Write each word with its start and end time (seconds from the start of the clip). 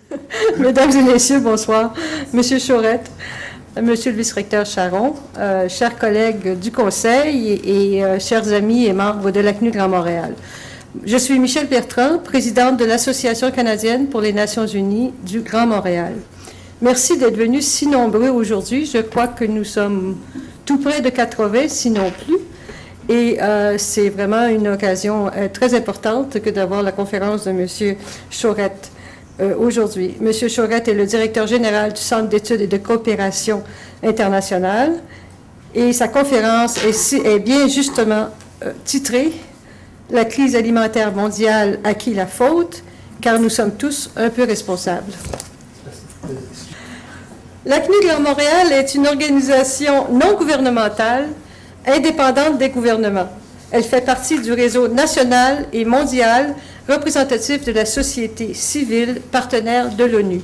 Mesdames 0.58 0.90
et 0.92 1.02
messieurs, 1.02 1.40
bonsoir. 1.40 1.94
Monsieur 2.32 2.58
Chaurette, 2.58 3.10
monsieur 3.80 4.10
le 4.10 4.16
vice-recteur 4.16 4.64
Charon, 4.64 5.14
euh, 5.38 5.68
chers 5.68 5.98
collègues 5.98 6.58
du 6.58 6.70
Conseil 6.70 7.60
et, 7.64 8.04
euh, 8.04 8.18
chers 8.18 8.52
amis 8.52 8.86
et 8.86 8.92
membres 8.92 9.30
de 9.30 9.40
l'ACNU 9.40 9.70
Grand 9.70 9.88
Montréal. 9.88 10.34
Je 11.04 11.16
suis 11.16 11.38
Michel 11.38 11.68
Bertrand, 11.68 12.18
présidente 12.18 12.78
de 12.78 12.84
l'Association 12.84 13.50
canadienne 13.50 14.08
pour 14.08 14.20
les 14.20 14.32
Nations 14.32 14.66
unies 14.66 15.12
du 15.24 15.40
Grand 15.40 15.66
Montréal. 15.66 16.14
Merci 16.80 17.16
d'être 17.16 17.36
venus 17.36 17.66
si 17.66 17.86
nombreux 17.86 18.28
aujourd'hui. 18.28 18.86
Je 18.86 18.98
crois 18.98 19.28
que 19.28 19.44
nous 19.44 19.64
sommes 19.64 20.16
tout 20.64 20.78
près 20.78 21.00
de 21.00 21.08
80, 21.08 21.68
sinon 21.68 22.10
plus. 22.24 22.38
Et 23.08 23.42
euh, 23.42 23.76
c'est 23.78 24.10
vraiment 24.10 24.46
une 24.46 24.68
occasion 24.68 25.30
très 25.52 25.74
importante 25.74 26.40
que 26.40 26.50
d'avoir 26.50 26.82
la 26.82 26.92
conférence 26.92 27.44
de 27.44 27.50
M. 27.50 27.96
Chaurette. 28.30 28.91
Euh, 29.42 29.56
aujourd'hui. 29.58 30.14
M. 30.20 30.32
Chaurette 30.48 30.86
est 30.86 30.94
le 30.94 31.04
directeur 31.04 31.48
général 31.48 31.92
du 31.92 32.00
Centre 32.00 32.28
d'études 32.28 32.60
et 32.60 32.66
de 32.68 32.76
coopération 32.76 33.64
internationale 34.04 35.00
et 35.74 35.92
sa 35.92 36.06
conférence 36.06 36.78
est, 36.84 37.38
bien 37.40 37.66
justement 37.66 38.28
euh, 38.64 38.72
titrée 38.84 39.32
«La 40.10 40.26
crise 40.26 40.54
alimentaire 40.54 41.12
mondiale 41.12 41.80
à 41.82 41.94
qui 41.94 42.14
la 42.14 42.26
faute?» 42.26 42.84
car 43.20 43.40
nous 43.40 43.48
sommes 43.48 43.72
tous 43.72 44.10
un 44.16 44.30
peu 44.30 44.44
responsables. 44.44 45.12
L'ACNU 47.64 47.96
Grand 48.04 48.20
Montréal 48.20 48.72
est 48.72 48.94
une 48.94 49.06
organisation 49.08 50.06
non 50.12 50.36
gouvernementale 50.36 51.28
indépendante 51.86 52.58
des 52.58 52.68
gouvernements. 52.68 53.28
Elle 53.72 53.84
fait 53.84 54.04
partie 54.04 54.40
du 54.40 54.52
réseau 54.52 54.86
national 54.86 55.66
et 55.72 55.84
mondial 55.84 56.54
représentatif 56.88 57.64
de 57.64 57.72
la 57.72 57.84
société 57.84 58.54
civile 58.54 59.20
partenaire 59.30 59.94
de 59.94 60.04
l'ONU. 60.04 60.40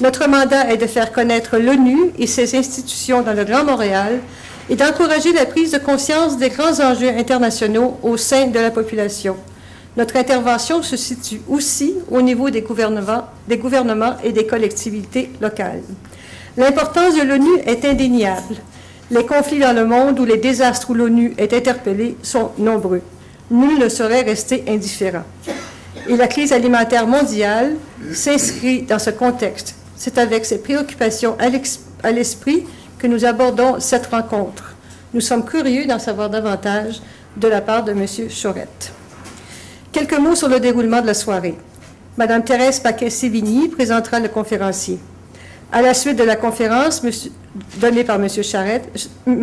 Notre 0.00 0.28
mandat 0.28 0.70
est 0.70 0.76
de 0.76 0.86
faire 0.86 1.12
connaître 1.12 1.56
l'ONU 1.56 2.10
et 2.18 2.26
ses 2.26 2.56
institutions 2.56 3.22
dans 3.22 3.32
le 3.32 3.44
Grand 3.44 3.64
Montréal 3.64 4.20
et 4.68 4.76
d'encourager 4.76 5.32
la 5.32 5.46
prise 5.46 5.72
de 5.72 5.78
conscience 5.78 6.36
des 6.36 6.50
grands 6.50 6.80
enjeux 6.80 7.08
internationaux 7.08 7.98
au 8.02 8.16
sein 8.16 8.48
de 8.48 8.58
la 8.58 8.70
population. 8.70 9.36
Notre 9.96 10.16
intervention 10.16 10.82
se 10.82 10.96
situe 10.96 11.40
aussi 11.48 11.94
au 12.10 12.20
niveau 12.20 12.50
des 12.50 12.60
gouvernements, 12.60 13.24
et 14.22 14.32
des 14.32 14.46
collectivités 14.46 15.30
locales. 15.40 15.82
L'importance 16.58 17.16
de 17.16 17.22
l'ONU 17.22 17.58
est 17.64 17.84
indéniable. 17.86 18.56
Les 19.10 19.24
conflits 19.24 19.60
dans 19.60 19.74
le 19.74 19.86
monde 19.86 20.20
ou 20.20 20.26
les 20.26 20.36
désastres 20.36 20.90
où 20.90 20.94
l'ONU 20.94 21.32
est 21.38 21.54
interpellée 21.54 22.16
sont 22.22 22.50
nombreux 22.58 23.00
nul 23.50 23.78
ne 23.78 23.88
saurait 23.88 24.22
rester 24.22 24.64
indifférent. 24.68 25.24
Et 26.08 26.16
la 26.16 26.28
crise 26.28 26.52
alimentaire 26.52 27.06
mondiale 27.06 27.76
s'inscrit 28.12 28.82
dans 28.82 28.98
ce 28.98 29.10
contexte. 29.10 29.74
C'est 29.96 30.18
avec 30.18 30.44
ces 30.44 30.58
préoccupations 30.58 31.36
à 32.02 32.12
l'esprit 32.12 32.64
que 32.98 33.06
nous 33.06 33.24
abordons 33.24 33.80
cette 33.80 34.06
rencontre. 34.06 34.74
Nous 35.14 35.20
sommes 35.20 35.44
curieux 35.44 35.86
d'en 35.86 35.98
savoir 35.98 36.30
davantage 36.30 37.00
de 37.36 37.48
la 37.48 37.60
part 37.60 37.84
de 37.84 37.92
M. 37.92 38.06
Chaurette. 38.28 38.92
Quelques 39.92 40.18
mots 40.18 40.34
sur 40.34 40.48
le 40.48 40.60
déroulement 40.60 41.00
de 41.00 41.06
la 41.06 41.14
soirée. 41.14 41.56
Mme 42.16 42.44
Thérèse 42.44 42.80
Paquet-Sévigny 42.80 43.68
présentera 43.68 44.20
le 44.20 44.28
conférencier. 44.28 44.98
À 45.72 45.82
la 45.82 45.94
suite 45.94 46.16
de 46.16 46.22
la 46.22 46.36
conférence 46.36 47.02
donnée 47.78 48.04
par 48.04 48.16
M. 48.16 48.28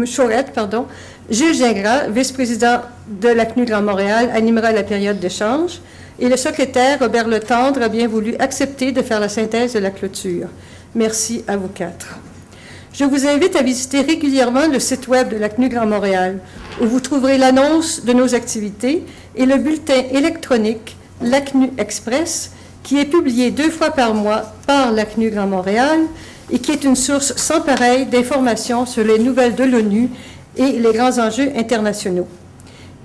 Chaurette, 0.05 0.52
pardon, 0.53 0.85
Gilles 1.30 1.55
Gingras, 1.55 2.07
vice-président 2.07 2.81
de 3.07 3.27
l'ACNU 3.30 3.65
Grand 3.65 3.81
Montréal, 3.81 4.31
animera 4.33 4.71
la 4.71 4.83
période 4.83 5.19
d'échange 5.19 5.81
et 6.19 6.30
le 6.30 6.38
secrétaire 6.38 6.99
Robert 6.99 7.27
Letendre 7.27 7.81
a 7.81 7.89
bien 7.89 8.08
voulu 8.08 8.36
accepter 8.39 8.92
de 8.92 9.02
faire 9.02 9.20
la 9.20 9.30
synthèse 9.30 9.73
de 9.73 9.80
la 9.80 9.92
clôture. 9.92 10.48
Merci 10.95 11.43
à 11.48 11.58
vous 11.58 11.67
quatre. 11.67 12.20
Je 12.93 13.03
vous 13.03 13.27
invite 13.27 13.55
à 13.55 13.64
visiter 13.64 14.02
régulièrement 14.02 14.67
le 14.67 14.80
site 14.80 15.08
web 15.08 15.30
de 15.30 15.37
l'ACNU 15.37 15.67
Grand 15.67 15.87
Montréal, 15.87 16.39
où 16.80 16.86
vous 16.86 16.99
trouverez 16.99 17.37
l'annonce 17.37 18.05
de 18.05 18.14
nos 18.14 18.36
activités 18.36 19.03
et 19.36 19.45
le 19.45 19.58
bulletin 19.58 20.03
électronique 20.11 20.95
l'ACNU 21.21 21.71
Express, 21.77 22.52
qui 22.83 22.99
est 22.99 23.05
publié 23.05 23.49
deux 23.49 23.70
fois 23.70 23.92
par 23.92 24.14
mois 24.14 24.44
par 24.67 24.92
l'ACNU 24.92 25.30
Grand 25.32 25.48
Montréal 25.48 26.02
et 26.52 26.60
qui 26.60 26.71
est 26.71 26.83
une 26.83 26.95
source 26.95 27.36
sans 27.38 27.61
pareille 27.61 28.05
d'informations 28.05 28.86
sur 28.86 29.04
les 29.04 29.17
nouvelles 29.17 29.55
de 29.55 29.64
l'ONU 29.64 30.10
et 30.58 30.73
les 30.73 30.93
grands 30.93 31.17
enjeux 31.17 31.52
internationaux. 31.55 32.27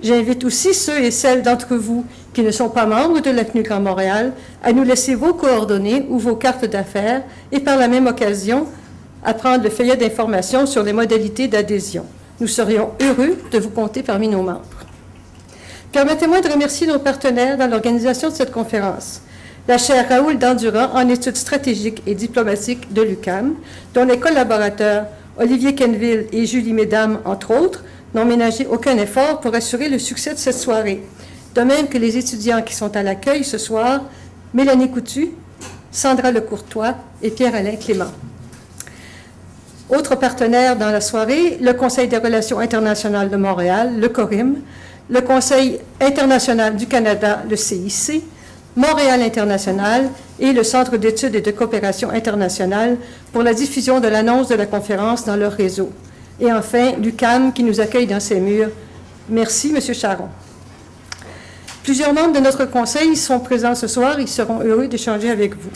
J'invite 0.02 0.44
aussi 0.44 0.74
ceux 0.74 1.00
et 1.02 1.10
celles 1.10 1.42
d'entre 1.42 1.74
vous 1.76 2.04
qui 2.32 2.42
ne 2.42 2.50
sont 2.50 2.68
pas 2.68 2.86
membres 2.86 3.20
de 3.20 3.30
l'ACNU 3.30 3.62
Grand 3.62 3.80
Montréal 3.80 4.32
à 4.62 4.72
nous 4.72 4.84
laisser 4.84 5.14
vos 5.14 5.32
coordonnées 5.34 6.06
ou 6.08 6.18
vos 6.18 6.36
cartes 6.36 6.66
d'affaires 6.66 7.22
et 7.50 7.60
par 7.60 7.78
la 7.78 7.88
même 7.88 8.06
occasion 8.06 8.66
à 9.24 9.34
prendre 9.34 9.64
le 9.64 9.70
feuillet 9.70 9.96
d'information 9.96 10.66
sur 10.66 10.82
les 10.82 10.92
modalités 10.92 11.48
d'adhésion. 11.48 12.04
Nous 12.40 12.46
serions 12.46 12.90
heureux 13.00 13.36
de 13.50 13.58
vous 13.58 13.70
compter 13.70 14.02
parmi 14.02 14.28
nos 14.28 14.42
membres. 14.42 14.62
Permettez-moi 15.90 16.40
de 16.40 16.48
remercier 16.48 16.86
nos 16.86 16.98
partenaires 16.98 17.56
dans 17.56 17.66
l'organisation 17.68 18.28
de 18.28 18.34
cette 18.34 18.52
conférence. 18.52 19.22
La 19.68 19.76
chaire 19.76 20.08
Raoul 20.08 20.38
Dandurand 20.38 20.94
en 20.94 21.06
études 21.10 21.36
stratégiques 21.36 22.02
et 22.06 22.14
diplomatiques 22.14 22.90
de 22.94 23.02
l'UCAM, 23.02 23.54
dont 23.92 24.06
les 24.06 24.18
collaborateurs 24.18 25.04
Olivier 25.38 25.74
Kenville 25.74 26.24
et 26.32 26.46
Julie 26.46 26.72
Mesdames, 26.72 27.20
entre 27.26 27.54
autres, 27.54 27.84
n'ont 28.14 28.24
ménagé 28.24 28.66
aucun 28.66 28.96
effort 28.96 29.40
pour 29.40 29.54
assurer 29.54 29.90
le 29.90 29.98
succès 29.98 30.32
de 30.32 30.38
cette 30.38 30.56
soirée. 30.56 31.02
De 31.54 31.60
même 31.60 31.86
que 31.86 31.98
les 31.98 32.16
étudiants 32.16 32.62
qui 32.62 32.74
sont 32.74 32.96
à 32.96 33.02
l'accueil 33.02 33.44
ce 33.44 33.58
soir, 33.58 34.04
Mélanie 34.54 34.90
Coutu, 34.90 35.32
Sandra 35.92 36.32
Lecourtois 36.32 36.94
et 37.22 37.28
Pierre-Alain 37.28 37.76
Clément. 37.76 38.12
Autres 39.90 40.16
partenaires 40.16 40.76
dans 40.76 40.90
la 40.90 41.02
soirée, 41.02 41.58
le 41.60 41.74
Conseil 41.74 42.08
des 42.08 42.16
relations 42.16 42.58
internationales 42.58 43.28
de 43.28 43.36
Montréal, 43.36 44.00
le 44.00 44.08
CORIM, 44.08 44.62
le 45.10 45.20
Conseil 45.20 45.78
international 46.00 46.74
du 46.74 46.86
Canada, 46.86 47.42
le 47.46 47.56
CIC, 47.56 48.22
Montréal 48.78 49.22
International 49.22 50.08
et 50.38 50.52
le 50.52 50.62
Centre 50.62 50.98
d'études 50.98 51.34
et 51.34 51.40
de 51.40 51.50
coopération 51.50 52.10
internationale 52.10 52.96
pour 53.32 53.42
la 53.42 53.52
diffusion 53.52 53.98
de 53.98 54.06
l'annonce 54.06 54.46
de 54.46 54.54
la 54.54 54.66
conférence 54.66 55.24
dans 55.24 55.34
leur 55.34 55.50
réseau. 55.50 55.90
Et 56.38 56.52
enfin, 56.52 56.92
l'UCAM 56.92 57.52
qui 57.52 57.64
nous 57.64 57.80
accueille 57.80 58.06
dans 58.06 58.20
ses 58.20 58.38
murs. 58.38 58.70
Merci, 59.28 59.74
M. 59.74 59.80
Charon. 59.92 60.28
Plusieurs 61.82 62.14
membres 62.14 62.34
de 62.34 62.38
notre 62.38 62.66
conseil 62.66 63.16
sont 63.16 63.40
présents 63.40 63.74
ce 63.74 63.88
soir. 63.88 64.20
Ils 64.20 64.28
seront 64.28 64.60
heureux 64.60 64.86
d'échanger 64.86 65.30
avec 65.30 65.56
vous. 65.56 65.70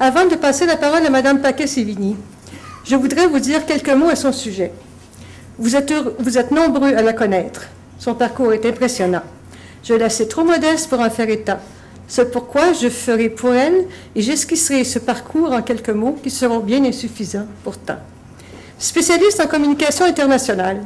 Avant 0.00 0.26
de 0.26 0.34
passer 0.34 0.66
la 0.66 0.76
parole 0.76 1.06
à 1.06 1.10
Mme 1.10 1.40
Paquet-Sévigny, 1.40 2.16
je 2.84 2.96
voudrais 2.96 3.28
vous 3.28 3.38
dire 3.38 3.64
quelques 3.64 3.90
mots 3.90 4.08
à 4.08 4.16
son 4.16 4.32
sujet. 4.32 4.72
Vous 5.56 5.76
êtes 5.76 6.50
nombreux 6.50 6.96
à 6.96 7.02
la 7.02 7.12
connaître. 7.12 7.66
Son 8.00 8.16
parcours 8.16 8.52
est 8.52 8.66
impressionnant. 8.66 9.22
Je 9.84 9.94
la 9.94 10.10
sais 10.10 10.26
trop 10.26 10.42
modeste 10.42 10.90
pour 10.90 10.98
en 10.98 11.10
faire 11.10 11.28
état. 11.28 11.60
C'est 12.10 12.32
pourquoi 12.32 12.72
je 12.72 12.88
ferai 12.88 13.28
pour 13.28 13.52
elle 13.52 13.84
et 14.16 14.22
j'esquisserai 14.22 14.82
ce 14.84 14.98
parcours 14.98 15.52
en 15.52 15.60
quelques 15.60 15.90
mots 15.90 16.16
qui 16.22 16.30
seront 16.30 16.60
bien 16.60 16.82
insuffisants 16.82 17.44
pourtant. 17.62 17.98
Spécialiste 18.78 19.42
en 19.44 19.46
communication 19.46 20.06
internationale, 20.06 20.80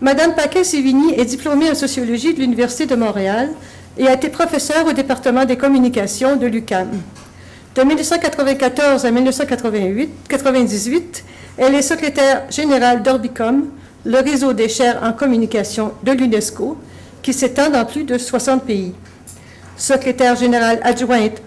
Madame 0.00 0.36
Paquet-Sévigny 0.36 1.14
est 1.14 1.24
diplômée 1.24 1.70
en 1.70 1.74
sociologie 1.74 2.34
de 2.34 2.38
l'Université 2.38 2.86
de 2.86 2.94
Montréal 2.94 3.50
et 3.98 4.06
a 4.06 4.14
été 4.14 4.28
professeure 4.28 4.86
au 4.86 4.92
département 4.92 5.44
des 5.44 5.56
communications 5.56 6.36
de 6.36 6.46
l'UCAM. 6.46 6.88
De 7.74 7.82
1994 7.82 9.04
à 9.04 9.10
1998, 9.10 11.24
elle 11.58 11.74
est 11.74 11.82
secrétaire 11.82 12.44
générale 12.48 13.02
d'Orbicom, 13.02 13.64
le 14.04 14.18
réseau 14.18 14.52
des 14.52 14.68
chaires 14.68 15.00
en 15.02 15.12
communication 15.12 15.94
de 16.04 16.12
l'UNESCO, 16.12 16.76
qui 17.22 17.32
s'étend 17.32 17.70
dans 17.70 17.84
plus 17.84 18.04
de 18.04 18.16
60 18.16 18.64
pays 18.64 18.94
secrétaire 19.80 20.36
générale 20.36 20.78
adjointe 20.82 21.42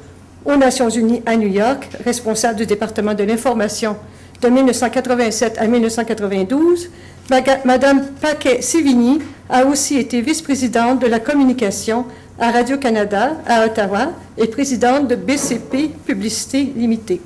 aux 0.45 0.55
Nations 0.57 0.89
Unies 0.89 1.21
à 1.25 1.37
New 1.37 1.47
York, 1.47 1.87
responsable 2.03 2.57
du 2.57 2.65
département 2.65 3.13
de 3.13 3.23
l'information 3.23 3.95
de 4.41 4.49
1987 4.49 5.57
à 5.57 5.67
1992, 5.67 6.89
Madame 7.63 8.05
Paquet-Sévigny 8.19 9.19
a 9.49 9.65
aussi 9.65 9.97
été 9.97 10.19
vice-présidente 10.19 10.99
de 10.99 11.07
la 11.07 11.19
communication 11.19 12.05
à 12.39 12.51
Radio-Canada 12.51 13.37
à 13.47 13.65
Ottawa 13.65 14.11
et 14.37 14.47
présidente 14.47 15.07
de 15.07 15.15
BCP 15.15 15.91
Publicité 16.05 16.73
Limitée. 16.75 17.21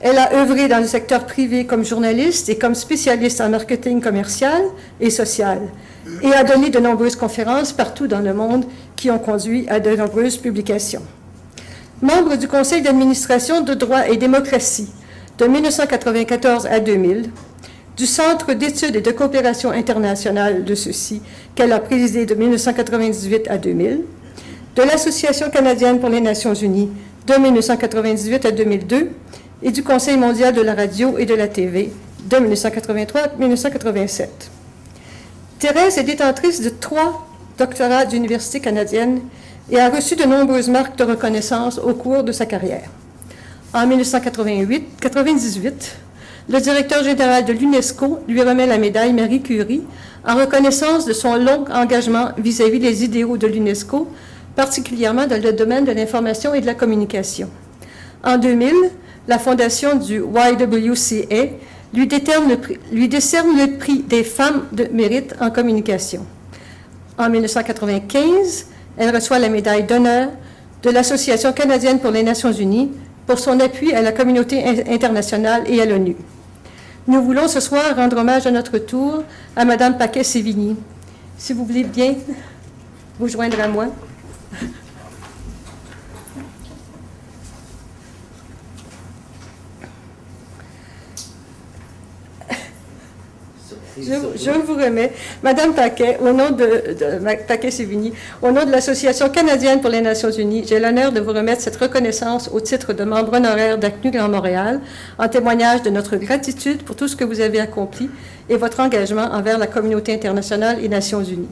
Elle 0.00 0.18
a 0.18 0.34
œuvré 0.34 0.68
dans 0.68 0.78
le 0.78 0.86
secteur 0.86 1.24
privé 1.24 1.64
comme 1.64 1.84
journaliste 1.84 2.48
et 2.50 2.58
comme 2.58 2.74
spécialiste 2.74 3.40
en 3.40 3.48
marketing 3.48 4.02
commercial 4.02 4.62
et 5.00 5.08
social 5.08 5.60
et 6.22 6.32
a 6.32 6.44
donné 6.44 6.68
de 6.68 6.78
nombreuses 6.78 7.16
conférences 7.16 7.72
partout 7.72 8.06
dans 8.06 8.20
le 8.20 8.34
monde 8.34 8.66
qui 8.94 9.10
ont 9.10 9.18
conduit 9.18 9.66
à 9.68 9.80
de 9.80 9.96
nombreuses 9.96 10.36
publications. 10.36 11.02
Membre 12.02 12.36
du 12.36 12.46
Conseil 12.46 12.82
d'administration 12.82 13.62
de 13.62 13.72
droit 13.72 14.06
et 14.06 14.18
démocratie 14.18 14.88
de 15.38 15.46
1994 15.46 16.66
à 16.66 16.78
2000, 16.78 17.30
du 17.96 18.06
Centre 18.06 18.52
d'études 18.52 18.96
et 18.96 19.00
de 19.00 19.10
coopération 19.10 19.70
internationale 19.70 20.64
de 20.64 20.74
ceci, 20.74 21.22
qu'elle 21.54 21.72
a 21.72 21.80
présidé 21.80 22.26
de 22.26 22.34
1998 22.34 23.48
à 23.48 23.56
2000, 23.56 24.02
de 24.76 24.82
l'Association 24.82 25.48
canadienne 25.48 25.98
pour 25.98 26.10
les 26.10 26.20
Nations 26.20 26.52
unies 26.52 26.90
de 27.26 27.34
1998 27.34 28.44
à 28.44 28.50
2002 28.50 29.10
et 29.62 29.70
du 29.70 29.82
Conseil 29.82 30.16
mondial 30.16 30.54
de 30.54 30.60
la 30.60 30.74
radio 30.74 31.18
et 31.18 31.26
de 31.26 31.34
la 31.34 31.48
TV 31.48 31.92
de 32.24 32.36
1983 32.36 33.20
à 33.20 33.28
1987. 33.38 34.50
Thérèse 35.58 35.98
est 35.98 36.04
détentrice 36.04 36.60
de 36.60 36.68
trois 36.68 37.26
doctorats 37.58 38.04
d'université 38.04 38.60
canadienne 38.60 39.20
et 39.70 39.80
a 39.80 39.88
reçu 39.88 40.16
de 40.16 40.24
nombreuses 40.24 40.68
marques 40.68 40.98
de 40.98 41.04
reconnaissance 41.04 41.78
au 41.78 41.94
cours 41.94 42.22
de 42.22 42.32
sa 42.32 42.46
carrière. 42.46 42.88
En 43.72 43.86
1998, 43.86 45.96
le 46.48 46.60
directeur 46.60 47.02
général 47.02 47.44
de 47.44 47.52
l'UNESCO 47.52 48.20
lui 48.28 48.42
remet 48.42 48.66
la 48.66 48.78
médaille 48.78 49.12
Marie 49.12 49.42
Curie 49.42 49.82
en 50.26 50.36
reconnaissance 50.36 51.06
de 51.06 51.12
son 51.12 51.36
long 51.36 51.64
engagement 51.72 52.30
vis-à-vis 52.38 52.78
des 52.78 53.04
idéaux 53.04 53.36
de 53.36 53.46
l'UNESCO, 53.46 54.08
particulièrement 54.54 55.26
dans 55.26 55.42
le 55.42 55.52
domaine 55.52 55.84
de 55.84 55.92
l'information 55.92 56.54
et 56.54 56.60
de 56.60 56.66
la 56.66 56.74
communication. 56.74 57.48
En 58.22 58.38
2000, 58.38 58.72
la 59.28 59.38
fondation 59.38 59.96
du 59.96 60.20
YWCA 60.20 61.46
lui, 61.94 62.06
décerne 62.06 62.48
le 62.48 63.76
prix 63.78 64.02
des 64.02 64.24
femmes 64.24 64.64
de 64.72 64.88
mérite 64.92 65.34
en 65.40 65.50
communication. 65.50 66.26
En 67.18 67.30
1995, 67.30 68.66
elle 68.98 69.14
reçoit 69.14 69.38
la 69.38 69.48
médaille 69.48 69.84
d'honneur 69.84 70.30
de 70.82 70.90
l'Association 70.90 71.52
canadienne 71.52 71.98
pour 72.00 72.10
les 72.10 72.22
Nations 72.22 72.52
unies 72.52 72.90
pour 73.26 73.38
son 73.38 73.58
appui 73.60 73.92
à 73.92 74.02
la 74.02 74.12
communauté 74.12 74.62
internationale 74.88 75.62
et 75.66 75.80
à 75.80 75.86
l'ONU. 75.86 76.16
Nous 77.08 77.22
voulons 77.22 77.48
ce 77.48 77.60
soir 77.60 77.96
rendre 77.96 78.18
hommage 78.18 78.46
à 78.46 78.50
notre 78.50 78.78
tour 78.78 79.22
à 79.56 79.64
Mme 79.64 79.96
Paquet-Sévigny. 79.96 80.76
Si 81.38 81.52
vous 81.52 81.64
voulez 81.64 81.84
bien 81.84 82.14
vous 83.18 83.28
joindre 83.28 83.60
à 83.60 83.68
moi. 83.68 83.86
Je, 93.98 94.50
vous 94.50 94.74
remets, 94.74 95.12
Madame 95.42 95.72
Paquet, 95.72 96.18
au 96.20 96.32
nom 96.32 96.50
de, 96.50 96.82
Paquet 97.48 97.70
Sévigny, 97.70 98.12
au 98.42 98.50
nom 98.50 98.64
de 98.64 98.70
l'Association 98.70 99.30
canadienne 99.30 99.80
pour 99.80 99.90
les 99.90 100.02
Nations 100.02 100.30
unies, 100.30 100.64
j'ai 100.66 100.78
l'honneur 100.78 101.12
de 101.12 101.20
vous 101.20 101.32
remettre 101.32 101.62
cette 101.62 101.76
reconnaissance 101.76 102.50
au 102.52 102.60
titre 102.60 102.92
de 102.92 103.04
membre 103.04 103.34
honoraire 103.34 103.78
d'ACNU 103.78 104.10
Grand 104.10 104.28
Montréal, 104.28 104.80
en 105.18 105.28
témoignage 105.28 105.82
de 105.82 105.90
notre 105.90 106.16
gratitude 106.16 106.82
pour 106.82 106.94
tout 106.94 107.08
ce 107.08 107.16
que 107.16 107.24
vous 107.24 107.40
avez 107.40 107.58
accompli 107.58 108.10
et 108.50 108.56
votre 108.56 108.80
engagement 108.80 109.28
envers 109.32 109.58
la 109.58 109.66
communauté 109.66 110.12
internationale 110.12 110.84
et 110.84 110.88
Nations 110.88 111.24
unies. 111.24 111.48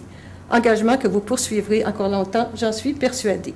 Engagement 0.51 0.99
que 0.99 1.09
vous 1.09 1.21
poursuivrez 1.21 1.85
encore 1.87 2.11
longtemps, 2.11 2.51
j'en 2.55 2.73
suis 2.73 2.93
persuadée. 2.93 3.55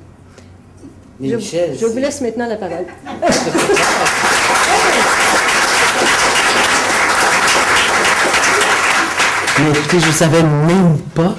Je, 1.20 1.36
je 1.36 1.86
vous 1.86 1.98
laisse 1.98 2.20
maintenant 2.20 2.46
la 2.46 2.56
parole. 2.56 2.86
Mais 9.70 9.78
écoutez, 9.78 10.00
je 10.00 10.06
ne 10.06 10.12
savais 10.12 10.42
même 10.42 10.96
pas 11.14 11.34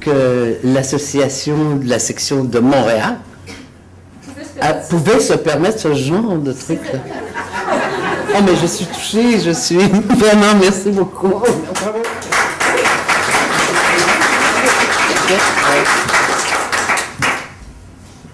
que 0.00 0.56
l'association 0.64 1.76
de 1.76 1.86
la 1.86 1.98
section 1.98 2.44
de 2.44 2.58
Montréal 2.60 3.18
pouvait 4.88 5.20
se 5.20 5.34
permettre 5.34 5.78
ce 5.78 5.92
genre 5.92 6.38
de 6.38 6.52
truc. 6.52 6.80
-là. 6.80 6.98
Oh, 8.34 8.42
mais 8.42 8.56
je 8.56 8.66
suis 8.66 8.86
touchée, 8.86 9.38
je 9.38 9.50
suis 9.50 9.76
vraiment, 10.22 10.54
merci 10.58 10.90
beaucoup. 10.90 11.42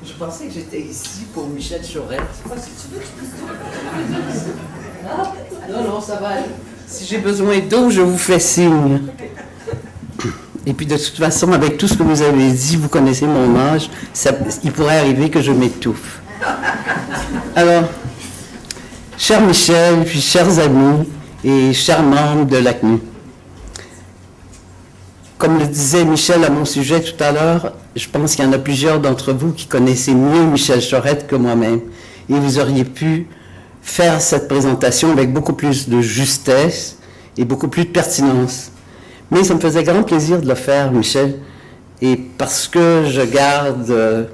Je 0.04 0.12
pensais 0.12 0.44
que 0.46 0.52
j'étais 0.54 0.80
ici 0.80 1.26
pour 1.34 1.48
Michel 1.48 1.80
Chorette. 1.92 2.20
Non, 5.68 5.82
non, 5.88 6.00
ça 6.00 6.16
va 6.20 6.28
aller. 6.28 6.71
Si 6.92 7.06
j'ai 7.06 7.16
besoin 7.16 7.58
d'eau, 7.60 7.88
je 7.88 8.02
vous 8.02 8.18
fais 8.18 8.38
signe. 8.38 9.00
Et 10.66 10.74
puis 10.74 10.84
de 10.84 10.98
toute 10.98 11.16
façon, 11.16 11.50
avec 11.52 11.78
tout 11.78 11.88
ce 11.88 11.94
que 11.94 12.02
vous 12.02 12.20
avez 12.20 12.50
dit, 12.50 12.76
vous 12.76 12.90
connaissez 12.90 13.26
mon 13.26 13.58
âge, 13.58 13.88
il 14.62 14.72
pourrait 14.72 14.98
arriver 14.98 15.30
que 15.30 15.40
je 15.40 15.52
m'étouffe. 15.52 16.20
Alors, 17.56 17.84
cher 19.16 19.40
Michel, 19.40 20.04
puis 20.04 20.20
chers 20.20 20.58
amis 20.58 21.08
et 21.42 21.72
chers 21.72 22.02
membres 22.02 22.44
de 22.44 22.58
l'ACNU, 22.58 22.98
comme 25.38 25.58
le 25.58 25.66
disait 25.66 26.04
Michel 26.04 26.44
à 26.44 26.50
mon 26.50 26.66
sujet 26.66 27.00
tout 27.00 27.24
à 27.24 27.32
l'heure, 27.32 27.72
je 27.96 28.06
pense 28.06 28.36
qu'il 28.36 28.44
y 28.44 28.48
en 28.48 28.52
a 28.52 28.58
plusieurs 28.58 29.00
d'entre 29.00 29.32
vous 29.32 29.52
qui 29.52 29.64
connaissez 29.64 30.12
mieux 30.12 30.44
Michel 30.44 30.82
Chorette 30.86 31.26
que 31.26 31.36
moi-même. 31.36 31.80
Et 32.28 32.34
vous 32.34 32.58
auriez 32.58 32.84
pu 32.84 33.28
faire 33.82 34.20
cette 34.20 34.48
présentation 34.48 35.10
avec 35.10 35.32
beaucoup 35.32 35.52
plus 35.52 35.88
de 35.88 36.00
justesse 36.00 36.96
et 37.36 37.44
beaucoup 37.44 37.68
plus 37.68 37.84
de 37.84 37.90
pertinence. 37.90 38.70
Mais 39.30 39.44
ça 39.44 39.54
me 39.54 39.60
faisait 39.60 39.82
grand 39.82 40.02
plaisir 40.02 40.40
de 40.40 40.48
le 40.48 40.54
faire, 40.54 40.92
Michel, 40.92 41.38
et 42.00 42.16
parce 42.16 42.68
que 42.68 43.04
je 43.08 43.22
garde, 43.22 43.90
euh, 43.90 44.24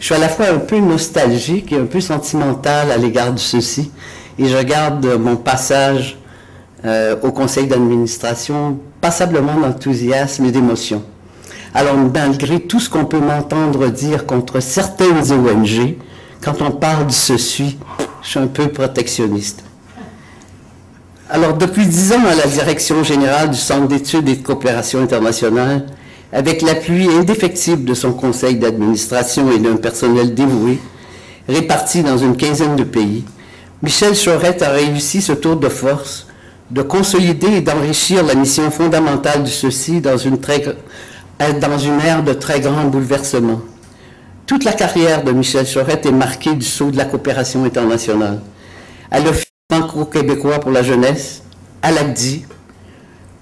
je 0.00 0.06
suis 0.06 0.14
à 0.14 0.18
la 0.18 0.28
fois 0.28 0.46
un 0.48 0.58
peu 0.58 0.78
nostalgique 0.78 1.72
et 1.72 1.76
un 1.76 1.86
peu 1.86 2.00
sentimental 2.00 2.90
à 2.90 2.96
l'égard 2.96 3.32
de 3.32 3.38
ceci, 3.38 3.90
et 4.38 4.46
je 4.46 4.62
garde 4.62 5.06
mon 5.18 5.36
passage 5.36 6.18
euh, 6.84 7.16
au 7.22 7.32
conseil 7.32 7.66
d'administration 7.66 8.78
passablement 9.00 9.54
d'enthousiasme 9.54 10.44
et 10.44 10.52
d'émotion. 10.52 11.02
Alors, 11.74 11.96
malgré 11.96 12.60
tout 12.60 12.80
ce 12.80 12.88
qu'on 12.88 13.04
peut 13.04 13.20
m'entendre 13.20 13.88
dire 13.88 14.26
contre 14.26 14.60
certaines 14.60 15.32
ONG, 15.32 15.96
quand 16.42 16.62
on 16.62 16.70
parle 16.70 17.06
de 17.06 17.12
ceci, 17.12 17.78
je 18.26 18.32
suis 18.32 18.40
un 18.40 18.48
peu 18.48 18.66
protectionniste. 18.68 19.62
Alors, 21.30 21.56
depuis 21.56 21.86
dix 21.86 22.12
ans 22.12 22.26
à 22.26 22.34
la 22.34 22.46
direction 22.46 23.04
générale 23.04 23.50
du 23.50 23.56
Centre 23.56 23.86
d'études 23.86 24.28
et 24.28 24.34
de 24.36 24.42
coopération 24.42 25.00
internationale, 25.00 25.86
avec 26.32 26.60
l'appui 26.60 27.08
indéfectible 27.08 27.84
de 27.84 27.94
son 27.94 28.12
conseil 28.12 28.56
d'administration 28.56 29.50
et 29.52 29.60
d'un 29.60 29.76
personnel 29.76 30.34
dévoué, 30.34 30.80
réparti 31.48 32.02
dans 32.02 32.18
une 32.18 32.36
quinzaine 32.36 32.74
de 32.74 32.82
pays, 32.82 33.24
Michel 33.82 34.14
Chorette 34.16 34.62
a 34.62 34.70
réussi 34.70 35.22
ce 35.22 35.32
tour 35.32 35.56
de 35.56 35.68
force 35.68 36.26
de 36.70 36.82
consolider 36.82 37.58
et 37.58 37.60
d'enrichir 37.60 38.24
la 38.24 38.34
mission 38.34 38.72
fondamentale 38.72 39.44
de 39.44 39.48
ceci 39.48 40.00
dans 40.00 40.16
une, 40.16 40.40
très, 40.40 40.64
dans 41.60 41.78
une 41.78 42.00
ère 42.00 42.24
de 42.24 42.32
très 42.32 42.60
grands 42.60 42.86
bouleversements. 42.86 43.60
Toute 44.46 44.62
la 44.62 44.72
carrière 44.72 45.24
de 45.24 45.32
Michel 45.32 45.66
Chorette 45.66 46.06
est 46.06 46.12
marquée 46.12 46.54
du 46.54 46.64
saut 46.64 46.92
de 46.92 46.96
la 46.96 47.04
coopération 47.04 47.64
internationale. 47.64 48.40
À 49.10 49.18
l'Office 49.18 49.50
franco-québécois 49.72 50.60
pour 50.60 50.70
la 50.70 50.84
jeunesse, 50.84 51.42
à 51.82 51.90
l'ACDI, 51.90 52.44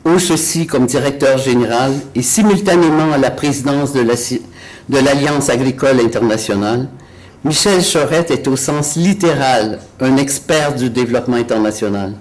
au 0.07 0.19
ceci 0.19 0.67
comme 0.67 0.87
directeur 0.87 1.37
général 1.37 1.93
et 2.15 2.23
simultanément 2.23 3.13
à 3.13 3.19
la 3.19 3.31
présidence 3.31 3.93
de 3.93 4.01
l'Alliance 4.89 5.51
agricole 5.51 6.01
internationale, 6.01 6.89
Michel 7.45 7.83
Chorette 7.85 8.31
est 8.31 8.49
au 8.49 8.57
sens 8.57 8.97
littéral 8.97 9.81
un 10.01 10.17
expert 10.17 10.75
du 10.75 10.89
développement 10.89 11.37
international. 11.37 12.15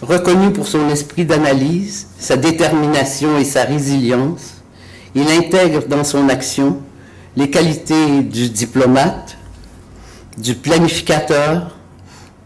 Reconnu 0.00 0.52
pour 0.52 0.68
son 0.68 0.88
esprit 0.90 1.24
d'analyse, 1.24 2.06
sa 2.20 2.36
détermination 2.36 3.36
et 3.36 3.44
sa 3.44 3.64
résilience, 3.64 4.62
il 5.16 5.28
intègre 5.28 5.88
dans 5.88 6.04
son 6.04 6.28
action 6.28 6.76
les 7.36 7.50
qualités 7.50 8.22
du 8.22 8.48
diplomate, 8.48 9.36
du 10.38 10.54
planificateur, 10.54 11.76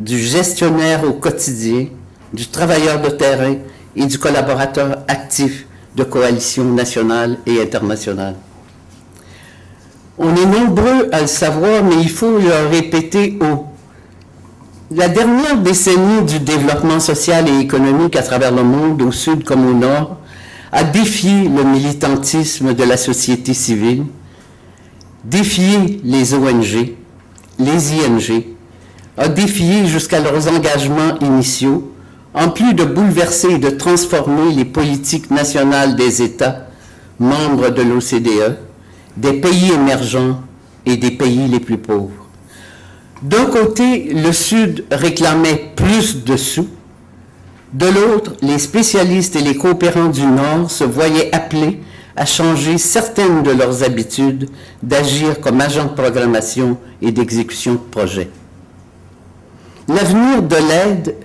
du 0.01 0.19
gestionnaire 0.19 1.05
au 1.05 1.13
quotidien, 1.13 1.87
du 2.33 2.47
travailleur 2.49 3.01
de 3.01 3.09
terrain 3.11 3.55
et 3.95 4.07
du 4.07 4.19
collaborateur 4.19 5.05
actif 5.07 5.67
de 5.97 6.05
coalitions 6.05 6.65
nationales 6.65 7.39
et 7.47 7.61
internationales. 7.61 8.37
On 10.19 10.35
est 10.35 10.47
nombreux 10.47 11.09
à 11.13 11.21
le 11.23 11.27
savoir, 11.27 11.83
mais 11.85 11.97
il 12.03 12.11
faut 12.11 12.39
le 12.39 12.69
répéter 12.71 13.39
haut. 13.41 13.67
La 14.91 15.09
dernière 15.09 15.57
décennie 15.59 16.23
du 16.27 16.41
développement 16.41 16.99
social 17.01 17.49
et 17.49 17.59
économique 17.61 18.17
à 18.17 18.23
travers 18.23 18.53
le 18.53 18.65
monde, 18.65 19.03
au 19.03 19.13
sud 19.13 19.45
comme 19.45 19.67
au 19.67 19.73
nord, 19.73 20.17
a 20.73 20.83
défié 20.85 21.45
le 21.49 21.65
militantisme 21.65 22.75
de 22.75 22.85
la 22.85 22.97
société 22.97 23.55
civile, 23.55 24.05
défier 25.25 26.01
les 26.05 26.35
ONG, 26.35 26.95
les 27.59 27.93
ING, 27.93 28.45
a 29.17 29.29
défié 29.29 29.87
jusqu'à 29.87 30.21
leurs 30.21 30.49
engagements 30.49 31.19
initiaux, 31.21 31.93
en 32.33 32.49
plus 32.49 32.75
de 32.75 32.85
bouleverser 32.85 33.55
et 33.55 33.59
de 33.59 33.71
transformer 33.71 34.53
les 34.53 34.65
politiques 34.65 35.31
nationales 35.31 35.97
des 35.97 36.23
États 36.23 36.69
membres 37.19 37.71
de 37.71 37.83
l'OCDE, 37.83 38.57
des 39.17 39.35
pays 39.35 39.73
émergents 39.73 40.41
et 40.87 40.97
des 40.97 41.11
pays 41.11 41.49
les 41.49 41.61
plus 41.61 41.77
pauvres. 41.77 42.11
D'un 43.23 43.45
côté, 43.47 44.15
le 44.15 44.33
Sud 44.33 44.85
réclamait 44.91 45.73
plus 45.77 46.25
de 46.25 46.37
sous, 46.37 46.69
de 47.73 47.87
l'autre, 47.87 48.33
les 48.43 48.59
spécialistes 48.59 49.37
et 49.37 49.43
les 49.43 49.55
coopérants 49.55 50.09
du 50.09 50.25
Nord 50.25 50.71
se 50.71 50.83
voyaient 50.83 51.33
appelés 51.33 51.81
à 52.21 52.27
changer 52.27 52.77
certaines 52.77 53.43
de 53.43 53.51
leurs 53.51 53.83
habitudes 53.83 54.51
d'agir 54.83 55.41
comme 55.41 55.59
agents 55.59 55.87
de 55.87 55.95
programmation 55.95 56.77
et 57.01 57.13
d'exécution 57.13 57.73
de 57.73 57.79
projets. 57.79 58.29
L'avenir 59.89 60.43
de 60.43 60.57
l'aide 60.57 61.17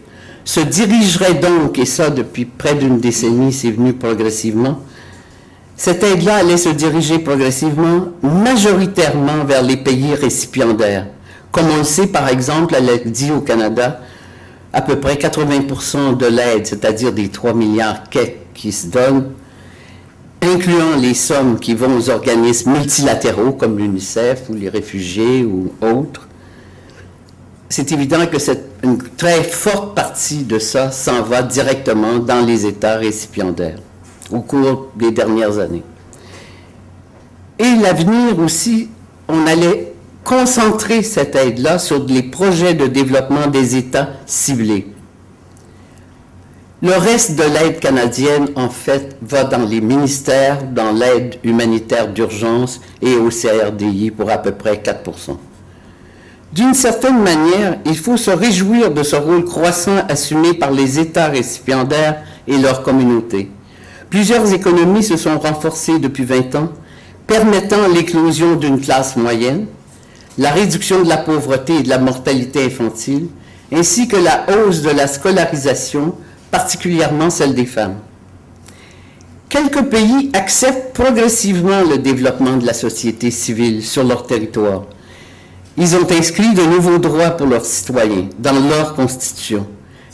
se 0.45 0.61
dirigerait 0.61 1.33
donc, 1.33 1.77
et 1.79 1.85
ça 1.85 2.09
depuis 2.09 2.45
près 2.45 2.75
d'une 2.75 3.01
décennie, 3.01 3.51
c'est 3.51 3.71
venu 3.71 3.91
progressivement, 3.91 4.79
cette 5.75 6.01
aide-là 6.01 6.37
allait 6.37 6.55
se 6.55 6.69
diriger 6.69 7.19
progressivement 7.19 8.05
majoritairement 8.23 9.43
vers 9.43 9.63
les 9.63 9.75
pays 9.75 10.15
récipiendaires. 10.15 11.07
Comme 11.51 11.65
on 11.71 11.79
le 11.79 11.83
sait, 11.83 12.07
par 12.07 12.29
exemple, 12.29 12.73
elle 12.73 12.87
est 12.87 13.05
dit 13.05 13.33
au 13.33 13.41
Canada, 13.41 13.99
à 14.71 14.81
peu 14.81 14.97
près 14.97 15.15
80% 15.15 16.15
de 16.15 16.25
l'aide, 16.25 16.65
c'est-à-dire 16.65 17.11
des 17.11 17.27
3 17.27 17.53
milliards 17.53 18.03
qui 18.53 18.71
se 18.71 18.87
donnent, 18.87 19.31
incluant 20.45 20.95
les 20.95 21.13
sommes 21.13 21.59
qui 21.59 21.73
vont 21.73 21.97
aux 21.97 22.09
organismes 22.09 22.71
multilatéraux 22.71 23.53
comme 23.53 23.77
l'UNICEF 23.77 24.49
ou 24.49 24.53
les 24.53 24.69
réfugiés 24.69 25.43
ou 25.43 25.71
autres, 25.81 26.27
c'est 27.69 27.91
évident 27.91 28.25
que 28.27 28.37
une 28.83 28.97
très 29.17 29.43
forte 29.43 29.95
partie 29.95 30.43
de 30.43 30.59
ça 30.59 30.91
s'en 30.91 31.23
va 31.23 31.41
directement 31.41 32.19
dans 32.19 32.45
les 32.45 32.65
États 32.65 32.97
récipiendaires 32.97 33.79
au 34.31 34.39
cours 34.39 34.91
des 34.95 35.11
dernières 35.11 35.57
années. 35.57 35.83
Et 37.57 37.75
l'avenir 37.81 38.37
aussi, 38.39 38.89
on 39.27 39.47
allait 39.47 39.93
concentrer 40.23 41.03
cette 41.03 41.35
aide-là 41.35 41.79
sur 41.79 42.03
les 42.05 42.23
projets 42.23 42.73
de 42.73 42.87
développement 42.87 43.47
des 43.47 43.75
États 43.75 44.09
ciblés. 44.25 44.87
Le 46.85 46.95
reste 46.99 47.35
de 47.35 47.41
l'aide 47.41 47.79
canadienne, 47.79 48.49
en 48.55 48.69
fait, 48.69 49.17
va 49.19 49.43
dans 49.43 49.65
les 49.65 49.81
ministères, 49.81 50.61
dans 50.71 50.91
l'aide 50.91 51.37
humanitaire 51.43 52.09
d'urgence 52.09 52.79
et 53.01 53.15
au 53.15 53.29
CRDI 53.29 54.11
pour 54.11 54.29
à 54.29 54.37
peu 54.37 54.51
près 54.51 54.79
4 54.83 55.09
d'une 56.53 56.75
certaine 56.75 57.21
manière, 57.21 57.79
il 57.85 57.97
faut 57.97 58.17
se 58.17 58.29
réjouir 58.29 58.91
de 58.91 59.01
ce 59.01 59.15
rôle 59.15 59.43
croissant 59.43 59.97
assumé 60.07 60.53
par 60.53 60.71
les 60.71 60.99
États 60.99 61.27
récipiendaires 61.27 62.23
et 62.47 62.57
leurs 62.57 62.83
communautés. 62.83 63.49
Plusieurs 64.09 64.53
économies 64.53 65.03
se 65.03 65.17
sont 65.17 65.37
renforcées 65.39 65.99
depuis 65.99 66.23
20 66.23 66.55
ans, 66.55 66.69
permettant 67.27 67.89
l'éclosion 67.93 68.55
d'une 68.55 68.79
classe 68.79 69.17
moyenne, 69.17 69.65
la 70.37 70.51
réduction 70.51 71.03
de 71.03 71.09
la 71.09 71.17
pauvreté 71.17 71.79
et 71.79 71.83
de 71.83 71.89
la 71.89 71.97
mortalité 71.97 72.63
infantile, 72.63 73.27
ainsi 73.73 74.07
que 74.07 74.15
la 74.15 74.45
hausse 74.53 74.81
de 74.81 74.91
la 74.91 75.07
scolarisation, 75.07 76.13
particulièrement 76.55 77.29
celle 77.29 77.53
des 77.53 77.65
femmes. 77.65 77.97
Quelques 79.49 79.83
pays 79.83 80.29
acceptent 80.33 80.93
progressivement 80.93 81.81
le 81.81 81.97
développement 81.97 82.55
de 82.55 82.65
la 82.65 82.73
société 82.73 83.29
civile 83.29 83.83
sur 83.83 84.03
leur 84.05 84.25
territoire 84.25 84.83
ils 85.77 85.93
ont 85.97 86.07
inscrit 86.09 86.53
de 86.53 86.61
nouveaux 86.61 86.97
droits 86.99 87.31
pour 87.31 87.47
leurs 87.47 87.65
citoyens 87.65 88.29
dans 88.39 88.57
leur 88.69 88.95
constitution 88.95 89.67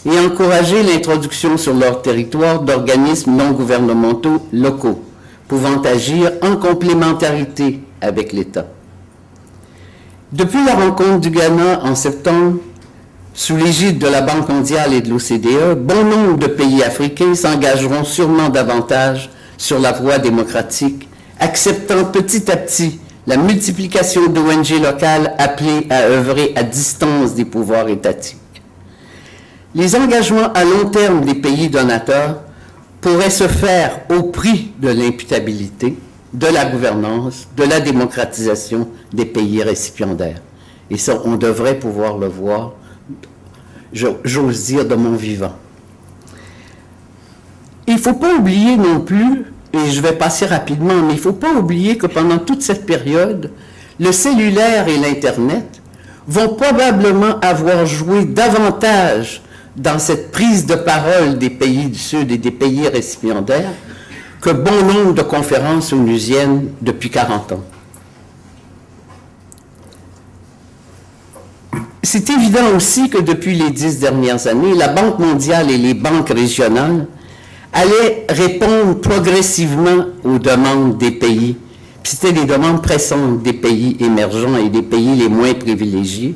et 0.03 0.17
encouragé 0.17 0.81
l'introduction 0.81 1.55
sur 1.57 1.75
leur 1.75 2.01
territoire 2.01 2.61
d'organismes 2.61 3.33
non 3.35 3.51
gouvernementaux 3.51 4.47
locaux 4.51 4.99
pouvant 5.47 5.79
agir 5.83 6.31
en 6.41 6.55
complémentarité 6.55 7.81
avec 8.01 8.33
l'État. 8.33 8.65
Depuis 10.31 10.65
la 10.65 10.73
rencontre 10.73 11.19
du 11.19 11.29
Ghana 11.29 11.81
en 11.83 11.93
septembre, 11.93 12.57
sous 13.33 13.55
l'égide 13.55 13.97
de 13.97 14.07
la 14.07 14.21
Banque 14.21 14.49
mondiale 14.49 14.93
et 14.93 15.01
de 15.01 15.09
l'OCDE, 15.09 15.77
bon 15.79 16.03
nombre 16.03 16.37
de 16.37 16.47
pays 16.47 16.83
africains 16.83 17.33
s'engageront 17.33 18.03
sûrement 18.03 18.49
davantage 18.49 19.29
sur 19.57 19.79
la 19.79 19.93
voie 19.93 20.19
démocratique, 20.19 21.07
acceptant 21.39 22.05
petit 22.05 22.51
à 22.51 22.57
petit 22.57 22.99
la 23.27 23.37
multiplication 23.37 24.27
d'ONG 24.27 24.69
locales 24.81 25.35
appelées 25.37 25.87
à 25.89 26.01
œuvrer 26.01 26.53
à 26.55 26.63
distance 26.63 27.35
des 27.35 27.45
pouvoirs 27.45 27.87
étatiques. 27.87 28.37
Les 29.75 29.95
engagements 29.95 30.51
à 30.53 30.63
long 30.63 30.89
terme 30.89 31.21
des 31.21 31.35
pays 31.35 31.69
donateurs 31.69 32.41
pourraient 32.99 33.29
se 33.29 33.47
faire 33.47 34.01
au 34.09 34.23
prix 34.23 34.73
de 34.79 34.89
l'imputabilité, 34.89 35.95
de 36.33 36.47
la 36.47 36.65
gouvernance, 36.65 37.47
de 37.55 37.63
la 37.63 37.79
démocratisation 37.79 38.87
des 39.13 39.25
pays 39.25 39.63
récipiendaires. 39.63 40.41
Et 40.89 40.97
ça, 40.97 41.21
on 41.23 41.35
devrait 41.35 41.79
pouvoir 41.79 42.17
le 42.17 42.27
voir, 42.27 42.73
j'ose 43.93 44.65
dire, 44.65 44.85
de 44.85 44.95
mon 44.95 45.15
vivant. 45.15 45.53
Il 47.87 47.95
ne 47.95 47.99
faut 47.99 48.13
pas 48.13 48.33
oublier 48.35 48.77
non 48.77 49.01
plus 49.01 49.45
et 49.73 49.89
je 49.89 50.01
vais 50.01 50.13
passer 50.13 50.45
rapidement, 50.45 50.95
mais 50.95 51.13
il 51.13 51.17
ne 51.17 51.21
faut 51.21 51.33
pas 51.33 51.53
oublier 51.53 51.97
que 51.97 52.07
pendant 52.07 52.37
toute 52.37 52.61
cette 52.61 52.85
période, 52.85 53.51
le 53.99 54.11
cellulaire 54.11 54.87
et 54.87 54.97
l'Internet 54.97 55.81
vont 56.27 56.55
probablement 56.55 57.39
avoir 57.41 57.85
joué 57.85 58.25
davantage 58.25 59.41
dans 59.75 59.99
cette 59.99 60.31
prise 60.31 60.65
de 60.65 60.75
parole 60.75 61.37
des 61.37 61.49
pays 61.49 61.85
du 61.85 61.99
Sud 61.99 62.31
et 62.31 62.37
des 62.37 62.51
pays 62.51 62.87
récipiendaires 62.87 63.73
que 64.41 64.49
bon 64.49 64.83
nombre 64.85 65.13
de 65.13 65.21
conférences 65.21 65.93
onusiennes 65.93 66.69
depuis 66.81 67.09
40 67.09 67.51
ans. 67.53 67.63
C'est 72.03 72.31
évident 72.31 72.75
aussi 72.75 73.09
que 73.09 73.19
depuis 73.19 73.53
les 73.53 73.69
dix 73.69 73.99
dernières 73.99 74.47
années, 74.47 74.73
la 74.73 74.87
Banque 74.87 75.19
mondiale 75.19 75.69
et 75.69 75.77
les 75.77 75.93
banques 75.93 76.29
régionales 76.29 77.05
allait 77.73 78.25
répondre 78.27 78.99
progressivement 78.99 80.05
aux 80.23 80.39
demandes 80.39 80.97
des 80.97 81.11
pays. 81.11 81.57
C'était 82.03 82.33
des 82.33 82.45
demandes 82.45 82.81
pressantes 82.81 83.43
des 83.43 83.53
pays 83.53 83.97
émergents 83.99 84.57
et 84.57 84.69
des 84.69 84.81
pays 84.81 85.15
les 85.15 85.29
moins 85.29 85.53
privilégiés, 85.53 86.33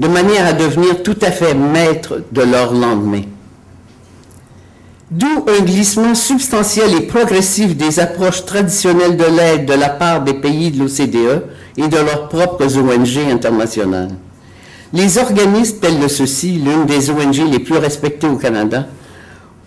de 0.00 0.08
manière 0.08 0.44
à 0.44 0.52
devenir 0.52 1.02
tout 1.04 1.16
à 1.22 1.30
fait 1.30 1.54
maîtres 1.54 2.22
de 2.32 2.42
leur 2.42 2.74
lendemain. 2.74 3.22
D'où 5.08 5.46
un 5.46 5.62
glissement 5.62 6.16
substantiel 6.16 6.92
et 6.94 7.02
progressif 7.02 7.76
des 7.76 8.00
approches 8.00 8.44
traditionnelles 8.44 9.16
de 9.16 9.24
l'aide 9.24 9.66
de 9.66 9.74
la 9.74 9.88
part 9.88 10.22
des 10.24 10.34
pays 10.34 10.72
de 10.72 10.80
l'OCDE 10.80 11.44
et 11.76 11.86
de 11.86 11.96
leurs 11.96 12.28
propres 12.28 12.76
ONG 12.76 13.18
internationales. 13.30 14.10
Les 14.92 15.18
organismes 15.18 15.78
tels 15.80 15.98
que 15.98 16.08
ceux-ci, 16.08 16.52
l'une 16.52 16.86
des 16.86 17.10
ONG 17.10 17.50
les 17.50 17.58
plus 17.58 17.76
respectées 17.76 18.28
au 18.28 18.36
Canada, 18.36 18.86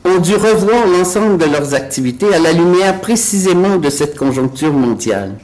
ont 0.05 0.19
dû 0.19 0.35
revoir 0.35 0.87
l'ensemble 0.87 1.37
de 1.37 1.45
leurs 1.45 1.73
activités 1.73 2.33
à 2.33 2.39
la 2.39 2.53
lumière 2.53 3.01
précisément 3.01 3.75
de 3.77 3.89
cette 3.89 4.17
conjoncture 4.17 4.71
mondiale. 4.71 5.35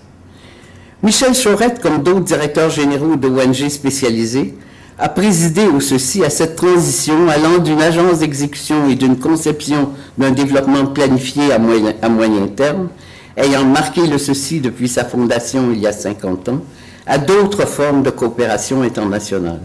Michel 1.03 1.36
Chaurette, 1.36 1.82
comme 1.82 2.03
d'autres 2.03 2.22
directeurs 2.22 2.70
généraux 2.70 3.17
d'ONG 3.17 3.70
spécialisés, 3.70 4.55
a 4.98 5.10
présidé 5.10 5.67
au 5.67 5.82
ceci 5.82 6.24
à 6.24 6.29
cette 6.29 6.55
transition 6.55 7.27
allant 7.27 7.58
d'une 7.58 7.82
agence 7.82 8.20
d'exécution 8.20 8.88
et 8.89 8.96
d'une 8.96 9.20
conception 9.20 9.89
d'un 10.17 10.32
développement 10.32 10.86
planifié 10.86 11.51
à 11.51 11.60
moyen, 11.60 12.48
terme, 12.48 12.88
ayant 13.36 13.65
marqué 13.65 14.08
le 14.08 14.17
ceci 14.17 14.62
depuis 14.62 14.88
sa 14.88 15.03
fondation 15.03 15.72
il 15.74 15.79
y 15.79 15.88
a 15.88 15.91
50 15.91 16.50
ans, 16.50 16.62
à 17.05 17.17
d'autres 17.17 17.65
formes 17.65 18.03
de 18.03 18.09
coopération 18.09 18.81
internationale. 18.81 19.59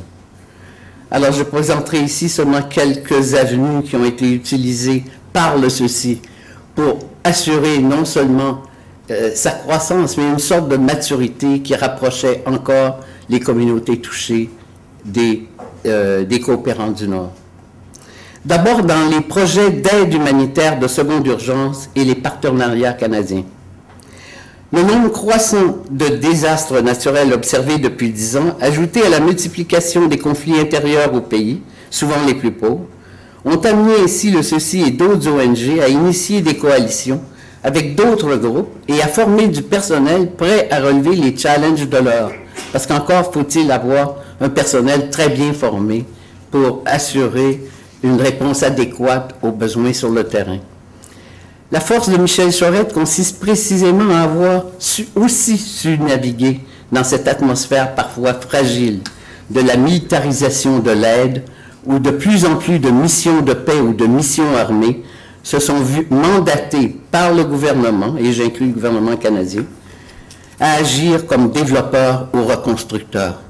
Alors, 1.10 1.32
je 1.32 1.42
présenterai 1.42 2.00
ici 2.00 2.28
seulement 2.28 2.62
quelques 2.62 3.34
avenues 3.34 3.82
qui 3.82 3.96
ont 3.96 4.04
été 4.04 4.30
utilisées 4.32 5.04
par 5.32 5.58
le 5.58 5.68
ceci 5.68 6.20
pour 6.74 6.98
assurer 7.24 7.78
non 7.78 8.04
seulement 8.04 8.62
euh, 9.10 9.32
sa 9.34 9.50
croissance, 9.50 10.16
mais 10.16 10.28
une 10.28 10.38
sorte 10.38 10.68
de 10.68 10.76
maturité 10.76 11.60
qui 11.60 11.74
rapprochait 11.74 12.42
encore 12.46 13.00
les 13.28 13.40
communautés 13.40 14.00
touchées 14.00 14.50
des, 15.04 15.48
euh, 15.86 16.24
des 16.24 16.38
coopérants 16.38 16.92
du 16.92 17.08
Nord. 17.08 17.32
D'abord, 18.44 18.82
dans 18.84 19.08
les 19.10 19.20
projets 19.20 19.70
d'aide 19.70 20.14
humanitaire 20.14 20.78
de 20.78 20.86
seconde 20.86 21.26
urgence 21.26 21.90
et 21.96 22.04
les 22.04 22.14
partenariats 22.14 22.92
canadiens. 22.92 23.44
Le 24.72 24.82
nombre 24.82 25.10
croissant 25.10 25.78
de 25.90 26.06
désastres 26.06 26.80
naturels 26.80 27.32
observés 27.32 27.78
depuis 27.78 28.10
dix 28.10 28.36
ans, 28.36 28.56
ajouté 28.60 29.02
à 29.02 29.08
la 29.08 29.18
multiplication 29.18 30.06
des 30.06 30.18
conflits 30.18 30.60
intérieurs 30.60 31.12
au 31.12 31.20
pays, 31.20 31.60
souvent 31.90 32.24
les 32.24 32.34
plus 32.34 32.52
pauvres, 32.52 32.86
ont 33.44 33.56
amené 33.56 33.94
ainsi 34.04 34.30
le 34.30 34.44
ceci 34.44 34.82
et 34.82 34.92
d'autres 34.92 35.28
ONG 35.28 35.80
à 35.80 35.88
initier 35.88 36.40
des 36.40 36.56
coalitions 36.56 37.20
avec 37.64 37.96
d'autres 37.96 38.36
groupes 38.36 38.70
et 38.86 39.02
à 39.02 39.08
former 39.08 39.48
du 39.48 39.62
personnel 39.62 40.30
prêt 40.30 40.68
à 40.70 40.78
relever 40.78 41.16
les 41.16 41.36
challenges 41.36 41.88
de 41.88 41.98
l'heure. 41.98 42.32
Parce 42.72 42.86
qu'encore 42.86 43.32
faut-il 43.32 43.72
avoir 43.72 44.18
un 44.40 44.50
personnel 44.50 45.10
très 45.10 45.30
bien 45.30 45.52
formé 45.52 46.04
pour 46.52 46.84
assurer 46.86 47.60
une 48.04 48.20
réponse 48.20 48.62
adéquate 48.62 49.34
aux 49.42 49.50
besoins 49.50 49.92
sur 49.92 50.10
le 50.10 50.22
terrain. 50.22 50.58
La 51.72 51.78
force 51.78 52.08
de 52.08 52.16
Michel 52.16 52.50
Chorette 52.52 52.92
consiste 52.92 53.38
précisément 53.38 54.12
à 54.12 54.22
avoir 54.22 54.64
aussi 55.14 55.56
su 55.56 55.98
naviguer 55.98 56.60
dans 56.90 57.04
cette 57.04 57.28
atmosphère 57.28 57.94
parfois 57.94 58.34
fragile 58.34 59.00
de 59.50 59.60
la 59.60 59.76
militarisation 59.76 60.80
de 60.80 60.90
l'aide, 60.90 61.44
où 61.86 61.98
de 61.98 62.10
plus 62.10 62.44
en 62.44 62.56
plus 62.56 62.80
de 62.80 62.90
missions 62.90 63.40
de 63.42 63.52
paix 63.52 63.80
ou 63.80 63.94
de 63.94 64.06
missions 64.06 64.56
armées 64.56 65.04
se 65.42 65.58
sont 65.60 65.78
vus 65.80 66.06
mandatés 66.10 67.00
par 67.10 67.32
le 67.32 67.44
gouvernement, 67.44 68.16
et 68.18 68.32
j'inclus 68.32 68.66
le 68.66 68.72
gouvernement 68.72 69.16
canadien, 69.16 69.64
à 70.58 70.72
agir 70.74 71.26
comme 71.26 71.50
développeurs 71.50 72.28
ou 72.34 72.42
reconstructeurs. 72.42 73.40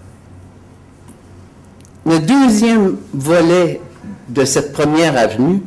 Le 2.07 2.19
deuxième 2.19 2.97
volet 3.13 3.81
de 4.29 4.45
cette 4.45 4.73
première 4.73 5.17
avenue, 5.19 5.63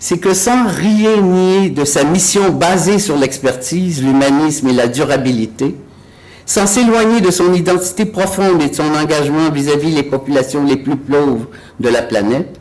c'est 0.00 0.18
que 0.18 0.32
sans 0.32 0.66
rien 0.66 1.20
nier 1.20 1.68
de 1.68 1.84
sa 1.84 2.04
mission 2.04 2.50
basée 2.50 2.98
sur 2.98 3.16
l'expertise, 3.16 4.02
l'humanisme 4.02 4.68
et 4.68 4.72
la 4.72 4.88
durabilité, 4.88 5.76
sans 6.46 6.66
s'éloigner 6.66 7.20
de 7.20 7.30
son 7.30 7.52
identité 7.52 8.06
profonde 8.06 8.62
et 8.62 8.70
de 8.70 8.74
son 8.74 8.94
engagement 8.94 9.50
vis-à-vis 9.52 9.92
les 9.92 10.02
populations 10.02 10.64
les 10.64 10.78
plus 10.78 10.96
pauvres 10.96 11.46
de 11.78 11.88
la 11.90 12.00
planète, 12.00 12.58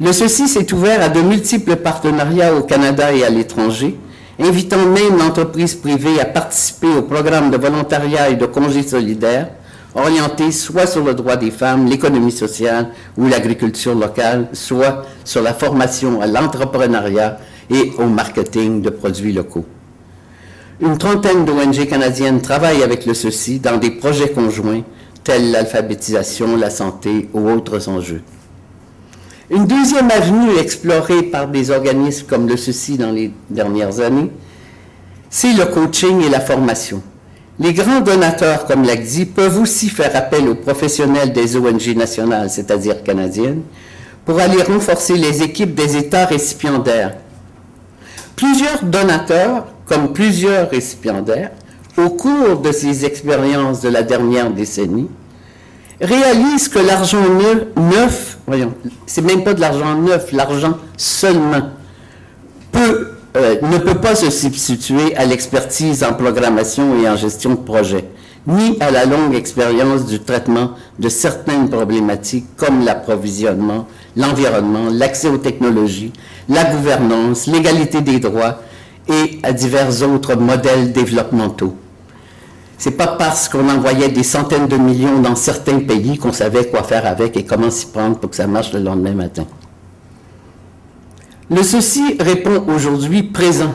le 0.00 0.12
ceci 0.12 0.48
s'est 0.48 0.72
ouvert 0.72 1.02
à 1.02 1.08
de 1.08 1.20
multiples 1.20 1.74
partenariats 1.74 2.54
au 2.54 2.62
Canada 2.62 3.12
et 3.12 3.24
à 3.24 3.30
l'étranger, 3.30 3.98
invitant 4.38 4.86
même 4.86 5.18
l'entreprise 5.18 5.74
privée 5.74 6.20
à 6.20 6.24
participer 6.24 6.88
au 6.96 7.02
programme 7.02 7.50
de 7.50 7.56
volontariat 7.56 8.30
et 8.30 8.36
de 8.36 8.46
congés 8.46 8.84
solidaires, 8.84 9.48
orientés 9.94 10.52
soit 10.52 10.86
sur 10.86 11.04
le 11.04 11.14
droit 11.14 11.36
des 11.36 11.50
femmes, 11.50 11.86
l'économie 11.86 12.32
sociale 12.32 12.90
ou 13.16 13.26
l'agriculture 13.26 13.94
locale, 13.94 14.48
soit 14.52 15.04
sur 15.24 15.42
la 15.42 15.54
formation 15.54 16.20
à 16.20 16.26
l'entrepreneuriat 16.26 17.38
et 17.70 17.92
au 17.98 18.06
marketing 18.06 18.82
de 18.82 18.90
produits 18.90 19.32
locaux. 19.32 19.64
Une 20.80 20.96
trentaine 20.96 21.44
d'ONG 21.44 21.86
canadiennes 21.86 22.40
travaillent 22.40 22.82
avec 22.82 23.04
le 23.04 23.14
ceci 23.14 23.60
dans 23.60 23.76
des 23.76 23.90
projets 23.90 24.30
conjoints 24.30 24.82
tels 25.24 25.50
l'alphabétisation, 25.50 26.56
la 26.56 26.70
santé 26.70 27.28
ou 27.34 27.50
autres 27.50 27.88
enjeux. 27.88 28.22
Une 29.50 29.66
deuxième 29.66 30.10
avenue 30.10 30.56
explorée 30.58 31.24
par 31.24 31.48
des 31.48 31.70
organismes 31.70 32.26
comme 32.26 32.48
le 32.48 32.56
ceci 32.56 32.96
dans 32.96 33.10
les 33.12 33.32
dernières 33.50 34.00
années, 34.00 34.30
c'est 35.28 35.52
le 35.52 35.66
coaching 35.66 36.22
et 36.22 36.28
la 36.28 36.40
formation. 36.40 37.02
Les 37.60 37.74
grands 37.74 38.00
donateurs 38.00 38.64
comme 38.64 38.84
l'ACDI 38.84 39.26
peuvent 39.26 39.60
aussi 39.60 39.90
faire 39.90 40.16
appel 40.16 40.48
aux 40.48 40.54
professionnels 40.54 41.34
des 41.34 41.58
ONG 41.58 41.94
nationales, 41.94 42.48
c'est-à-dire 42.48 43.02
canadiennes, 43.02 43.60
pour 44.24 44.40
aller 44.40 44.62
renforcer 44.62 45.18
les 45.18 45.42
équipes 45.42 45.74
des 45.74 45.98
États 45.98 46.24
récipiendaires. 46.24 47.16
Plusieurs 48.34 48.82
donateurs 48.82 49.66
comme 49.84 50.14
plusieurs 50.14 50.70
récipiendaires, 50.70 51.50
au 51.98 52.08
cours 52.08 52.60
de 52.60 52.72
ces 52.72 53.04
expériences 53.04 53.82
de 53.82 53.90
la 53.90 54.02
dernière 54.04 54.50
décennie, 54.50 55.10
réalisent 56.00 56.68
que 56.70 56.78
l'argent 56.78 57.22
neuf, 57.76 58.38
voyons, 58.46 58.72
c'est 59.04 59.20
même 59.20 59.44
pas 59.44 59.52
de 59.52 59.60
l'argent 59.60 59.96
neuf, 59.96 60.32
l'argent 60.32 60.78
seulement, 60.96 61.68
peut, 62.72 63.10
euh, 63.36 63.56
ne 63.62 63.78
peut 63.78 64.00
pas 64.00 64.14
se 64.14 64.30
substituer 64.30 65.16
à 65.16 65.24
l'expertise 65.24 66.02
en 66.02 66.14
programmation 66.14 67.00
et 67.00 67.08
en 67.08 67.16
gestion 67.16 67.50
de 67.50 67.56
projet, 67.60 68.04
ni 68.46 68.76
à 68.80 68.90
la 68.90 69.04
longue 69.04 69.34
expérience 69.34 70.06
du 70.06 70.18
traitement 70.20 70.72
de 70.98 71.08
certaines 71.08 71.68
problématiques 71.70 72.46
comme 72.56 72.84
l'approvisionnement, 72.84 73.86
l'environnement, 74.16 74.88
l'accès 74.90 75.28
aux 75.28 75.38
technologies, 75.38 76.12
la 76.48 76.64
gouvernance, 76.64 77.46
l'égalité 77.46 78.00
des 78.00 78.18
droits, 78.18 78.60
et 79.08 79.38
à 79.42 79.52
divers 79.52 80.02
autres 80.02 80.34
modèles 80.36 80.92
développementaux. 80.92 81.74
C'est 82.78 82.92
pas 82.92 83.08
parce 83.08 83.48
qu'on 83.48 83.68
envoyait 83.68 84.08
des 84.08 84.22
centaines 84.22 84.66
de 84.66 84.76
millions 84.76 85.20
dans 85.20 85.34
certains 85.36 85.80
pays 85.80 86.16
qu'on 86.16 86.32
savait 86.32 86.66
quoi 86.68 86.82
faire 86.82 87.06
avec 87.06 87.36
et 87.36 87.44
comment 87.44 87.70
s'y 87.70 87.86
prendre 87.86 88.18
pour 88.18 88.30
que 88.30 88.36
ça 88.36 88.46
marche 88.46 88.72
le 88.72 88.80
lendemain 88.80 89.12
matin. 89.12 89.44
Le 91.50 91.64
ceci 91.64 92.16
répond 92.20 92.62
aujourd'hui 92.72 93.24
présent 93.24 93.74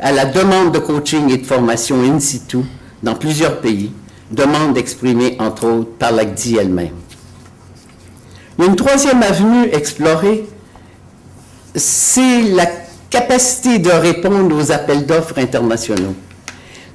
à 0.00 0.10
la 0.10 0.24
demande 0.24 0.72
de 0.74 0.80
coaching 0.80 1.30
et 1.30 1.36
de 1.36 1.46
formation 1.46 2.02
in 2.02 2.18
situ 2.18 2.58
dans 3.04 3.14
plusieurs 3.14 3.60
pays, 3.60 3.92
demande 4.32 4.76
exprimée 4.76 5.36
entre 5.38 5.66
autres 5.68 5.90
par 5.96 6.10
l'ACDI 6.10 6.56
elle-même. 6.56 6.96
Une 8.58 8.74
troisième 8.74 9.22
avenue 9.22 9.68
explorée, 9.72 10.44
c'est 11.76 12.42
la 12.42 12.66
capacité 13.10 13.78
de 13.78 13.90
répondre 13.90 14.56
aux 14.56 14.72
appels 14.72 15.06
d'offres 15.06 15.38
internationaux. 15.38 16.16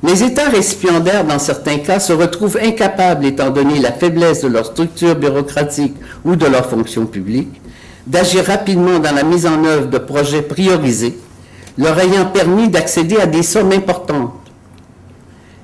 Les 0.04 0.22
États 0.22 0.50
récipiendaires, 0.50 1.24
dans 1.24 1.40
certains 1.40 1.78
cas, 1.78 2.02
se 2.02 2.12
retrouvent 2.12 2.60
incapables, 2.62 3.26
étant 3.26 3.52
donné 3.52 3.80
la 3.80 3.94
faiblesse 3.94 4.42
de 4.42 4.50
leur 4.50 4.66
structure 4.66 5.16
bureaucratique 5.16 5.96
ou 6.26 6.36
de 6.36 6.46
leur 6.46 6.70
fonction 6.70 7.06
publique, 7.06 7.62
d'agir 8.06 8.46
rapidement 8.46 9.00
dans 9.00 9.14
la 9.14 9.24
mise 9.24 9.46
en 9.46 9.64
œuvre 9.64 9.88
de 9.88 9.98
projets 9.98 10.42
priorisés, 10.42 11.18
leur 11.78 11.98
ayant 12.00 12.26
permis 12.26 12.68
d'accéder 12.70 13.18
à 13.18 13.26
des 13.26 13.44
sommes 13.44 13.72
importantes. 13.72 14.34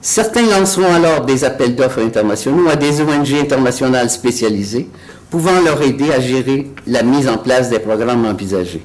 Certains 0.02 0.48
lanceront 0.50 0.94
alors 0.94 1.26
des 1.26 1.44
appels 1.44 1.76
d'offres 1.76 2.02
internationaux 2.02 2.70
à 2.70 2.76
des 2.78 3.02
ONG 3.02 3.34
internationales 3.42 4.10
spécialisées, 4.10 4.90
pouvant 5.30 5.60
leur 5.64 5.82
aider 5.82 6.12
à 6.12 6.20
gérer 6.20 6.72
la 6.88 7.04
mise 7.04 7.28
en 7.28 7.38
place 7.38 7.70
des 7.70 7.80
programmes 7.80 8.26
envisagés. 8.26 8.84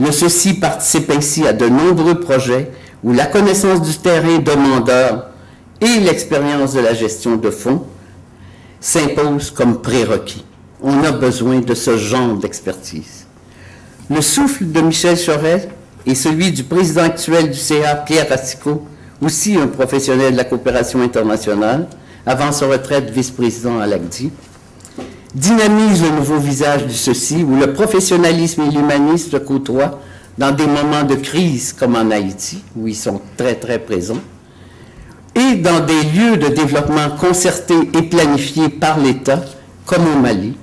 Le 0.00 0.10
ceci 0.10 0.54
participe 0.54 1.10
ainsi 1.10 1.46
à 1.46 1.52
de 1.52 1.68
nombreux 1.68 2.18
projets 2.18 2.70
où 3.04 3.12
la 3.12 3.26
connaissance 3.26 3.82
du 3.82 3.96
terrain 3.98 4.38
demandeur 4.38 5.28
et 5.80 6.00
l'expérience 6.00 6.74
de 6.74 6.80
la 6.80 6.94
gestion 6.94 7.36
de 7.36 7.50
fonds 7.50 7.84
s'imposent 8.80 9.50
comme 9.50 9.80
prérequis. 9.80 10.44
On 10.82 11.04
a 11.04 11.12
besoin 11.12 11.60
de 11.60 11.74
ce 11.74 11.96
genre 11.96 12.36
d'expertise. 12.36 13.26
Le 14.10 14.20
souffle 14.20 14.70
de 14.70 14.80
Michel 14.80 15.16
Chorel 15.16 15.68
et 16.04 16.14
celui 16.16 16.50
du 16.50 16.64
président 16.64 17.02
actuel 17.04 17.50
du 17.50 17.58
CA, 17.58 17.94
Pierre 17.94 18.28
Racicot, 18.28 18.82
aussi 19.20 19.56
un 19.56 19.68
professionnel 19.68 20.32
de 20.32 20.36
la 20.36 20.44
coopération 20.44 21.00
internationale, 21.00 21.86
avant 22.26 22.50
sa 22.50 22.66
retraite 22.66 23.10
vice-président 23.10 23.78
à 23.78 23.86
l'ACDI, 23.86 24.32
dynamise 25.34 26.02
le 26.02 26.10
nouveau 26.10 26.38
visage 26.38 26.86
de 26.86 26.92
ceci, 26.92 27.44
où 27.44 27.56
le 27.56 27.72
professionnalisme 27.72 28.62
et 28.62 28.70
l'humanisme 28.70 29.30
se 29.30 29.36
côtoient 29.36 30.00
dans 30.36 30.50
des 30.50 30.66
moments 30.66 31.04
de 31.04 31.14
crise 31.14 31.72
comme 31.72 31.94
en 31.94 32.10
Haïti, 32.10 32.62
où 32.76 32.88
ils 32.88 32.96
sont 32.96 33.20
très 33.36 33.54
très 33.54 33.78
présents, 33.78 34.20
et 35.34 35.54
dans 35.54 35.80
des 35.80 36.02
lieux 36.02 36.36
de 36.36 36.48
développement 36.48 37.10
concertés 37.18 37.88
et 37.94 38.02
planifiés 38.02 38.68
par 38.68 38.98
l'État, 38.98 39.40
comme 39.86 40.06
au 40.06 40.18
Mali, 40.18 40.54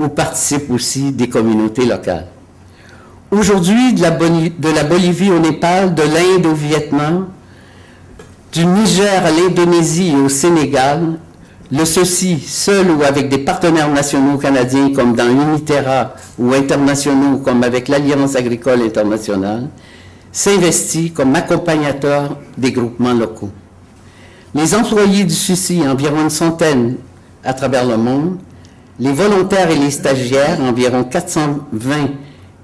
où 0.00 0.08
participent 0.08 0.70
aussi 0.70 1.12
des 1.12 1.28
communautés 1.28 1.84
locales. 1.84 2.26
Aujourd'hui, 3.30 3.92
de, 3.92 4.02
la 4.74 4.82
Bolivie 4.84 5.30
au 5.30 5.38
Népal, 5.38 5.94
de 5.94 6.02
l'Inde 6.02 6.46
au 6.46 6.54
Vietnam, 6.54 7.28
du 8.52 8.64
Niger 8.66 9.24
à 9.24 9.30
l'Indonésie 9.30 10.10
et 10.10 10.16
au 10.16 10.28
Sénégal, 10.28 11.18
le 11.70 11.84
ceci, 11.84 12.40
seul 12.40 12.90
ou 12.90 13.02
avec 13.04 13.28
des 13.28 13.38
partenaires 13.38 13.90
nationaux 13.92 14.38
canadiens 14.38 14.92
comme 14.92 15.14
dans 15.14 15.28
Uniterra 15.28 16.14
ou 16.38 16.52
internationaux 16.54 17.38
comme 17.38 17.62
avec 17.62 17.86
l'Alliance 17.86 18.34
agricole 18.34 18.82
internationale, 18.82 19.68
s'investit 20.32 21.12
comme 21.12 21.36
accompagnateur 21.36 22.36
des 22.58 22.72
groupements 22.72 23.12
locaux. 23.14 23.50
Les 24.54 24.74
employés 24.74 25.22
du 25.24 25.34
ceci, 25.34 25.82
environ 25.86 26.22
une 26.22 26.30
centaine 26.30 26.96
à 27.44 27.52
travers 27.54 27.84
le 27.86 27.96
monde, 27.96 28.38
les 29.00 29.12
volontaires 29.12 29.70
et 29.70 29.76
les 29.76 29.90
stagiaires, 29.90 30.60
environ 30.60 31.04
420 31.04 32.10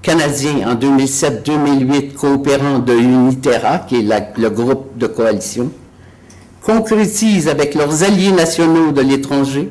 Canadiens 0.03 0.69
en 0.69 0.75
2007-2008 0.75 2.13
coopérants 2.13 2.79
de 2.79 2.93
Uniterra, 2.93 3.79
qui 3.79 3.95
est 3.97 4.37
le 4.37 4.49
groupe 4.49 4.97
de 4.97 5.07
coalition, 5.07 5.71
concrétisent 6.61 7.49
avec 7.49 7.73
leurs 7.73 8.03
alliés 8.03 8.31
nationaux 8.31 8.91
de 8.91 9.01
l'étranger 9.01 9.69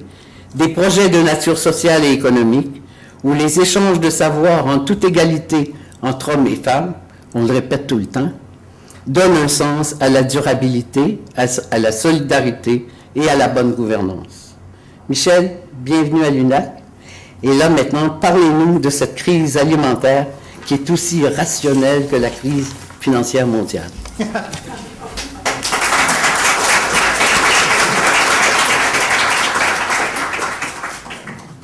des 0.57 0.69
projets 0.69 1.09
de 1.09 1.23
nature 1.23 1.57
sociale 1.57 2.05
et 2.05 2.13
économique 2.13 2.83
où 3.23 3.33
les 3.33 3.61
échanges 3.61 4.01
de 4.01 4.11
savoir 4.11 4.67
en 4.67 4.81
toute 4.81 5.05
égalité 5.05 5.73
entre 6.03 6.35
hommes 6.35 6.47
et 6.49 6.57
femmes, 6.57 6.95
on 7.35 7.45
le 7.45 7.53
répète 7.53 7.87
tout 7.87 7.99
le 7.99 8.07
temps, 8.07 8.31
donnent 9.07 9.37
un 9.37 9.49
sens 9.49 9.95
à 10.01 10.09
la 10.09 10.25
durabilité, 10.25 11.21
à, 11.37 11.79
la 11.79 11.93
solidarité 11.93 12.87
et 13.15 13.29
à 13.29 13.37
la 13.37 13.49
bonne 13.49 13.73
gouvernance. 13.73 14.57
Michel, 15.09 15.59
bienvenue 15.87 16.25
à 16.25 16.31
l'UNAC. 16.31 16.73
Et 17.45 17.55
là 17.55 17.69
maintenant, 17.69 18.11
parlez-nous 18.21 18.81
de 18.81 18.91
cette 18.91 19.15
crise 19.15 19.57
alimentaire 19.57 20.27
qui 20.65 20.75
est 20.75 20.91
aussi 20.91 21.25
rationnelle 21.29 22.09
que 22.09 22.17
la 22.17 22.29
crise 22.29 22.73
financière 22.99 23.47
mondiale. 23.47 23.89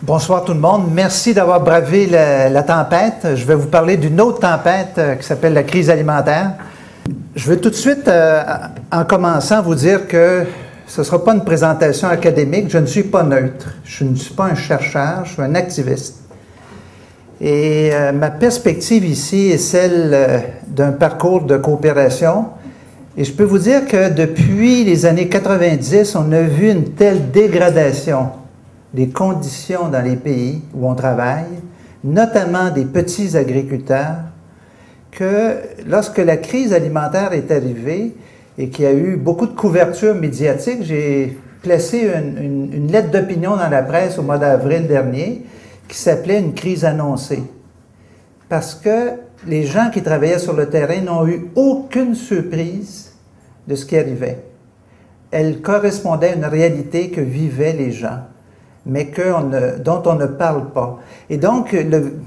Bonsoir 0.03 0.45
tout 0.45 0.53
le 0.53 0.61
monde. 0.61 0.85
Merci 0.93 1.35
d'avoir 1.35 1.61
bravé 1.61 2.07
la, 2.07 2.63
tempête. 2.63 3.35
Je 3.35 3.45
vais 3.45 3.57
vous 3.57 3.67
parler 3.67 3.97
d'une 3.97 4.21
autre 4.21 4.39
tempête 4.39 4.95
euh, 4.99 5.17
qui 5.17 5.27
s'appelle 5.27 5.55
la 5.55 5.65
crise 5.65 5.91
alimentaire. 5.91 6.53
Je 7.35 7.51
vais 7.51 7.57
tout 7.57 7.71
de 7.71 7.75
suite, 7.75 8.07
euh, 8.07 8.45
en 8.93 9.05
commençant, 9.05 9.63
vous 9.63 9.75
dire 9.75 10.07
que 10.07 10.47
ce 10.87 11.01
ne 11.01 11.05
sera 11.05 11.25
pas 11.25 11.35
une 11.35 11.45
présentation 11.45 12.09
académique. 12.09 12.69
Je 12.69 12.79
ne 12.79 12.87
suis 12.87 13.05
pas 13.05 13.23
neutre. 13.23 13.77
Je 13.85 14.05
ne 14.05 14.15
suis 14.15 14.35
pas 14.35 14.45
un 14.45 14.55
chercheur, 14.55 15.25
je 15.25 15.33
suis 15.33 15.43
un 15.43 15.55
activiste. 15.55 16.23
Et 17.41 17.91
euh, 17.93 18.13
ma 18.13 18.31
perspective 18.31 19.05
ici 19.05 19.49
est 19.49 19.59
celle 19.59 20.11
euh, 20.13 20.39
d'un 20.69 20.93
parcours 20.93 21.43
de 21.43 21.57
coopération. 21.57 22.47
Et 23.17 23.25
je 23.25 23.33
peux 23.33 23.45
vous 23.45 23.59
dire 23.59 23.87
que 23.87 24.11
depuis 24.11 24.85
les 24.85 25.07
années 25.07 25.29
90, 25.29 26.15
on 26.17 26.31
a 26.33 26.43
vu 26.43 26.71
une 26.71 26.91
telle 26.91 27.31
dégradation 27.31 28.31
des 28.95 29.09
conditions 29.09 29.89
dans 29.89 30.03
les 30.03 30.17
pays 30.17 30.63
où 30.75 30.89
on 30.89 30.95
travaille, 30.95 31.45
notamment 32.05 32.71
des 32.71 32.85
petits 32.85 33.37
agriculteurs, 33.37 34.19
que 35.11 35.57
lorsque 35.87 36.19
la 36.19 36.37
crise 36.37 36.73
alimentaire 36.73 37.33
est 37.33 37.51
arrivée 37.51 38.15
et 38.59 38.69
qu'il 38.69 38.85
y 38.85 38.89
a 38.89 38.93
eu 38.93 39.17
beaucoup 39.17 39.47
de 39.47 39.55
couverture 39.55 40.15
médiatique, 40.15 40.83
j'ai 40.83 41.39
placé 41.63 42.11
une 42.15 42.89
lettre 42.91 43.11
d'opinion 43.11 43.57
dans 43.57 43.69
la 43.69 43.83
presse 43.83 44.19
au 44.19 44.23
mois 44.23 44.39
d'avril 44.39 44.87
dernier 44.87 45.43
qui 45.89 45.97
s'appelait 45.97 46.41
une 46.41 46.55
crise 46.55 46.85
annoncée. 46.85 47.43
Parce 48.49 48.75
que 48.75 49.13
les 49.47 49.65
gens 49.65 49.91
qui 49.91 50.03
travaillaient 50.03 50.39
sur 50.39 50.55
le 50.55 50.69
terrain 50.69 51.01
n'ont 51.01 51.27
eu 51.27 51.51
aucune 51.55 52.15
surprise 52.15 53.13
de 53.67 53.75
ce 53.75 53.87
qui 53.87 53.97
arrivait. 53.97 54.45
Elle 55.31 55.61
correspondait 55.63 56.31
à 56.31 56.35
une 56.35 56.45
réalité 56.45 57.11
que 57.11 57.21
vivaient 57.21 57.73
les 57.73 57.93
gens, 57.93 58.21
mais 58.85 59.11
dont 59.85 60.03
on 60.05 60.15
ne 60.15 60.27
parle 60.27 60.71
pas. 60.73 60.99
Et 61.31 61.39
donc, 61.39 61.73
le, 61.73 62.19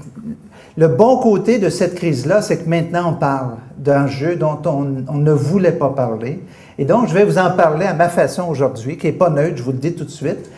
le 0.76 0.88
bon 0.88 1.16
côté 1.18 1.58
de 1.58 1.70
cette 1.70 1.94
crise-là, 1.94 2.42
c'est 2.42 2.58
que 2.58 2.68
maintenant 2.68 3.12
on 3.12 3.14
parle 3.14 3.56
d'un 3.78 4.06
jeu 4.06 4.36
dont 4.36 4.58
on, 4.66 5.14
ne 5.14 5.32
voulait 5.32 5.72
pas 5.72 5.90
parler. 5.90 6.42
Et 6.78 6.84
donc, 6.84 7.08
je 7.08 7.14
vais 7.14 7.24
vous 7.24 7.38
en 7.38 7.50
parler 7.52 7.86
à 7.86 7.94
ma 7.94 8.08
façon 8.08 8.44
aujourd'hui, 8.48 8.98
qui 8.98 9.06
n'est 9.06 9.12
pas 9.12 9.30
neutre, 9.30 9.56
je 9.56 9.62
vous 9.62 9.72
le 9.72 9.78
dis 9.78 9.94
tout 9.94 10.04
de 10.04 10.10
suite. 10.10 10.50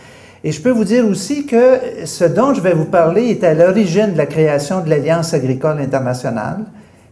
Et 0.43 0.51
je 0.51 0.61
peux 0.61 0.71
vous 0.71 0.85
dire 0.85 1.07
aussi 1.07 1.47
que 1.47 2.05
ce 2.05 2.25
dont 2.25 2.55
je 2.55 2.61
vais 2.61 2.73
vous 2.73 2.85
parler 2.85 3.29
est 3.29 3.45
à 3.45 3.55
l'origine 3.55 4.13
de 4.13 4.19
la 4.19 4.27
création 4.27 4.81
de 4.81 4.89
l'Alliance 4.89 5.35
agricole 5.35 5.79
internationale, 5.81 6.65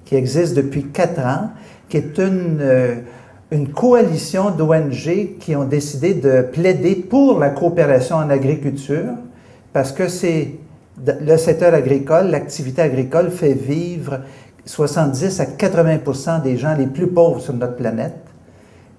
qui 0.04 0.16
existe 0.16 0.54
depuis 0.54 0.84
quatre 0.84 1.20
ans, 1.20 1.50
qui 1.88 1.98
est 1.98 2.18
une, 2.18 2.58
euh, 2.60 2.94
une 3.50 3.68
coalition 3.68 4.50
d'ONG 4.50 5.38
qui 5.38 5.54
ont 5.54 5.64
décidé 5.64 6.14
de 6.14 6.42
plaider 6.42 6.96
pour 6.96 7.38
la 7.38 7.50
coopération 7.50 8.16
en 8.16 8.30
agriculture, 8.30 9.12
parce 9.72 9.92
que 9.92 10.08
c'est 10.08 10.52
le 11.04 11.36
secteur 11.36 11.74
agricole, 11.74 12.26
l'activité 12.26 12.82
agricole 12.82 13.30
fait 13.30 13.54
vivre 13.54 14.20
70 14.64 15.40
à 15.40 15.44
80% 15.44 16.42
des 16.42 16.56
gens 16.56 16.74
les 16.74 16.86
plus 16.86 17.06
pauvres 17.06 17.40
sur 17.40 17.54
notre 17.54 17.76
planète, 17.76 18.16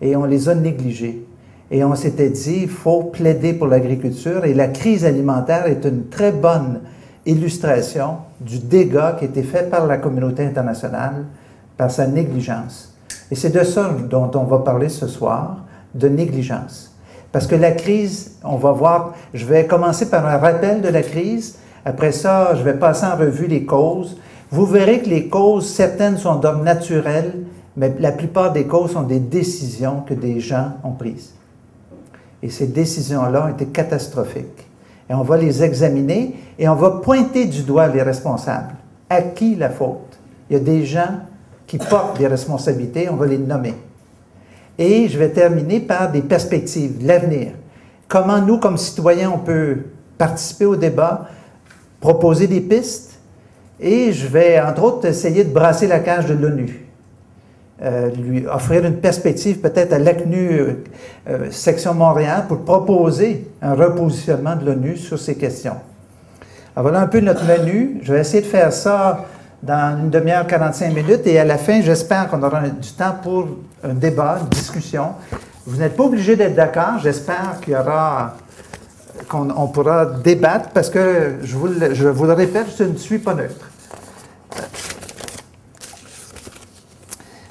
et 0.01 0.15
on 0.15 0.25
les 0.25 0.49
a 0.49 0.55
négligés. 0.55 1.25
Et 1.69 1.83
on 1.83 1.95
s'était 1.95 2.29
dit, 2.29 2.59
il 2.63 2.69
faut 2.69 3.03
plaider 3.03 3.53
pour 3.53 3.67
l'agriculture 3.67 4.45
et 4.45 4.53
la 4.53 4.67
crise 4.67 5.03
alimentaire 5.03 5.65
est 5.67 5.83
une 5.83 6.07
très 6.07 6.31
bonne 6.31 6.81
illustration 7.25 8.17
du 8.39 8.59
dégât 8.59 9.17
qui 9.19 9.25
a 9.25 9.27
été 9.27 9.43
fait 9.43 9.69
par 9.69 9.85
la 9.85 9.97
communauté 9.97 10.45
internationale, 10.45 11.25
par 11.75 11.91
sa 11.91 12.07
négligence. 12.07 12.95
Et 13.29 13.35
c'est 13.35 13.49
de 13.49 13.63
ça 13.63 13.91
dont 14.09 14.31
on 14.35 14.43
va 14.43 14.59
parler 14.59 14.87
ce 14.87 15.07
soir, 15.07 15.57
de 15.93 16.07
négligence. 16.07 16.95
Parce 17.33 17.47
que 17.47 17.55
la 17.55 17.71
crise, 17.71 18.37
on 18.45 18.55
va 18.55 18.71
voir, 18.71 19.13
je 19.33 19.45
vais 19.45 19.65
commencer 19.65 20.09
par 20.09 20.25
un 20.25 20.37
rappel 20.37 20.81
de 20.81 20.87
la 20.87 21.01
crise, 21.01 21.57
après 21.87 22.11
ça, 22.11 22.53
je 22.53 22.63
vais 22.63 22.73
passer 22.73 23.05
en 23.05 23.15
revue 23.15 23.47
les 23.47 23.63
causes. 23.63 24.17
Vous 24.51 24.65
verrez 24.65 24.99
que 24.99 25.09
les 25.09 25.29
causes, 25.29 25.69
certaines 25.69 26.17
sont 26.17 26.35
d'ordre 26.35 26.61
naturel, 26.61 27.31
mais 27.77 27.95
la 27.99 28.11
plupart 28.11 28.51
des 28.51 28.65
causes 28.65 28.91
sont 28.91 29.03
des 29.03 29.19
décisions 29.19 30.01
que 30.01 30.13
des 30.13 30.41
gens 30.41 30.73
ont 30.83 30.91
prises. 30.91 31.31
Et 32.43 32.49
ces 32.49 32.67
décisions-là 32.67 33.45
ont 33.45 33.49
été 33.49 33.67
catastrophiques. 33.67 34.67
Et 35.09 35.13
on 35.13 35.21
va 35.21 35.37
les 35.37 35.63
examiner 35.63 36.35
et 36.59 36.67
on 36.67 36.75
va 36.75 36.91
pointer 36.91 37.45
du 37.45 37.63
doigt 37.63 37.87
les 37.87 38.01
responsables. 38.01 38.75
À 39.09 39.21
qui 39.21 39.55
la 39.55 39.69
faute? 39.69 40.19
Il 40.49 40.53
y 40.53 40.59
a 40.59 40.63
des 40.63 40.85
gens 40.85 41.21
qui 41.65 41.77
portent 41.77 42.17
des 42.17 42.27
responsabilités, 42.27 43.07
on 43.09 43.15
va 43.15 43.27
les 43.27 43.37
nommer. 43.37 43.75
Et 44.77 45.07
je 45.07 45.17
vais 45.17 45.29
terminer 45.29 45.79
par 45.79 46.11
des 46.11 46.21
perspectives, 46.21 46.97
l'avenir. 47.01 47.53
Comment 48.09 48.41
nous, 48.41 48.57
comme 48.57 48.75
citoyens, 48.75 49.31
on 49.33 49.39
peut 49.39 49.77
participer 50.17 50.65
au 50.65 50.75
débat, 50.75 51.29
proposer 51.99 52.47
des 52.47 52.61
pistes, 52.61 53.19
et 53.79 54.11
je 54.11 54.27
vais, 54.27 54.59
entre 54.59 54.83
autres, 54.83 55.05
essayer 55.05 55.43
de 55.43 55.53
brasser 55.53 55.87
la 55.87 55.99
cage 55.99 56.25
de 56.25 56.33
l'ONU. 56.33 56.87
Euh, 57.83 58.09
lui 58.09 58.47
offrir 58.47 58.83
une 58.85 58.95
perspective 58.95 59.59
peut-être 59.59 59.93
à 59.93 59.99
l'ACNU 59.99 60.77
euh, 61.29 61.51
section 61.51 61.93
Montréal 61.93 62.45
pour 62.47 62.61
proposer 62.65 63.47
un 63.61 63.75
repositionnement 63.75 64.55
de 64.55 64.65
l'ONU 64.65 64.97
sur 64.97 65.19
ces 65.19 65.35
questions. 65.35 65.75
Alors 66.75 66.89
voilà 66.89 67.01
un 67.01 67.07
peu 67.07 67.19
notre 67.19 67.45
menu. 67.45 67.99
Je 68.01 68.13
vais 68.13 68.21
essayer 68.21 68.41
de 68.41 68.47
faire 68.47 68.73
ça 68.73 69.25
dans 69.61 69.99
une 69.99 70.09
demi-heure, 70.09 70.47
45 70.47 70.91
minutes 70.91 71.27
et 71.27 71.37
à 71.37 71.45
la 71.45 71.59
fin, 71.59 71.81
j'espère 71.81 72.29
qu'on 72.29 72.41
aura 72.41 72.61
du 72.61 72.91
temps 72.93 73.15
pour 73.21 73.47
un 73.83 73.93
débat, 73.93 74.39
une 74.41 74.49
discussion. 74.49 75.09
Vous 75.67 75.77
n'êtes 75.77 75.95
pas 75.95 76.03
obligé 76.03 76.35
d'être 76.35 76.55
d'accord. 76.55 76.97
J'espère 77.03 77.59
qu'il 77.61 77.73
y 77.73 77.75
aura 77.75 78.37
qu'on 79.27 79.67
pourra 79.67 80.05
débattre 80.05 80.69
parce 80.69 80.89
que 80.89 81.35
je 81.43 81.55
vous, 81.55 81.67
le 81.67 82.33
répète, 82.33 82.67
je 82.77 82.83
ne 82.83 82.97
suis 82.97 83.19
pas 83.19 83.33
neutre. 83.33 83.69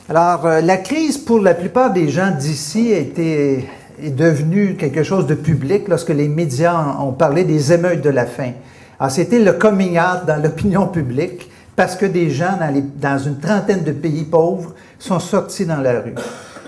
Alors, 0.09 0.47
euh, 0.47 0.61
la 0.61 0.77
crise 0.77 1.19
pour 1.19 1.41
la 1.41 1.55
plupart 1.55 1.93
des 1.93 2.09
gens 2.09 2.31
d'ici 2.31 2.93
est 2.93 4.15
devenue 4.17 4.77
quelque 4.77 5.03
chose 5.03 5.27
de 5.27 5.35
public 5.35 5.89
lorsque 5.89 6.11
les 6.11 6.29
médias 6.29 6.97
ont 7.01 7.13
parlé 7.13 7.45
des 7.45 7.73
émeutes 7.73 8.03
de 8.03 8.11
la 8.11 8.27
faim. 8.27 8.53
Alors, 9.01 9.11
c'était 9.11 9.41
le 9.41 9.55
coming 9.55 9.99
out 9.99 10.27
dans 10.27 10.41
l'opinion 10.41 10.87
publique 10.87 11.51
parce 11.75 11.97
que 11.97 12.07
des 12.07 12.31
gens 12.31 12.57
dans, 12.59 12.73
dans, 12.97 13.19
une 13.19 13.39
trentaine 13.39 13.83
de 13.83 13.93
pays 13.93 14.25
pauvres 14.25 14.75
sont 14.99 15.19
sortis 15.19 15.67
dans 15.67 15.81
la 15.81 16.01
rue. 16.01 16.15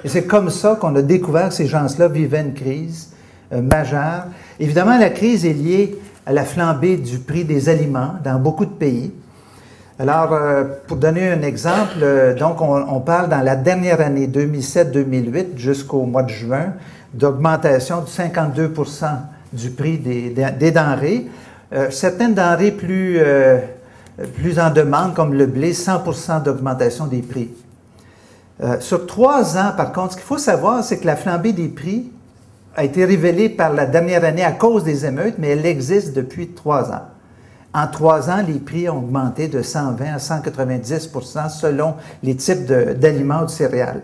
Et 0.05 0.09
c'est 0.09 0.25
comme 0.25 0.51
ça 0.51 0.77
qu'on 0.81 0.95
a 0.97 1.03
découvert 1.03 1.49
que 1.49 1.55
ces 1.55 1.67
gens-là 1.67 2.09
vivaient 2.09 2.41
une 2.41 2.55
crise 2.55 3.11
majeure. 3.53 4.25
Évidemment, 4.61 4.99
la 4.99 5.11
crise 5.11 5.47
est 5.47 5.53
liée 5.53 5.99
à 6.27 6.33
la 6.33 6.45
flambée 6.45 6.97
du 6.99 7.19
prix 7.19 7.45
des 7.45 7.69
aliments 7.69 8.15
dans 8.23 8.39
beaucoup 8.39 8.67
de 8.67 8.71
pays. 8.71 9.13
Alors, 10.01 10.33
euh, 10.33 10.65
pour 10.87 10.97
donner 10.97 11.29
un 11.29 11.43
exemple, 11.43 11.99
euh, 12.03 12.33
donc 12.33 12.61
on, 12.61 13.01
parle 13.01 13.29
dans 13.29 13.41
la 13.41 13.57
dernière 13.57 14.01
année 14.01 14.29
2007-2008 14.29 15.57
jusqu'au 15.57 16.03
mois 16.03 16.23
de 16.23 16.29
juin 16.29 16.75
d'augmentation 17.13 18.03
de 18.03 18.07
52% 18.07 19.07
du 19.53 19.71
prix 19.71 19.99
des, 19.99 20.31
des, 20.31 20.71
denrées. 20.71 21.27
Euh, 21.73 21.91
certaines 21.91 22.35
denrées 22.35 22.71
plus, 22.71 23.19
plus 24.37 24.61
en 24.61 24.71
demande, 24.71 25.15
comme 25.15 25.35
le 25.35 25.47
blé, 25.47 25.73
100% 25.73 26.45
d'augmentation 26.45 27.07
des 27.07 27.23
prix. 27.23 27.51
sur 28.79 29.07
trois 29.07 29.57
ans, 29.57 29.73
par 29.77 29.93
contre, 29.93 30.13
ce 30.13 30.17
qu'il 30.19 30.27
faut 30.27 30.39
savoir, 30.39 30.85
c'est 30.85 30.99
que 30.99 31.07
la 31.07 31.17
flambée 31.17 31.53
des 31.53 31.69
prix 31.69 32.13
a 32.79 32.85
été 32.85 33.05
révélée 33.05 33.49
par 33.49 33.73
la 33.73 33.87
dernière 33.87 34.25
année 34.25 34.45
à 34.45 34.53
cause 34.53 34.85
des 34.85 35.05
émeutes, 35.05 35.35
mais 35.37 35.49
elle 35.49 35.67
existe 35.67 36.15
depuis 36.15 36.51
trois 36.51 36.93
ans. 36.93 37.07
En 37.75 37.89
trois 37.89 38.31
ans, 38.31 38.41
les 38.47 38.61
prix 38.61 38.89
ont 38.89 38.99
augmenté 38.99 39.49
de 39.49 39.63
120 39.63 40.15
à 40.15 40.21
190 40.21 41.11
selon 41.49 41.95
les 42.23 42.37
types 42.37 42.67
d'aliments 42.67 43.43
ou 43.43 43.47
de 43.47 43.51
céréales. 43.51 44.03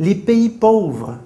Les 0.00 0.14
pays 0.14 0.48
pauvres, 0.48 1.18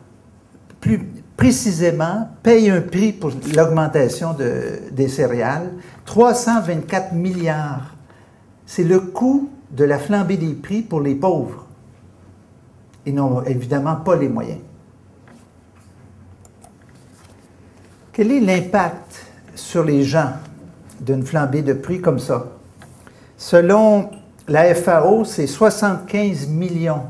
plus 0.81 1.01
précisément, 1.37 2.29
payent 2.43 2.71
un 2.71 2.81
prix 2.81 3.13
pour 3.13 3.31
l'augmentation 3.55 4.35
de, 4.35 4.81
des 4.91 5.07
céréales, 5.07 5.71
324 6.07 7.13
milliards. 7.13 7.95
C'est 8.67 8.83
le 8.83 8.99
coût 8.99 9.49
de 9.71 9.85
la 9.85 10.01
flambée 10.01 10.37
des 10.37 10.55
prix 10.55 10.83
pour 10.83 11.03
les 11.03 11.15
pauvres. 11.15 11.67
Ils 13.07 13.15
n'ont 13.15 13.45
évidemment 13.45 13.95
pas 13.95 14.17
les 14.17 14.29
moyens. 14.29 14.59
Quel 18.19 18.33
est 18.33 18.41
l'impact 18.41 19.27
sur 19.55 19.85
les 19.85 20.03
gens 20.03 20.33
d'une 21.01 21.25
flambée 21.25 21.63
de 21.63 21.73
prix 21.73 22.01
comme 22.01 22.19
ça? 22.19 22.49
Selon 23.37 24.11
la 24.49 24.75
FAO, 24.75 25.25
c'est 25.25 25.47
75 25.47 26.49
millions 26.49 27.03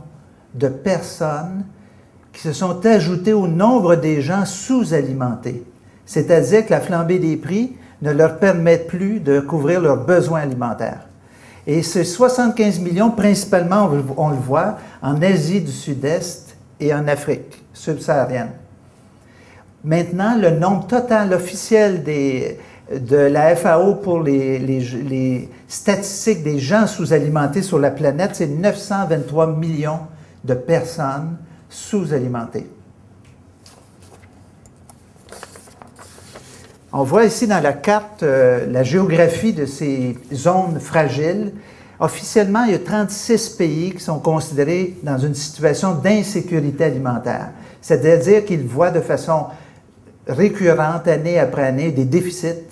de 0.53 0.69
personnes 0.69 1.65
qui 2.31 2.43
se 2.43 2.53
sont 2.53 2.85
ajoutées 2.85 3.33
au 3.33 3.49
nombre 3.49 3.97
des 3.97 4.21
gens 4.21 4.45
sous-alimentés. 4.45 5.65
C'est-à-dire 6.05 6.67
que 6.67 6.73
la 6.73 6.83
flambée 6.83 7.19
des 7.19 7.39
prix 7.39 7.75
ne 8.03 8.11
leur 8.11 8.37
permet 8.39 8.77
plus 8.77 9.19
de 9.19 9.41
couvrir 9.41 9.81
leurs 9.81 10.05
besoins 10.05 10.41
alimentaires. 10.41 11.07
Et 11.67 11.83
ces 11.83 12.05
75 12.05 12.81
millions, 12.81 13.13
principalement, 13.13 13.91
on 14.19 14.29
le 14.29 14.37
voit, 14.37 14.77
en 15.01 15.23
Asie 15.23 15.63
du 15.63 15.73
Sud-Est 15.73 16.55
et 16.79 16.93
en 16.93 17.09
Afrique 17.09 17.65
subsaharienne. 17.73 18.51
Maintenant, 19.89 20.37
le 20.37 20.51
nombre 20.51 20.87
total 20.87 21.33
officiel 21.33 22.03
des, 22.05 22.59
de 22.95 23.17
la 23.17 23.57
FAO 23.57 23.95
pour 23.95 24.23
les, 24.23 25.49
statistiques 25.67 26.43
des 26.43 26.59
gens 26.59 26.87
sous-alimentés 26.87 27.63
sur 27.63 27.79
la 27.79 27.91
planète, 27.91 28.33
c'est 28.35 28.49
923 28.49 29.57
millions 29.57 30.01
de 30.45 30.53
personnes 30.53 31.39
sous-alimentées. 31.71 32.67
On 36.93 37.03
voit 37.03 37.25
ici 37.25 37.47
dans 37.47 37.61
la 37.63 37.73
carte 37.73 38.23
euh, 38.23 38.67
la 38.71 38.83
géographie 38.83 39.55
de 39.55 39.65
ces 39.65 40.19
zones 40.35 40.81
fragiles. 40.81 41.53
Officiellement, 41.99 42.65
il 42.65 42.73
y 42.73 42.75
a 42.75 42.79
36 42.79 43.49
pays 43.57 43.93
qui 43.95 44.01
sont 44.01 44.19
considérés 44.19 44.99
dans 45.03 45.17
une 45.17 45.35
situation 45.35 45.95
d'insécurité 45.95 46.85
alimentaire. 46.85 47.53
C'est-à-dire 47.81 48.45
qu'ils 48.45 48.67
voient 48.67 48.91
de 48.91 49.01
façon 49.01 49.47
récurrente, 50.29 51.09
année 51.09 51.39
après 51.39 51.65
année, 51.65 51.91
des 51.91 52.05
déficits. 52.05 52.67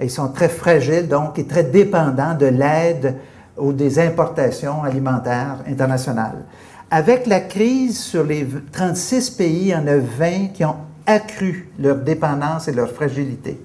ils 0.00 0.10
sont 0.10 0.28
très 0.28 0.48
fragiles, 0.48 1.08
donc, 1.08 1.38
et 1.38 1.46
très 1.46 1.64
dépendants 1.64 2.34
de 2.34 2.46
l'aide 2.46 3.16
ou 3.56 3.72
des 3.72 3.98
importations 3.98 4.82
alimentaires 4.82 5.58
internationales. 5.68 6.44
Avec 6.90 7.26
la 7.26 7.40
crise 7.40 7.98
sur 7.98 8.24
les 8.24 8.46
36 8.72 9.30
pays, 9.30 9.62
il 9.62 9.68
y 9.68 9.74
en 9.74 9.86
a 9.86 9.96
20 9.96 10.48
qui 10.54 10.64
ont 10.64 10.76
accru 11.06 11.70
leur 11.78 11.96
dépendance 11.96 12.68
et 12.68 12.72
leur 12.72 12.90
fragilité. 12.90 13.60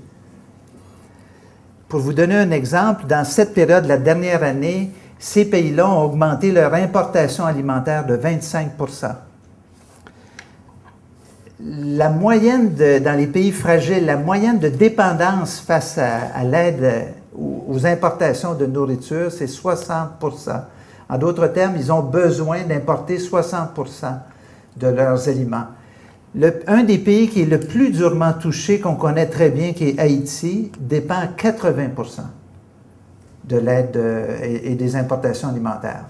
Pour 1.88 2.00
vous 2.02 2.14
donner 2.14 2.36
un 2.36 2.52
exemple, 2.52 3.06
dans 3.06 3.24
cette 3.24 3.54
période, 3.54 3.86
la 3.86 3.98
dernière 3.98 4.44
année, 4.44 4.92
ces 5.20 5.46
pays-là 5.46 5.90
ont 5.90 6.04
augmenté 6.04 6.52
leur 6.52 6.74
importation 6.74 7.46
alimentaire 7.46 8.06
de 8.06 8.16
25 8.16 8.72
La 11.60 12.10
moyenne 12.10 12.76
dans 12.76 13.18
les 13.18 13.28
pays 13.28 13.52
fragiles, 13.52 14.06
la 14.06 14.18
moyenne 14.18 14.60
de 14.60 14.70
dépendance 14.70 15.60
face 15.60 15.98
à, 15.98 16.44
l'aide 16.44 17.14
aux 17.36 17.86
importations 17.86 18.54
de 18.54 18.66
nourriture, 18.66 19.32
c'est 19.32 19.46
60% 19.46 20.62
En 21.10 21.18
d'autres 21.18 21.48
termes, 21.48 21.76
ils 21.78 21.92
ont 21.92 22.04
besoin 22.04 22.64
d'importer 22.64 23.18
60% 23.18 24.20
de 24.78 24.88
leurs 24.88 25.28
aliments 25.28 25.66
un 26.68 26.84
des 26.84 26.98
pays 26.98 27.30
qui 27.30 27.42
est 27.42 27.46
le 27.46 27.60
plus 27.60 27.92
durement 27.92 28.34
touché, 28.34 28.80
qu'on 28.80 28.96
connaît 28.96 29.28
très 29.28 29.50
bien, 29.50 29.74
qui 29.74 29.90
est 29.90 30.00
Haïti, 30.00 30.72
dépend 30.80 31.16
à 31.16 31.26
80% 31.26 32.22
de 33.46 33.58
l'aide 33.58 33.96
euh, 33.96 34.38
et, 34.42 34.76
des 34.76 34.96
importations 34.96 35.50
alimentaires. 35.50 36.06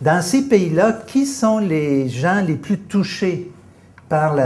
Dans 0.00 0.22
ces 0.22 0.42
pays-là, 0.42 1.00
qui 1.06 1.26
sont 1.26 1.58
les 1.58 2.08
gens 2.08 2.40
les 2.40 2.54
plus 2.54 2.78
touchés 2.78 3.50
par 4.08 4.36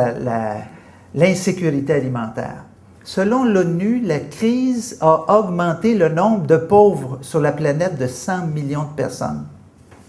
l'insécurité 1.15 1.93
alimentaire? 1.93 2.65
Selon 3.05 3.45
l'ONU, 3.45 4.01
la 4.01 4.21
crise 4.21 4.97
a 5.01 5.39
augmenté 5.39 5.95
le 5.95 6.09
nombre 6.09 6.47
de 6.47 6.57
pauvres 6.57 7.19
sur 7.21 7.41
la 7.41 7.53
planète 7.53 7.99
de 7.99 8.07
100 8.07 8.47
millions 8.47 8.85
de 8.85 8.95
personnes. 8.97 9.45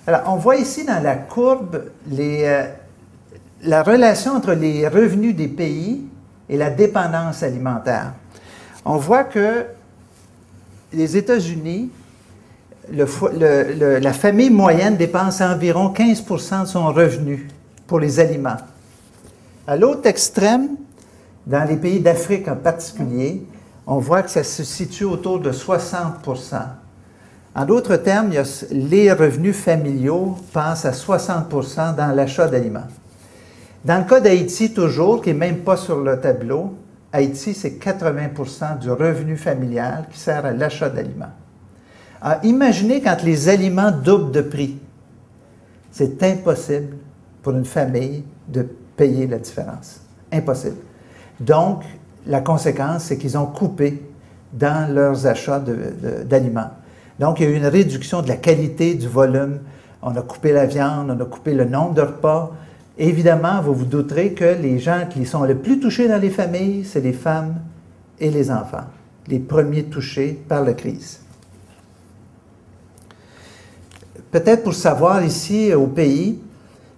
Alors, 0.05 0.21
on 0.27 0.35
voit 0.35 0.57
ici 0.57 0.85
dans 0.85 1.01
la 1.01 1.15
courbe 1.15 1.85
euh, 2.11 2.67
la 3.63 3.83
relation 3.83 4.33
entre 4.33 4.53
les 4.53 4.87
revenus 4.87 5.35
des 5.35 5.47
pays 5.47 6.05
et 6.49 6.57
la 6.57 6.69
dépendance 6.69 7.41
alimentaire. 7.41 8.13
On 8.85 8.97
voit 8.97 9.23
que 9.23 9.65
les 10.91 11.17
États-Unis, 11.17 11.89
la 12.91 14.13
famille 14.13 14.49
moyenne 14.49 14.97
dépense 14.97 15.41
environ 15.41 15.93
15% 15.93 16.63
de 16.63 16.67
son 16.67 16.87
revenu 16.87 17.47
pour 17.87 17.99
les 17.99 18.19
aliments. 18.19 18.57
À 19.67 19.77
l'autre 19.77 20.07
extrême, 20.07 20.69
dans 21.47 21.63
les 21.67 21.77
pays 21.77 21.99
d'Afrique 21.99 22.47
en 22.47 22.55
particulier, 22.55 23.45
on 23.87 23.97
voit 23.97 24.23
que 24.23 24.31
ça 24.31 24.43
se 24.43 24.63
situe 24.63 25.05
autour 25.05 25.39
de 25.39 25.51
60% 25.51 26.55
En 27.55 27.65
d'autres 27.65 27.97
termes, 27.97 28.31
les 28.71 29.11
revenus 29.11 29.55
familiaux 29.55 30.37
passent 30.51 30.85
à 30.85 30.91
60% 30.91 31.95
dans 31.95 32.15
l'achat 32.15 32.47
d'aliments. 32.47 32.87
Dans 33.85 33.99
le 33.99 34.09
cas 34.09 34.19
d'Haïti, 34.19 34.73
toujours, 34.73 35.21
qui 35.21 35.29
n'est 35.29 35.35
même 35.35 35.59
pas 35.59 35.77
sur 35.77 35.99
le 35.99 36.19
tableau, 36.19 36.73
Haïti, 37.11 37.53
c'est 37.53 37.77
80% 37.79 38.79
du 38.79 38.89
revenu 38.89 39.37
familial 39.37 40.07
qui 40.11 40.17
sert 40.17 40.45
à 40.45 40.51
l'achat 40.51 40.89
d'aliments. 40.89 41.33
Alors, 42.23 42.39
imaginez 42.43 43.01
quand 43.01 43.21
les 43.23 43.49
aliments 43.49 43.91
doublent 43.91 44.31
de 44.31 44.41
prix. 44.41 44.77
C'est 45.91 46.23
impossible 46.23 46.95
pour 47.41 47.53
une 47.53 47.65
famille 47.65 48.23
de 48.47 48.65
payer 48.95 49.27
la 49.27 49.37
différence. 49.39 49.99
Impossible. 50.31 50.77
Donc, 51.39 51.83
la 52.25 52.39
conséquence, 52.39 53.03
c'est 53.03 53.17
qu'ils 53.17 53.37
ont 53.37 53.45
coupé 53.45 54.01
dans 54.53 54.91
leurs 54.91 55.27
achats 55.27 55.61
d'aliments. 56.25 56.71
Donc, 57.19 57.39
il 57.39 57.43
y 57.43 57.49
a 57.49 57.51
eu 57.51 57.57
une 57.57 57.67
réduction 57.67 58.21
de 58.21 58.29
la 58.29 58.37
qualité, 58.37 58.95
du 58.95 59.07
volume. 59.07 59.59
On 60.01 60.15
a 60.15 60.21
coupé 60.21 60.53
la 60.53 60.65
viande, 60.65 61.11
on 61.11 61.21
a 61.21 61.25
coupé 61.25 61.53
le 61.53 61.65
nombre 61.65 61.93
de 61.93 62.01
repas, 62.01 62.51
Évidemment, 62.97 63.59
vous 63.61 63.73
vous 63.73 63.85
douterez 63.85 64.33
que 64.33 64.45
les 64.61 64.77
gens 64.77 65.07
qui 65.09 65.25
sont 65.25 65.43
les 65.43 65.55
plus 65.55 65.79
touchés 65.79 66.07
dans 66.07 66.21
les 66.21 66.29
familles, 66.29 66.85
c'est 66.85 67.01
les 67.01 67.13
femmes 67.13 67.55
et 68.19 68.29
les 68.29 68.51
enfants, 68.51 68.85
les 69.27 69.39
premiers 69.39 69.85
touchés 69.85 70.39
par 70.47 70.63
la 70.63 70.73
crise. 70.73 71.22
Peut-être 74.33 74.63
pour 74.63 74.73
savoir 74.73 75.23
ici 75.23 75.71
au 75.75 75.85
pays, 75.85 76.39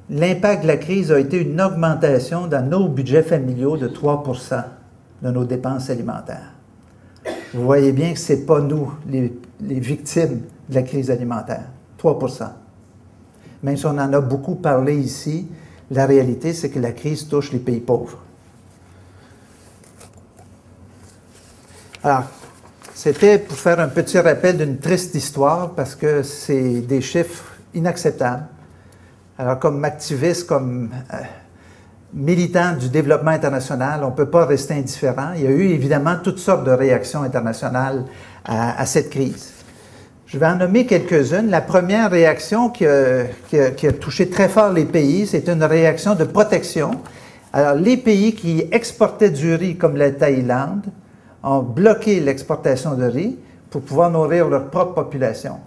l'impact 0.09 0.63
de 0.63 0.67
la 0.67 0.77
crise 0.77 1.11
a 1.11 1.19
été 1.19 1.41
une 1.41 1.59
augmentation 1.59 2.47
dans 2.47 2.65
nos 2.65 2.87
budgets 2.87 3.23
familiaux 3.23 3.75
de 3.75 3.89
3% 3.89 4.63
de 5.21 5.29
nos 5.31 5.43
dépenses 5.43 5.89
alimentaires. 5.89 6.53
Vous 7.53 7.65
voyez 7.65 7.91
bien 7.91 8.13
que 8.13 8.19
ce 8.19 8.31
n'est 8.31 8.39
pas 8.39 8.61
nous 8.61 8.89
les, 9.09 9.37
les 9.59 9.81
victimes 9.81 10.43
de 10.69 10.75
la 10.75 10.83
crise 10.83 11.11
alimentaire, 11.11 11.65
3% 12.01 12.47
Même 13.63 13.75
si 13.75 13.85
on 13.85 13.89
en 13.89 14.13
a 14.13 14.21
beaucoup 14.21 14.55
parlé 14.55 14.95
ici, 14.95 15.49
la 15.91 16.05
réalité, 16.05 16.53
c'est 16.53 16.69
que 16.69 16.79
la 16.79 16.93
crise 16.93 17.27
touche 17.27 17.51
les 17.51 17.59
pays 17.59 17.81
pauvres. 17.81 18.19
Alors, 22.01 22.23
c'était 22.95 23.39
pour 23.39 23.57
faire 23.57 23.79
un 23.81 23.89
petit 23.89 24.17
rappel 24.17 24.57
d'une 24.57 24.77
triste 24.77 25.13
histoire 25.15 25.71
parce 25.71 25.95
que 25.95 26.23
c'est 26.23 26.79
des 26.79 27.01
chiffres 27.01 27.43
inacceptables. 27.73 28.45
Alors, 29.37 29.59
comme 29.59 29.83
activiste, 29.83 30.47
comme 30.47 30.89
euh, 31.13 31.17
militant 32.13 32.73
du 32.79 32.87
développement 32.87 33.31
international, 33.31 34.01
on 34.05 34.11
ne 34.11 34.15
peut 34.15 34.29
pas 34.29 34.45
rester 34.45 34.75
indifférent. 34.75 35.33
Il 35.35 35.43
y 35.43 35.47
a 35.47 35.51
eu 35.51 35.67
évidemment 35.71 36.15
toutes 36.23 36.39
sortes 36.39 36.63
de 36.63 36.71
réactions 36.71 37.21
internationales 37.23 38.05
à 38.45 38.85
cette 38.85 39.09
crise. 39.09 39.51
Je 40.25 40.39
vais 40.39 40.45
en 40.45 40.55
nommer 40.55 40.85
quelques-unes. 40.85 41.49
La 41.49 41.61
première 41.61 42.09
réaction 42.09 42.69
qui 42.69 42.85
a, 42.85 43.91
touché 43.99 44.29
très 44.29 44.47
fort 44.47 44.71
les 44.71 44.85
pays, 44.85 45.27
c'est 45.27 45.49
une 45.49 45.63
réaction 45.63 46.15
de 46.15 46.23
protection. 46.23 46.91
Alors, 47.51 47.75
les 47.75 47.97
pays 47.97 48.33
qui 48.35 48.63
exportaient 48.71 49.31
du 49.31 49.53
riz, 49.53 49.75
comme 49.75 49.97
la 49.97 50.11
Thaïlande, 50.11 50.85
ont 51.45 51.61
bloqué 51.61 52.19
l'exportation 52.19 52.95
de 52.95 53.05
riz 53.05 53.37
pour 53.69 53.81
pouvoir 53.81 54.09
nourrir 54.09 54.49
leur 54.49 54.69
propre 54.69 54.93
population. 54.93 55.59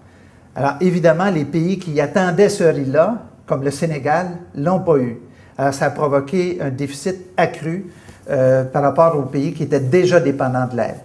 Alors, 0.55 0.75
évidemment, 0.81 1.31
les 1.31 1.45
pays 1.45 1.79
qui 1.79 2.01
attendaient 2.01 2.49
ce 2.49 2.65
riz-là, 2.65 3.23
comme 3.47 3.63
le 3.63 3.71
Sénégal, 3.71 4.27
l'ont 4.57 4.81
pas 4.81 4.97
eu. 4.99 5.19
Alors, 5.57 5.73
ça 5.73 5.87
a 5.87 5.91
provoqué 5.91 6.59
un 6.61 6.71
déficit 6.71 7.17
accru 7.37 7.87
euh, 8.29 8.65
par 8.65 8.83
rapport 8.83 9.17
aux 9.17 9.23
pays 9.23 9.55
qui 9.55 9.63
étaient 9.63 9.81
déjà 9.81 10.21
dépendants 10.21 10.67
de 10.67 10.77
l'aide. 10.77 10.99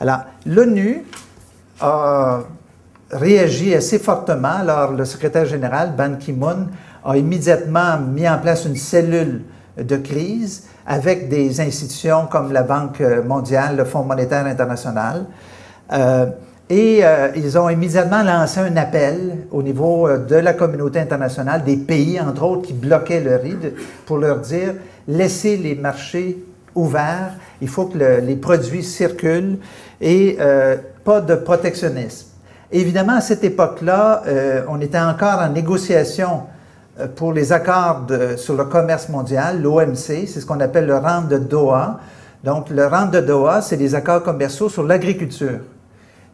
Alors, 0.00 0.20
l'ONU 0.46 1.04
a 1.80 2.40
réagi 3.10 3.74
assez 3.74 3.98
fortement. 3.98 4.56
Alors, 4.60 4.92
le 4.92 5.04
secrétaire 5.04 5.44
général, 5.44 5.94
Ban 5.96 6.16
Ki-moon, 6.18 6.68
a 7.04 7.16
immédiatement 7.16 7.98
mis 7.98 8.28
en 8.28 8.38
place 8.38 8.64
une 8.64 8.76
cellule 8.76 9.42
de 9.76 9.96
crise 9.96 10.64
avec 10.86 11.28
des 11.28 11.60
institutions 11.60 12.26
comme 12.30 12.52
la 12.52 12.62
Banque 12.62 13.02
mondiale, 13.26 13.76
le 13.76 13.84
Fonds 13.84 14.04
monétaire 14.04 14.46
international. 14.46 15.26
Euh, 15.92 16.26
et 16.68 17.00
euh, 17.02 17.28
ils 17.36 17.56
ont 17.58 17.68
immédiatement 17.68 18.22
lancé 18.22 18.60
un 18.60 18.76
appel 18.76 19.46
au 19.52 19.62
niveau 19.62 20.08
euh, 20.08 20.18
de 20.18 20.34
la 20.36 20.52
communauté 20.52 20.98
internationale, 20.98 21.62
des 21.62 21.76
pays, 21.76 22.20
entre 22.20 22.42
autres, 22.42 22.62
qui 22.62 22.72
bloquaient 22.72 23.20
le 23.20 23.36
riz, 23.36 23.56
pour 24.04 24.18
leur 24.18 24.40
dire, 24.40 24.74
laissez 25.06 25.56
les 25.56 25.76
marchés 25.76 26.44
ouverts, 26.74 27.34
il 27.60 27.68
faut 27.68 27.86
que 27.86 27.98
les 27.98 28.36
produits 28.36 28.82
circulent 28.82 29.58
et 30.00 30.36
pas 31.04 31.22
de 31.22 31.34
protectionnisme. 31.36 32.26
Évidemment, 32.72 33.16
à 33.16 33.20
cette 33.20 33.44
époque-là, 33.44 34.24
euh, 34.26 34.62
on 34.68 34.80
était 34.80 34.98
encore 34.98 35.40
en 35.40 35.48
négociation 35.50 36.28
euh, 36.28 36.55
pour 37.14 37.32
les 37.32 37.52
accords 37.52 38.06
sur 38.36 38.56
le 38.56 38.64
commerce 38.64 39.08
mondial, 39.08 39.60
l'OMC, 39.60 40.26
c'est 40.26 40.40
ce 40.40 40.46
qu'on 40.46 40.60
appelle 40.60 40.86
le 40.86 40.96
rang 40.96 41.22
de 41.22 41.36
Doha. 41.36 42.00
Donc, 42.44 42.70
le 42.70 42.86
rang 42.86 43.06
de 43.06 43.20
Doha, 43.20 43.60
c'est 43.60 43.76
des 43.76 43.94
accords 43.94 44.22
commerciaux 44.22 44.68
sur 44.68 44.82
l'agriculture. 44.82 45.60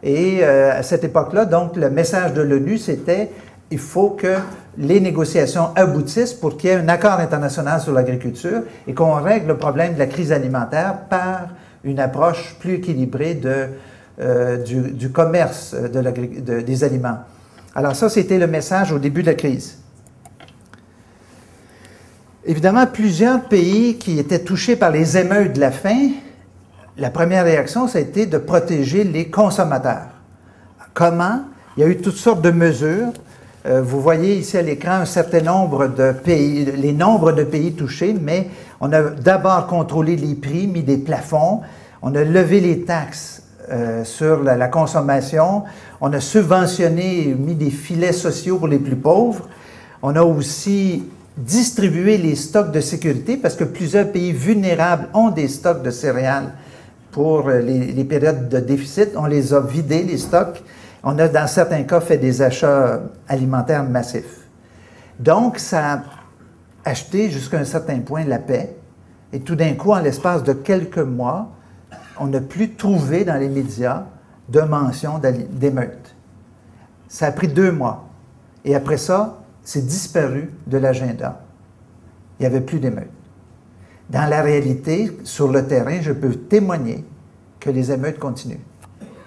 Et 0.03 0.41
euh, 0.43 0.79
à 0.79 0.83
cette 0.83 1.05
époque-là, 1.05 1.45
donc, 1.45 1.77
le 1.77 1.89
message 1.91 2.35
de 2.35 2.43
l'ONU, 2.43 2.79
c'était 2.79 3.31
il 3.71 3.79
faut 3.79 4.11
que 4.11 4.37
les 4.77 5.01
négociations 5.01 5.69
aboutissent 5.75 6.35
pour 6.35 6.57
qu'il 6.57 6.71
y 6.71 6.73
ait 6.73 6.77
un 6.77 6.89
accord 6.89 7.19
international 7.21 7.81
sur 7.81 7.93
l'agriculture 7.93 8.63
et 8.87 8.93
qu'on 8.93 9.15
règle 9.15 9.49
le 9.49 9.57
problème 9.57 9.95
de 9.95 9.99
la 9.99 10.07
crise 10.07 10.31
alimentaire 10.31 10.99
par 11.09 11.49
une 11.83 11.99
approche 11.99 12.57
plus 12.61 12.75
équilibrée 12.75 13.41
euh, 14.21 14.59
du, 14.59 15.11
commerce 15.11 15.75
de 15.75 16.61
des 16.61 16.85
aliments. 16.85 17.19
Alors 17.75 17.97
ça, 17.97 18.11
c'était 18.11 18.39
le 18.39 18.47
message 18.47 18.93
au 18.93 18.99
début 18.99 19.23
de 19.23 19.29
la 19.29 19.35
crise. 19.35 19.82
Évidemment, 22.45 22.87
plusieurs 22.87 23.43
pays 23.43 23.99
qui 23.99 24.19
étaient 24.19 24.41
touchés 24.41 24.75
par 24.75 24.91
les 24.91 25.17
émeutes 25.17 25.53
de 25.53 25.61
la 25.61 25.71
faim, 25.71 26.09
la 26.99 27.11
première 27.11 27.45
réaction, 27.45 27.87
ça 27.87 27.99
a 27.99 28.01
été 28.01 28.27
de 28.27 28.37
protéger 28.37 29.05
les 29.05 29.31
consommateurs. 29.31 30.09
Comment? 30.93 31.43
Il 31.77 31.81
y 31.81 31.85
a 31.85 31.89
eu 31.89 31.99
toutes 31.99 32.17
sortes 32.17 32.43
de 32.43 32.51
mesures. 32.51 33.13
Euh, 33.65 33.81
vous 33.81 34.01
voyez 34.01 34.39
ici 34.39 34.59
à 34.59 34.63
l'écran 34.63 34.95
un 34.95 35.05
certain 35.05 35.41
nombre 35.41 35.87
de 35.87 36.11
pays, 36.11 36.65
les 36.65 36.93
nombres 36.93 37.31
de 37.31 37.45
pays 37.45 37.75
touchés, 37.75 38.13
mais 38.21 38.49
on 38.81 38.93
a 38.93 39.03
d'abord 39.03 39.69
contrôlé 39.69 40.17
les 40.17 40.35
prix, 40.35 40.67
mis 40.67 40.83
des 40.83 40.99
plafonds, 40.99 41.61
on 42.03 42.13
a 42.17 42.25
levé 42.25 42.59
les 42.61 42.81
taxes 42.81 43.45
euh, 43.71 44.03
sur 44.05 44.43
la, 44.43 44.57
la, 44.57 44.67
consommation, 44.67 45.63
on 46.01 46.13
a 46.13 46.19
subventionné, 46.19 47.37
mis 47.39 47.55
des 47.55 47.71
filets 47.71 48.13
sociaux 48.13 48.59
pour 48.59 48.67
les 48.67 48.81
plus 48.81 48.97
pauvres, 48.97 49.49
on 50.03 50.17
a 50.17 50.23
aussi 50.23 51.05
distribué 51.37 52.19
les 52.19 52.35
stocks 52.35 52.71
de 52.71 52.81
sécurité 52.81 53.37
parce 53.37 53.57
que 53.57 53.65
plusieurs 53.65 54.11
pays 54.13 54.33
vulnérables 54.33 55.09
ont 55.15 55.31
des 55.31 55.49
stocks 55.49 55.83
de 55.83 55.91
céréales 55.91 56.53
pour 57.11 57.49
les, 57.49 57.93
les 57.93 58.05
périodes 58.05 58.49
de 58.49 58.59
déficit. 58.59 59.11
On 59.17 59.27
les 59.27 59.55
a 59.55 59.61
vidés, 59.61 60.03
les 60.03 60.19
stocks. 60.19 60.63
On 61.03 61.19
a, 61.19 61.29
dans 61.29 61.47
certains 61.47 61.83
cas, 61.83 62.01
fait 62.01 62.19
des 62.19 62.43
achats 62.43 63.01
alimentaires 63.29 63.85
massifs. 63.85 64.47
Donc, 65.19 65.59
ça 65.59 65.93
a 65.93 66.03
acheté 66.85 67.31
jusqu'à 67.31 67.59
un 67.59 67.65
certain 67.65 67.99
point 68.01 68.25
la 68.25 68.39
paix. 68.39 68.77
Et 69.33 69.41
tout 69.41 69.57
d'un 69.57 69.75
coup, 69.75 69.93
en 69.93 70.01
l'espace 70.01 70.43
de 70.43 70.53
quelques 70.53 70.99
mois, 70.99 71.51
on 72.19 72.27
n'a 72.27 72.41
plus 72.41 72.75
trouvé 72.75 73.25
dans 73.25 73.37
les 73.37 73.49
médias 73.49 74.05
de 74.49 74.61
mention 74.61 75.19
d'émeute. 75.19 76.15
Ça 77.09 77.27
a 77.27 77.33
pris 77.33 77.49
deux 77.49 77.73
mois. 77.73 78.09
Et 78.65 78.75
après 78.75 78.97
ça, 78.97 79.42
c'est 79.65 79.87
disparu 79.87 80.51
de 80.67 80.79
l'agenda. 80.79 81.41
Il 82.39 82.43
n'y 82.43 82.47
avait 82.47 82.61
plus 82.61 82.81
d'émeutes. 82.81 83.11
Dans 84.11 84.29
la 84.29 84.43
réalité, 84.43 85.17
sur 85.25 85.49
le 85.51 85.67
terrain, 85.67 86.01
je 86.01 86.13
peux 86.13 86.35
témoigner 86.35 87.05
que 87.61 87.71
les 87.71 87.93
émeutes 87.93 88.19
continuent. 88.19 88.61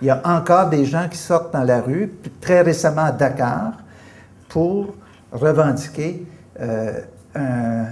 Il 0.02 0.08
y 0.08 0.12
a 0.12 0.22
encore 0.26 0.70
des 0.70 0.86
gens 0.86 1.08
qui 1.10 1.18
sortent 1.18 1.54
dans 1.54 1.64
la 1.64 1.82
rue, 1.82 2.12
très 2.42 2.62
récemment 2.62 3.06
à 3.06 3.12
Dakar, 3.12 3.74
pour 4.50 4.94
revendiquer 5.32 6.26
euh, 6.60 7.00
un, 7.34 7.86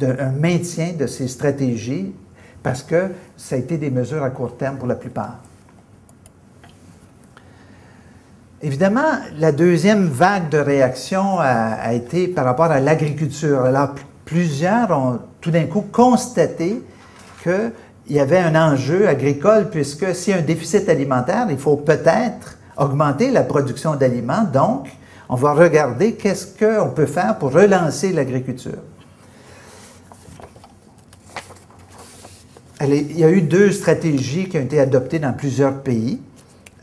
un, 0.00 0.32
maintien 0.32 0.92
de 0.98 1.06
ces 1.06 1.28
stratégies 1.28 2.14
parce 2.62 2.82
que 2.82 3.10
ça 3.36 3.54
a 3.54 3.58
été 3.58 3.78
des 3.78 3.90
mesures 3.90 4.22
à 4.22 4.30
court 4.30 4.56
terme 4.56 4.76
pour 4.76 4.88
la 4.88 4.96
plupart. 4.96 5.38
Évidemment, 8.62 9.12
la 9.38 9.52
deuxième 9.52 10.06
vague 10.06 10.50
de 10.50 10.58
réaction 10.58 11.38
a, 11.38 11.94
été 11.94 12.28
par 12.28 12.44
rapport 12.44 12.66
à 12.66 12.78
l'agriculture. 12.78 13.62
Alors, 13.62 13.94
plusieurs 14.26 14.90
ont 14.90 15.18
tout 15.40 15.50
d'un 15.50 15.64
coup 15.64 15.86
constaté 15.90 16.82
qu'il 17.42 17.72
y 18.10 18.20
avait 18.20 18.38
un 18.38 18.54
enjeu 18.54 19.08
agricole, 19.08 19.70
puisque 19.70 20.14
s'il 20.14 20.34
y 20.34 20.36
a 20.36 20.40
un 20.40 20.44
déficit 20.44 20.90
alimentaire, 20.90 21.46
il 21.48 21.56
faut 21.56 21.76
peut-être 21.76 22.58
augmenter 22.76 23.30
la 23.30 23.44
production 23.44 23.96
d'aliments. 23.96 24.44
Donc, 24.44 24.90
on 25.30 25.36
va 25.36 25.54
regarder 25.54 26.14
qu'est-ce 26.16 26.46
qu'on 26.46 26.90
peut 26.90 27.06
faire 27.06 27.38
pour 27.38 27.52
relancer 27.52 28.12
l'agriculture. 28.12 28.80
Il 32.82 33.18
y 33.18 33.24
a 33.24 33.30
eu 33.30 33.40
deux 33.40 33.72
stratégies 33.72 34.50
qui 34.50 34.58
ont 34.58 34.62
été 34.62 34.80
adoptées 34.80 35.18
dans 35.18 35.32
plusieurs 35.32 35.80
pays. 35.80 36.20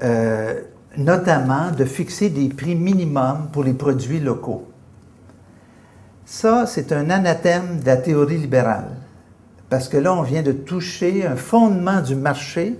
Euh, 0.04 0.62
notamment 0.98 1.72
de 1.72 1.86
fixer 1.86 2.30
des 2.30 2.50
prix 2.50 2.76
minimums 2.76 3.50
pour 3.54 3.64
les 3.64 3.74
produits 3.74 4.20
locaux. 4.20 4.68
Ça, 6.26 6.66
c'est 6.66 6.92
un 6.92 7.10
anathème 7.10 7.80
de 7.80 7.86
la 7.86 7.98
théorie 7.98 8.38
libérale, 8.38 8.90
parce 9.70 9.88
que 9.88 9.98
là, 9.98 10.14
on 10.14 10.24
vient 10.24 10.42
de 10.42 10.52
toucher 10.52 11.26
un 11.26 11.36
fondement 11.36 12.02
du 12.02 12.16
marché. 12.16 12.78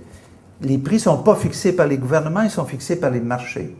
Les 0.60 0.76
prix 0.76 0.96
ne 0.96 1.00
sont 1.00 1.22
pas 1.22 1.36
fixés 1.36 1.72
par 1.72 1.86
les 1.86 1.96
gouvernements, 1.96 2.42
ils 2.42 2.50
sont 2.50 2.64
fixés 2.64 2.96
par 2.96 3.10
les 3.10 3.20
marchés. 3.20 3.74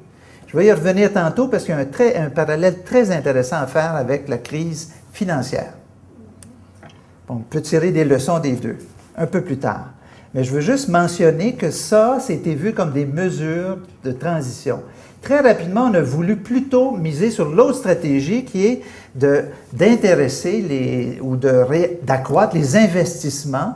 Je 0.46 0.56
vais 0.56 0.66
y 0.66 0.72
revenir 0.72 1.12
tantôt 1.12 1.48
parce 1.48 1.64
qu'il 1.64 1.74
y 1.74 1.78
a 1.78 1.80
un, 1.80 2.26
un 2.26 2.30
parallèle 2.30 2.82
très 2.82 3.10
intéressant 3.10 3.56
à 3.56 3.66
faire 3.66 3.94
avec 3.94 4.28
la 4.28 4.38
crise 4.38 4.92
financière. 5.12 5.74
On 7.28 7.36
peut 7.36 7.60
tirer 7.60 7.90
des 7.90 8.04
leçons 8.04 8.38
des 8.38 8.52
deux, 8.52 8.78
un 9.16 9.26
peu 9.26 9.42
plus 9.42 9.58
tard. 9.58 9.90
Mais 10.34 10.44
je 10.44 10.52
veux 10.52 10.60
juste 10.60 10.88
mentionner 10.88 11.54
que 11.54 11.70
ça, 11.70 12.18
c'était 12.20 12.54
vu 12.54 12.72
comme 12.72 12.92
des 12.92 13.06
mesures 13.06 13.78
de 14.04 14.12
transition. 14.12 14.82
Très 15.22 15.40
rapidement, 15.40 15.88
on 15.90 15.94
a 15.94 16.00
voulu 16.00 16.36
plutôt 16.36 16.92
miser 16.92 17.30
sur 17.30 17.48
l'autre 17.48 17.78
stratégie 17.78 18.44
qui 18.44 18.66
est 18.66 18.82
d'intéresser 19.72 21.18
ou 21.22 21.36
d'accroître 21.36 22.54
les 22.54 22.76
investissements 22.76 23.74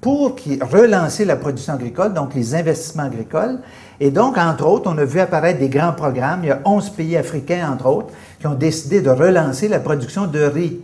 pour 0.00 0.36
qui, 0.36 0.60
relancer 0.62 1.24
la 1.24 1.36
production 1.36 1.72
agricole, 1.72 2.12
donc 2.12 2.34
les 2.34 2.54
investissements 2.54 3.04
agricoles. 3.04 3.58
Et 3.98 4.10
donc, 4.10 4.38
entre 4.38 4.66
autres, 4.66 4.88
on 4.92 4.96
a 4.98 5.04
vu 5.04 5.18
apparaître 5.18 5.58
des 5.58 5.68
grands 5.68 5.92
programmes. 5.92 6.40
Il 6.44 6.48
y 6.48 6.52
a 6.52 6.60
11 6.64 6.90
pays 6.90 7.16
africains, 7.16 7.68
entre 7.72 7.86
autres, 7.86 8.10
qui 8.38 8.46
ont 8.46 8.54
décidé 8.54 9.00
de 9.00 9.10
relancer 9.10 9.66
la 9.66 9.80
production 9.80 10.26
de 10.26 10.40
riz. 10.40 10.80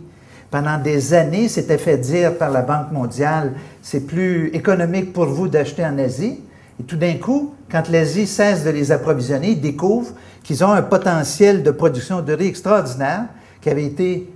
Pendant 0.53 0.77
des 0.77 1.15
années, 1.15 1.47
c'était 1.47 1.79
fait 1.79 1.97
dire 1.97 2.37
par 2.37 2.51
la 2.51 2.61
Banque 2.61 2.91
mondiale, 2.91 3.53
c'est 3.81 4.01
plus 4.05 4.49
économique 4.53 5.11
pour 5.11 5.25
vous 5.25 5.47
d'acheter 5.47 5.83
en 5.83 5.97
Asie. 5.97 6.41
Et 6.79 6.83
tout 6.83 6.95
d'un 6.95 7.15
coup, 7.15 7.55
quand 7.71 7.89
l'Asie 7.89 8.27
cesse 8.27 8.63
de 8.63 8.69
les 8.69 8.91
approvisionner, 8.91 9.53
ils 9.53 9.61
découvrent 9.61 10.13
qu'ils 10.43 10.63
ont 10.63 10.71
un 10.71 10.83
potentiel 10.83 11.63
de 11.63 11.71
production 11.71 12.21
de 12.21 12.33
riz 12.33 12.49
extraordinaire 12.49 13.25
qui 13.61 13.71
avait 13.71 13.85
été 13.85 14.31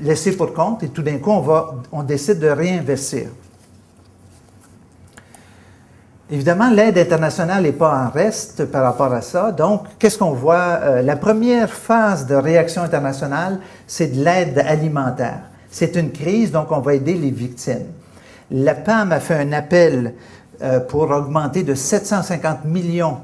laissé 0.00 0.36
pour 0.36 0.54
compte 0.54 0.84
et 0.84 0.88
tout 0.88 1.02
d'un 1.02 1.18
coup, 1.18 1.32
on, 1.32 1.40
va, 1.40 1.74
on 1.90 2.04
décide 2.04 2.38
de 2.38 2.46
réinvestir. 2.46 3.26
Évidemment, 6.32 6.70
l'aide 6.70 6.96
internationale 6.96 7.64
n'est 7.64 7.72
pas 7.72 8.06
en 8.06 8.08
reste 8.08 8.66
par 8.66 8.84
rapport 8.84 9.12
à 9.12 9.20
ça. 9.20 9.50
Donc, 9.50 9.82
qu'est-ce 9.98 10.16
qu'on 10.16 10.30
voit? 10.30 10.78
Euh, 10.82 11.02
la 11.02 11.16
première 11.16 11.70
phase 11.70 12.26
de 12.26 12.36
réaction 12.36 12.82
internationale, 12.82 13.58
c'est 13.88 14.14
de 14.14 14.24
l'aide 14.24 14.58
alimentaire. 14.58 15.40
C'est 15.72 15.96
une 15.96 16.12
crise, 16.12 16.52
donc 16.52 16.70
on 16.70 16.78
va 16.78 16.94
aider 16.94 17.14
les 17.14 17.30
victimes. 17.30 17.86
La 18.52 18.74
PAM 18.74 19.10
a 19.10 19.18
fait 19.18 19.34
un 19.34 19.52
appel 19.52 20.14
euh, 20.62 20.78
pour 20.78 21.10
augmenter 21.10 21.64
de 21.64 21.74
750 21.74 22.64
millions 22.64 23.18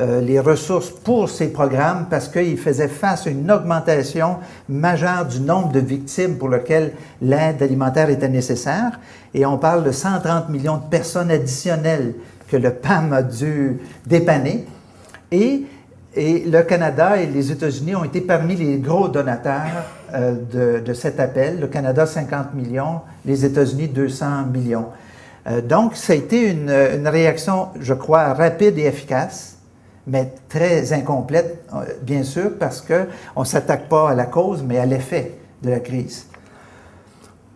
euh, 0.00 0.20
les 0.20 0.40
ressources 0.40 0.90
pour 0.90 1.28
ces 1.28 1.48
programmes 1.48 2.06
parce 2.08 2.28
qu'ils 2.28 2.58
faisaient 2.58 2.88
face 2.88 3.26
à 3.26 3.30
une 3.30 3.50
augmentation 3.50 4.36
majeure 4.68 5.26
du 5.26 5.40
nombre 5.40 5.70
de 5.70 5.80
victimes 5.80 6.38
pour 6.38 6.48
lesquelles 6.48 6.92
l'aide 7.20 7.62
alimentaire 7.62 8.10
était 8.10 8.28
nécessaire. 8.28 8.98
Et 9.34 9.46
on 9.46 9.58
parle 9.58 9.84
de 9.84 9.92
130 9.92 10.48
millions 10.48 10.76
de 10.76 10.88
personnes 10.88 11.30
additionnelles 11.30 12.14
que 12.50 12.56
le 12.56 12.72
PAM 12.72 13.12
a 13.12 13.22
dû 13.22 13.78
dépanner. 14.06 14.66
Et, 15.30 15.62
et 16.14 16.40
le 16.40 16.62
Canada 16.62 17.16
et 17.16 17.26
les 17.26 17.52
États-Unis 17.52 17.94
ont 17.94 18.04
été 18.04 18.20
parmi 18.20 18.56
les 18.56 18.78
gros 18.78 19.08
donateurs 19.08 19.84
euh, 20.14 20.34
de, 20.50 20.80
de, 20.80 20.94
cet 20.94 21.20
appel. 21.20 21.60
Le 21.60 21.66
Canada, 21.66 22.06
50 22.06 22.54
millions, 22.54 23.02
les 23.24 23.44
États-Unis, 23.44 23.88
200 23.88 24.46
millions. 24.52 24.86
Euh, 25.46 25.60
donc, 25.60 25.96
ça 25.96 26.14
a 26.14 26.16
été 26.16 26.50
une, 26.50 26.70
une, 26.70 27.08
réaction, 27.08 27.68
je 27.78 27.94
crois, 27.94 28.32
rapide 28.34 28.78
et 28.78 28.86
efficace, 28.86 29.58
mais 30.06 30.32
très 30.48 30.92
incomplète, 30.92 31.64
euh, 31.74 31.84
bien 32.02 32.22
sûr, 32.22 32.52
parce 32.58 32.80
qu'on 32.80 33.40
ne 33.40 33.46
s'attaque 33.46 33.88
pas 33.88 34.10
à 34.10 34.14
la 34.14 34.24
cause, 34.24 34.62
mais 34.66 34.78
à 34.78 34.86
l'effet 34.86 35.34
de 35.62 35.70
la 35.70 35.80
crise. 35.80 36.27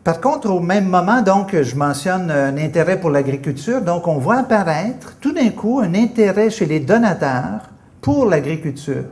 Par 0.04 0.20
contre, 0.20 0.50
au 0.50 0.58
même 0.58 0.88
moment, 0.88 1.22
donc, 1.22 1.54
je 1.60 1.76
mentionne 1.76 2.30
un 2.30 2.56
intérêt 2.56 2.98
pour 2.98 3.10
l'agriculture. 3.10 3.82
Donc, 3.82 4.08
on 4.08 4.18
voit 4.18 4.38
apparaître 4.38 5.16
tout 5.20 5.32
d'un 5.32 5.50
coup 5.50 5.78
un 5.80 5.94
intérêt 5.94 6.50
chez 6.50 6.66
les 6.66 6.80
donateurs 6.80 7.70
pour 8.00 8.26
l'agriculture. 8.26 9.04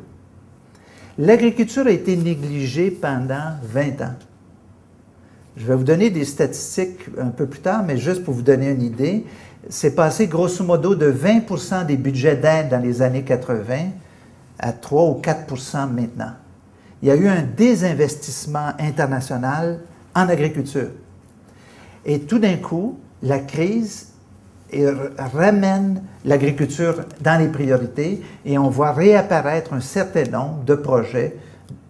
L'agriculture 1.17 1.87
a 1.87 1.91
été 1.91 2.17
négligée 2.17 2.91
pendant 2.91 3.55
20 3.63 4.01
ans. 4.01 4.15
Je 5.57 5.67
vais 5.67 5.77
vous 5.77 5.85
donner 5.85 6.11
des 6.11 6.25
statistiques 6.25 7.07
un 7.21 7.29
peu 7.29 7.47
plus 7.47 7.61
tard, 7.61 7.85
mais 7.87 7.97
juste 7.97 8.25
pour 8.25 8.35
vous 8.35 8.43
donner 8.43 8.71
une 8.71 8.83
idée, 8.83 9.27
c'est 9.69 9.95
passé 9.95 10.27
grosso 10.27 10.65
modo 10.65 10.95
de 10.95 11.13
20% 11.13 11.87
des 11.87 11.97
budgets 11.97 12.37
d'aide 12.37 12.71
dans 12.71 12.83
les 12.83 13.03
années 13.03 13.23
80 13.23 13.91
à 14.59 14.73
3 14.73 15.03
ou 15.11 15.21
4% 15.21 15.91
maintenant. 15.93 16.33
Il 17.03 17.09
y 17.09 17.13
a 17.13 17.17
eu 17.17 17.29
un 17.29 17.43
désinvestissement 17.43 18.73
international 18.79 19.81
en 20.15 20.29
agriculture. 20.29 20.91
Et 22.05 22.21
tout 22.21 22.39
d'un 22.39 22.57
coup, 22.57 22.99
la 23.23 23.39
crise 23.39 24.09
ramène 25.19 26.03
l'agriculture 26.25 26.95
dans 27.21 27.41
les 27.41 27.49
priorités 27.49 28.23
et 28.45 28.59
on 28.59 28.71
voit 28.71 28.93
réapparaître 28.93 29.73
un 29.73 29.81
certain 29.81 30.25
nombre 30.25 30.65
de 30.65 30.75
projets 30.75 31.37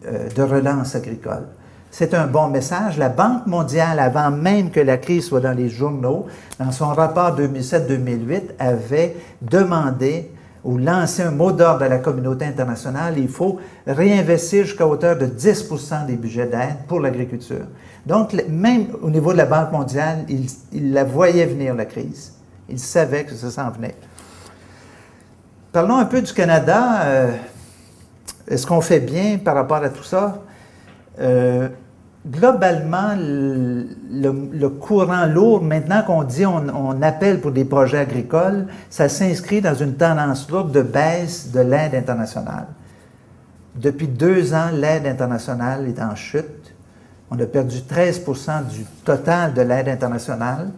euh, 0.06 0.28
de 0.30 0.42
relance 0.42 0.94
agricole. 0.94 1.46
C'est 1.90 2.14
un 2.14 2.26
bon 2.26 2.48
message. 2.48 2.96
La 2.98 3.08
Banque 3.08 3.46
mondiale, 3.46 3.98
avant 3.98 4.30
même 4.30 4.70
que 4.70 4.80
la 4.80 4.96
crise 4.96 5.26
soit 5.26 5.40
dans 5.40 5.52
les 5.52 5.68
journaux, 5.68 6.26
dans 6.58 6.70
son 6.70 6.88
rapport 6.88 7.36
2007-2008, 7.38 8.42
avait 8.58 9.16
demandé 9.42 10.30
ou 10.64 10.78
lancer 10.78 11.22
un 11.22 11.30
mot 11.30 11.52
d'ordre 11.52 11.84
à 11.84 11.88
la 11.88 11.98
communauté 11.98 12.44
internationale, 12.44 13.18
il 13.18 13.28
faut 13.28 13.58
réinvestir 13.86 14.64
jusqu'à 14.64 14.86
hauteur 14.86 15.16
de 15.16 15.26
10% 15.26 16.06
des 16.06 16.16
budgets 16.16 16.46
d'aide 16.46 16.76
pour 16.86 17.00
l'agriculture. 17.00 17.66
Donc, 18.06 18.32
même 18.48 18.88
au 19.02 19.10
niveau 19.10 19.32
de 19.32 19.38
la 19.38 19.46
Banque 19.46 19.72
mondiale, 19.72 20.26
il, 20.72 20.92
la 20.92 21.04
voyait 21.04 21.46
venir, 21.46 21.74
la 21.74 21.86
crise. 21.86 22.34
Il 22.68 22.78
savait 22.78 23.24
que 23.24 23.34
ça 23.34 23.50
s'en 23.50 23.70
venait. 23.70 23.94
Parlons 25.72 25.96
un 25.96 26.04
peu 26.04 26.20
du 26.20 26.32
Canada. 26.32 27.02
Euh, 27.04 27.32
est-ce 28.48 28.66
qu'on 28.66 28.80
fait 28.80 29.00
bien 29.00 29.38
par 29.38 29.54
rapport 29.54 29.78
à 29.78 29.88
tout 29.88 30.02
ça? 30.02 30.42
Euh, 31.20 31.68
globalement, 32.28 33.14
le, 33.16 34.68
courant 34.68 35.26
lourd, 35.26 35.62
maintenant 35.62 36.02
qu'on 36.02 36.22
dit 36.22 36.44
on, 36.44 37.02
appelle 37.02 37.40
pour 37.40 37.52
des 37.52 37.64
projets 37.64 37.98
agricoles, 37.98 38.66
ça 38.90 39.08
s'inscrit 39.08 39.60
dans 39.60 39.74
une 39.74 39.94
tendance 39.94 40.48
lourde 40.50 40.72
de 40.72 40.82
baisse 40.82 41.50
de 41.50 41.60
l'aide 41.60 41.94
internationale. 41.94 42.66
Depuis 43.74 44.08
deux 44.08 44.52
ans, 44.52 44.70
l'aide 44.72 45.06
internationale 45.06 45.86
est 45.88 46.00
en 46.00 46.14
chute. 46.14 46.74
On 47.30 47.38
a 47.38 47.46
perdu 47.46 47.78
13% 47.78 48.66
du 48.68 48.84
total 49.04 49.54
de 49.54 49.62
l'aide 49.62 49.88
internationale. 49.88 50.70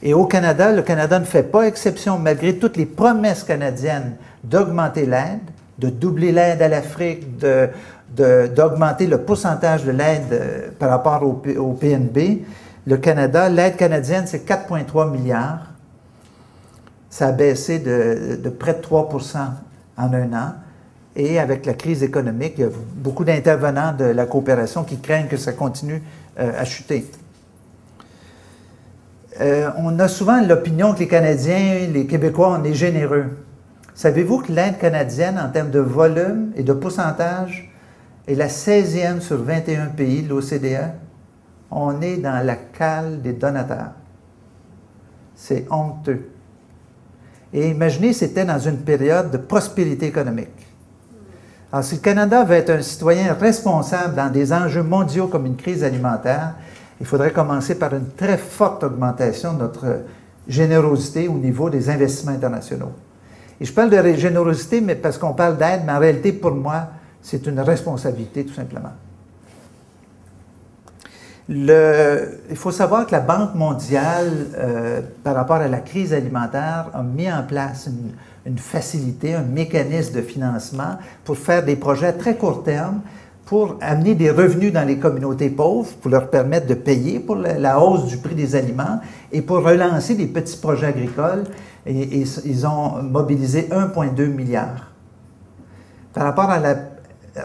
Et 0.00 0.14
au 0.14 0.26
Canada, 0.26 0.72
le 0.72 0.82
Canada 0.82 1.18
ne 1.18 1.24
fait 1.24 1.42
pas 1.42 1.62
exception, 1.62 2.18
malgré 2.18 2.56
toutes 2.56 2.76
les 2.76 2.86
promesses 2.86 3.42
canadiennes 3.42 4.14
d'augmenter 4.44 5.06
l'aide, 5.06 5.40
de 5.78 5.88
doubler 5.88 6.30
l'aide 6.30 6.62
à 6.62 6.68
l'Afrique, 6.68 7.36
de, 7.38 7.68
d'augmenter 8.14 9.06
le 9.06 9.18
pourcentage 9.18 9.84
de 9.84 9.90
l'aide 9.90 10.32
euh, 10.32 10.68
par 10.78 10.90
rapport 10.90 11.22
au, 11.22 11.72
PNB. 11.72 12.44
Le 12.86 12.96
Canada, 12.96 13.48
l'aide 13.48 13.76
canadienne, 13.76 14.26
c'est 14.26 14.48
4,3 14.48 15.10
milliards. 15.10 15.72
Ça 17.10 17.28
a 17.28 17.32
baissé 17.32 17.78
de, 17.78 18.48
près 18.50 18.74
de 18.74 18.80
3% 18.80 19.36
en 19.96 20.12
un 20.12 20.32
an. 20.32 20.52
Et 21.16 21.38
avec 21.38 21.66
la 21.66 21.74
crise 21.74 22.02
économique, 22.02 22.54
il 22.58 22.60
y 22.62 22.64
a 22.64 22.70
beaucoup 22.94 23.24
d'intervenants 23.24 23.92
de 23.92 24.04
la 24.04 24.26
coopération 24.26 24.84
qui 24.84 24.98
craignent 24.98 25.26
que 25.26 25.36
ça 25.36 25.52
continue 25.52 26.02
euh, 26.38 26.52
à 26.58 26.64
chuter. 26.64 27.10
Euh, 29.40 29.70
on 29.76 29.98
a 29.98 30.08
souvent 30.08 30.40
l'opinion 30.40 30.94
que 30.94 31.00
les 31.00 31.08
Canadiens, 31.08 31.88
les 31.92 32.06
Québécois, 32.06 32.58
on 32.60 32.64
est 32.64 32.74
généreux. 32.74 33.26
Savez-vous 33.94 34.38
que 34.38 34.52
l'aide 34.52 34.78
canadienne, 34.78 35.38
en 35.38 35.48
termes 35.48 35.70
de 35.70 35.80
volume 35.80 36.52
et 36.56 36.62
de 36.62 36.72
pourcentage, 36.72 37.67
et 38.28 38.34
la 38.34 38.48
16e 38.48 39.20
sur 39.20 39.42
21 39.42 39.86
pays 39.86 40.22
de 40.22 40.28
l'OCDE, 40.28 40.92
on 41.70 42.02
est 42.02 42.18
dans 42.18 42.44
la 42.44 42.56
cale 42.56 43.22
des 43.22 43.32
donateurs. 43.32 43.92
C'est 45.34 45.66
honteux. 45.70 46.28
Et 47.54 47.70
imaginez, 47.70 48.12
c'était 48.12 48.44
dans 48.44 48.58
une 48.58 48.78
période 48.78 49.30
de 49.30 49.38
prospérité 49.38 50.06
économique. 50.06 50.66
Alors, 51.72 51.84
si 51.84 51.94
le 51.94 52.00
Canada 52.02 52.44
veut 52.44 52.56
être 52.56 52.70
un 52.70 52.82
citoyen 52.82 53.32
responsable 53.32 54.14
dans 54.14 54.30
des 54.30 54.52
enjeux 54.52 54.82
mondiaux 54.82 55.28
comme 55.28 55.46
une 55.46 55.56
crise 55.56 55.82
alimentaire, 55.82 56.54
il 57.00 57.06
faudrait 57.06 57.32
commencer 57.32 57.76
par 57.76 57.94
une 57.94 58.10
très 58.10 58.36
forte 58.36 58.84
augmentation 58.84 59.54
de 59.54 59.60
notre 59.60 59.86
générosité 60.46 61.28
au 61.28 61.38
niveau 61.38 61.70
des 61.70 61.88
investissements 61.88 62.32
internationaux. 62.32 62.92
Et 63.58 63.64
je 63.64 63.72
parle 63.72 63.88
de 63.88 64.12
générosité, 64.14 64.82
mais 64.82 64.96
parce 64.96 65.16
qu'on 65.16 65.32
parle 65.32 65.56
d'aide, 65.56 65.82
mais 65.86 65.92
en 65.92 65.98
réalité, 65.98 66.32
pour 66.32 66.52
moi, 66.52 66.88
c'est 67.28 67.46
une 67.46 67.60
responsabilité, 67.60 68.46
tout 68.46 68.54
simplement. 68.54 68.94
il 71.50 72.56
faut 72.56 72.70
savoir 72.70 73.06
que 73.06 73.12
la 73.12 73.20
Banque 73.20 73.54
mondiale, 73.54 74.32
euh, 74.56 75.02
par 75.22 75.34
rapport 75.34 75.56
à 75.56 75.68
la 75.68 75.80
crise 75.80 76.14
alimentaire, 76.14 76.86
a 76.94 77.02
mis 77.02 77.30
en 77.30 77.42
place 77.42 77.90
une, 78.46 78.56
facilité, 78.56 79.34
un 79.34 79.42
mécanisme 79.42 80.14
de 80.14 80.22
financement 80.22 80.96
pour 81.24 81.36
faire 81.36 81.62
des 81.62 81.76
projets 81.76 82.06
à 82.06 82.12
très 82.14 82.36
court 82.36 82.62
terme, 82.62 83.02
pour 83.44 83.76
amener 83.82 84.14
des 84.14 84.30
revenus 84.30 84.72
dans 84.72 84.86
les 84.86 84.96
communautés 84.96 85.50
pauvres, 85.50 85.90
pour 86.00 86.10
leur 86.10 86.30
permettre 86.30 86.66
de 86.66 86.74
payer 86.74 87.20
pour 87.20 87.36
la, 87.36 87.78
hausse 87.78 88.06
du 88.06 88.16
prix 88.16 88.36
des 88.36 88.56
aliments 88.56 89.00
et 89.32 89.42
pour 89.42 89.58
relancer 89.58 90.14
des 90.14 90.28
petits 90.28 90.56
projets 90.56 90.86
agricoles. 90.86 91.44
Et 91.84 92.24
ils 92.46 92.66
ont 92.66 93.02
mobilisé 93.02 93.68
1,2 93.70 94.26
milliard. 94.28 94.92
Par 96.14 96.24
rapport 96.24 96.50
à 96.50 96.58
la 96.58 96.87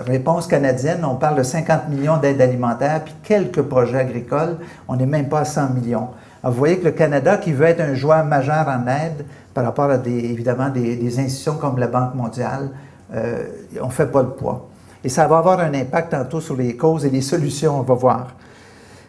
réponse 0.02 0.48
canadienne, 0.48 1.06
on 1.06 1.16
parle 1.16 1.38
de 1.38 1.44
50 1.44 1.90
millions 1.90 2.18
d'aides 2.18 2.42
alimentaires, 2.42 3.04
puis 3.04 3.14
quelques 3.24 3.62
projets 3.62 4.00
agricoles, 4.00 4.58
on 4.88 4.96
n'est 4.96 5.06
même 5.06 5.30
pas 5.30 5.42
à 5.42 5.46
100 5.46 5.70
millions. 5.70 6.10
vous 6.44 6.52
voyez 6.52 6.80
que 6.80 6.86
le 6.86 6.92
Canada, 6.92 7.38
qui 7.38 7.54
veut 7.54 7.66
être 7.66 7.82
un 7.82 7.94
joueur 7.94 8.26
majeur 8.26 8.68
en 8.68 8.88
aide 8.88 9.26
par 9.54 9.64
rapport 9.64 9.90
à 9.90 9.98
des, 9.98 10.12
évidemment 10.12 10.70
des, 10.70 11.20
institutions 11.20 11.56
comme 11.56 11.78
la 11.78 11.88
Banque 11.88 12.16
mondiale, 12.16 12.70
euh, 13.14 13.44
on 13.82 13.88
ne 13.88 13.92
fait 13.92 14.08
pas 14.08 14.24
le 14.24 14.30
poids. 14.30 14.68
Et 15.04 15.10
ça 15.10 15.28
va 15.28 15.38
avoir 15.38 15.60
un 15.60 15.74
impact 15.74 16.12
tantôt 16.12 16.42
sur 16.42 16.56
les 16.56 16.76
causes 16.76 17.06
et 17.06 17.10
les 17.10 17.22
solutions, 17.22 17.80
on 17.80 17.84
va 17.84 17.94
voir. 17.94 18.28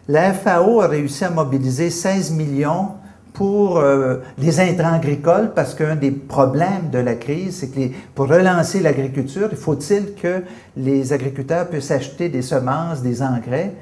La 0.07 0.33
FAO 0.33 0.81
a 0.81 0.87
réussi 0.87 1.25
à 1.25 1.29
mobiliser 1.29 1.89
16 1.89 2.31
millions 2.31 2.89
pour 3.35 3.77
euh, 3.77 4.17
les 4.37 4.59
intrants 4.59 4.93
agricoles, 4.93 5.51
parce 5.53 5.75
qu'un 5.75 5.95
des 5.95 6.11
problèmes 6.11 6.89
de 6.91 6.99
la 6.99 7.15
crise, 7.15 7.57
c'est 7.59 7.67
que 7.67 7.93
pour 8.15 8.27
relancer 8.27 8.79
l'agriculture, 8.79 9.49
il 9.51 9.57
faut-il 9.57 10.15
que 10.15 10.41
les 10.75 11.13
agriculteurs 11.13 11.67
puissent 11.67 11.91
acheter 11.91 12.29
des 12.29 12.41
semences, 12.41 13.01
des 13.03 13.21
engrais, 13.21 13.73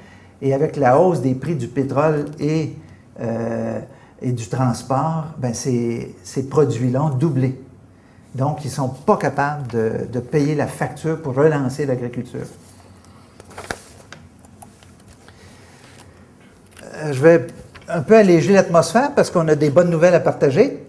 et 0.41 0.53
avec 0.53 0.75
la 0.75 0.99
hausse 0.99 1.21
des 1.21 1.35
prix 1.35 1.55
du 1.55 1.67
pétrole 1.67 2.25
et, 2.39 2.73
euh, 3.21 3.79
et 4.21 4.31
du 4.31 4.47
transport, 4.47 5.27
ben 5.37 5.53
ces, 5.53 6.15
ces 6.23 6.49
produits-là 6.49 7.03
ont 7.03 7.15
doublé. 7.15 7.57
Donc, 8.35 8.65
ils 8.65 8.69
ne 8.69 8.73
sont 8.73 8.89
pas 8.89 9.17
capables 9.17 9.67
de, 9.71 9.91
de 10.11 10.19
payer 10.19 10.55
la 10.55 10.67
facture 10.67 11.21
pour 11.21 11.35
relancer 11.35 11.85
l'agriculture. 11.85 12.47
Euh, 16.95 17.13
je 17.13 17.21
vais 17.21 17.47
un 17.87 18.01
peu 18.01 18.15
alléger 18.15 18.53
l'atmosphère 18.53 19.13
parce 19.15 19.29
qu'on 19.29 19.47
a 19.47 19.55
des 19.55 19.69
bonnes 19.69 19.89
nouvelles 19.89 20.15
à 20.15 20.19
partager. 20.19 20.85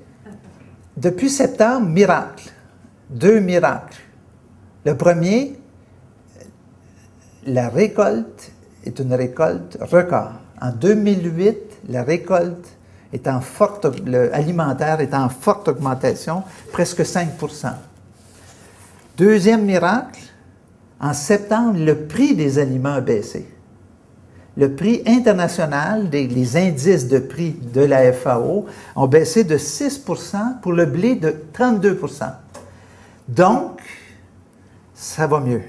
Depuis 0.96 1.30
septembre, 1.30 1.88
miracle. 1.88 2.50
Deux 3.10 3.40
miracles. 3.40 4.00
Le 4.84 4.96
premier, 4.96 5.58
la 7.46 7.68
récolte 7.68 8.52
est 8.84 8.98
une 8.98 9.14
récolte 9.14 9.78
record. 9.80 10.32
En 10.60 10.70
2008, 10.70 11.56
la 11.88 12.02
récolte 12.02 12.68
est 13.12 13.28
en 13.28 13.40
forte, 13.40 13.86
alimentaire 14.32 15.00
est 15.00 15.14
en 15.14 15.28
forte 15.28 15.68
augmentation, 15.68 16.42
presque 16.72 17.00
5% 17.00 17.72
Deuxième 19.16 19.64
miracle, 19.64 20.20
en 21.00 21.12
septembre, 21.12 21.78
le 21.78 22.06
prix 22.06 22.34
des 22.34 22.58
aliments 22.58 22.94
a 22.94 23.00
baissé 23.00 23.53
le 24.56 24.72
prix 24.74 25.02
international, 25.06 26.10
des, 26.10 26.28
les 26.28 26.56
indices 26.56 27.08
de 27.08 27.18
prix 27.18 27.56
de 27.72 27.80
la 27.80 28.12
FAO 28.12 28.66
ont 28.94 29.06
baissé 29.06 29.42
de 29.42 29.58
6% 29.58 30.60
pour 30.62 30.72
le 30.72 30.86
blé 30.86 31.16
de 31.16 31.34
32% 31.58 32.32
Donc, 33.28 33.80
ça 34.94 35.26
va 35.26 35.40
mieux. 35.40 35.62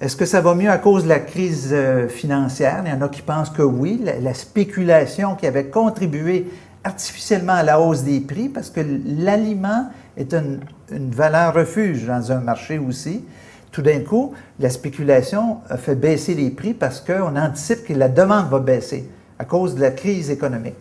Est-ce 0.00 0.16
que 0.16 0.26
ça 0.26 0.40
va 0.40 0.54
mieux 0.54 0.70
à 0.70 0.78
cause 0.78 1.04
de 1.04 1.08
la 1.08 1.20
crise 1.20 1.70
euh, 1.72 2.08
financière? 2.08 2.82
Il 2.84 2.90
y 2.90 2.92
en 2.92 3.02
a 3.02 3.08
qui 3.08 3.22
pensent 3.22 3.50
que 3.50 3.62
oui, 3.62 4.02
la, 4.20 4.34
spéculation 4.34 5.36
qui 5.36 5.46
avait 5.46 5.66
contribué 5.66 6.50
artificiellement 6.84 7.54
à 7.54 7.62
la 7.62 7.80
hausse 7.80 8.02
des 8.02 8.20
prix, 8.20 8.48
parce 8.48 8.70
que 8.70 8.80
l'aliment 8.80 9.90
est 10.16 10.32
une, 10.32 10.60
une 10.90 11.10
valeur 11.10 11.54
refuge 11.54 12.06
dans 12.06 12.32
un 12.32 12.40
marché 12.40 12.78
aussi 12.78 13.24
tout 13.72 13.82
d'un 13.82 14.00
coup, 14.00 14.32
la 14.58 14.70
spéculation 14.70 15.58
fait 15.78 15.94
baisser 15.94 16.34
les 16.34 16.50
prix 16.50 16.74
parce 16.74 17.00
qu'on 17.00 17.36
anticipe 17.36 17.84
que 17.84 17.92
la 17.92 18.08
demande 18.08 18.48
va 18.48 18.58
baisser 18.58 19.08
à 19.38 19.44
cause 19.44 19.74
de 19.74 19.80
la 19.80 19.90
crise 19.90 20.30
économique. 20.30 20.74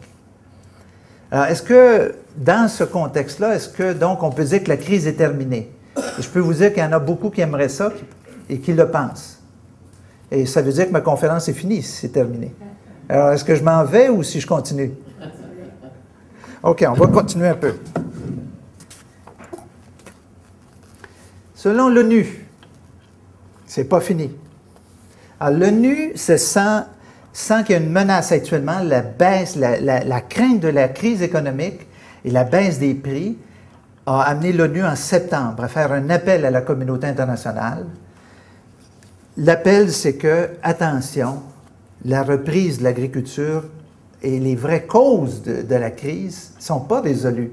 Alors, 1.32 1.46
est-ce 1.46 1.62
que 1.62 2.16
dans 2.36 2.68
ce 2.68 2.84
contexte-là, 2.84 3.56
est-ce 3.56 3.70
que 3.70 3.94
donc 3.94 4.24
on 4.24 4.32
peut 4.32 4.44
dire 4.44 4.64
que 4.64 4.70
la 4.70 4.78
crise 4.78 5.08
est 5.08 5.14
terminée? 5.14 5.72
je 6.20 6.28
peux 6.28 6.40
vous 6.40 6.54
dire 6.54 6.74
qu'il 6.74 6.82
y 6.82 6.86
en 6.86 6.92
a 6.92 7.00
beaucoup 7.00 7.30
qui 7.30 7.42
aimeraient 7.42 7.70
ça 7.70 7.92
et 8.50 8.60
qui 8.60 8.74
le 8.74 8.90
pensent. 8.90 9.40
Et 10.32 10.46
ça 10.46 10.62
veut 10.62 10.72
dire 10.72 10.88
que 10.88 10.92
ma 10.92 11.02
conférence 11.02 11.48
est 11.48 11.54
finie 11.54 11.82
si 11.82 11.92
c'est 11.92 12.10
terminé. 12.10 12.54
Alors, 13.08 13.32
est-ce 13.32 13.44
que 13.44 13.56
je 13.56 13.64
m'en 13.64 13.84
vais 13.84 14.10
ou 14.10 14.24
si 14.24 14.40
je 14.40 14.48
continue? 14.48 14.92
OK, 16.62 16.86
on 16.88 16.94
va 16.94 17.08
continuer 17.08 17.48
un 17.48 17.56
peu. 17.56 17.74
Selon 21.56 21.90
l'ONU, 21.90 22.39
c'est 23.70 23.86
pas 23.86 24.02
fini. 24.02 24.32
Alors, 25.40 25.60
l'ONU 25.60 26.12
se 26.16 26.36
sent, 26.36 26.84
qu'il 27.66 27.76
y 27.76 27.80
a 27.80 27.82
une 27.82 27.92
menace 27.92 28.32
actuellement, 28.34 28.80
la 28.84 29.02
baisse, 29.02 29.56
la, 29.56 30.22
crainte 30.22 30.60
de 30.60 30.68
la 30.68 30.90
crise 30.90 31.22
économique 31.22 31.88
et 32.26 32.32
la 32.32 32.44
baisse 32.44 32.80
des 32.80 32.96
prix 32.96 33.38
a 34.08 34.22
amené 34.24 34.52
l'ONU 34.52 34.84
en 34.84 34.96
septembre 34.96 35.64
à 35.64 35.68
faire 35.68 35.92
un 35.94 36.10
appel 36.10 36.46
à 36.46 36.52
la 36.52 36.62
communauté 36.62 37.06
internationale. 37.08 37.86
L'appel, 39.38 39.92
c'est 39.92 40.16
que, 40.16 40.50
attention, 40.64 41.44
la 42.06 42.24
reprise 42.24 42.80
de 42.80 42.84
l'agriculture 42.84 43.66
et 44.24 44.40
les 44.40 44.56
vraies 44.56 44.88
causes 44.88 45.44
de, 45.44 45.76
la 45.76 45.92
crise 45.92 46.54
ne 46.58 46.62
sont 46.64 46.82
pas 46.82 47.02
résolues. 47.02 47.52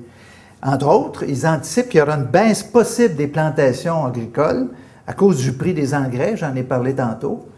Entre 0.63 0.89
autres, 0.89 1.25
ils 1.25 1.47
anticipent 1.47 1.91
qu'il 1.91 2.01
y 2.01 2.03
aura 2.03 2.15
une 2.15 2.25
baisse 2.25 2.63
possible 2.63 3.17
des 3.17 3.29
plantations 3.29 4.07
agricoles 4.07 4.69
à 5.07 5.13
cause 5.13 5.39
du 5.39 5.53
prix 5.53 5.75
des 5.75 5.95
engrais, 5.95 6.37
j'en 6.37 6.55
ai 6.55 6.63
parlé 6.63 6.95
tantôt. 6.95 7.49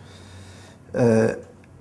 Euh, 0.96 1.34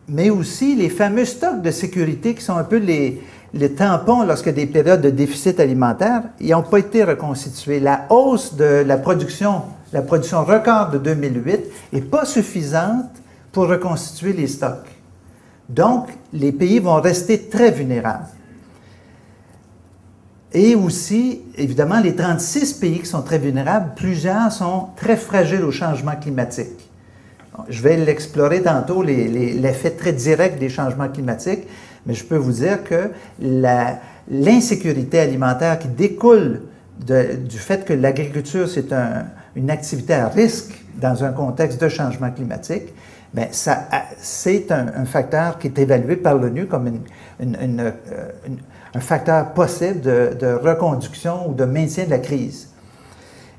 mais 0.08 0.30
aussi 0.30 0.76
les 0.76 0.90
fameux 0.90 1.26
stocks 1.26 1.62
de 1.62 1.72
sécurité 1.72 2.34
qui 2.34 2.42
sont 2.42 2.56
un 2.56 2.64
peu 2.64 2.78
les, 2.78 3.22
les 3.54 3.74
tampons 3.74 4.22
a 4.22 4.36
des 4.52 4.66
périodes 4.66 5.02
de 5.02 5.10
déficit 5.10 5.60
alimentaire, 5.60 6.24
ils 6.40 6.52
n'ont 6.52 6.64
pas 6.64 6.80
été 6.80 7.04
reconstitués. 7.04 7.80
La 7.80 8.06
hausse 8.10 8.56
de 8.56 8.84
la 8.86 8.98
production, 8.98 9.64
la 9.92 10.02
production 10.02 10.44
record 10.44 10.92
de 10.92 10.98
2008, 10.98 11.60
n'est 11.94 12.02
pas 12.02 12.26
suffisante 12.26 13.12
pour 13.52 13.68
reconstituer 13.68 14.34
les 14.34 14.48
stocks. 14.48 14.88
Donc, 15.68 16.08
les 16.32 16.52
pays 16.54 16.80
vont 16.80 17.02
rester 17.02 17.50
très 17.50 17.72
vulnérables. 17.72 18.28
Et 20.60 20.74
aussi, 20.74 21.44
évidemment, 21.56 22.00
les 22.00 22.16
36 22.16 22.74
pays 22.74 23.00
qui 23.02 23.06
sont 23.06 23.22
très 23.22 23.38
vulnérables, 23.38 23.92
plusieurs 23.96 24.52
sont 24.52 24.88
très 24.96 25.16
fragiles 25.16 25.64
au 25.64 25.70
changement 25.70 26.16
climatique. 26.20 26.90
Je 27.70 27.80
vais 27.84 27.96
l'explorer 27.96 28.64
tantôt, 28.64 29.04
l'effet 29.04 29.92
très 29.92 30.14
direct 30.14 30.58
des 30.58 30.70
changements 30.70 31.10
climatiques, 31.10 31.68
mais 32.08 32.16
je 32.16 32.24
peux 32.24 32.38
vous 32.38 32.54
dire 32.54 32.84
que 32.84 33.12
l'insécurité 34.32 35.20
alimentaire 35.20 35.78
qui 35.78 35.90
découle 35.90 36.64
du 37.06 37.60
fait 37.60 37.86
que 37.86 37.94
l'agriculture, 37.94 38.68
c'est 38.68 38.92
une 39.56 39.70
activité 39.70 40.16
à 40.16 40.28
risque 40.28 40.74
dans 41.00 41.24
un 41.24 41.34
contexte 41.34 41.80
de 41.80 41.88
changement 41.88 42.32
climatique, 42.32 42.96
bien, 43.32 43.50
c'est 43.52 44.72
un, 44.72 45.06
facteur 45.06 45.60
qui 45.60 45.68
est 45.68 45.78
évalué 45.78 46.16
par 46.16 46.34
l'ONU 46.34 46.66
comme 46.66 47.00
euh, 47.42 47.92
un 48.94 49.00
facteur 49.00 49.54
possible 49.54 50.02
de, 50.02 50.54
reconduction 50.54 51.50
ou 51.50 51.54
de 51.54 51.66
maintien 51.66 52.06
de 52.06 52.10
la 52.10 52.20
crise. 52.20 52.70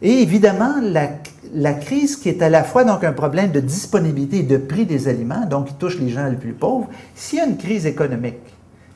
Et 0.01 0.23
évidemment, 0.23 0.75
la, 0.83 1.73
crise 1.75 2.17
qui 2.17 2.29
est 2.29 2.43
à 2.43 2.49
la 2.49 2.63
fois 2.63 2.85
donc 2.85 3.05
un 3.05 3.13
problème 3.13 3.51
de 3.51 3.61
disponibilité 3.61 4.39
et 4.39 4.43
de 4.45 4.57
prix 4.57 4.87
des 4.87 5.09
aliments, 5.09 5.47
donc 5.47 5.67
qui 5.67 5.75
touche 5.75 5.99
les 5.99 6.09
gens 6.09 6.27
les 6.27 6.37
plus 6.37 6.53
pauvres, 6.53 6.89
s'il 7.15 7.39
y 7.39 7.43
a 7.43 7.47
une 7.47 7.57
crise 7.57 7.87
économique, 7.87 8.39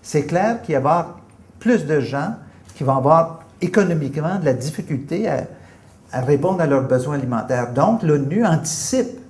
c'est 0.01 0.27
clair 0.27 0.63
qu'il 0.63 0.75
y 0.75 0.77
avoir 0.77 1.21
plus 1.59 1.87
de 1.87 2.01
gens 2.01 2.35
qui 2.75 2.85
vont 2.85 2.97
avoir 2.97 3.41
économiquement 3.61 4.39
de 4.39 4.45
la 4.45 4.53
difficulté 4.53 5.29
à 5.29 6.21
répondre 6.21 6.61
à 6.61 6.67
leurs 6.67 6.87
besoins 6.87 7.15
alimentaires. 7.15 7.73
Donc, 7.73 8.03
l'ONU 8.03 8.45
anticipe 8.45 9.23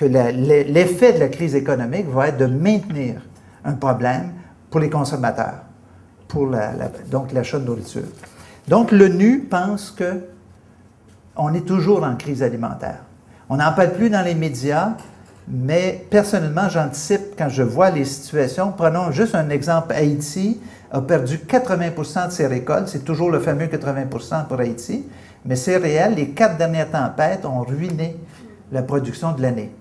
que 0.00 0.06
l'effet 0.06 1.12
de 1.12 1.18
la 1.18 1.28
crise 1.28 1.54
économique 1.54 2.08
va 2.08 2.28
être 2.28 2.38
de 2.38 2.46
maintenir 2.46 3.20
un 3.66 3.74
problème 3.74 4.32
pour 4.70 4.80
les 4.80 4.88
consommateurs, 4.88 5.60
pour 6.30 6.46
la, 6.46 6.72
donc 7.10 7.32
l'achat 7.32 7.58
de 7.58 7.66
nourriture. 7.66 8.08
Donc, 8.68 8.92
l'ONU 8.92 9.46
pense 9.50 9.90
que 9.90 10.20
on 11.36 11.52
est 11.54 11.66
toujours 11.66 12.04
en 12.04 12.16
crise 12.16 12.42
alimentaire. 12.42 13.00
On 13.48 13.56
n'en 13.56 13.72
parle 13.72 13.92
plus 13.92 14.10
dans 14.10 14.24
les 14.24 14.34
médias, 14.34 14.92
mais 15.48 16.06
personnellement, 16.10 16.68
j'anticipe 16.68 17.36
quand 17.36 17.48
je 17.48 17.62
vois 17.62 17.90
les 17.90 18.04
situations. 18.04 18.72
Prenons 18.72 19.10
juste 19.10 19.34
un 19.34 19.48
exemple. 19.50 19.92
Haïti 19.92 20.60
a 20.92 21.00
perdu 21.00 21.38
80% 21.38 22.28
de 22.28 22.32
ses 22.32 22.46
récoltes. 22.46 22.88
C'est 22.88 23.04
toujours 23.04 23.30
le 23.30 23.40
fameux 23.40 23.66
80% 23.66 24.46
pour 24.46 24.60
Haïti. 24.60 25.06
Mais 25.44 25.56
c'est 25.56 25.78
réel. 25.78 26.14
Les 26.14 26.30
quatre 26.30 26.58
dernières 26.58 26.90
tempêtes 26.90 27.44
ont 27.44 27.62
ruiné 27.62 28.16
la 28.70 28.82
production 28.82 29.32
de 29.32 29.42
l'année. 29.42 29.72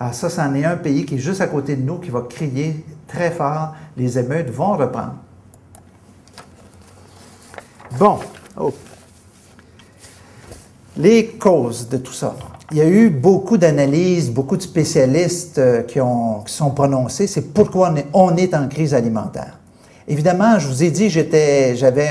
Alors 0.00 0.14
ça, 0.14 0.28
c'en 0.28 0.54
est 0.54 0.64
un 0.64 0.76
pays 0.76 1.04
qui 1.04 1.16
est 1.16 1.18
juste 1.18 1.40
à 1.40 1.46
côté 1.46 1.76
de 1.76 1.82
nous, 1.82 1.98
qui 1.98 2.10
va 2.10 2.22
crier 2.22 2.84
très 3.06 3.30
fort. 3.30 3.74
Les 3.96 4.18
émeutes 4.18 4.50
vont 4.50 4.76
reprendre. 4.76 5.14
Bon. 7.96 8.18
Oh. 8.58 8.72
Les 10.96 11.28
causes 11.28 11.88
de 11.88 11.96
tout 11.98 12.12
ça. 12.12 12.34
Il 12.70 12.76
y 12.76 12.80
a 12.82 12.88
eu 12.88 13.08
beaucoup 13.08 13.56
d'analyses, 13.56 14.30
beaucoup 14.30 14.56
de 14.56 14.62
spécialistes 14.62 15.58
euh, 15.58 15.82
qui, 15.82 16.00
ont, 16.00 16.40
qui 16.40 16.52
sont 16.52 16.70
prononcés. 16.70 17.26
C'est 17.26 17.54
pourquoi 17.54 17.94
on 18.12 18.36
est, 18.36 18.54
en 18.54 18.68
crise 18.68 18.92
alimentaire. 18.92 19.58
Évidemment, 20.06 20.58
je 20.58 20.68
vous 20.68 20.82
ai 20.82 20.90
dit, 20.90 21.08
j'étais, 21.08 21.76
j'avais 21.76 22.08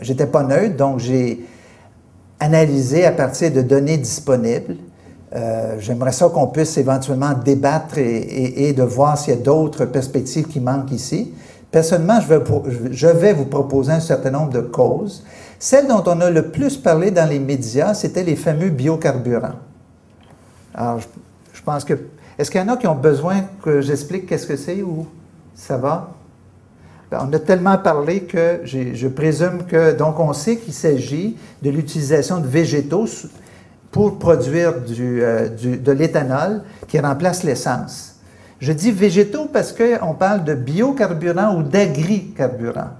j'étais 0.00 0.26
pas 0.26 0.42
neutre, 0.44 0.76
donc 0.76 0.98
j'ai 0.98 1.44
analysé 2.40 3.04
à 3.04 3.12
partir 3.12 3.52
de 3.52 3.62
données 3.62 3.98
disponibles. 3.98 4.76
Euh, 5.34 5.76
j'aimerais 5.78 6.12
ça 6.12 6.28
qu'on 6.28 6.46
puisse 6.46 6.76
éventuellement 6.78 7.32
débattre 7.32 7.98
et, 7.98 8.72
de 8.72 8.82
voir 8.82 9.18
s'il 9.18 9.34
y 9.34 9.36
a 9.36 9.40
d'autres 9.40 9.84
perspectives 9.84 10.46
qui 10.46 10.60
manquent 10.60 10.92
ici. 10.92 11.34
Personnellement, 11.70 12.20
je 12.20 13.06
vais, 13.06 13.32
vous 13.34 13.44
proposer 13.44 13.92
un 13.92 14.00
certain 14.00 14.30
nombre 14.30 14.52
de 14.52 14.60
causes. 14.60 15.24
Celle 15.58 15.86
dont 15.86 16.02
on 16.06 16.20
a 16.20 16.30
le 16.30 16.50
plus 16.50 16.78
parlé 16.78 17.10
dans 17.10 17.28
les 17.28 17.38
médias, 17.38 17.92
c'était 17.92 18.22
les 18.22 18.36
fameux 18.36 18.70
biocarburants. 18.70 19.58
Alors, 20.74 21.00
je, 21.52 21.62
pense 21.62 21.84
que... 21.84 21.94
Est-ce 22.38 22.50
qu'il 22.50 22.60
y 22.60 22.64
en 22.64 22.68
a 22.68 22.76
qui 22.76 22.86
ont 22.86 22.94
besoin 22.94 23.42
que 23.62 23.80
j'explique 23.80 24.26
qu'est-ce 24.26 24.46
que 24.46 24.56
c'est 24.56 24.80
ou 24.82 25.06
ça 25.54 25.76
va? 25.76 26.10
Ben, 27.10 27.26
on 27.28 27.32
a 27.32 27.38
tellement 27.38 27.76
parlé 27.76 28.22
que 28.22 28.60
je 28.64 29.08
présume 29.08 29.64
que... 29.66 29.92
Donc, 29.92 30.18
on 30.20 30.32
sait 30.32 30.56
qu'il 30.56 30.74
s'agit 30.74 31.36
de 31.62 31.70
l'utilisation 31.70 32.38
de 32.38 32.46
végétaux 32.46 33.06
pour 33.90 34.18
produire 34.18 34.74
euh, 35.00 35.48
de 35.48 35.92
l'éthanol 35.92 36.62
qui 36.86 36.98
remplace 36.98 37.42
l'essence. 37.42 38.17
Je 38.60 38.72
dis 38.72 38.90
végétaux 38.90 39.46
parce 39.46 39.72
qu'on 39.72 40.14
parle 40.14 40.44
de 40.44 40.54
biocarburants 40.54 41.56
ou 41.56 41.62
d'agricarburants. 41.62 42.90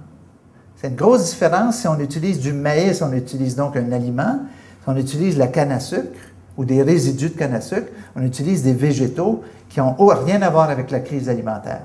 C'est 0.77 0.87
une 0.87 0.95
grosse 0.95 1.31
différence 1.31 1.79
si 1.79 1.87
on 1.87 1.99
utilise 1.99 2.39
du 2.39 2.53
maïs, 2.53 3.01
on 3.01 3.11
utilise 3.11 3.55
donc 3.55 3.75
un 3.75 3.91
aliment, 3.91 4.39
si 4.83 4.87
on 4.87 4.95
utilise 4.95 5.37
la 5.37 5.47
canne 5.47 5.73
à 5.73 5.81
sucre 5.81 6.17
ou 6.55 6.63
des 6.63 6.81
résidus 6.81 7.29
de 7.29 7.37
canne 7.37 7.53
à 7.53 7.61
sucre, 7.61 7.91
on 8.15 8.23
utilise 8.23 8.63
des 8.63 8.73
végétaux 8.73 9.43
qui 9.67 9.79
n'ont 9.79 9.95
rien 9.97 10.41
à 10.41 10.49
voir 10.49 10.69
avec 10.69 10.91
la 10.91 11.01
crise 11.01 11.27
alimentaire. 11.27 11.81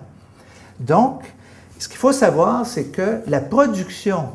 Donc, 0.79 1.23
ce 1.79 1.89
qu'il 1.89 1.99
faut 1.99 2.13
savoir, 2.13 2.65
c'est 2.67 2.85
que 2.85 3.21
la 3.27 3.41
production 3.41 4.29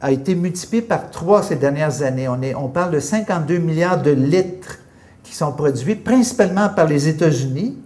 a 0.00 0.12
été 0.12 0.36
multipliée 0.36 0.82
par 0.82 1.10
trois 1.10 1.42
ces 1.42 1.56
dernières 1.56 2.02
années. 2.02 2.28
On, 2.28 2.40
est, 2.40 2.54
on 2.54 2.68
parle 2.68 2.92
de 2.92 3.00
52 3.00 3.58
milliards 3.58 4.00
de 4.00 4.12
litres 4.12 4.78
qui 5.24 5.34
sont 5.34 5.52
produits 5.52 5.96
principalement 5.96 6.68
par 6.68 6.86
les 6.86 7.08
États-Unis 7.08 7.76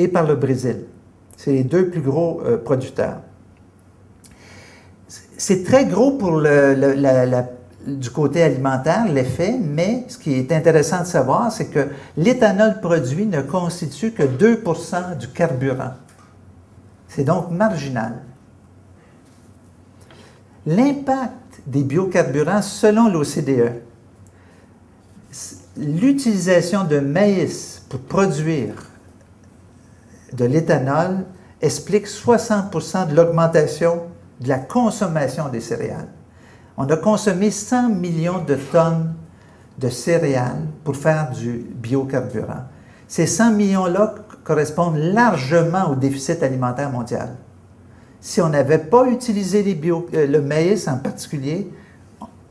et 0.00 0.08
par 0.08 0.26
le 0.26 0.34
Brésil. 0.34 0.84
C'est 1.36 1.52
les 1.52 1.64
deux 1.64 1.90
plus 1.90 2.00
gros 2.00 2.42
euh, 2.44 2.56
producteurs. 2.56 3.20
C'est 5.36 5.64
très 5.64 5.84
gros 5.84 6.12
pour 6.12 6.32
le, 6.32 6.74
du 7.86 8.10
côté 8.10 8.42
alimentaire, 8.42 9.06
l'effet, 9.12 9.58
mais 9.58 10.04
ce 10.08 10.18
qui 10.18 10.34
est 10.34 10.52
intéressant 10.52 11.00
de 11.00 11.06
savoir, 11.06 11.52
c'est 11.52 11.68
que 11.68 11.88
l'éthanol 12.16 12.80
produit 12.80 13.26
ne 13.26 13.42
constitue 13.42 14.12
que 14.12 14.22
2% 14.22 15.18
du 15.18 15.28
carburant. 15.28 15.92
C'est 17.08 17.24
donc 17.24 17.50
marginal. 17.50 18.22
L'impact 20.66 21.62
des 21.66 21.82
biocarburants, 21.82 22.62
selon 22.62 23.08
l'OCDE, 23.08 23.82
l'utilisation 25.76 26.84
de 26.84 27.00
maïs 27.00 27.82
pour 27.88 28.00
produire 28.00 28.89
de 30.32 30.44
l'éthanol 30.44 31.24
explique 31.60 32.06
60 32.06 33.08
de 33.08 33.14
l'augmentation 33.14 34.02
de 34.40 34.48
la 34.48 34.58
consommation 34.58 35.48
des 35.48 35.60
céréales. 35.60 36.08
On 36.76 36.88
a 36.88 36.96
consommé 36.96 37.50
100 37.50 37.90
millions 37.90 38.42
de 38.44 38.54
tonnes 38.54 39.14
de 39.78 39.88
céréales 39.88 40.66
pour 40.84 40.96
faire 40.96 41.30
du 41.30 41.66
biocarburant. 41.74 42.64
Ces 43.06 43.26
100 43.26 43.52
millions-là 43.52 44.14
correspondent 44.44 44.96
largement 44.96 45.90
au 45.90 45.94
déficit 45.94 46.42
alimentaire 46.42 46.90
mondial. 46.90 47.30
Si 48.20 48.40
on 48.40 48.48
n'avait 48.48 48.78
pas 48.78 49.06
utilisé 49.06 49.62
les 49.62 49.78
euh, 50.14 50.26
le 50.26 50.40
maïs 50.40 50.86
en 50.88 50.98
particulier, 50.98 51.70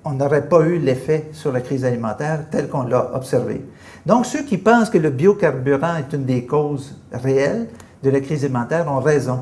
on 0.05 0.11
n'aurait 0.11 0.47
pas 0.47 0.61
eu 0.61 0.77
l'effet 0.77 1.29
sur 1.33 1.51
la 1.51 1.61
crise 1.61 1.85
alimentaire 1.85 2.45
tel 2.49 2.69
qu'on 2.69 2.83
l'a 2.83 3.15
observé. 3.15 3.65
Donc, 4.05 4.25
ceux 4.25 4.43
qui 4.43 4.57
pensent 4.57 4.89
que 4.89 4.97
le 4.97 5.09
biocarburant 5.09 5.97
est 5.97 6.13
une 6.13 6.25
des 6.25 6.45
causes 6.45 6.95
réelles 7.11 7.67
de 8.03 8.09
la 8.09 8.21
crise 8.21 8.43
alimentaire 8.45 8.87
ont 8.87 9.01
raison 9.01 9.41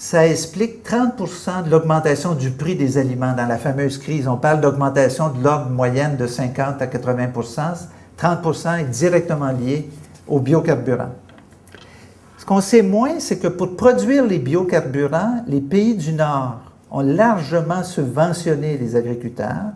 ça 0.00 0.26
explique 0.26 0.82
30% 0.82 1.64
de 1.64 1.70
l'augmentation 1.70 2.34
du 2.34 2.50
prix 2.50 2.74
des 2.74 2.96
aliments 2.96 3.34
dans 3.34 3.44
la 3.44 3.58
fameuse 3.58 3.98
crise. 3.98 4.26
On 4.26 4.38
parle 4.38 4.62
d'augmentation 4.62 5.28
de 5.28 5.44
l'ordre 5.44 5.68
moyenne 5.68 6.16
de 6.16 6.26
50 6.26 6.80
à 6.80 6.86
80% 6.86 7.60
30% 8.18 8.80
est 8.80 8.84
directement 8.84 9.52
lié 9.52 9.90
aux 10.26 10.40
biocarburants. 10.40 11.12
Ce 12.38 12.46
qu'on 12.46 12.62
sait 12.62 12.80
moins, 12.80 13.20
c'est 13.20 13.38
que 13.38 13.48
pour 13.48 13.76
produire 13.76 14.24
les 14.24 14.38
biocarburants, 14.38 15.44
les 15.46 15.60
pays 15.60 15.94
du 15.94 16.14
Nord 16.14 16.60
ont 16.90 17.00
largement 17.00 17.82
subventionné 17.82 18.76
les 18.76 18.96
agriculteurs. 18.96 19.72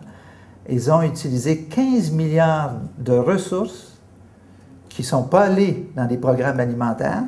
Ils 0.69 0.91
ont 0.91 1.01
utilisé 1.01 1.63
15 1.63 2.11
milliards 2.11 2.73
de 2.97 3.13
ressources 3.13 3.97
qui 4.89 5.01
ne 5.01 5.07
sont 5.07 5.23
pas 5.23 5.45
allées 5.45 5.89
dans 5.95 6.07
les 6.07 6.17
programmes 6.17 6.59
alimentaires, 6.59 7.23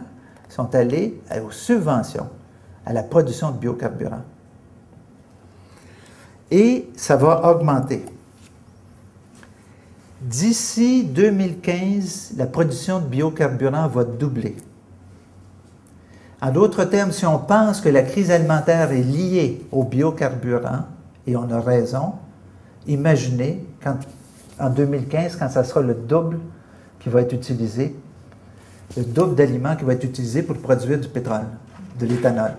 sont 0.50 0.74
allées 0.74 1.22
aux 1.46 1.52
subventions 1.52 2.30
à 2.86 2.94
la 2.94 3.04
production 3.04 3.52
de 3.52 3.58
biocarburants. 3.58 4.24
et 6.50 6.90
ça 6.96 7.16
va 7.16 7.50
augmenter. 7.52 8.06
D'ici 10.22 11.04
2015, 11.04 12.34
la 12.38 12.48
production 12.48 13.00
de 13.00 13.06
biocarburants 13.06 13.88
va 13.88 14.04
doubler. 14.04 14.56
En 16.42 16.52
d'autres 16.52 16.86
termes, 16.86 17.12
si 17.12 17.26
on 17.26 17.40
pense 17.40 17.82
que 17.82 17.90
la 17.90 18.04
crise 18.04 18.30
alimentaire 18.30 18.92
est 18.92 19.02
liée 19.02 19.66
aux 19.72 19.84
biocarburants, 19.84 20.86
et 21.26 21.36
on 21.36 21.50
a 21.52 21.60
raison, 21.60 22.14
imaginez 22.88 23.66
quand, 23.84 23.98
en 24.60 24.70
2015, 24.70 25.36
quand 25.36 25.50
ça 25.50 25.64
sera 25.64 25.82
le 25.82 25.94
double 25.94 26.40
qui 27.00 27.10
va 27.10 27.22
être 27.22 27.34
utilisé, 27.34 27.96
le 28.96 29.04
double 29.04 29.36
d'aliments 29.36 29.76
qui 29.76 29.84
va 29.84 29.94
être 29.94 30.04
utilisé 30.04 30.44
pour 30.44 30.58
produire 30.58 31.00
du 31.00 31.08
pétrole, 31.08 31.48
de 32.00 32.06
l'éthanol. 32.06 32.52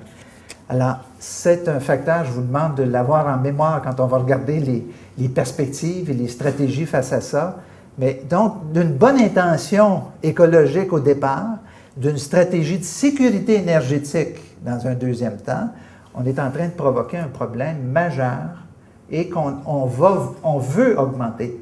Alors, 0.68 0.98
c'est 1.18 1.66
un 1.68 1.80
facteur, 1.80 2.24
je 2.26 2.32
vous 2.32 2.42
demande 2.42 2.74
de 2.74 2.82
l'avoir 2.82 3.26
en 3.26 3.40
mémoire 3.40 3.80
quand 3.80 4.00
on 4.00 4.06
va 4.06 4.18
regarder 4.18 4.60
les, 4.60 4.86
les, 5.16 5.28
perspectives 5.28 6.10
et 6.10 6.14
les 6.14 6.28
stratégies 6.28 6.84
face 6.84 7.12
à 7.12 7.22
ça. 7.22 7.56
Mais 7.96 8.22
donc, 8.28 8.72
d'une 8.72 8.92
bonne 8.92 9.18
intention 9.18 10.02
écologique 10.22 10.92
au 10.92 11.00
départ, 11.00 11.56
d'une 11.98 12.18
stratégie 12.18 12.78
de 12.78 12.84
sécurité 12.84 13.56
énergétique 13.56 14.36
dans 14.64 14.86
un 14.86 14.94
deuxième 14.94 15.36
temps, 15.38 15.70
on 16.14 16.24
est 16.24 16.38
en 16.38 16.50
train 16.50 16.66
de 16.66 16.72
provoquer 16.72 17.18
un 17.18 17.28
problème 17.28 17.82
majeur 17.82 18.64
et 19.10 19.28
qu'on 19.28 19.56
on 19.64 20.58
veut 20.58 20.98
augmenter. 20.98 21.58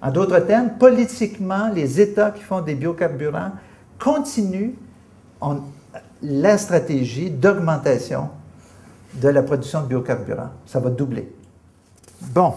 En 0.00 0.10
d'autres 0.10 0.40
termes, 0.40 0.70
politiquement, 0.78 1.68
les 1.72 2.00
États 2.00 2.30
qui 2.32 2.42
font 2.42 2.60
des 2.60 2.74
biocarburants 2.74 3.52
continuent 3.98 4.72
la 6.22 6.58
stratégie 6.58 7.30
d'augmentation 7.30 8.28
de 9.14 9.28
la 9.28 9.42
production 9.42 9.82
de 9.82 9.86
biocarburants. 9.86 10.50
Ça 10.66 10.80
va 10.80 10.90
doubler. 10.90 11.32
Bon. 12.20 12.54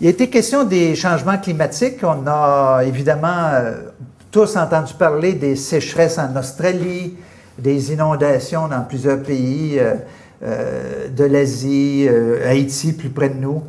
Il 0.00 0.08
a 0.08 0.10
été 0.10 0.28
question 0.28 0.64
des 0.64 0.96
changements 0.96 1.38
climatiques. 1.38 2.02
On 2.02 2.26
a 2.26 2.82
évidemment 2.84 3.50
euh, 3.52 3.90
tous 4.32 4.56
entendu 4.56 4.94
parler 4.94 5.34
des 5.34 5.54
sécheresses 5.54 6.18
en 6.18 6.34
Australie, 6.36 7.16
des 7.58 7.92
inondations 7.92 8.66
dans 8.66 8.82
plusieurs 8.82 9.22
pays 9.22 9.78
euh, 9.78 9.94
euh, 10.42 11.08
de 11.08 11.24
l'Asie, 11.24 12.08
Haïti 12.44 12.94
plus 12.94 13.10
près 13.10 13.28
de 13.28 13.38
nous. 13.38 13.62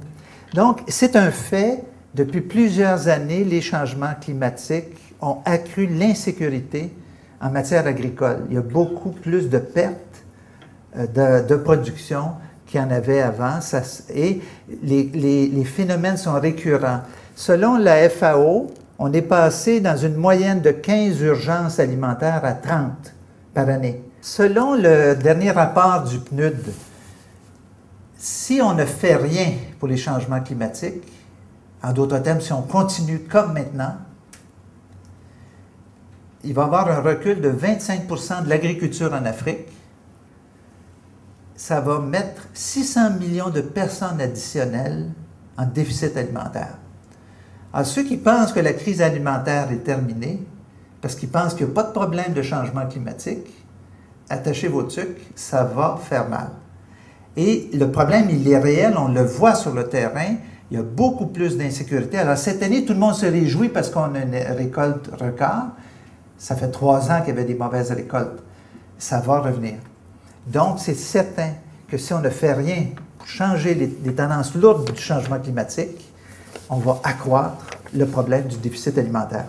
Donc, 0.53 0.82
c'est 0.88 1.16
un 1.16 1.30
fait. 1.30 1.84
Depuis 2.16 2.41
plusieurs 2.41 3.07
années, 3.07 3.43
les 3.43 3.61
changements 3.61 4.14
climatiques 4.20 4.97
ont 5.20 5.38
accru 5.45 5.88
l'insécurité 5.88 6.91
en 7.41 7.49
matière 7.49 7.86
agricole. 7.86 8.45
Il 8.49 8.55
y 8.55 8.57
a 8.57 8.61
beaucoup 8.61 9.11
plus 9.11 9.49
de 9.49 9.57
pertes 9.57 10.24
euh, 10.97 11.41
de, 11.41 11.55
production 11.55 12.32
qu'il 12.66 12.80
y 12.80 12.84
en 12.84 12.91
avait 12.91 13.22
avant. 13.22 13.59
et 14.14 14.41
les, 14.84 15.64
phénomènes 15.66 16.18
sont 16.18 16.39
récurrents. 16.39 17.01
Selon 17.36 17.78
la 17.78 18.09
FAO, 18.09 18.68
on 19.00 19.12
est 19.12 19.22
passé 19.22 19.80
dans 19.80 19.98
une 19.98 20.16
moyenne 20.16 20.62
de 20.62 20.72
15 20.72 21.22
urgences 21.22 21.80
alimentaires 21.80 22.46
à 22.46 22.54
30 22.54 23.14
par 23.54 23.68
année. 23.70 24.04
Selon 24.22 24.76
le 24.76 25.16
dernier 25.16 25.52
rapport 25.52 26.04
du 26.04 26.20
PNUD, 26.20 26.74
si 28.18 28.62
on 28.62 28.74
ne 28.74 28.86
fait 28.86 29.16
rien 29.16 29.52
pour 29.80 29.88
les 29.88 29.98
changements 29.98 30.39
climatiques, 30.41 31.04
en 31.84 31.91
d'autres 31.91 32.20
termes, 32.20 32.39
si 32.39 32.54
on 32.54 32.62
continue 32.62 33.20
comme 33.20 33.54
maintenant, 33.54 33.98
il 36.46 36.54
va 36.54 36.62
y 36.62 36.66
avoir 36.66 36.89
un 36.89 37.02
recul 37.02 37.41
de 37.41 37.52
25% 37.52 38.46
de 38.46 38.50
l'agriculture 38.50 39.14
en 39.14 39.26
Afrique, 39.26 39.68
ça 41.56 41.82
va 41.82 42.00
mettre 42.00 42.44
600 42.54 43.12
millions 43.20 43.50
de 43.50 43.62
personnes 43.62 44.22
additionnelles 44.22 45.10
en 45.58 45.66
déficit 45.66 46.16
alimentaire. 46.18 46.78
À 47.74 47.84
ceux 47.84 48.03
qui 48.03 48.17
pensent 48.17 48.53
que 48.53 48.59
la 48.59 48.74
crise 48.74 49.01
alimentaire 49.01 49.71
est 49.71 49.84
terminée, 49.84 50.39
parce 51.01 51.15
qu'ils 51.15 51.30
pensent 51.30 51.55
qu'il 51.55 51.65
n'y 51.65 51.71
a 51.71 51.76
pas 51.76 51.84
de 51.84 51.91
problème 51.91 52.34
de 52.34 52.41
changement 52.41 52.86
climatique, 52.86 53.47
attachez 54.30 54.67
vos 54.67 54.84
trucs, 54.84 55.17
ça 55.36 55.63
va 55.63 55.99
faire 56.01 56.30
mal. 56.30 56.51
Et 57.36 57.69
le 57.74 57.89
problème, 57.91 58.28
il 58.30 58.47
est 58.47 58.59
réel, 58.59 58.93
on 58.97 59.07
le 59.07 59.24
voit 59.24 59.55
sur 59.55 59.74
le 59.74 59.89
terrain, 59.89 60.36
il 60.69 60.78
y 60.78 60.80
a 60.80 60.84
beaucoup 60.84 61.28
plus 61.28 61.57
d'insécurité. 61.57 62.17
Alors 62.17 62.38
cette 62.38 62.61
année, 62.63 62.86
tout 62.86 62.93
le 62.93 62.99
monde 62.99 63.15
se 63.15 63.26
réjouit 63.26 63.69
parce 63.69 63.89
qu'on 63.89 64.15
a 64.15 64.19
une 64.19 64.36
récolte 64.36 65.09
record. 65.19 65.67
Ça 66.38 66.55
fait 66.55 66.69
trois 66.69 67.11
ans 67.11 67.19
qu'il 67.19 67.30
y 67.30 67.38
avait 67.38 67.43
des 67.43 67.55
mauvaises 67.55 67.91
récoltes. 67.91 68.43
Ça 68.97 69.19
va 69.19 69.39
revenir. 69.39 69.76
Donc, 70.47 70.80
c'est 70.80 70.95
certain 70.95 71.51
que 71.88 71.97
si 71.97 72.13
on 72.13 72.19
ne 72.19 72.30
fait 72.30 72.53
rien 72.53 72.88
pour 73.17 73.28
changer 73.28 73.76
les, 73.76 74.13
tendances 74.13 74.55
lourdes 74.55 74.91
du 74.91 75.01
changement 75.01 75.39
climatique, 75.39 76.12
on 76.70 76.78
va 76.78 76.99
accroître 77.04 77.66
le 77.93 78.06
problème 78.06 78.45
du 78.45 78.58
déficit 78.58 78.97
alimentaire. 78.97 79.45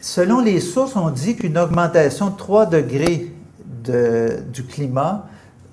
Selon 0.00 0.40
les 0.40 0.60
sources, 0.60 0.96
on 0.96 1.10
dit 1.10 1.36
qu'une 1.36 1.56
augmentation 1.56 2.30
de 2.30 2.36
3 2.36 2.66
degrés 2.66 3.32
du 3.84 4.64
climat 4.64 5.26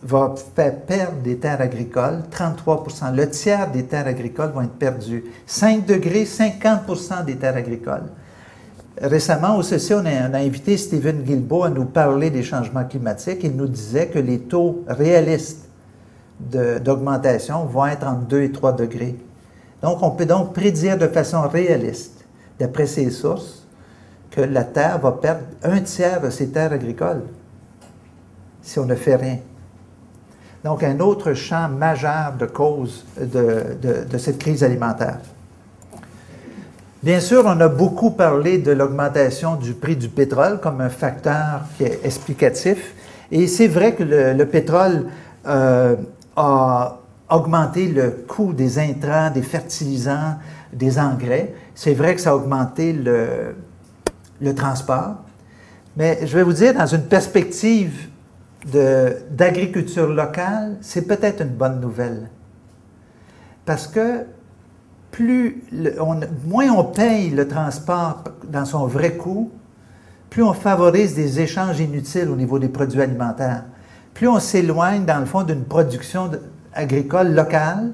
va 0.04 0.34
faire 0.56 0.76
perdre 0.82 1.18
des 1.24 1.38
terres 1.38 1.62
agricoles, 1.62 2.24
33% 2.32 3.14
Le 3.14 3.30
tiers 3.30 3.70
des 3.72 3.84
terres 3.84 4.08
agricoles 4.08 4.52
vont 4.52 4.62
être 4.62 4.78
perdues. 4.78 5.26
5 5.46 5.86
degrés, 5.86 6.24
50% 6.24 7.26
des 7.26 7.36
terres 7.36 7.58
agricoles. 7.58 8.06
Récemment, 9.02 9.56
au 9.56 9.64
CC, 9.64 9.94
on 9.94 10.06
a, 10.06 10.38
invité 10.38 10.78
Stephen 10.78 11.24
Guilbeault 11.24 11.64
à 11.64 11.70
nous 11.70 11.86
parler 11.86 12.30
des 12.30 12.44
changements 12.44 12.84
climatiques. 12.84 13.40
Il 13.44 13.56
nous 13.56 13.68
disait 13.68 14.08
que 14.08 14.20
les 14.20 14.40
taux 14.40 14.84
réalistes 14.88 15.68
d'augmentation 16.40 17.66
vont 17.66 17.86
être 17.86 18.06
entre 18.06 18.28
2 18.28 18.42
et 18.42 18.52
3 18.52 18.74
degrés. 18.74 19.18
Donc, 19.82 20.02
on 20.02 20.12
peut 20.12 20.26
donc 20.26 20.54
prédire 20.54 20.98
de 20.98 21.08
façon 21.08 21.42
réaliste, 21.48 22.26
d'après 22.60 22.86
ces 22.86 23.10
sources, 23.10 23.66
que 24.32 24.42
la 24.42 24.64
Terre 24.64 25.00
va 25.00 25.12
perdre 25.14 25.42
un 25.64 25.80
tiers 25.82 26.22
de 26.22 26.30
ses 26.30 26.50
terres 26.50 26.74
agricoles 26.74 27.24
si 28.62 28.78
on 28.78 28.86
ne 28.86 28.96
fait 28.96 29.16
rien. 29.16 29.40
Donc, 30.64 30.84
un 30.84 31.00
autre 31.00 31.34
champ 31.34 31.70
majeur 31.70 32.34
de 32.38 32.46
cause 32.46 33.06
de 33.18 34.18
cette 34.18 34.38
crise 34.38 34.64
alimentaire. 34.64 35.20
Bien 37.02 37.22
sûr, 37.22 37.44
on 37.46 37.62
a 37.62 37.70
beaucoup 37.70 38.12
parlé 38.12 38.58
de 38.58 38.74
l'augmentation 38.74 39.56
du 39.56 39.74
prix 39.74 39.96
du 39.96 40.10
pétrole 40.10 40.60
comme 40.60 40.82
un 40.82 40.90
facteur 40.90 41.62
qui 41.78 41.86
est 41.86 42.02
explicatif. 42.04 42.94
Et 43.32 43.48
c'est 43.48 43.70
vrai 43.70 43.96
que 43.96 44.04
le, 44.04 44.46
pétrole 44.46 45.06
euh, 45.48 45.96
a 46.36 47.00
augmenté 47.30 47.88
le 47.88 48.24
coût 48.28 48.54
des 48.54 48.80
intrants, 48.80 49.30
des 49.30 49.42
fertilisants, 49.42 50.36
des 50.74 51.00
engrais. 51.00 51.54
C'est 51.76 51.94
vrai 51.94 52.16
que 52.16 52.22
ça 52.22 52.32
a 52.32 52.36
augmenté 52.36 52.94
le, 52.94 53.56
transport. 54.56 55.18
Mais 55.96 56.20
je 56.26 56.36
vais 56.36 56.44
vous 56.44 56.54
dire, 56.54 56.74
dans 56.74 56.86
une 56.86 57.04
perspective 57.04 58.08
d'agriculture 59.32 60.08
locale, 60.08 60.78
c'est 60.82 61.04
peut-être 61.04 61.42
une 61.42 61.50
bonne 61.50 61.80
nouvelle. 61.80 62.30
Parce 63.66 63.88
que 63.88 64.26
plus 65.12 65.64
moins 66.46 66.70
on 66.70 66.84
paye 66.84 67.30
le 67.30 67.48
transport 67.48 68.24
dans 68.48 68.66
son 68.66 68.86
vrai 68.88 69.16
coût, 69.16 69.52
plus 70.30 70.44
on 70.44 70.54
favorise 70.54 71.16
des 71.16 71.40
échanges 71.40 71.80
inutiles 71.80 72.30
au 72.30 72.36
niveau 72.36 72.60
des 72.60 72.70
produits 72.70 73.02
alimentaires. 73.02 73.64
Plus 74.14 74.28
on 74.28 74.40
s'éloigne, 74.40 75.06
dans 75.06 75.20
le 75.20 75.26
fond, 75.26 75.44
d'une 75.44 75.64
production 75.64 76.30
agricole 76.80 77.34
locale 77.34 77.92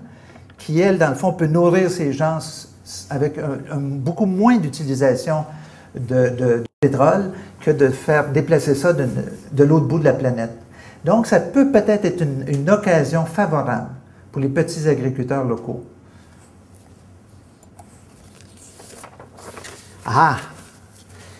qui, 0.57 0.79
elle, 0.79 0.97
dans 0.97 1.09
le 1.09 1.15
fond, 1.15 1.33
peut 1.33 1.47
nourrir 1.47 1.89
ces 1.89 2.13
gens 2.13 2.39
avec 3.09 3.39
beaucoup 3.71 4.25
moins 4.25 4.57
d'utilisation 4.57 5.45
de, 5.95 6.63
pétrole 6.79 7.31
que 7.61 7.71
de 7.71 7.89
faire 7.89 8.29
déplacer 8.29 8.75
ça 8.75 8.93
de, 8.93 9.63
l'autre 9.63 9.85
bout 9.87 9.99
de 9.99 10.05
la 10.05 10.13
planète. 10.13 10.51
Donc, 11.03 11.27
ça 11.27 11.39
peut 11.39 11.71
peut-être 11.71 12.05
être 12.05 12.21
une 12.21 12.69
occasion 12.69 13.25
favorable 13.25 13.89
pour 14.31 14.41
les 14.41 14.49
petits 14.49 14.87
agriculteurs 14.87 15.43
locaux. 15.43 15.83
Ah, 20.05 20.37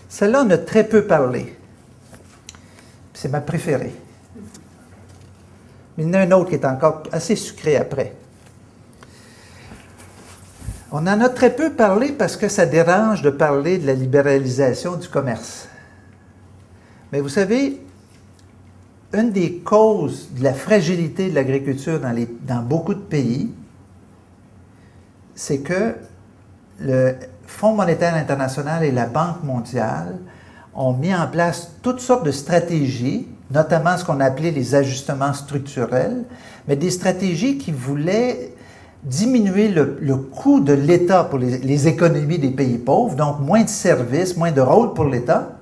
celle-là, 0.10 0.44
on 0.46 0.50
a 0.50 0.58
très 0.58 0.84
peu 0.84 1.06
parlé. 1.06 1.58
C'est 3.14 3.30
ma 3.30 3.42
préférée. 3.42 3.94
Mais 5.98 6.04
il 6.04 6.08
y 6.08 6.10
en 6.12 6.14
a 6.14 6.20
un 6.20 6.32
autre 6.32 6.50
qui 6.50 6.56
est 6.56 6.66
encore 6.66 7.04
assez 7.12 7.36
sucré 7.36 7.78
après. 7.78 8.16
On 10.92 11.08
en 11.08 11.22
a 11.22 11.30
très 11.30 11.56
peu 11.56 11.74
parlé 11.74 12.12
parce 12.12 12.38
que 12.38 12.48
ça 12.48 12.66
dérange 12.66 13.22
de 13.22 13.30
parler 13.30 13.78
de 13.78 13.88
la 13.88 13.94
libéralisation 13.94 14.96
du 14.96 15.08
commerce. 15.08 15.68
Mais 17.12 17.20
vous 17.20 17.30
savez, 17.30 17.82
une 19.14 19.32
des 19.32 19.58
causes 19.60 20.30
de 20.32 20.44
la 20.44 20.54
fragilité 20.54 21.30
de 21.30 21.36
l'agriculture 21.36 22.00
dans, 22.00 22.62
beaucoup 22.62 22.94
de 22.94 23.00
pays, 23.00 23.52
c'est 25.34 25.60
que 25.60 25.96
le, 26.80 27.16
Fonds 27.48 27.74
monétaire 27.74 28.16
international 28.16 28.84
et 28.84 28.92
la 28.92 29.06
Banque 29.06 29.44
mondiale 29.44 30.18
ont 30.74 30.94
mis 30.94 31.14
en 31.14 31.28
place 31.28 31.72
toutes 31.82 32.00
sortes 32.00 32.26
de 32.26 32.32
stratégies, 32.32 33.28
notamment 33.56 33.98
ce 33.98 34.04
qu'on 34.04 34.20
appelait 34.20 34.52
les 34.52 34.76
ajustements 34.76 35.34
structurels, 35.34 36.26
mais 36.68 36.76
des 36.76 36.92
stratégies 36.92 37.58
qui 37.58 37.72
voulaient 37.72 38.54
diminuer 39.04 39.70
le, 39.70 40.16
coût 40.16 40.60
de 40.60 40.74
l'État 40.74 41.24
pour 41.24 41.40
les, 41.40 41.88
économies 41.88 42.38
des 42.38 42.50
pays 42.50 42.78
pauvres, 42.78 43.16
donc 43.16 43.40
moins 43.40 43.64
de 43.64 43.70
services, 43.70 44.36
moins 44.36 44.52
de 44.52 44.62
rôle 44.62 44.94
pour 44.94 45.06
l'État. 45.06 45.54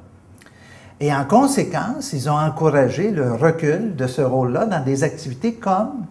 Et 1.00 1.14
en 1.14 1.26
conséquence, 1.26 2.14
ils 2.14 2.30
ont 2.30 2.38
encouragé 2.38 3.12
le 3.12 3.34
recul 3.34 3.96
de 3.96 4.08
ce 4.08 4.22
rôle-là 4.22 4.66
dans 4.66 4.84
des 4.84 5.04
activités 5.04 5.54
comme 5.54 6.06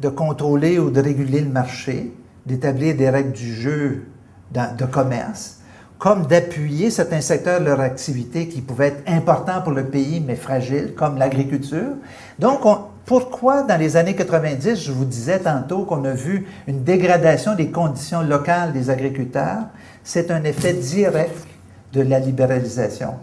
de 0.00 0.08
contrôler 0.08 0.78
ou 0.78 0.90
de 0.90 1.00
réguler 1.00 1.40
le 1.40 1.50
marché, 1.50 2.14
d'établir 2.46 2.94
des 2.94 3.10
règles 3.10 3.32
du 3.32 3.52
jeu 3.52 4.06
de 4.52 4.86
commerce, 4.86 5.57
comme 5.98 6.26
d'appuyer 6.26 6.90
certains 6.90 7.20
secteurs 7.20 7.60
de 7.60 7.66
leur 7.66 7.80
activité 7.80 8.46
qui 8.48 8.60
pouvaient 8.60 8.88
être 8.88 9.02
importants 9.08 9.60
pour 9.62 9.72
le 9.72 9.84
pays, 9.84 10.22
mais 10.24 10.36
fragiles, 10.36 10.94
comme 10.94 11.18
l'agriculture. 11.18 11.96
Donc, 12.38 12.60
pourquoi 13.04 13.62
dans 13.62 13.76
les 13.76 13.96
années 13.96 14.14
90, 14.14 14.76
je 14.76 14.92
vous 14.92 15.04
disais 15.04 15.40
tantôt 15.40 15.82
qu'on 15.82 16.04
a 16.04 16.12
vu 16.12 16.46
une 16.68 16.84
dégradation 16.84 17.54
des 17.54 17.70
conditions 17.70 18.22
locales 18.22 18.72
des 18.72 18.90
agriculteurs? 18.90 19.64
C'est 20.04 20.30
un 20.30 20.44
effet 20.44 20.74
direct 20.74 21.46
de 21.92 22.02
la 22.02 22.20
libéralisation. 22.20 23.14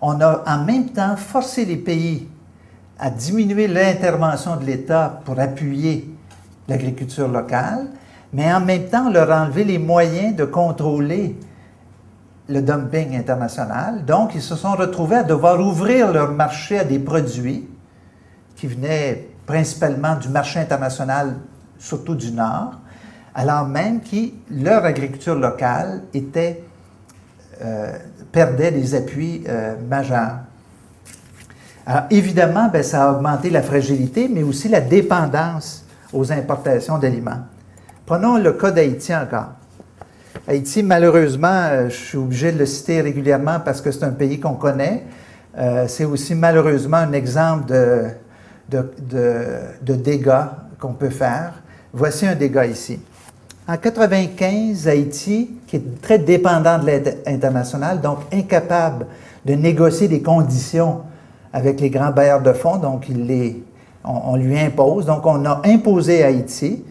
On 0.00 0.20
a 0.20 0.44
en 0.46 0.64
même 0.64 0.90
temps 0.90 1.16
forcé 1.16 1.64
les 1.64 1.76
pays 1.76 2.28
à 2.98 3.10
diminuer 3.10 3.68
l'intervention 3.68 4.56
de 4.56 4.64
l'État 4.64 5.20
pour 5.24 5.38
appuyer 5.38 6.08
l'agriculture 6.68 7.28
locale, 7.28 7.88
mais 8.32 8.52
en 8.52 8.60
même 8.60 8.84
temps 8.84 9.10
leur 9.10 9.30
enlever 9.30 9.64
les 9.64 9.78
moyens 9.78 10.34
de 10.34 10.44
contrôler 10.44 11.36
le 12.48 12.62
dumping 12.62 13.16
international. 13.16 14.04
Donc, 14.04 14.34
ils 14.34 14.42
se 14.42 14.56
sont 14.56 14.72
retrouvés 14.72 15.16
à 15.16 15.22
devoir 15.22 15.60
ouvrir 15.60 16.12
leur 16.12 16.32
marché 16.32 16.78
à 16.78 16.84
des 16.84 16.98
produits 16.98 17.68
qui 18.56 18.66
venaient 18.66 19.28
principalement 19.46 20.16
du 20.16 20.28
marché 20.28 20.58
international, 20.58 21.36
surtout 21.78 22.14
du 22.14 22.32
Nord, 22.32 22.72
alors 23.34 23.66
même 23.66 24.00
que 24.00 24.30
leur 24.50 24.84
agriculture 24.84 25.34
locale 25.34 26.02
euh, 27.62 27.92
perdait 28.32 28.72
des 28.72 28.94
appuis 28.94 29.44
euh, 29.48 29.76
majeurs. 29.88 30.38
Alors, 31.86 32.02
évidemment, 32.10 32.68
ben, 32.68 32.82
ça 32.82 33.04
a 33.08 33.12
augmenté 33.12 33.48
la 33.48 33.62
fragilité, 33.62 34.28
mais 34.28 34.42
aussi 34.42 34.68
la 34.68 34.80
dépendance 34.80 35.84
aux 36.12 36.32
importations 36.32 36.98
d'aliments. 36.98 37.40
Prenons 38.04 38.38
le 38.38 38.52
cas 38.52 38.70
d'Haïti 38.70 39.14
encore. 39.14 39.52
Haïti, 40.48 40.82
malheureusement, 40.82 41.66
euh, 41.70 41.90
je 41.90 41.94
suis 41.94 42.16
obligé 42.16 42.52
de 42.52 42.58
le 42.58 42.64
citer 42.64 43.02
régulièrement 43.02 43.60
parce 43.62 43.82
que 43.82 43.90
c'est 43.90 44.04
un 44.04 44.12
pays 44.12 44.40
qu'on 44.40 44.54
connaît. 44.54 45.04
Euh, 45.58 45.84
c'est 45.88 46.06
aussi 46.06 46.34
malheureusement 46.34 46.96
un 46.96 47.12
exemple 47.12 47.66
de, 47.66 48.12
de, 48.70 49.94
dégâts 49.94 50.46
qu'on 50.80 50.94
peut 50.94 51.10
faire. 51.10 51.52
Voici 51.92 52.26
un 52.26 52.34
dégât 52.34 52.64
ici. 52.64 52.98
En 53.66 53.72
1995, 53.72 54.88
Haïti, 54.88 55.50
qui 55.66 55.76
est 55.76 56.00
très 56.00 56.18
dépendant 56.18 56.78
de 56.78 56.86
l'aide 56.86 57.18
internationale, 57.26 58.00
donc 58.00 58.20
incapable 58.32 59.04
de 59.44 59.52
négocier 59.52 60.08
des 60.08 60.22
conditions 60.22 61.02
avec 61.52 61.78
les 61.78 61.90
grands 61.90 62.10
bailleurs 62.10 62.40
de 62.40 62.54
fonds, 62.54 62.78
donc 62.78 63.06
les, 63.08 63.62
on, 64.02 64.36
lui 64.36 64.58
impose. 64.58 65.04
Donc 65.04 65.26
on 65.26 65.44
a 65.44 65.60
imposé 65.66 66.24
à 66.24 66.28
Haïti 66.28 66.84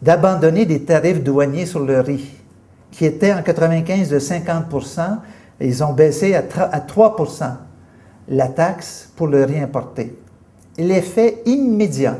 d'abandonner 0.00 0.64
des 0.64 0.84
tarifs 0.84 1.22
douaniers 1.22 1.66
sur 1.66 1.80
le 1.80 2.00
riz, 2.00 2.30
qui 2.94 3.04
étaient 3.04 3.32
en 3.32 3.42
95 3.42 4.08
de 4.08 4.18
50 4.20 4.66
ils 5.60 5.82
ont 5.82 5.92
baissé 5.92 6.34
à, 6.34 6.42
3 6.42 7.16
la 8.28 8.48
taxe 8.48 9.10
pour 9.16 9.26
le 9.26 9.44
riz 9.44 9.58
importé. 9.58 10.18
L'effet 10.78 11.42
immédiat. 11.44 12.18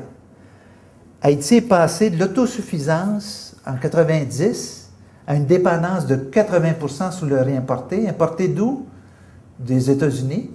Haïti 1.23 1.57
est 1.57 1.61
passé 1.63 2.11
de 2.11 2.19
l'autosuffisance 2.19 3.57
en 3.67 3.75
90 3.75 4.91
à 5.27 5.37
une 5.37 5.47
dépendance 5.47 6.07
de 6.07 6.17
80% 6.17 7.13
sur 7.13 7.27
le 7.27 7.41
riz 7.41 7.57
importé. 7.57 8.09
Importé 8.09 8.49
d'où? 8.49 8.87
Des 9.59 9.89
États-Unis, 9.89 10.51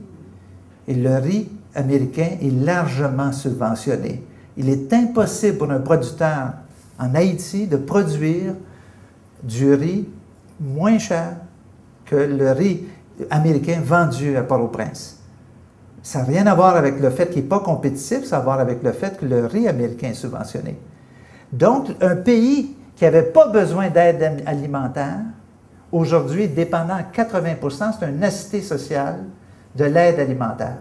et 0.85 0.93
le 0.93 1.15
riz 1.15 1.47
américain 1.73 2.31
est 2.41 2.51
largement 2.51 3.31
subventionné. 3.31 4.21
Il 4.57 4.67
est 4.67 4.91
impossible 4.91 5.57
pour 5.57 5.71
un 5.71 5.79
producteur 5.79 6.53
en 6.99 7.15
Haïti 7.15 7.65
de 7.65 7.77
produire 7.77 8.55
du 9.43 9.73
riz 9.73 10.07
moins 10.59 10.99
cher 10.99 11.37
que 12.05 12.15
le 12.15 12.51
riz 12.51 12.85
américain 13.29 13.79
vendu 13.83 14.35
à 14.37 14.43
Port-au-Prince. 14.43 15.19
Ça 16.01 16.19
n'a 16.19 16.25
rien 16.25 16.47
à 16.47 16.55
voir 16.55 16.75
avec 16.75 16.99
le 16.99 17.09
fait 17.09 17.29
qu'il 17.29 17.43
n'est 17.43 17.49
pas 17.49 17.59
compétitif, 17.59 18.25
ça 18.25 18.37
a 18.37 18.39
à 18.39 18.43
voir 18.43 18.59
avec 18.59 18.83
le 18.83 18.91
fait 18.91 19.17
que 19.17 19.25
le 19.25 19.45
riz 19.45 19.67
américain 19.67 20.09
est 20.09 20.13
subventionné. 20.13 20.77
Donc, 21.51 21.89
un 22.01 22.15
pays 22.15 22.75
qui 22.95 23.03
n'avait 23.03 23.23
pas 23.23 23.47
besoin 23.47 23.89
d'aide 23.89 24.43
alimentaire, 24.45 25.19
aujourd'hui, 25.91 26.47
dépendant 26.47 26.95
à 26.95 27.01
80% 27.01 27.93
c'est 27.99 28.05
un 28.05 28.21
assisté 28.21 28.61
social 28.61 29.19
de 29.75 29.85
l'aide 29.85 30.19
alimentaire 30.19 30.77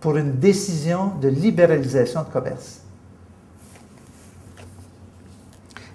pour 0.00 0.16
une 0.16 0.32
décision 0.38 1.12
de 1.20 1.28
libéralisation 1.28 2.22
de 2.22 2.28
commerce. 2.28 2.82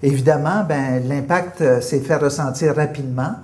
Évidemment, 0.04 0.64
ben, 0.68 1.08
l'impact 1.08 1.62
euh, 1.62 1.82
s'est 1.82 2.00
fait 2.00 2.16
ressentir 2.16 2.76
rapidement, 2.76 3.36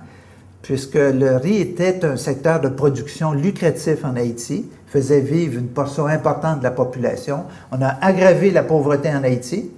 puisque 0.62 0.96
le 0.96 1.36
riz 1.36 1.60
était 1.60 2.04
un 2.04 2.16
secteur 2.16 2.60
de 2.60 2.68
production 2.68 3.32
lucratif 3.32 4.04
en 4.04 4.16
Haïti, 4.16 4.68
faisait 4.88 5.20
vivre 5.20 5.58
une 5.58 5.68
portion 5.68 6.06
importante 6.06 6.58
de 6.58 6.64
la 6.64 6.70
population. 6.70 7.44
On 7.70 7.80
a 7.80 7.88
aggravé 8.00 8.50
la 8.50 8.62
pauvreté 8.62 9.10
en 9.10 9.22
Haïti 9.22 9.70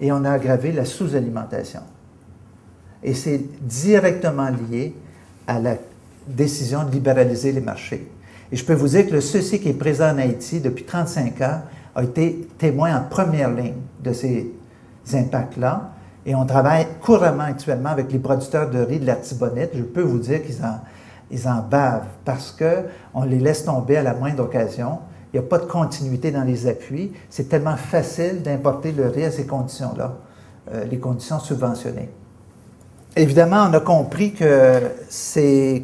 et 0.00 0.10
on 0.10 0.24
a 0.24 0.32
aggravé 0.32 0.72
la 0.72 0.84
sous-alimentation. 0.84 1.80
Et 3.02 3.14
c'est 3.14 3.40
directement 3.60 4.48
lié 4.48 4.94
à 5.46 5.60
la 5.60 5.76
décision 6.26 6.84
de 6.84 6.90
libéraliser 6.90 7.52
les 7.52 7.60
marchés. 7.60 8.10
Et 8.50 8.56
je 8.56 8.64
peux 8.64 8.74
vous 8.74 8.88
dire 8.88 9.06
que 9.06 9.12
le 9.12 9.20
ceci 9.20 9.60
qui 9.60 9.68
est 9.68 9.74
présent 9.74 10.10
en 10.10 10.18
Haïti 10.18 10.60
depuis 10.60 10.84
35 10.84 11.40
ans 11.42 11.62
a 11.94 12.02
été 12.02 12.48
témoin 12.58 12.96
en 12.96 13.02
première 13.02 13.50
ligne 13.50 13.74
de 14.02 14.12
ces 14.12 14.50
impacts-là. 15.12 15.92
Et 16.28 16.34
on 16.34 16.44
travaille 16.44 16.86
couramment 17.00 17.44
actuellement 17.44 17.88
avec 17.88 18.12
les 18.12 18.18
producteurs 18.18 18.68
de 18.68 18.80
riz 18.80 18.98
de 18.98 19.06
la 19.06 19.16
Tibonite. 19.16 19.70
Je 19.72 19.82
peux 19.82 20.02
vous 20.02 20.18
dire 20.18 20.44
qu'ils 20.44 20.62
en, 20.62 20.78
ils 21.30 21.48
en 21.48 21.62
bavent 21.62 22.04
parce 22.22 22.52
qu'on 22.54 23.22
les 23.22 23.38
laisse 23.38 23.64
tomber 23.64 23.96
à 23.96 24.02
la 24.02 24.12
moindre 24.12 24.44
occasion. 24.44 24.98
Il 25.32 25.40
n'y 25.40 25.46
a 25.46 25.48
pas 25.48 25.56
de 25.56 25.64
continuité 25.64 26.30
dans 26.30 26.44
les 26.44 26.66
appuis. 26.66 27.14
C'est 27.30 27.48
tellement 27.48 27.78
facile 27.78 28.42
d'importer 28.42 28.92
le 28.92 29.08
riz 29.08 29.24
à 29.24 29.30
ces 29.30 29.46
conditions-là, 29.46 30.16
euh, 30.74 30.84
les 30.84 30.98
conditions 30.98 31.38
subventionnées. 31.38 32.10
Évidemment, 33.16 33.66
on 33.70 33.72
a 33.72 33.80
compris 33.80 34.34
que 34.34 34.82
c'est 35.08 35.82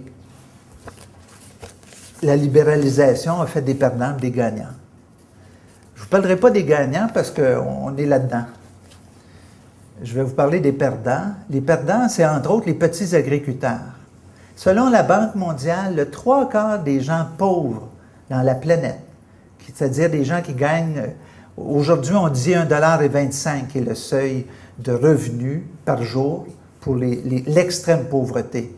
la 2.23 2.37
libéralisation 2.37 3.41
a 3.41 3.47
fait 3.47 3.63
des 3.63 3.75
perdants, 3.75 4.13
des 4.13 4.31
gagnants. 4.31 4.75
Je 5.95 6.01
ne 6.01 6.05
vous 6.05 6.11
parlerai 6.11 6.37
pas 6.37 6.51
des 6.51 6.65
gagnants 6.65 7.09
parce 7.15 7.31
qu'on 7.31 7.97
est 7.97 8.05
là-dedans. 8.05 8.45
Je 10.03 10.15
vais 10.15 10.23
vous 10.23 10.35
parler 10.35 10.61
des 10.61 10.73
perdants. 10.73 11.35
Les 11.51 11.61
perdants, 11.61 12.09
c'est 12.09 12.27
entre 12.27 12.51
autres 12.51 12.67
les 12.67 12.75
petits 12.75 13.15
agriculteurs. 13.15 13.95
Selon 14.57 14.91
la 14.91 15.03
Banque 15.03 15.35
mondiale, 15.37 15.95
le 15.97 16.11
trois 16.11 16.49
quarts 16.49 16.83
des 16.83 17.01
gens 17.01 17.27
pauvres 17.39 17.89
dans 18.31 18.43
la 18.43 18.55
planète, 18.55 19.01
c'est-à-dire 19.67 20.11
des 20.11 20.25
gens 20.25 20.43
qui 20.43 20.55
gagnent, 20.55 21.11
aujourd'hui 21.57 22.15
on 22.15 22.29
dit 22.29 22.53
1,25 22.53 23.69
qui 23.69 23.79
est 23.79 23.83
le 23.83 23.95
seuil 23.95 24.47
de 24.79 24.93
revenus 24.93 25.63
par 25.85 26.03
jour 26.03 26.47
pour 26.81 26.97
l'extrême 26.97 28.05
pauvreté. 28.05 28.77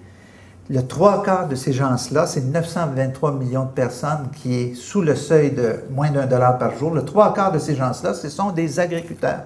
Le 0.69 0.83
trois 0.87 1.23
quarts 1.23 1.49
de 1.49 1.55
ces 1.55 1.73
gens-là, 1.73 2.27
c'est 2.27 2.41
923 2.41 3.33
millions 3.33 3.65
de 3.65 3.71
personnes 3.71 4.29
qui 4.35 4.55
est 4.55 4.75
sous 4.75 5.01
le 5.01 5.15
seuil 5.15 5.53
de 5.53 5.85
moins 5.91 6.11
d'un 6.11 6.27
dollar 6.27 6.59
par 6.59 6.77
jour. 6.77 6.93
Le 6.93 7.05
trois 7.05 7.33
quarts 7.33 7.53
de 7.53 7.59
ces 7.59 7.77
gens-là, 7.77 8.15
ce 8.15 8.29
sont 8.29 8.51
des 8.51 8.81
agriculteurs. 8.81 9.45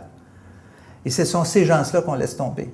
Et 1.04 1.10
ce 1.10 1.24
sont 1.24 1.44
ces 1.44 1.64
gens-là 1.64 2.02
qu'on 2.02 2.14
laisse 2.14 2.36
tomber. 2.36 2.70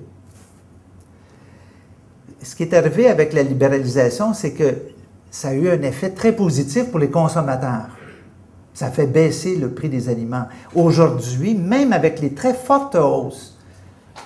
Ce 2.43 2.55
qui 2.55 2.63
est 2.63 2.73
arrivé 2.73 3.07
avec 3.07 3.33
la 3.33 3.43
libéralisation, 3.43 4.33
c'est 4.33 4.51
que 4.51 4.75
ça 5.31 5.49
a 5.49 5.53
eu 5.53 5.69
un 5.69 5.81
effet 5.81 6.11
très 6.11 6.31
positif 6.31 6.89
pour 6.91 6.99
les 6.99 7.09
consommateurs. 7.09 7.87
Ça 8.73 8.91
fait 8.91 9.07
baisser 9.07 9.55
le 9.55 9.71
prix 9.71 9.89
des 9.89 10.07
aliments. 10.07 10.45
Aujourd'hui, 10.75 11.55
même 11.55 11.93
avec 11.93 12.19
les 12.19 12.33
très 12.33 12.53
fortes 12.53 12.95
hausses 12.95 13.57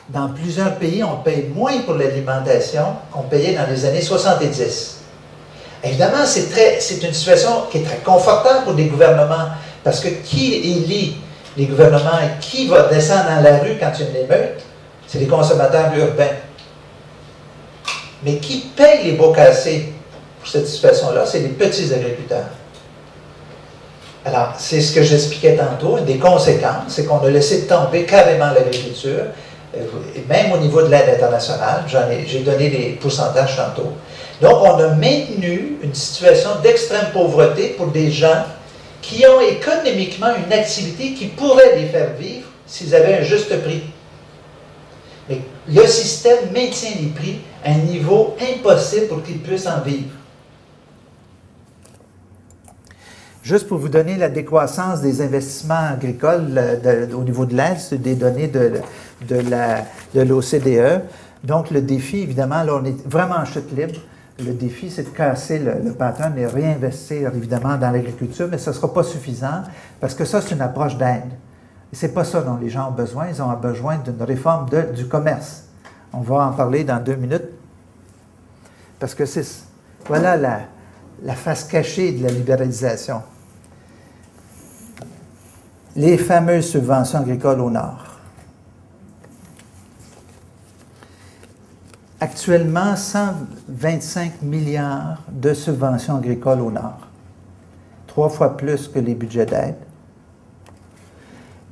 dans 0.09 0.29
plusieurs 0.29 0.75
pays, 0.75 1.03
on 1.03 1.17
paye 1.23 1.49
moins 1.55 1.79
pour 1.85 1.93
l'alimentation 1.93 2.83
qu'on 3.11 3.23
payait 3.23 3.55
dans 3.55 3.69
les 3.69 3.85
années 3.85 4.01
70. 4.01 4.97
Évidemment, 5.83 6.25
c'est, 6.25 7.03
une 7.03 7.13
situation 7.13 7.63
qui 7.71 7.79
est 7.79 7.83
très 7.83 7.97
confortable 7.99 8.65
pour 8.65 8.73
les 8.73 8.85
gouvernements, 8.85 9.49
parce 9.83 9.99
que 9.99 10.09
qui 10.09 10.53
élit 10.55 11.17
les 11.57 11.65
gouvernements 11.65 12.19
qui 12.39 12.67
va 12.67 12.87
descendre 12.87 13.25
dans 13.35 13.41
la 13.41 13.59
rue 13.59 13.77
quand 13.79 13.91
il 13.99 14.05
y 14.05 14.07
a 14.07 14.09
une 14.11 14.25
émeute? 14.25 14.61
C'est 15.07 15.19
les 15.19 15.27
consommateurs 15.27 15.91
urbains. 15.97 16.37
Mais 18.23 18.37
qui 18.37 18.71
paye 18.75 19.03
les 19.03 19.11
beaux 19.13 19.33
cassés? 19.33 19.93
pour 20.41 20.49
cette 20.49 20.67
situation-là, 20.67 21.23
c'est 21.25 21.39
les 21.39 21.49
petits 21.49 21.93
agriculteurs. 21.93 22.47
Alors, 24.25 24.53
c'est 24.57 24.81
ce 24.81 24.93
que 24.93 25.03
j'expliquais 25.03 25.55
tantôt. 25.55 25.97
Une 25.97 26.05
des 26.05 26.17
conséquences, 26.17 26.89
c'est 26.89 27.05
qu'on 27.05 27.19
a 27.19 27.29
laissé 27.29 27.67
tomber 27.67 28.05
carrément 28.05 28.51
l'agriculture, 28.51 29.25
euh, 29.75 29.79
même 30.27 30.51
au 30.51 30.57
niveau 30.57 30.81
de 30.81 30.87
l'aide 30.87 31.09
internationale. 31.15 31.83
J'ai 32.25 32.39
donné 32.39 32.69
des 32.69 32.97
pourcentages 32.99 33.55
tantôt. 33.55 33.93
Donc, 34.41 34.63
on 34.63 34.79
a 34.79 34.87
maintenu 34.89 35.77
une 35.83 35.93
situation 35.93 36.49
d'extrême 36.63 37.07
pauvreté 37.13 37.75
pour 37.77 37.87
des 37.87 38.11
gens 38.11 38.43
qui 39.01 39.25
ont 39.25 39.41
économiquement 39.41 40.33
une 40.35 40.53
activité 40.53 41.13
qui 41.13 41.27
pourrait 41.27 41.75
les 41.75 41.87
faire 41.87 42.13
vivre 42.13 42.47
s'ils 42.65 42.93
avaient 42.95 43.19
un 43.19 43.23
juste 43.23 43.61
prix. 43.63 43.83
Mais 45.29 45.41
le 45.67 45.85
système 45.87 46.51
maintient 46.53 46.91
les 46.99 47.09
prix 47.09 47.39
à 47.63 47.71
un 47.71 47.77
niveau 47.77 48.35
impossible 48.39 49.07
pour 49.07 49.23
qu'ils 49.23 49.39
puissent 49.39 49.67
en 49.67 49.81
vivre. 49.81 50.09
Juste 53.43 53.67
pour 53.67 53.79
vous 53.79 53.89
donner 53.89 54.17
la 54.17 54.29
décroissance 54.29 55.01
des 55.01 55.19
investissements 55.21 55.89
agricoles 55.93 56.61
au 57.15 57.23
niveau 57.23 57.45
de 57.45 57.55
l'aide, 57.55 57.79
c'est 57.79 58.01
des 58.01 58.13
données 58.13 58.47
de, 58.47 58.73
de 59.27 60.21
l'OCDE. 60.21 61.01
Donc, 61.43 61.71
le 61.71 61.81
défi, 61.81 62.19
évidemment, 62.19 62.61
là, 62.63 62.79
on 62.81 62.85
est 62.85 63.07
vraiment 63.07 63.37
en 63.37 63.45
chute 63.45 63.75
libre. 63.75 63.99
Le 64.43 64.53
défi, 64.53 64.89
c'est 64.89 65.03
de 65.03 65.09
casser 65.09 65.59
le, 65.59 65.93
pattern 65.93 66.37
et 66.37 66.45
réinvestir, 66.45 67.35
évidemment, 67.35 67.77
dans 67.77 67.91
l'agriculture, 67.91 68.47
mais 68.49 68.57
ce 68.57 68.71
ne 68.71 68.75
sera 68.75 68.93
pas 68.93 69.03
suffisant 69.03 69.63
parce 69.99 70.15
que 70.15 70.25
ça, 70.25 70.41
c'est 70.41 70.55
une 70.55 70.61
approche 70.61 70.97
d'aide. 70.97 71.31
Ce 71.93 72.05
n'est 72.05 72.11
pas 72.11 72.23
ça 72.23 72.41
dont 72.41 72.57
les 72.57 72.69
gens 72.69 72.89
ont 72.89 72.93
besoin. 72.93 73.27
Ils 73.27 73.41
ont 73.41 73.53
besoin 73.53 73.97
d'une 73.97 74.21
réforme 74.23 74.67
du 74.95 75.07
commerce. 75.07 75.65
On 76.13 76.21
va 76.21 76.47
en 76.47 76.53
parler 76.53 76.83
dans 76.83 77.03
deux 77.03 77.15
minutes. 77.15 77.49
Parce 78.99 79.13
que 79.13 79.25
c'est 79.25 79.45
voilà 80.07 80.37
la, 80.37 80.61
la 81.23 81.35
face 81.35 81.65
cachée 81.65 82.13
de 82.13 82.23
la 82.23 82.29
libéralisation. 82.29 83.21
Les 85.95 86.17
fameuses 86.17 86.69
subventions 86.69 87.19
agricoles 87.19 87.59
au 87.59 87.69
Nord. 87.69 88.10
Actuellement, 92.23 92.95
125 92.95 94.43
milliards 94.43 95.23
de 95.31 95.55
subventions 95.55 96.17
agricoles 96.17 96.61
au 96.61 96.69
Nord. 96.69 96.99
Trois 98.05 98.29
fois 98.29 98.55
plus 98.55 98.87
que 98.87 98.99
les 98.99 99.15
budgets 99.15 99.47
d'aide. 99.47 99.77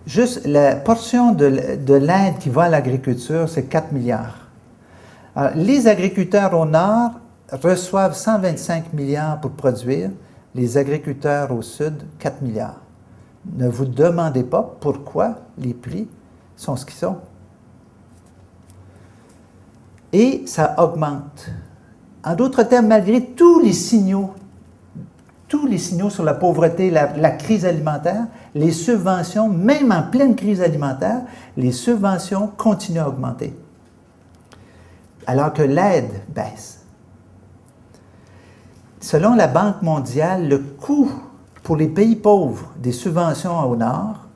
Juste 0.07 0.47
la 0.47 0.75
portion 0.75 1.33
de, 1.33 1.45
l'aide 1.45 2.39
qui 2.39 2.49
va 2.49 2.63
à 2.63 2.69
l'agriculture, 2.69 3.47
c'est 3.47 3.65
4 3.65 3.91
milliards. 3.91 4.47
les 5.53 5.87
agriculteurs 5.87 6.55
au 6.55 6.65
Nord 6.65 7.11
reçoivent 7.51 8.15
125 8.15 8.91
milliards 8.93 9.39
pour 9.39 9.51
produire, 9.51 10.09
les 10.55 10.79
agriculteurs 10.79 11.51
au 11.51 11.61
Sud, 11.61 11.93
4 12.17 12.41
milliards. 12.41 12.81
Ne 13.55 13.67
vous 13.69 13.85
demandez 13.85 14.43
pas 14.43 14.77
pourquoi 14.79 15.35
les 15.59 15.75
prix 15.75 16.07
sont 16.57 16.75
ce 16.75 16.87
qu'ils 16.87 16.95
sont. 16.95 17.17
Et 20.13 20.43
ça 20.45 20.75
augmente. 20.77 21.49
En 22.23 22.35
d'autres 22.35 22.63
termes, 22.63 22.87
malgré 22.87 23.23
tous 23.25 23.59
les 23.59 23.73
signaux, 23.73 24.33
tous 25.47 25.65
les 25.65 25.77
signaux 25.77 26.09
sur 26.09 26.23
la 26.23 26.33
pauvreté, 26.33 26.91
la, 26.91 27.31
crise 27.31 27.65
alimentaire, 27.65 28.27
les 28.53 28.71
subventions, 28.71 29.49
même 29.49 29.91
en 29.91 30.03
pleine 30.03 30.35
crise 30.35 30.61
alimentaire, 30.61 31.21
les 31.57 31.71
subventions 31.71 32.51
continuent 32.55 32.99
à 32.99 33.09
augmenter. 33.09 33.57
Alors 35.25 35.53
que 35.53 35.63
l'aide 35.63 36.21
baisse. 36.33 36.81
Selon 38.99 39.33
la 39.33 39.47
Banque 39.47 39.81
mondiale, 39.81 40.47
le 40.47 40.59
coût 40.59 41.09
pour 41.63 41.77
les 41.77 41.87
pays 41.87 42.15
pauvres 42.15 42.71
des 42.77 42.91
subventions 42.91 43.59
au 43.59 43.75
Nord, 43.75 44.27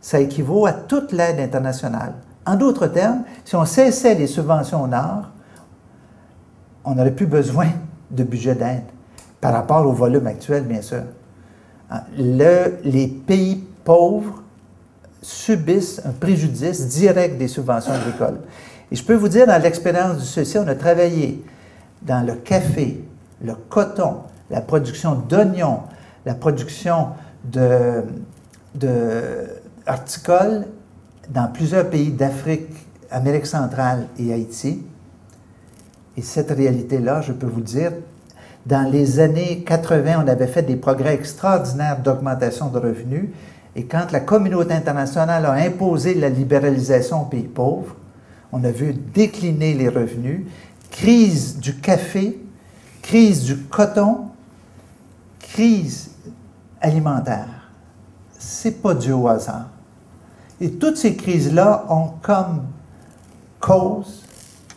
ça 0.00 0.20
équivaut 0.20 0.66
à 0.66 0.72
toute 0.72 1.12
l'aide 1.12 1.40
internationale. 1.40 2.14
En 2.46 2.56
d'autres 2.56 2.86
termes, 2.88 3.24
si 3.44 3.56
on 3.56 3.64
cessait 3.64 4.14
les 4.14 4.26
subventions 4.26 4.82
au 4.82 4.86
Nord, 4.86 5.30
on 6.84 6.94
n'aurait 6.94 7.14
plus 7.14 7.26
besoin 7.26 7.68
de 8.10 8.22
budget 8.22 8.54
d'aide 8.54 8.84
par 9.40 9.52
rapport 9.52 9.86
au 9.86 9.92
volume 9.92 10.26
actuel, 10.26 10.64
bien 10.64 10.82
sûr. 10.82 11.02
les 12.16 13.06
pays 13.26 13.64
pauvres 13.84 14.42
subissent 15.22 16.02
un 16.04 16.12
préjudice 16.12 16.86
direct 16.88 17.38
des 17.38 17.48
subventions 17.48 17.92
agricoles. 17.92 18.40
Et 18.90 18.96
je 18.96 19.04
peux 19.04 19.14
vous 19.14 19.28
dire, 19.28 19.46
dans 19.46 19.60
l'expérience 19.60 20.18
du 20.18 20.24
CECI, 20.24 20.58
on 20.58 20.68
a 20.68 20.74
travaillé 20.74 21.42
dans 22.02 22.26
le 22.26 22.34
café, 22.34 23.02
le 23.42 23.54
coton, 23.54 24.18
la 24.50 24.60
production 24.60 25.14
d'oignons, 25.14 25.80
la 26.26 26.34
production 26.34 27.08
de 27.44 28.02
dans 31.30 31.48
plusieurs 31.48 31.88
pays 31.88 32.10
d'Afrique, 32.10 32.68
Amérique 33.10 33.46
centrale 33.46 34.08
et 34.18 34.32
Haïti. 34.32 34.82
Et 36.16 36.22
cette 36.22 36.50
réalité-là, 36.50 37.22
je 37.22 37.32
peux 37.32 37.46
vous 37.46 37.60
dire, 37.60 37.92
dans 38.66 38.90
les 38.90 39.20
années 39.20 39.62
80, 39.66 40.24
on 40.24 40.28
avait 40.28 40.46
fait 40.46 40.62
des 40.62 40.76
progrès 40.76 41.14
extraordinaires 41.14 42.00
d'augmentation 42.00 42.68
de 42.68 42.78
revenus. 42.78 43.28
Et 43.76 43.84
quand 43.84 44.10
la 44.12 44.20
communauté 44.20 44.72
internationale 44.72 45.44
a 45.46 45.52
imposé 45.52 46.14
la 46.14 46.28
libéralisation 46.28 47.22
aux 47.22 47.26
pays 47.26 47.42
pauvres, 47.42 47.96
on 48.52 48.62
a 48.64 48.70
vu 48.70 48.94
décliner 48.94 49.74
les 49.74 49.88
revenus. 49.88 50.46
Crise 50.90 51.58
du 51.58 51.76
café, 51.76 52.40
crise 53.02 53.42
du 53.44 53.56
coton, 53.64 54.28
crise 55.40 56.12
alimentaire. 56.80 57.70
C'est 58.38 58.80
pas 58.80 58.94
dû 58.94 59.12
au 59.12 59.26
hasard. 59.26 59.73
Et 60.60 60.70
toutes 60.72 60.96
ces 60.96 61.16
crises-là 61.16 61.86
ont 61.88 62.12
comme 62.22 62.66
cause 63.60 64.22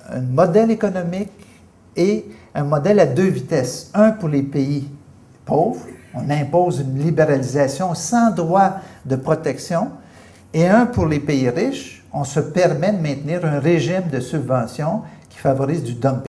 un 0.10 0.22
modèle 0.22 0.72
économique 0.72 1.32
et 1.96 2.26
un 2.56 2.64
modèle 2.64 3.00
à 3.00 3.06
deux 3.06 3.28
vitesses. 3.28 3.92
Un 3.94 4.12
pour 4.12 4.30
les 4.30 4.44
pays 4.44 4.90
pauvres, 5.46 5.86
on 6.14 6.30
impose 6.30 6.80
une 6.80 6.98
libéralisation 6.98 7.94
sans 7.94 8.32
droit 8.32 8.78
de 9.06 9.16
protection, 9.16 9.92
et 10.54 10.68
un 10.68 10.86
pour 10.86 11.06
les 11.06 11.20
pays 11.20 11.50
riches, 11.50 12.06
on 12.12 12.24
se 12.24 12.40
permet 12.40 12.94
de 12.94 13.02
maintenir 13.02 13.46
un 13.46 13.60
régime 13.60 14.10
de 14.12 14.20
subvention 14.20 15.04
qui 15.30 15.38
favorise 15.38 15.84
du 15.84 15.94
dumping. 15.94 16.24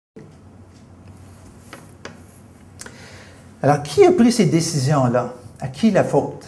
Alors, 3.62 3.82
qui 3.84 4.06
a 4.06 4.12
pris 4.12 4.32
ces 4.32 4.46
décisions-là? 4.46 5.34
À 5.60 5.68
qui 5.68 5.92
la 5.92 6.04
faute? 6.04 6.46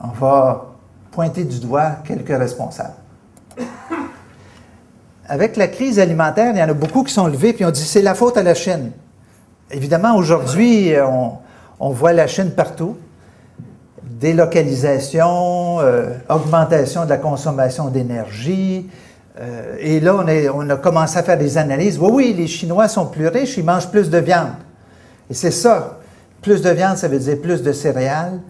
On 0.00 0.08
va 0.08 0.71
pointer 1.12 1.44
du 1.44 1.60
doigt 1.60 1.98
quelques 2.04 2.36
responsables. 2.36 2.94
Avec 5.28 5.56
la 5.56 5.68
crise 5.68 6.00
alimentaire, 6.00 6.52
il 6.52 6.58
y 6.58 6.62
en 6.62 6.68
a 6.68 6.74
beaucoup 6.74 7.04
qui 7.04 7.12
sont 7.12 7.26
levés 7.26 7.54
et 7.56 7.64
ont 7.64 7.70
dit 7.70 7.84
c'est 7.84 8.02
la 8.02 8.14
faute 8.14 8.36
à 8.36 8.42
la 8.42 8.54
Chine. 8.54 8.90
Évidemment, 9.70 10.16
aujourd'hui, 10.16 10.92
on, 11.78 11.90
voit 11.90 12.12
la 12.12 12.26
Chine 12.26 12.50
partout. 12.50 12.96
Délocalisation, 14.02 15.80
euh, 15.80 16.10
augmentation 16.28 17.04
de 17.04 17.10
la 17.10 17.16
consommation 17.16 17.88
d'énergie. 17.88 18.88
Euh, 19.40 19.76
et 19.80 20.00
là, 20.00 20.16
on, 20.16 20.26
on, 20.54 20.70
a 20.70 20.76
commencé 20.76 21.18
à 21.18 21.22
faire 21.22 21.38
des 21.38 21.56
analyses. 21.56 21.98
Oui, 21.98 22.10
oui, 22.12 22.34
les 22.36 22.46
Chinois 22.46 22.88
sont 22.88 23.06
plus 23.06 23.28
riches, 23.28 23.56
ils 23.56 23.64
mangent 23.64 23.90
plus 23.90 24.10
de 24.10 24.18
viande. 24.18 24.52
Et 25.30 25.34
c'est 25.34 25.50
ça. 25.50 25.98
Plus 26.42 26.60
de 26.60 26.70
viande, 26.70 26.96
ça 26.96 27.08
veut 27.08 27.18
dire 27.18 27.40
plus 27.40 27.62
de 27.62 27.72
céréales 27.72 28.40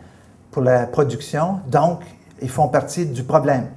pour 0.51 0.63
la 0.63 0.87
production. 0.87 1.61
Donc, 1.69 2.01
ils 2.43 2.51
font 2.51 2.69
partie 2.69 3.07
du 3.07 3.23
problème. 3.23 3.69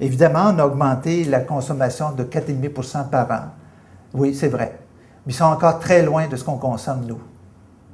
Évidemment, 0.00 0.52
on 0.54 0.58
a 0.58 0.66
augmenté 0.66 1.24
la 1.24 1.40
consommation 1.40 2.12
de 2.12 2.24
4,5% 2.24 3.10
par 3.10 3.30
an. 3.30 3.44
Oui, 4.14 4.34
c'est 4.34 4.48
vrai. 4.48 4.78
Mais 5.26 5.32
ils 5.32 5.36
sont 5.36 5.44
encore 5.44 5.78
très 5.80 6.02
loin 6.02 6.28
de 6.28 6.36
ce 6.36 6.44
qu'on 6.44 6.56
consomme, 6.56 7.04
nous, 7.06 7.20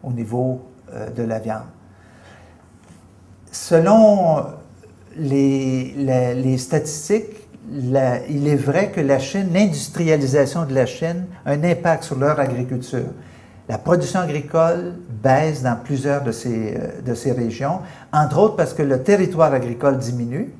au 0.03 0.13
niveau 0.13 0.61
euh, 0.93 1.11
de 1.11 1.23
la 1.23 1.39
viande. 1.39 1.63
Selon 3.51 4.45
les, 5.17 6.59
statistiques, 6.59 7.49
il 7.73 7.97
est 8.49 8.57
vrai 8.57 8.91
que 8.91 9.01
la 9.01 9.19
Chine, 9.19 9.49
l'industrialisation 9.53 10.65
de 10.67 10.75
la 10.75 10.87
Chine 10.87 11.27
a 11.47 11.53
un 11.53 11.65
impact 11.65 12.05
sur 12.05 12.19
leur 12.19 12.39
agriculture. 12.39 13.07
La 13.69 13.79
production 13.79 14.21
agricole 14.21 14.95
baisse 15.09 15.63
dans 15.63 15.77
plusieurs 15.77 16.23
de 16.23 16.33
ces, 16.33 16.77
euh, 16.77 17.01
de 17.01 17.15
ces 17.15 17.33
régions, 17.33 17.81
entre 18.13 18.39
autres 18.39 18.57
parce 18.57 18.75
que 18.75 18.83
le 18.83 19.03
territoire 19.03 19.55
agricole 19.55 19.97
diminue, 19.97 20.53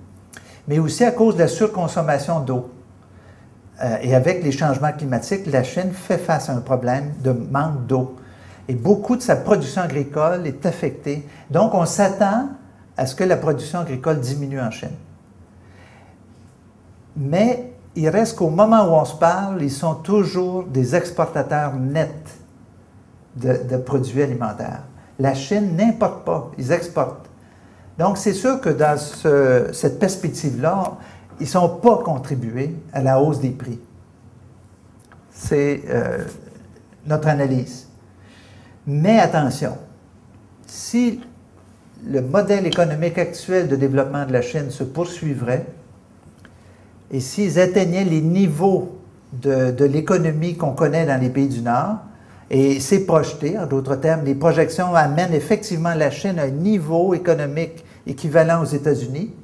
mais 0.67 0.79
aussi 0.79 1.05
à 1.05 1.11
cause 1.11 1.35
de 1.35 1.41
la 1.41 1.49
surconsommation 1.49 2.41
d'eau. 2.41 2.71
Euh, 3.83 3.99
et 4.01 4.15
avec 4.15 4.43
les 4.43 4.53
changements 4.53 4.93
climatiques, 4.93 5.47
la 5.47 5.63
Chine 5.65 5.93
fait 5.93 6.17
face 6.17 6.49
à 6.49 6.55
un 6.55 6.61
problème 6.61 7.13
de 7.23 7.33
manque 7.33 7.87
d'eau. 7.87 8.17
Et 8.69 8.75
beaucoup 8.75 9.17
de 9.17 9.23
sa 9.23 9.37
production 9.37 9.83
agricole 9.83 10.47
est 10.47 10.65
affectée. 10.65 11.29
Donc, 11.51 11.75
on 11.75 11.85
s'attend 11.85 12.49
à 12.97 13.05
ce 13.05 13.15
que 13.15 13.25
la 13.25 13.37
production 13.37 13.81
agricole 13.81 14.21
diminue 14.21 14.61
en 14.61 14.71
Chine. 14.71 14.97
Mais 17.17 17.75
il 17.95 18.09
reste 18.09 18.39
qu'au 18.39 18.49
moment 18.49 18.85
où 18.85 18.95
on 18.95 19.05
se 19.05 19.15
parle, 19.15 19.63
ils 19.63 19.71
sont 19.71 19.97
toujours 19.97 20.65
des 20.65 20.97
exportateurs 20.97 21.75
nets 21.75 22.44
de, 23.37 23.77
produits 23.77 24.23
alimentaires. 24.23 24.83
La 25.19 25.35
Chine 25.35 25.77
n'importe 25.77 26.25
pas, 26.25 26.51
ils 26.59 26.73
exportent. 26.73 27.29
Donc, 27.99 28.19
c'est 28.19 28.33
sûr 28.33 28.61
que 28.61 28.71
dans 28.71 28.99
cette 29.73 29.99
perspective-là, 29.99 30.99
ils 31.41 31.45
ne 31.45 31.49
sont 31.49 31.69
pas 31.69 31.99
contribués 31.99 32.75
à 32.93 33.03
la 33.03 33.21
hausse 33.21 33.41
des 33.41 33.51
prix. 33.51 33.81
C'est 35.31 35.83
euh, 35.89 36.25
notre 37.07 37.29
analyse. 37.29 37.89
Mais 38.87 39.19
attention, 39.19 39.77
si 40.67 41.21
le 42.07 42.21
modèle 42.21 42.67
économique 42.67 43.19
actuel 43.19 43.69
de 43.69 43.77
développement 43.77 44.27
de 44.27 44.33
la 44.33 44.43
Chine 44.43 44.71
se 44.71 44.85
poursuivrait, 44.85 45.67
et 47.11 47.21
s'ils 47.21 47.61
atteignaient 47.61 48.05
les 48.05 48.21
niveaux 48.21 48.99
de, 49.33 49.85
l'économie 49.85 50.57
qu'on 50.57 50.73
connaît 50.73 51.07
dans 51.07 51.21
les 51.21 51.31
pays 51.31 51.49
du 51.49 51.61
Nord, 51.61 51.99
et 52.51 52.81
c'est 52.81 53.07
projeté, 53.07 53.59
en 53.59 53.67
d'autres 53.67 53.97
termes, 53.97 54.25
les 54.25 54.35
projections 54.35 54.95
amènent 54.95 55.33
effectivement 55.33 55.95
la 55.95 56.11
Chine 56.11 56.39
à 56.39 56.45
un 56.45 56.51
niveau 56.51 57.15
économique 57.15 57.85
équivalent 58.07 58.63
aux 58.63 58.67
États-Unis, 58.67 59.35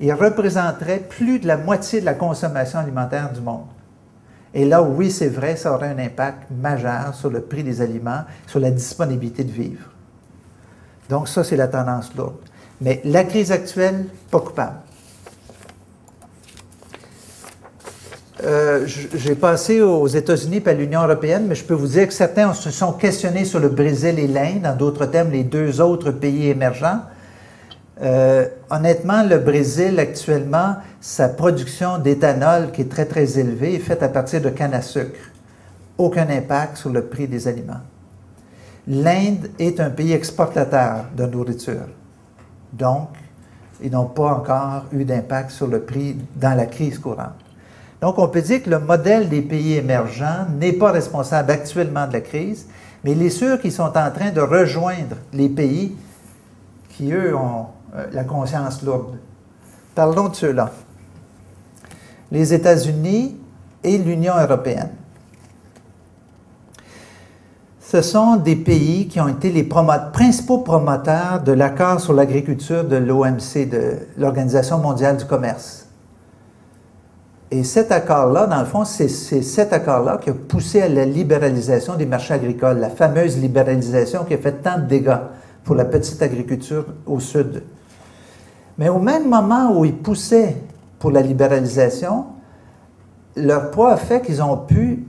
il 0.00 0.12
représenterait 0.12 0.98
plus 0.98 1.40
de 1.40 1.46
la 1.46 1.56
moitié 1.56 2.00
de 2.00 2.04
la 2.04 2.14
consommation 2.14 2.78
alimentaire 2.78 3.32
du 3.32 3.40
monde. 3.40 3.66
Et 4.54 4.64
là, 4.64 4.82
oui, 4.82 5.10
c'est 5.10 5.28
vrai, 5.28 5.56
ça 5.56 5.72
aurait 5.72 5.88
un 5.88 5.98
impact 5.98 6.44
majeur 6.50 7.14
sur 7.14 7.30
le 7.30 7.40
prix 7.40 7.62
des 7.62 7.80
aliments, 7.80 8.22
sur 8.46 8.60
la 8.60 8.70
disponibilité 8.70 9.44
de 9.44 9.52
vivre. 9.52 9.90
Donc 11.08 11.28
ça, 11.28 11.44
c'est 11.44 11.56
la 11.56 11.68
tendance 11.68 12.14
lourde. 12.14 12.36
Mais 12.80 13.00
la 13.04 13.24
crise 13.24 13.50
actuelle, 13.50 14.06
pas 14.30 14.40
coupable. 14.40 14.78
Euh, 18.44 18.86
j'ai 18.86 19.34
passé 19.34 19.80
aux 19.80 20.06
États-Unis 20.06 20.62
et 20.64 20.68
à 20.68 20.72
l'Union 20.72 21.02
européenne, 21.02 21.46
mais 21.48 21.56
je 21.56 21.64
peux 21.64 21.74
vous 21.74 21.88
dire 21.88 22.06
que 22.06 22.12
certains 22.12 22.54
se 22.54 22.70
sont 22.70 22.92
questionnés 22.92 23.44
sur 23.44 23.58
le 23.58 23.68
Brésil 23.68 24.18
et 24.18 24.28
l'Inde, 24.28 24.64
en 24.64 24.76
d'autres 24.76 25.06
termes, 25.06 25.32
les 25.32 25.42
deux 25.42 25.80
autres 25.80 26.12
pays 26.12 26.48
émergents. 26.48 27.00
Euh, 28.00 28.46
honnêtement, 28.70 29.24
le 29.24 29.38
Brésil, 29.38 29.98
actuellement, 29.98 30.76
sa 31.00 31.28
production 31.28 31.98
d'éthanol, 31.98 32.70
qui 32.70 32.82
est 32.82 32.88
très, 32.88 33.06
très 33.06 33.40
élevée, 33.40 33.74
est 33.74 33.80
faite 33.80 34.04
à 34.04 34.08
partir 34.08 34.40
de 34.40 34.50
canne 34.50 34.74
à 34.74 34.82
sucre. 34.82 35.18
Aucun 35.96 36.28
impact 36.30 36.76
sur 36.76 36.90
le 36.90 37.06
prix 37.06 37.26
des 37.26 37.48
aliments. 37.48 37.80
L'Inde 38.86 39.50
est 39.58 39.80
un 39.80 39.90
pays 39.90 40.12
exportateur 40.12 41.06
de 41.16 41.26
nourriture. 41.26 41.88
Donc, 42.72 43.08
ils 43.82 43.90
n'ont 43.90 44.06
pas 44.06 44.34
encore 44.34 44.84
eu 44.92 45.04
d'impact 45.04 45.50
sur 45.50 45.66
le 45.66 45.80
prix 45.80 46.16
dans 46.36 46.56
la 46.56 46.66
crise 46.66 47.00
courante. 47.00 47.47
Donc, 48.00 48.18
on 48.18 48.28
peut 48.28 48.42
dire 48.42 48.62
que 48.62 48.70
le 48.70 48.78
modèle 48.78 49.28
des 49.28 49.42
pays 49.42 49.74
émergents 49.74 50.46
n'est 50.58 50.72
pas 50.72 50.92
responsable 50.92 51.50
actuellement 51.50 52.06
de 52.06 52.12
la 52.12 52.20
crise, 52.20 52.66
mais 53.02 53.12
il 53.12 53.22
est 53.22 53.30
sûr 53.30 53.60
qu'ils 53.60 53.72
sont 53.72 53.82
en 53.96 54.10
train 54.10 54.30
de 54.30 54.40
rejoindre 54.40 55.16
les 55.32 55.48
pays 55.48 55.96
qui, 56.90 57.12
eux, 57.12 57.34
ont 57.34 57.66
euh, 57.96 58.06
la 58.12 58.24
conscience 58.24 58.82
lourde. 58.82 59.18
Parlons 59.94 60.28
de 60.28 60.36
ceux-là. 60.36 60.70
Les 62.30 62.54
États-Unis 62.54 63.36
et 63.82 63.98
l'Union 63.98 64.34
européenne. 64.38 64.90
Ce 67.80 68.02
sont 68.02 68.36
des 68.36 68.54
pays 68.54 69.08
qui 69.08 69.18
ont 69.18 69.28
été 69.28 69.50
les 69.50 69.64
principaux 69.64 70.58
promoteurs 70.58 71.42
de 71.42 71.52
l'accord 71.52 72.00
sur 72.00 72.12
l'agriculture 72.12 72.84
de 72.84 72.96
l'OMC, 72.96 73.66
de 73.66 74.00
l'Organisation 74.18 74.78
mondiale 74.78 75.16
du 75.16 75.24
commerce. 75.24 75.87
Et 77.50 77.64
cet 77.64 77.92
accord-là, 77.92 78.46
dans 78.46 78.60
le 78.60 78.66
fond, 78.66 78.84
c'est 78.84 79.08
cet 79.08 79.72
accord-là 79.72 80.18
qui 80.18 80.28
a 80.28 80.34
poussé 80.34 80.82
à 80.82 80.88
la 80.88 81.06
libéralisation 81.06 81.94
des 81.96 82.04
marchés 82.04 82.34
agricoles, 82.34 82.78
la 82.78 82.90
fameuse 82.90 83.38
libéralisation 83.38 84.24
qui 84.24 84.34
a 84.34 84.38
fait 84.38 84.62
tant 84.62 84.78
de 84.78 84.84
dégâts 84.84 85.16
pour 85.64 85.74
la 85.74 85.86
petite 85.86 86.20
agriculture 86.20 86.84
au 87.06 87.20
sud. 87.20 87.62
Mais 88.76 88.90
au 88.90 88.98
même 88.98 89.28
moment 89.28 89.78
où 89.78 89.84
ils 89.86 89.96
poussaient 89.96 90.56
pour 90.98 91.10
la 91.10 91.22
libéralisation, 91.22 92.26
leur 93.34 93.70
poids 93.70 93.92
a 93.92 93.96
fait 93.96 94.20
qu'ils 94.20 94.42
ont 94.42 94.58
pu 94.58 95.06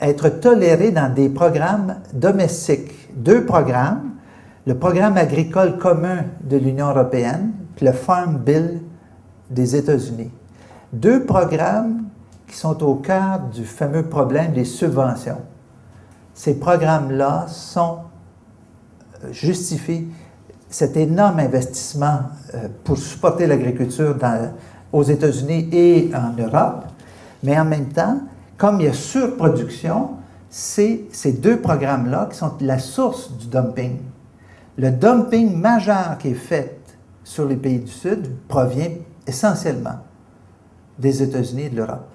être 0.00 0.28
tolérés 0.28 0.92
dans 0.92 1.12
des 1.12 1.28
programmes 1.28 1.96
domestiques. 2.12 3.08
Deux 3.14 3.44
programmes, 3.44 4.12
le 4.64 4.76
programme 4.76 5.16
agricole 5.16 5.76
commun 5.76 6.24
de 6.42 6.56
l'Union 6.56 6.88
européenne, 6.88 7.50
puis 7.74 7.86
le 7.86 7.92
Farm 7.92 8.36
Bill 8.36 8.80
des 9.50 9.74
États-Unis. 9.74 10.30
Deux 10.92 11.24
programmes 11.24 12.06
qui 12.48 12.56
sont 12.56 12.82
au 12.82 12.96
cœur 12.96 13.38
du 13.54 13.64
fameux 13.64 14.02
problème 14.02 14.52
des 14.52 14.64
subventions. 14.64 15.40
Ces 16.34 16.58
programmes-là 16.58 17.46
sont 17.46 17.98
euh, 19.22 19.32
justifient 19.32 20.08
cet 20.68 20.96
énorme 20.96 21.38
investissement 21.38 22.22
euh, 22.54 22.66
pour 22.82 22.98
supporter 22.98 23.46
l'agriculture 23.46 24.16
aux 24.92 25.02
États-Unis 25.04 25.68
et 25.70 26.10
en 26.12 26.32
Europe, 26.36 26.86
mais 27.44 27.58
en 27.58 27.64
même 27.64 27.88
temps, 27.90 28.22
comme 28.56 28.80
il 28.80 28.86
y 28.86 28.88
a 28.88 28.92
surproduction, 28.92 30.16
c'est 30.48 31.02
ces 31.12 31.34
deux 31.34 31.60
programmes-là 31.60 32.26
qui 32.32 32.36
sont 32.36 32.54
la 32.62 32.80
source 32.80 33.30
du 33.38 33.46
dumping. 33.46 33.98
Le 34.76 34.90
dumping 34.90 35.56
majeur 35.56 36.18
qui 36.18 36.28
est 36.30 36.34
fait 36.34 36.80
sur 37.22 37.46
les 37.46 37.56
pays 37.56 37.78
du 37.78 37.92
Sud 37.92 38.28
provient 38.48 38.90
essentiellement 39.24 40.00
des 41.00 41.22
États-Unis 41.22 41.62
et 41.62 41.70
de 41.70 41.76
l'Europe. 41.76 42.06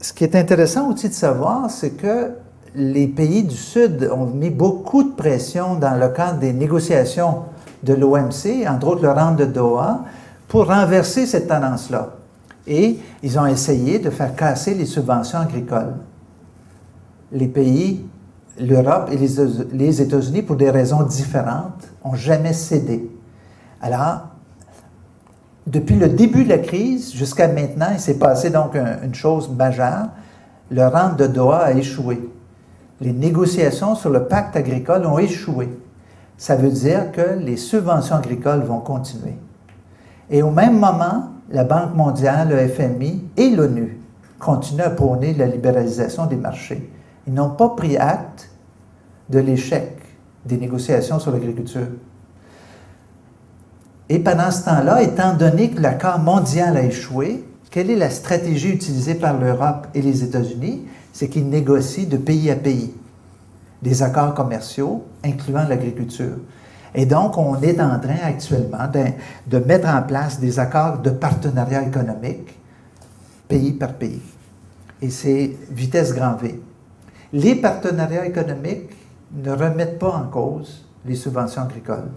Ce 0.00 0.12
qui 0.12 0.24
est 0.24 0.34
intéressant 0.34 0.92
aussi 0.92 1.08
de 1.08 1.14
savoir, 1.14 1.70
c'est 1.70 1.92
que 1.92 2.32
les 2.74 3.06
pays 3.06 3.44
du 3.44 3.56
Sud 3.56 4.10
ont 4.12 4.26
mis 4.26 4.50
beaucoup 4.50 5.04
de 5.04 5.12
pression 5.12 5.76
dans 5.76 5.98
le 5.98 6.08
cadre 6.08 6.38
des 6.38 6.52
négociations 6.52 7.44
de 7.82 7.94
l'OMC, 7.94 8.66
entre 8.68 8.88
autres 8.88 9.02
le 9.02 9.10
rang 9.10 9.34
de 9.34 9.44
Doha, 9.44 10.04
pour 10.48 10.66
renverser 10.66 11.26
cette 11.26 11.48
tendance-là. 11.48 12.10
Et 12.66 12.98
ils 13.22 13.38
ont 13.38 13.46
essayé 13.46 13.98
de 13.98 14.10
faire 14.10 14.34
casser 14.34 14.74
les 14.74 14.86
subventions 14.86 15.38
agricoles. 15.38 15.94
Les 17.32 17.48
pays 17.48 18.04
l'Europe 18.62 19.10
et 19.10 19.16
les 19.16 20.02
États-Unis, 20.02 20.42
pour 20.42 20.56
des 20.56 20.70
raisons 20.70 21.02
différentes, 21.02 21.88
ont 22.04 22.14
jamais 22.14 22.52
cédé. 22.52 23.10
Alors, 23.80 24.28
depuis 25.66 25.96
le 25.96 26.08
début 26.08 26.44
de 26.44 26.48
la 26.48 26.58
crise 26.58 27.12
jusqu'à 27.12 27.48
maintenant, 27.48 27.88
il 27.92 28.00
s'est 28.00 28.18
passé 28.18 28.50
donc 28.50 28.74
une 28.76 29.14
chose 29.14 29.50
majeure. 29.50 30.08
Le 30.70 30.86
rang 30.86 31.14
de 31.16 31.26
Doha 31.26 31.58
a 31.58 31.72
échoué. 31.72 32.28
Les 33.00 33.12
négociations 33.12 33.94
sur 33.94 34.10
le 34.10 34.24
pacte 34.24 34.56
agricole 34.56 35.06
ont 35.06 35.18
échoué. 35.18 35.68
Ça 36.36 36.56
veut 36.56 36.70
dire 36.70 37.12
que 37.12 37.38
les 37.38 37.56
subventions 37.56 38.16
agricoles 38.16 38.62
vont 38.62 38.80
continuer. 38.80 39.36
Et 40.30 40.42
au 40.42 40.50
même 40.50 40.78
moment, 40.78 41.30
la 41.50 41.64
Banque 41.64 41.94
mondiale, 41.94 42.48
le 42.48 42.68
FMI 42.68 43.24
et 43.36 43.50
l'ONU 43.50 44.00
continuent 44.38 44.82
à 44.82 44.90
prôner 44.90 45.34
la 45.34 45.46
libéralisation 45.46 46.26
des 46.26 46.36
marchés. 46.36 46.90
Ils 47.26 47.34
n'ont 47.34 47.50
pas 47.50 47.70
pris 47.70 47.96
acte 47.96 48.51
de 49.32 49.38
l'échec 49.40 49.98
des 50.44 50.58
négociations 50.58 51.18
sur 51.18 51.32
l'agriculture. 51.32 51.88
Et 54.08 54.18
pendant 54.18 54.50
ce 54.50 54.64
temps-là, 54.66 55.02
étant 55.02 55.34
donné 55.34 55.70
que 55.70 55.80
l'accord 55.80 56.18
mondial 56.18 56.76
a 56.76 56.82
échoué, 56.82 57.44
quelle 57.70 57.90
est 57.90 57.96
la 57.96 58.10
stratégie 58.10 58.68
utilisée 58.68 59.14
par 59.14 59.38
l'Europe 59.40 59.86
et 59.94 60.02
les 60.02 60.22
États-Unis? 60.22 60.86
C'est 61.14 61.28
qu'ils 61.28 61.48
négocient 61.48 62.08
de 62.08 62.18
pays 62.18 62.50
à 62.50 62.56
pays 62.56 62.92
des 63.80 64.02
accords 64.02 64.34
commerciaux 64.34 65.04
incluant 65.24 65.66
l'agriculture. 65.66 66.36
Et 66.94 67.06
donc, 67.06 67.38
on 67.38 67.60
est 67.62 67.80
en 67.80 67.98
train 67.98 68.18
actuellement 68.22 68.86
de, 69.46 69.58
mettre 69.58 69.88
en 69.88 70.02
place 70.02 70.38
des 70.40 70.58
accords 70.58 70.98
de 70.98 71.10
partenariat 71.10 71.82
économique, 71.82 72.54
pays 73.48 73.72
par 73.72 73.94
pays. 73.94 74.20
Et 75.00 75.08
c'est 75.08 75.52
vitesse 75.70 76.14
grand 76.14 76.36
V. 76.36 76.60
Les 77.32 77.54
partenariats 77.54 78.26
économiques 78.26 78.90
ne 79.34 79.50
remettent 79.50 79.98
pas 79.98 80.12
en 80.12 80.24
cause 80.24 80.84
les 81.04 81.14
subventions 81.14 81.62
agricoles. 81.62 82.10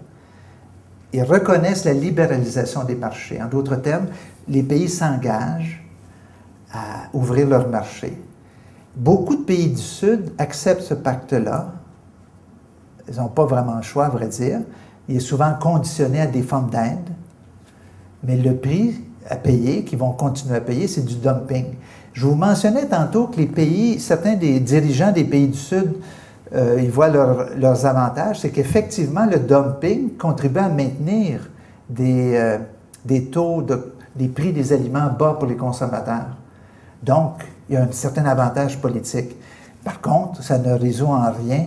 Ils 1.12 1.22
reconnaissent 1.22 1.84
la 1.84 1.94
libéralisation 1.94 2.84
des 2.84 2.94
marchés. 2.94 3.40
En 3.42 3.46
d'autres 3.46 3.76
termes, 3.76 4.06
les 4.48 4.62
pays 4.62 4.88
s'engagent 4.88 5.84
à 6.72 7.08
ouvrir 7.12 7.48
leurs 7.48 7.68
marchés. 7.68 8.20
Beaucoup 8.94 9.36
de 9.36 9.42
pays 9.42 9.68
du 9.68 9.80
Sud 9.80 10.32
acceptent 10.38 10.82
ce 10.82 10.94
pacte-là. 10.94 11.72
Ils 13.08 13.16
n'ont 13.16 13.28
pas 13.28 13.44
vraiment 13.44 13.76
le 13.76 13.82
choix, 13.82 14.06
à 14.06 14.08
vrai 14.08 14.28
dire. 14.28 14.60
Il 15.08 15.16
est 15.16 15.20
souvent 15.20 15.54
conditionné 15.54 16.20
à 16.20 16.26
des 16.26 16.42
formes 16.42 16.70
d'aide. 16.70 17.08
Mais 18.24 18.36
le 18.36 18.56
prix 18.56 19.00
à 19.28 19.36
payer, 19.36 19.84
qu'ils 19.84 19.98
vont 19.98 20.12
continuer 20.12 20.56
à 20.56 20.60
payer, 20.60 20.88
c'est 20.88 21.04
du 21.04 21.16
dumping. 21.16 21.66
Je 22.12 22.26
vous 22.26 22.34
mentionnais 22.34 22.86
tantôt 22.86 23.26
que 23.26 23.36
les 23.36 23.46
pays, 23.46 24.00
certains 24.00 24.34
des 24.34 24.60
dirigeants 24.60 25.12
des 25.12 25.24
pays 25.24 25.48
du 25.48 25.58
Sud 25.58 25.94
euh, 26.54 26.80
ils 26.80 26.90
voient 26.90 27.08
leurs 27.08 27.86
avantages, 27.86 28.40
c'est 28.40 28.50
qu'effectivement, 28.50 29.26
le 29.26 29.40
dumping 29.40 30.16
contribue 30.16 30.60
à 30.60 30.68
maintenir 30.68 31.40
des, 31.88 32.36
euh, 32.36 32.58
des 33.04 33.26
taux 33.26 33.62
de, 33.62 33.94
des 34.14 34.28
prix 34.28 34.52
des 34.52 34.72
aliments 34.72 35.10
bas 35.10 35.36
pour 35.38 35.48
les 35.48 35.56
consommateurs. 35.56 36.36
Donc, 37.02 37.42
il 37.68 37.74
y 37.74 37.76
a 37.76 37.82
un 37.82 37.90
certain 37.90 38.24
avantage 38.26 38.80
politique. 38.80 39.36
Par 39.84 40.00
contre, 40.00 40.42
ça 40.42 40.58
ne 40.58 40.72
résout 40.72 41.06
en 41.06 41.32
rien 41.32 41.66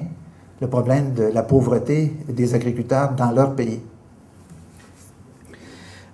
le 0.61 0.67
problème 0.67 1.13
de 1.13 1.23
la 1.23 1.43
pauvreté 1.43 2.15
des 2.27 2.55
agriculteurs 2.55 3.11
dans 3.11 3.31
leur 3.31 3.55
pays. 3.55 3.81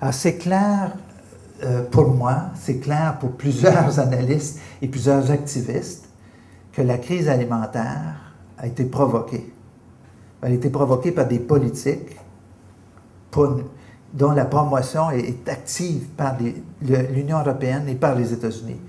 Alors, 0.01 0.13
c'est 0.13 0.37
clair 0.37 0.91
euh, 1.63 1.83
pour 1.83 2.09
moi, 2.13 2.47
c'est 2.59 2.79
clair 2.79 3.17
pour 3.19 3.31
plusieurs 3.31 3.99
analystes 3.99 4.59
et 4.81 4.87
plusieurs 4.87 5.31
activistes 5.31 6.09
que 6.73 6.81
la 6.81 6.97
crise 6.97 7.29
alimentaire 7.29 8.24
a 8.57 8.67
été 8.67 8.85
provoquée. 8.85 9.53
Elle 10.41 10.51
a 10.51 10.55
été 10.55 10.69
provoquée 10.69 11.11
par 11.11 11.27
des 11.27 11.39
politiques 11.39 12.17
dont 14.13 14.31
la 14.31 14.45
promotion 14.45 15.11
est, 15.11 15.47
active 15.49 16.07
par 16.15 16.37
l'Union 16.81 17.39
européenne 17.39 17.87
et 17.89 17.95
par 17.95 18.15
les 18.15 18.31
États-Unis. 18.31 18.79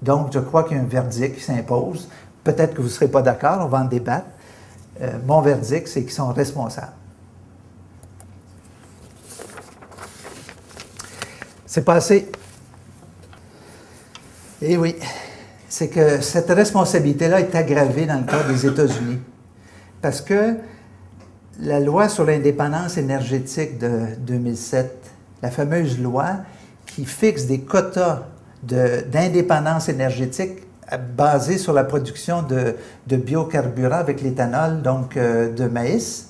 Donc, 0.00 0.32
je 0.32 0.38
crois 0.38 0.62
qu'il 0.64 0.76
y 0.76 0.80
a 0.80 0.82
un 0.82 0.86
verdict 0.86 1.36
qui 1.36 1.42
s'impose. 1.42 2.08
Peut-être 2.44 2.74
que 2.74 2.78
vous 2.78 2.88
ne 2.88 2.92
serez 2.92 3.08
pas 3.08 3.22
d'accord, 3.22 3.64
on 3.64 3.68
va 3.68 3.80
en 3.80 3.86
débattre. 3.86 4.28
Euh, 5.00 5.18
mon 5.26 5.40
verdict, 5.40 5.88
c'est 5.88 6.02
qu'ils 6.02 6.12
sont 6.12 6.32
responsables. 6.32 6.92
C'est 11.66 11.84
passé. 11.84 12.30
Eh 14.62 14.76
oui, 14.76 14.96
c'est 15.68 15.88
que 15.88 16.20
cette 16.20 16.50
responsabilité-là 16.50 17.40
est 17.40 17.54
aggravée 17.54 18.06
dans 18.06 18.18
le 18.18 18.24
cas 18.24 18.42
des 18.44 18.66
États-Unis. 18.66 19.18
Parce 20.00 20.20
que 20.20 20.54
la 21.60 21.80
loi 21.80 22.08
sur 22.08 22.24
l'indépendance 22.24 22.96
énergétique 22.96 23.78
de 23.78 24.14
2007, 24.20 24.96
la 25.42 25.50
fameuse 25.50 26.00
loi 26.00 26.36
qui 26.86 27.04
fixe 27.04 27.46
des 27.46 27.60
quotas 27.60 28.22
d'indépendance 28.62 29.88
énergétique 29.88 30.62
basés 31.16 31.58
sur 31.58 31.72
la 31.72 31.84
production 31.84 32.42
de, 32.42 32.74
biocarburants 33.16 33.98
avec 33.98 34.22
l'éthanol, 34.22 34.82
donc 34.82 35.16
euh, 35.16 35.52
de 35.52 35.66
maïs, 35.66 36.28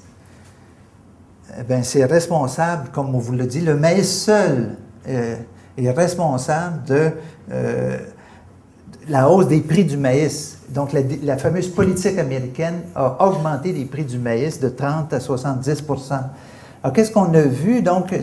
eh 1.56 1.82
c'est 1.82 2.04
responsable, 2.04 2.90
comme 2.90 3.14
on 3.14 3.18
vous 3.18 3.32
le 3.32 3.46
dit, 3.46 3.60
le 3.60 3.76
maïs 3.76 4.24
seul 4.24 4.76
euh, 5.08 5.36
est 5.76 5.90
responsable 5.90 6.84
de 6.84 7.10
euh, 7.52 7.98
la 9.08 9.28
hausse 9.28 9.48
des 9.48 9.60
prix 9.60 9.84
du 9.84 9.96
maïs. 9.96 10.58
Donc, 10.68 10.92
la, 10.92 11.38
fameuse 11.38 11.68
politique 11.68 12.18
américaine 12.18 12.82
a 12.94 13.26
augmenté 13.26 13.72
les 13.72 13.86
prix 13.86 14.04
du 14.04 14.18
maïs 14.18 14.60
de 14.60 14.68
30 14.68 15.12
à 15.14 15.20
70 15.20 15.84
Alors, 16.82 16.94
qu'est-ce 16.94 17.10
qu'on 17.10 17.32
a 17.32 17.40
vu? 17.40 17.80
Donc, 17.80 18.14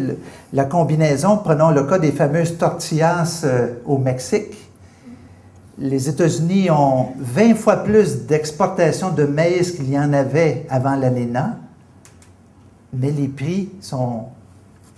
la 0.53 0.66
combinaison, 0.66 1.38
prenons 1.38 1.72
le 1.72 1.84
cas 1.84 1.97
des 1.97 2.11
fameuses 2.11 2.57
tortillas 2.57 3.41
euh, 3.43 3.74
au 3.86 3.97
Mexique. 3.97 4.55
Les 5.80 6.07
États-Unis 6.07 6.70
ont 6.70 7.07
20 7.18 7.55
fois 7.55 7.78
plus 7.78 8.26
d'exportation 8.26 9.09
de 9.09 9.26
maïs 9.26 9.72
qu'il 9.72 9.89
y 9.89 9.99
en 9.99 10.13
avait 10.13 10.66
avant 10.70 10.95
l'ANENA, 10.95 11.57
mais 12.93 13.11
les 13.11 13.28
prix 13.28 13.72
sont 13.82 14.26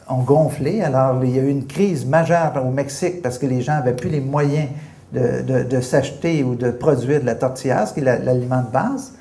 ont 0.09 0.24
gonflé. 0.24 0.82
Alors, 0.82 1.24
il 1.24 1.36
y 1.36 1.39
a 1.39 1.43
eu 1.43 1.49
une 1.49 1.68
crise 1.68 2.05
majeure 2.05 2.53
au 2.65 2.72
Mexique 2.72 3.22
parce 3.22 3.38
que 3.38 3.45
les 3.45 3.61
gens 3.61 3.74
n'avaient 3.74 3.95
plus 3.95 4.09
les 4.09 4.22
moyens 4.22 4.70
de, 5.14 5.82
s'acheter 5.82 6.43
ou 6.43 6.55
de 6.55 6.72
produire 6.72 7.22
de 7.22 7.26
la 7.26 7.36
tortilla, 7.36 7.86
qui 7.93 8.01
est 8.01 8.03
l'aliment 8.03 8.62
de 8.62 8.72
base. 8.72 9.14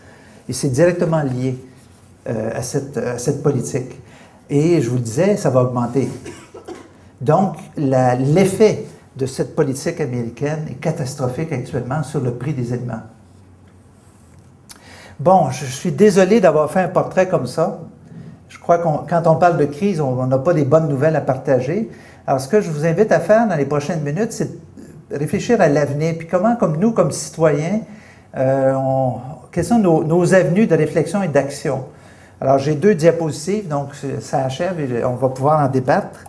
Et 0.49 0.53
c'est 0.53 0.69
directement 0.69 1.23
lié 1.23 1.59
euh, 2.29 2.51
à, 2.55 2.63
cette, 2.63 3.43
politique. 3.43 4.01
Et 4.49 4.81
je 4.81 4.91
vous 4.91 4.99
disais, 4.99 5.37
ça 5.37 5.51
va 5.51 5.63
augmenter. 5.63 6.09
Donc, 7.21 7.57
l'effet 7.77 8.85
de 9.17 9.27
cette 9.27 9.55
politique 9.57 10.01
américaine 10.01 10.67
est 10.71 10.75
catastrophique 10.75 11.53
actuellement 11.53 12.03
sur 12.03 12.21
le 12.21 12.33
prix 12.33 12.53
des 12.53 12.73
aliments. 12.73 13.03
Bon, 15.19 15.51
je 15.51 15.65
suis 15.65 15.93
désolé 15.93 16.41
d'avoir 16.41 16.71
fait 16.71 16.81
un 16.81 16.89
portrait 16.89 17.27
comme 17.27 17.47
ça, 17.47 17.81
je 18.49 18.59
crois 18.59 18.79
que 18.79 19.09
quand 19.09 19.27
on 19.27 19.37
parle 19.37 19.57
de 19.59 19.65
crise, 19.65 20.01
on 20.01 20.27
n'a 20.27 20.39
pas 20.39 20.53
des 20.55 20.65
bonnes 20.65 20.89
nouvelles 20.89 21.17
à 21.17 21.21
partager. 21.21 21.91
Alors, 22.27 22.41
ce 22.41 22.49
que 22.49 22.61
je 22.61 22.71
vous 22.71 22.85
invite 22.85 23.13
à 23.13 23.21
faire 23.21 23.49
dans 23.49 23.57
les 23.57 23.65
prochaines 23.65 24.03
minutes, 24.03 24.33
c'est 24.33 24.51
réfléchir 25.11 25.61
à 25.61 25.69
l'avenir, 25.69 26.15
puis 26.19 26.27
comment, 26.27 26.57
comme 26.57 26.77
nous, 26.77 26.93
comme 26.93 27.11
citoyens, 27.11 27.81
euh, 28.37 28.75
quelles 29.53 29.65
sont 29.65 29.79
nos, 29.79 30.35
avenues 30.35 30.67
de 30.67 30.75
réflexion 30.75 31.23
et 31.23 31.29
d'action? 31.29 31.85
Alors, 32.41 32.59
j'ai 32.59 32.75
deux 32.75 32.95
diapositives, 32.95 33.69
donc 33.69 33.91
ça 34.21 34.45
achève 34.45 34.79
et 34.81 35.05
on 35.05 35.15
va 35.15 35.29
pouvoir 35.31 35.61
en 35.61 35.69
débattre. 35.69 36.21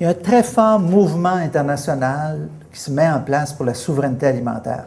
Il 0.00 0.04
y 0.04 0.06
a 0.06 0.10
un 0.10 0.14
très 0.14 0.42
fort 0.42 0.80
mouvement 0.80 1.28
international 1.28 2.48
qui 2.72 2.80
se 2.80 2.90
met 2.90 3.08
en 3.08 3.20
place 3.20 3.52
pour 3.52 3.64
la 3.64 3.74
souveraineté 3.74 4.26
alimentaire 4.26 4.86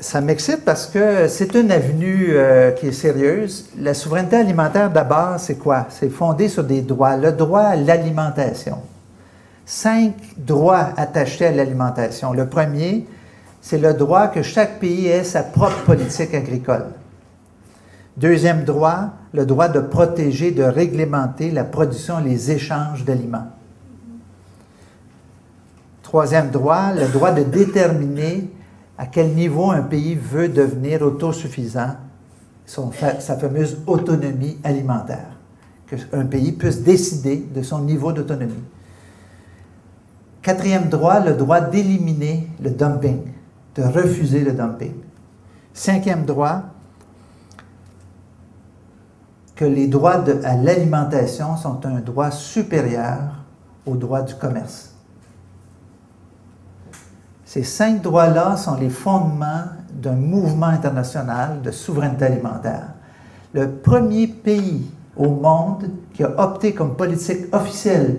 ça 0.00 0.22
m'excite 0.22 0.64
parce 0.64 0.86
que 0.86 1.28
c'est 1.28 1.54
une 1.54 1.70
avenue 1.70 2.30
euh, 2.30 2.70
qui 2.72 2.88
est 2.88 2.92
sérieuse. 2.92 3.66
La 3.78 3.92
souveraineté 3.92 4.36
alimentaire, 4.36 4.90
d'abord, 4.90 5.38
c'est 5.38 5.56
quoi? 5.56 5.86
C'est 5.90 6.08
fondé 6.08 6.48
sur 6.48 6.64
des 6.64 6.80
droits. 6.80 7.16
Le 7.16 7.32
droit 7.32 7.60
à 7.60 7.76
l'alimentation. 7.76 8.78
Cinq 9.70 10.16
droits 10.36 10.88
attachés 10.96 11.46
à 11.46 11.52
l'alimentation. 11.52 12.32
Le 12.32 12.48
premier, 12.48 13.06
c'est 13.60 13.78
le 13.78 13.94
droit 13.94 14.26
que 14.26 14.42
chaque 14.42 14.80
pays 14.80 15.06
ait 15.06 15.22
sa 15.22 15.44
propre 15.44 15.84
politique 15.84 16.34
agricole. 16.34 16.86
Deuxième 18.16 18.64
droit, 18.64 19.10
le 19.32 19.46
droit 19.46 19.68
de 19.68 19.78
protéger, 19.78 20.50
de 20.50 20.64
réglementer 20.64 21.52
la 21.52 21.62
production 21.62 22.18
et 22.18 22.24
les 22.24 22.50
échanges 22.50 23.04
d'aliments. 23.04 23.46
Troisième 26.02 26.50
droit, 26.50 26.92
le 26.92 27.06
droit 27.06 27.30
de 27.30 27.44
déterminer 27.44 28.50
à 28.98 29.06
quel 29.06 29.34
niveau 29.34 29.70
un 29.70 29.82
pays 29.82 30.16
veut 30.16 30.48
devenir 30.48 31.02
autosuffisant, 31.02 31.94
sa 32.66 33.36
fameuse 33.36 33.78
autonomie 33.86 34.58
alimentaire, 34.64 35.30
qu'un 35.86 36.26
pays 36.26 36.50
puisse 36.50 36.82
décider 36.82 37.46
de 37.54 37.62
son 37.62 37.82
niveau 37.82 38.10
d'autonomie. 38.10 38.64
Quatrième 40.42 40.88
droit, 40.88 41.20
le 41.20 41.34
droit 41.34 41.60
d'éliminer 41.60 42.48
le 42.62 42.70
dumping, 42.70 43.22
de 43.74 43.82
refuser 43.82 44.40
le 44.40 44.52
dumping. 44.52 44.94
Cinquième 45.74 46.24
droit, 46.24 46.62
que 49.54 49.66
les 49.66 49.88
droits 49.88 50.24
à 50.44 50.56
l'alimentation 50.56 51.56
sont 51.56 51.84
un 51.84 52.00
droit 52.00 52.30
supérieur 52.30 53.44
au 53.84 53.94
droit 53.94 54.22
du 54.22 54.34
commerce. 54.34 54.94
Ces 57.44 57.64
cinq 57.64 58.00
droits-là 58.00 58.56
sont 58.56 58.76
les 58.76 58.88
fondements 58.88 59.64
d'un 59.92 60.14
mouvement 60.14 60.68
international 60.68 61.60
de 61.60 61.70
souveraineté 61.70 62.24
alimentaire. 62.24 62.94
Le 63.52 63.70
premier 63.70 64.28
pays 64.28 64.90
au 65.16 65.28
monde 65.28 65.90
qui 66.14 66.24
a 66.24 66.30
opté 66.40 66.72
comme 66.72 66.96
politique 66.96 67.52
officielle 67.52 68.18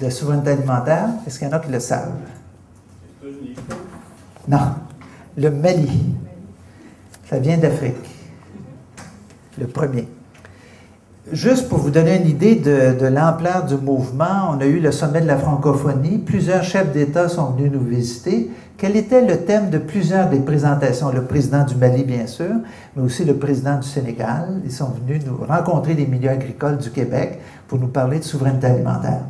de 0.00 0.10
souveraineté 0.10 0.50
alimentaire, 0.50 1.08
est-ce 1.26 1.38
qu'il 1.38 1.48
y 1.48 1.50
en 1.50 1.54
a 1.54 1.60
qui 1.60 1.70
le 1.70 1.80
savent? 1.80 2.12
Non, 4.48 4.74
le 5.36 5.50
Mali. 5.50 6.14
Ça 7.28 7.38
vient 7.38 7.58
d'Afrique. 7.58 7.94
Le 9.58 9.66
premier. 9.66 10.08
Juste 11.32 11.68
pour 11.68 11.78
vous 11.78 11.90
donner 11.90 12.16
une 12.16 12.28
idée 12.28 12.56
de, 12.56 13.06
l'ampleur 13.06 13.64
du 13.64 13.76
mouvement, 13.76 14.50
on 14.50 14.60
a 14.60 14.64
eu 14.66 14.80
le 14.80 14.90
sommet 14.90 15.20
de 15.20 15.26
la 15.26 15.36
francophonie. 15.36 16.18
Plusieurs 16.18 16.64
chefs 16.64 16.92
d'État 16.92 17.28
sont 17.28 17.52
venus 17.52 17.70
nous 17.70 17.84
visiter. 17.84 18.50
Quel 18.76 18.96
était 18.96 19.24
le 19.24 19.44
thème 19.44 19.70
de 19.70 19.78
plusieurs 19.78 20.28
des 20.28 20.40
présentations? 20.40 21.12
Le 21.12 21.22
président 21.24 21.64
du 21.64 21.76
Mali, 21.76 22.02
bien 22.02 22.26
sûr, 22.26 22.54
mais 22.96 23.02
aussi 23.02 23.24
le 23.24 23.36
président 23.36 23.76
du 23.78 23.86
Sénégal. 23.86 24.60
Ils 24.64 24.72
sont 24.72 24.92
venus 25.06 25.22
nous 25.24 25.36
rencontrer 25.46 25.94
des 25.94 26.06
milieux 26.06 26.30
agricoles 26.30 26.78
du 26.78 26.90
Québec 26.90 27.38
pour 27.68 27.78
nous 27.78 27.88
parler 27.88 28.18
de 28.18 28.24
souveraineté 28.24 28.66
alimentaire. 28.66 29.20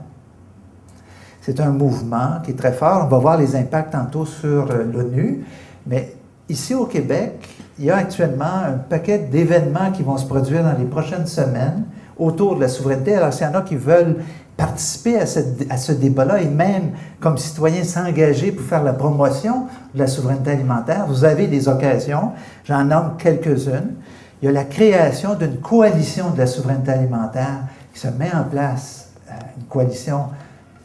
C'est 1.40 1.60
un 1.60 1.70
mouvement 1.70 2.40
qui 2.44 2.50
est 2.50 2.58
très 2.58 2.72
fort. 2.72 3.04
On 3.04 3.08
va 3.08 3.18
voir 3.18 3.38
les 3.38 3.56
impacts 3.56 3.92
tantôt 3.92 4.26
sur 4.26 4.70
euh, 4.70 4.84
l'ONU, 4.92 5.44
mais 5.86 6.14
ici 6.48 6.74
au 6.74 6.84
Québec, 6.84 7.48
il 7.78 7.86
y 7.86 7.90
a 7.90 7.96
actuellement 7.96 8.44
un 8.66 8.72
paquet 8.72 9.18
d'événements 9.18 9.90
qui 9.90 10.02
vont 10.02 10.18
se 10.18 10.26
produire 10.26 10.62
dans 10.62 10.78
les 10.78 10.84
prochaines 10.84 11.26
semaines 11.26 11.84
autour 12.18 12.56
de 12.56 12.60
la 12.60 12.68
souveraineté. 12.68 13.14
Alors, 13.14 13.32
s'il 13.32 13.46
y 13.46 13.50
en 13.50 13.54
a 13.54 13.62
qui 13.62 13.76
veulent 13.76 14.16
participer 14.56 15.18
à, 15.18 15.24
ce 15.24 15.92
débat-là 15.92 16.42
et 16.42 16.48
même, 16.48 16.90
comme 17.18 17.38
citoyens, 17.38 17.82
s'engager 17.82 18.52
pour 18.52 18.66
faire 18.66 18.82
la 18.82 18.92
promotion 18.92 19.66
de 19.94 20.00
la 20.00 20.06
souveraineté 20.06 20.50
alimentaire, 20.50 21.06
vous 21.08 21.24
avez 21.24 21.46
des 21.46 21.66
occasions. 21.66 22.32
J'en 22.64 22.84
nomme 22.84 23.14
quelques-unes. 23.16 23.94
Il 24.42 24.46
y 24.46 24.48
a 24.48 24.52
la 24.52 24.64
création 24.64 25.34
d'une 25.34 25.56
coalition 25.56 26.30
de 26.30 26.38
la 26.38 26.46
souveraineté 26.46 26.90
alimentaire 26.90 27.60
qui 27.94 28.00
se 28.00 28.08
met 28.08 28.30
en 28.34 28.44
place, 28.44 29.08
euh, 29.30 29.32
une 29.56 29.64
coalition 29.64 30.24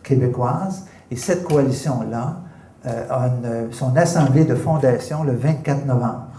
québécoise. 0.05 0.85
Et 1.11 1.17
cette 1.17 1.43
coalition-là 1.43 2.37
euh, 2.85 3.05
a 3.09 3.29
son 3.71 3.95
assemblée 3.97 4.45
de 4.45 4.55
fondation 4.55 5.23
le 5.23 5.33
24 5.33 5.85
novembre 5.85 6.35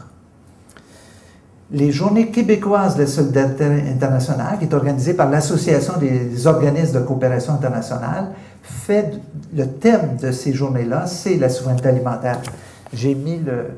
les 1.71 1.91
Journées 1.91 2.31
québécoises 2.31 2.97
de 2.97 3.07
solidarité 3.07 3.65
internationale, 3.65 4.59
qui 4.59 4.67
est 4.67 4.75
organisée 4.75 5.15
par 5.15 5.29
l'Association 5.31 5.95
des 5.99 6.47
organismes 6.47 7.01
de 7.01 7.05
coopération 7.05 7.55
internationale, 7.55 8.29
fait, 8.63 9.13
le 9.55 9.67
thème 9.67 10.17
de 10.21 10.31
ces 10.31 10.53
journées-là, 10.53 11.07
c'est 11.07 11.37
la 11.37 11.49
souveraineté 11.49 11.89
alimentaire. 11.89 12.41
J'ai 12.93 13.15
mis 13.15 13.39
le, 13.39 13.71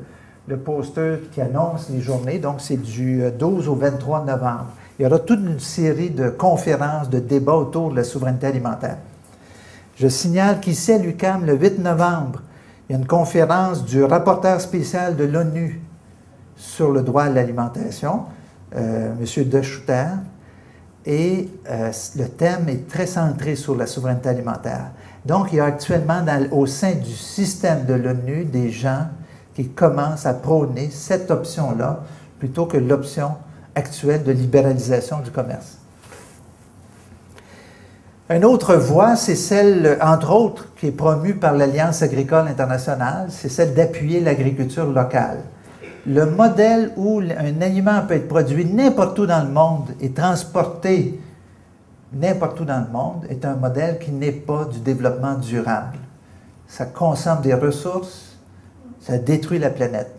le 0.47 0.57
poster 0.57 1.29
qui 1.31 1.41
annonce 1.41 1.89
les 1.89 2.01
journées, 2.01 2.37
donc 2.37 2.55
c'est 2.59 2.77
du 2.77 3.23
12 3.37 3.67
au 3.67 3.75
23 3.75 4.25
novembre. 4.25 4.67
Il 4.99 5.03
y 5.03 5.05
aura 5.05 5.19
toute 5.19 5.39
une 5.39 5.59
série 5.59 6.09
de 6.09 6.29
conférences, 6.29 7.09
de 7.09 7.19
débats 7.19 7.53
autour 7.53 7.91
de 7.91 7.95
la 7.95 8.03
souveraineté 8.03 8.47
alimentaire. 8.47 8.97
Je 9.99 10.07
signale 10.07 10.61
qu'ici 10.61 10.93
à 10.93 10.97
l'UCAM, 10.97 11.45
le 11.45 11.57
8 11.57 11.79
novembre, 11.79 12.41
il 12.87 12.93
y 12.93 12.95
a 12.95 12.99
une 12.99 13.05
conférence 13.05 13.83
du 13.83 14.01
rapporteur 14.01 14.61
spécial 14.61 15.17
de 15.17 15.25
l'ONU 15.25 15.81
sur 16.55 16.91
le 16.91 17.01
droit 17.01 17.23
à 17.23 17.29
l'alimentation, 17.29 18.23
euh, 18.77 19.11
M. 19.19 19.49
De 19.49 19.61
et 21.05 21.49
euh, 21.69 21.91
le 22.15 22.25
thème 22.29 22.69
est 22.69 22.87
très 22.87 23.07
centré 23.07 23.57
sur 23.57 23.75
la 23.75 23.87
souveraineté 23.87 24.29
alimentaire. 24.29 24.91
Donc, 25.25 25.49
il 25.51 25.57
y 25.57 25.59
a 25.59 25.65
actuellement 25.65 26.23
au 26.51 26.65
sein 26.65 26.93
du 26.93 27.11
système 27.11 27.85
de 27.85 27.93
l'ONU 27.93 28.45
des 28.45 28.71
gens 28.71 29.07
qui 29.53 29.67
commencent 29.67 30.25
à 30.25 30.33
prôner 30.33 30.89
cette 30.91 31.29
option-là 31.29 32.03
plutôt 32.39 32.67
que 32.67 32.77
l'option 32.77 33.31
actuelle 33.75 34.23
de 34.23 34.31
libéralisation 34.31 35.19
du 35.19 35.31
commerce. 35.31 35.78
Une 38.31 38.45
autre 38.45 38.75
voie, 38.75 39.15
c'est 39.15 39.35
celle, 39.35 39.97
entre 40.03 40.31
autres, 40.31 40.67
qui 40.75 40.85
est 40.85 40.91
promue 40.91 41.33
par 41.33 41.55
l'Alliance 41.55 42.03
agricole 42.03 42.47
internationale, 42.47 43.25
c'est 43.29 43.49
celle 43.49 43.73
d'appuyer 43.73 44.19
l'agriculture 44.19 44.85
locale. 44.85 45.39
Le 46.05 46.27
modèle 46.27 46.91
où 46.95 47.21
un 47.21 47.61
aliment 47.61 48.03
peut 48.07 48.13
être 48.13 48.27
produit 48.27 48.65
n'importe 48.65 49.17
où 49.17 49.25
dans 49.25 49.43
le 49.43 49.49
monde 49.49 49.89
et 49.99 50.11
transporté 50.11 51.19
n'importe 52.13 52.59
où 52.59 52.65
dans 52.65 52.85
le 52.85 52.91
monde 52.91 53.25
est 53.29 53.45
un 53.45 53.55
modèle 53.55 53.97
qui 53.97 54.11
n'est 54.11 54.31
pas 54.31 54.65
du 54.65 54.79
développement 54.79 55.33
durable. 55.33 55.97
Ça 56.67 56.85
consomme 56.85 57.41
des 57.41 57.55
ressources, 57.55 58.37
ça 59.01 59.17
détruit 59.17 59.57
la 59.57 59.71
planète. 59.71 60.13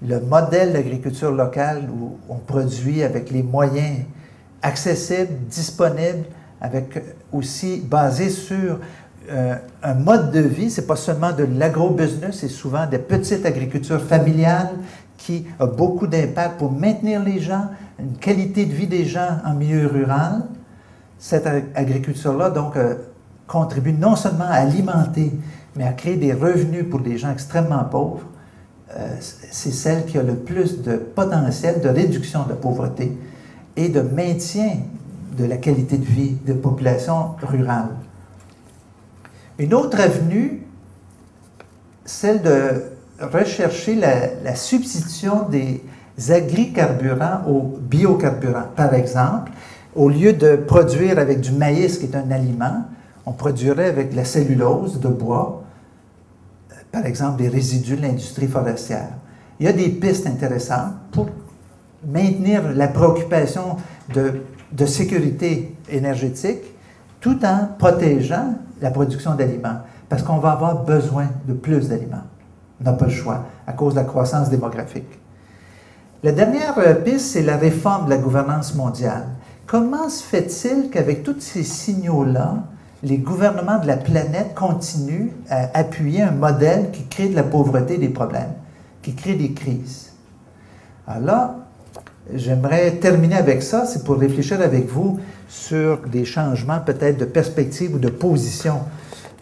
Le 0.00 0.20
modèle 0.20 0.72
d'agriculture 0.72 1.32
locale 1.32 1.88
où 1.90 2.18
on 2.28 2.36
produit 2.36 3.02
avec 3.02 3.32
les 3.32 3.42
moyens 3.42 4.04
accessibles, 4.62 5.34
disponibles, 5.48 6.24
avec 6.62 7.02
aussi 7.32 7.80
basé 7.84 8.30
sur 8.30 8.78
euh, 9.30 9.56
un 9.82 9.94
mode 9.94 10.30
de 10.30 10.40
vie, 10.40 10.70
c'est 10.70 10.86
pas 10.86 10.96
seulement 10.96 11.32
de 11.32 11.44
l'agro-business, 11.44 12.38
c'est 12.38 12.48
souvent 12.48 12.86
des 12.86 12.98
petites 12.98 13.44
agricultures 13.44 14.00
familiales 14.00 14.70
qui 15.18 15.44
a 15.58 15.66
beaucoup 15.66 16.06
d'impact 16.06 16.58
pour 16.58 16.70
maintenir 16.70 17.22
les 17.22 17.40
gens, 17.40 17.66
une 17.98 18.16
qualité 18.16 18.64
de 18.64 18.72
vie 18.72 18.86
des 18.86 19.04
gens 19.04 19.38
en 19.44 19.54
milieu 19.54 19.88
rural. 19.88 20.42
Cette 21.18 21.46
agriculture-là, 21.74 22.50
donc, 22.50 22.76
euh, 22.76 22.94
contribue 23.48 23.92
non 23.92 24.16
seulement 24.16 24.46
à 24.48 24.54
alimenter, 24.54 25.32
mais 25.76 25.84
à 25.84 25.92
créer 25.92 26.16
des 26.16 26.32
revenus 26.32 26.88
pour 26.88 27.00
des 27.00 27.18
gens 27.18 27.32
extrêmement 27.32 27.84
pauvres. 27.84 28.26
Euh, 28.96 29.16
c'est 29.20 29.72
celle 29.72 30.04
qui 30.04 30.16
a 30.16 30.22
le 30.22 30.34
plus 30.34 30.82
de 30.82 30.96
potentiel 30.96 31.80
de 31.80 31.88
réduction 31.88 32.44
de 32.44 32.54
pauvreté 32.54 33.16
et 33.76 33.88
de 33.88 34.00
maintien 34.00 34.76
de 35.36 35.44
la 35.44 35.56
qualité 35.56 35.98
de 35.98 36.04
vie 36.04 36.36
des 36.44 36.54
populations 36.54 37.30
rurales. 37.42 37.90
Une 39.58 39.74
autre 39.74 40.00
avenue, 40.00 40.62
celle 42.04 42.42
de 42.42 42.82
rechercher 43.20 43.94
la, 43.94 44.54
substitution 44.54 45.48
des 45.48 45.82
agricarburants 46.30 47.46
aux 47.48 47.78
biocarburants. 47.80 48.68
Par 48.76 48.94
exemple, 48.94 49.52
au 49.94 50.08
lieu 50.08 50.32
de 50.32 50.56
produire 50.56 51.18
avec 51.18 51.40
du 51.40 51.52
maïs, 51.52 51.98
qui 51.98 52.06
est 52.06 52.16
un 52.16 52.30
aliment, 52.30 52.84
on 53.24 53.32
produirait 53.32 53.88
avec 53.88 54.14
la 54.14 54.24
cellulose 54.24 55.00
de 55.00 55.08
bois, 55.08 55.62
par 56.90 57.06
exemple 57.06 57.42
des 57.42 57.48
résidus 57.48 57.96
de 57.96 58.02
l'industrie 58.02 58.48
forestière. 58.48 59.10
Il 59.60 59.66
y 59.66 59.68
a 59.68 59.72
des 59.72 59.88
pistes 59.88 60.26
intéressantes 60.26 60.94
pour 61.12 61.28
maintenir 62.06 62.72
la 62.74 62.88
préoccupation 62.88 63.76
de 64.12 64.42
de 64.72 64.86
sécurité 64.86 65.76
énergétique 65.90 66.62
tout 67.20 67.44
en 67.44 67.68
protégeant 67.78 68.54
la 68.80 68.90
production 68.90 69.34
d'aliments, 69.34 69.78
parce 70.08 70.22
qu'on 70.22 70.38
va 70.38 70.52
avoir 70.52 70.84
besoin 70.84 71.28
de 71.46 71.52
plus 71.52 71.88
d'aliments. 71.88 72.24
On 72.80 72.84
n'a 72.84 72.92
pas 72.94 73.06
le 73.06 73.12
choix 73.12 73.44
à 73.66 73.72
cause 73.72 73.94
de 73.94 74.00
la 74.00 74.04
croissance 74.04 74.50
démographique. 74.50 75.18
La 76.24 76.32
dernière 76.32 76.78
euh, 76.78 76.94
piste, 76.94 77.32
c'est 77.32 77.42
la 77.42 77.56
réforme 77.56 78.06
de 78.06 78.10
la 78.10 78.16
gouvernance 78.16 78.74
mondiale. 78.74 79.26
Comment 79.66 80.08
se 80.08 80.22
fait-il 80.22 80.90
qu'avec 80.90 81.22
tous 81.22 81.40
ces 81.40 81.62
signaux-là, 81.62 82.64
les 83.02 83.18
gouvernements 83.18 83.78
de 83.78 83.86
la 83.86 83.96
planète 83.96 84.54
continuent 84.54 85.30
à 85.48 85.76
appuyer 85.76 86.22
un 86.22 86.32
modèle 86.32 86.90
qui 86.92 87.06
crée 87.06 87.28
de 87.28 87.34
la 87.34 87.42
pauvreté 87.42 87.98
des 87.98 88.08
problèmes, 88.08 88.52
qui 89.02 89.14
crée 89.14 89.34
des 89.34 89.52
crises? 89.52 90.12
Alors 91.06 91.54
J'aimerais 92.34 92.92
terminer 92.92 93.36
avec 93.36 93.62
ça, 93.62 93.84
c'est 93.84 94.04
pour 94.04 94.16
réfléchir 94.16 94.60
avec 94.62 94.86
vous 94.86 95.20
sur 95.48 95.98
des 95.98 96.24
changements 96.24 96.80
peut-être 96.80 97.18
de 97.18 97.26
perspective 97.26 97.94
ou 97.94 97.98
de 97.98 98.08
position 98.08 98.80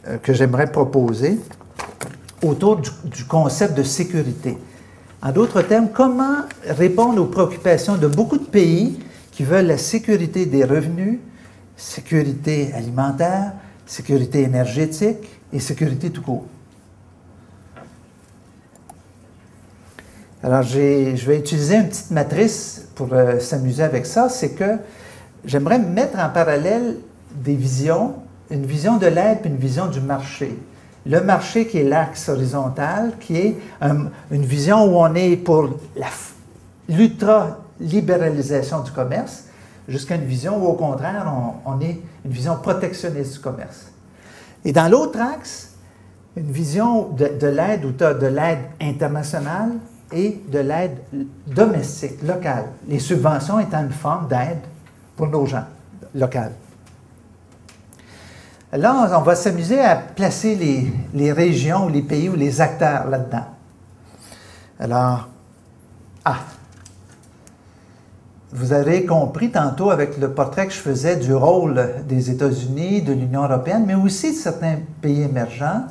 euh, 0.08 0.16
que 0.18 0.32
j'aimerais 0.32 0.72
proposer 0.72 1.38
autour 2.42 2.76
du, 2.78 3.24
concept 3.28 3.76
de 3.76 3.84
sécurité. 3.84 4.58
En 5.22 5.30
d'autres 5.30 5.62
termes, 5.62 5.88
comment 5.94 6.38
répondre 6.66 7.22
aux 7.22 7.26
préoccupations 7.26 7.96
de 7.96 8.08
beaucoup 8.08 8.38
de 8.38 8.46
pays 8.46 8.98
qui 9.30 9.44
veulent 9.44 9.66
la 9.66 9.78
sécurité 9.78 10.46
des 10.46 10.64
revenus, 10.64 11.18
sécurité 11.76 12.72
alimentaire, 12.72 13.52
sécurité 13.86 14.42
énergétique 14.42 15.28
et 15.52 15.60
sécurité 15.60 16.10
tout 16.10 16.22
court? 16.22 16.46
Alors, 20.42 20.62
je 20.62 20.78
vais 21.26 21.38
utiliser 21.38 21.76
une 21.76 21.88
petite 21.88 22.10
matrice 22.10 22.88
pour 22.94 23.12
euh, 23.12 23.38
s'amuser 23.40 23.82
avec 23.82 24.06
ça. 24.06 24.30
C'est 24.30 24.52
que 24.52 24.78
j'aimerais 25.44 25.78
mettre 25.78 26.18
en 26.18 26.30
parallèle 26.30 26.96
des 27.34 27.54
visions, 27.54 28.14
une 28.50 28.64
vision 28.64 28.96
de 28.96 29.06
l'aide 29.06 29.40
et 29.44 29.48
une 29.48 29.58
vision 29.58 29.86
du 29.86 30.00
marché. 30.00 30.58
Le 31.04 31.20
marché 31.20 31.66
qui 31.66 31.78
est 31.78 31.84
l'axe 31.84 32.30
horizontal, 32.30 33.12
qui 33.20 33.36
est 33.36 33.56
une 33.82 34.44
vision 34.44 34.84
où 34.84 34.98
on 34.98 35.14
est 35.14 35.36
pour 35.36 35.68
l'ultra-libéralisation 36.88 38.80
du 38.80 38.92
commerce, 38.92 39.44
jusqu'à 39.88 40.14
une 40.14 40.24
vision 40.24 40.56
où, 40.62 40.68
au 40.68 40.74
contraire, 40.74 41.30
on, 41.66 41.80
est 41.80 42.00
une 42.24 42.30
vision 42.30 42.56
protectionniste 42.56 43.34
du 43.34 43.38
commerce. 43.40 43.90
Et 44.64 44.72
dans 44.72 44.88
l'autre 44.88 45.20
axe, 45.20 45.74
une 46.36 46.50
vision 46.50 47.08
de, 47.08 47.28
de 47.28 47.46
l'aide 47.46 47.84
ou 47.84 47.92
de 47.92 48.26
l'aide 48.26 48.60
internationale, 48.80 49.70
et 50.12 50.40
de 50.48 50.58
l'aide 50.58 50.98
domestique, 51.46 52.22
locale. 52.22 52.66
Les 52.88 52.98
subventions 52.98 53.60
étant 53.60 53.82
une 53.82 53.92
forme 53.92 54.28
d'aide 54.28 54.60
pour 55.16 55.28
nos 55.28 55.46
gens 55.46 55.64
locales. 56.14 56.52
Là, 58.72 59.18
on 59.18 59.22
va 59.22 59.34
s'amuser 59.34 59.80
à 59.80 59.96
placer 59.96 60.54
les, 61.12 61.32
régions 61.32 61.86
ou 61.86 61.88
les 61.88 62.02
pays 62.02 62.28
ou 62.28 62.36
les 62.36 62.60
acteurs 62.60 63.08
là-dedans. 63.08 63.46
Alors, 64.78 65.28
ah, 66.24 66.38
vous 68.52 68.72
avez 68.72 69.04
compris 69.06 69.50
tantôt 69.50 69.90
avec 69.90 70.18
le 70.18 70.30
portrait 70.32 70.66
que 70.66 70.72
je 70.72 70.78
faisais 70.78 71.16
du 71.16 71.34
rôle 71.34 71.84
des 72.08 72.30
États-Unis, 72.30 73.02
de 73.02 73.12
l'Union 73.12 73.42
européenne, 73.42 73.84
mais 73.86 73.94
aussi 73.94 74.32
de 74.32 74.36
certains 74.36 74.78
pays 75.00 75.22
émergents, 75.22 75.86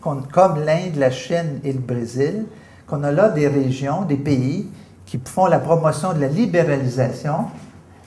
comme 0.00 0.64
l'Inde, 0.64 0.96
la 0.96 1.10
Chine 1.10 1.60
et 1.62 1.72
le 1.72 1.78
Brésil, 1.78 2.46
qu'on 2.94 3.02
a 3.02 3.10
là 3.10 3.28
des 3.28 3.48
régions, 3.48 4.02
des 4.02 4.16
pays 4.16 4.68
qui 5.04 5.20
font 5.24 5.46
la 5.46 5.58
promotion 5.58 6.12
de 6.12 6.20
la 6.20 6.28
libéralisation, 6.28 7.46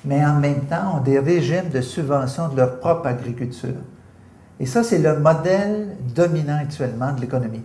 mais 0.06 0.26
en 0.26 0.36
même 0.36 0.62
temps 0.62 0.98
ont 0.98 1.02
des 1.02 1.20
régimes 1.20 1.70
de 1.74 1.82
subvention 1.82 2.48
de 2.48 2.56
leur 2.56 2.80
propre 2.80 3.08
agriculture. 3.08 3.76
Et 4.60 4.66
ça, 4.66 4.84
c'est 4.84 5.00
le 5.00 5.20
modèle 5.20 5.98
dominant 6.16 6.60
actuellement 6.62 7.12
de 7.12 7.22
l'économie. 7.22 7.64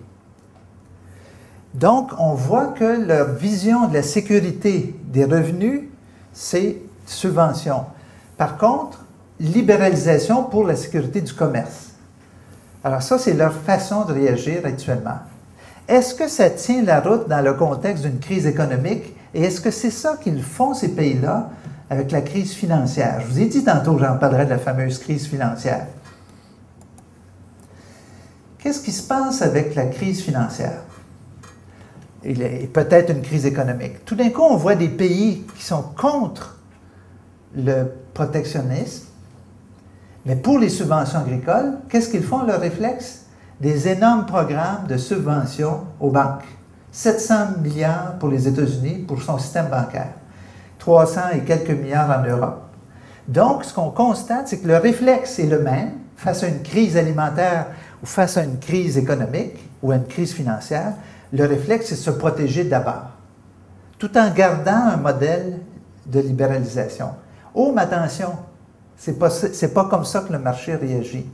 Donc, 1.75 2.11
on 2.19 2.35
voit 2.35 2.69
que 2.69 3.07
leur 3.07 3.31
vision 3.35 3.87
de 3.87 3.95
la 3.95 4.03
sécurité 4.03 4.95
des 5.05 5.25
revenus, 5.25 5.83
c'est 6.33 6.79
subvention. 7.07 7.87
Par 8.37 8.59
contre, 8.59 9.05
libéralisation 9.39 10.43
pour 10.45 10.67
la 10.67 10.75
sécurité 10.75 11.21
du 11.21 11.33
commerce. 11.33 11.93
Alors 12.83 13.01
ça, 13.01 13.17
c'est 13.19 13.35
leur 13.35 13.53
façon 13.53 14.05
de 14.05 14.13
réagir 14.13 14.63
actuellement. 14.65 15.19
Est-ce 15.93 16.15
que 16.15 16.27
ça 16.27 16.49
tient 16.49 16.83
la 16.83 17.01
route 17.01 17.29
dans 17.29 17.45
le 17.45 17.53
contexte 17.53 18.05
d'une 18.05 18.19
crise 18.19 18.47
économique? 18.47 19.15
Et 19.35 19.43
est-ce 19.43 19.61
que 19.61 19.71
c'est 19.71 19.91
ça 19.91 20.17
qu'ils 20.17 20.43
font, 20.43 20.73
ces 20.73 20.89
pays-là, 20.89 21.51
avec 21.91 22.13
la 22.13 22.23
crise 22.23 22.55
financière? 22.55 23.21
Je 23.21 23.27
vous 23.27 23.41
ai 23.41 23.45
dit 23.45 23.63
tantôt, 23.63 23.99
j'en 23.99 24.17
parlerai 24.17 24.47
de 24.47 24.51
la 24.51 24.59
fameuse 24.59 24.99
crise 24.99 25.27
financière. 25.27 25.87
Qu'est-ce 28.59 28.81
qui 28.81 28.91
se 28.91 29.07
passe 29.07 29.43
avec 29.43 29.75
la 29.75 29.85
crise 29.85 30.23
financière? 30.23 30.81
Et 32.25 32.69
peut-être 32.69 33.11
une 33.11 33.21
crise 33.21 33.45
économique. 33.45 34.03
Tout 34.07 34.15
d'un 34.15 34.31
coup, 34.31 34.45
on 34.45 34.57
voit 34.57 34.77
des 34.77 34.89
pays 34.89 35.45
qui 35.59 35.63
sont 35.63 35.83
contre 35.83 36.59
le 37.55 37.93
protectionnisme, 38.15 39.09
Mais 40.25 40.37
pour 40.37 40.59
les 40.59 40.69
subventions 40.69 41.19
agricoles, 41.19 41.75
qu'est-ce 41.91 42.09
qu'ils 42.09 42.23
font, 42.23 42.45
leur 42.45 42.61
réflexe? 42.61 43.22
Des 43.63 43.87
énormes 43.87 44.27
programmes 44.27 44.89
de 44.89 44.97
subventions 44.97 45.83
aux 46.01 46.11
banques. 46.11 46.43
700 46.91 47.61
milliards 47.63 48.19
pour 48.19 48.29
les 48.29 48.49
États-Unis 48.49 49.05
pour 49.07 49.23
son 49.23 49.39
système 49.39 49.69
bancaire. 49.69 50.15
300 50.81 51.21
et 51.37 51.41
quelques 51.43 51.71
milliards 51.71 52.11
en 52.11 52.29
Europe. 52.29 52.63
Donc, 53.29 53.65
ce 53.65 53.73
qu'on 53.73 53.91
constate, 53.91 54.49
c'est 54.49 54.59
que 54.59 54.67
le 54.67 54.79
réflexe 54.79 55.39
est 55.39 55.47
le 55.47 55.61
même 55.61 55.93
face 56.17 56.43
à 56.43 56.49
une 56.49 56.61
crise 56.63 56.97
alimentaire 56.97 57.67
ou 58.03 58.07
face 58.07 58.37
à 58.37 58.43
une 58.43 58.59
crise 58.59 58.99
économique 58.99 59.71
ou 59.81 59.93
à 59.93 59.95
une 59.95 60.07
crise 60.07 60.33
financière. 60.33 60.95
Le 61.33 61.47
réflexe, 61.47 61.87
c'est 61.87 61.95
de 61.95 62.01
se 62.01 62.11
protéger 62.11 62.65
d'abord, 62.65 63.11
tout 63.97 64.19
en 64.19 64.29
gardant 64.33 64.89
un 64.93 64.97
modèle 64.97 65.61
de 66.07 66.19
libéralisation. 66.19 67.11
Oh, 67.55 67.71
mais 67.73 67.83
attention, 67.83 68.33
ce 68.99 69.13
n'est 69.13 69.17
pas, 69.17 69.31
pas 69.73 69.85
comme 69.89 70.05
ça 70.05 70.23
que 70.23 70.33
le 70.33 70.41
marché 70.41 70.75
réagit. 70.75 71.27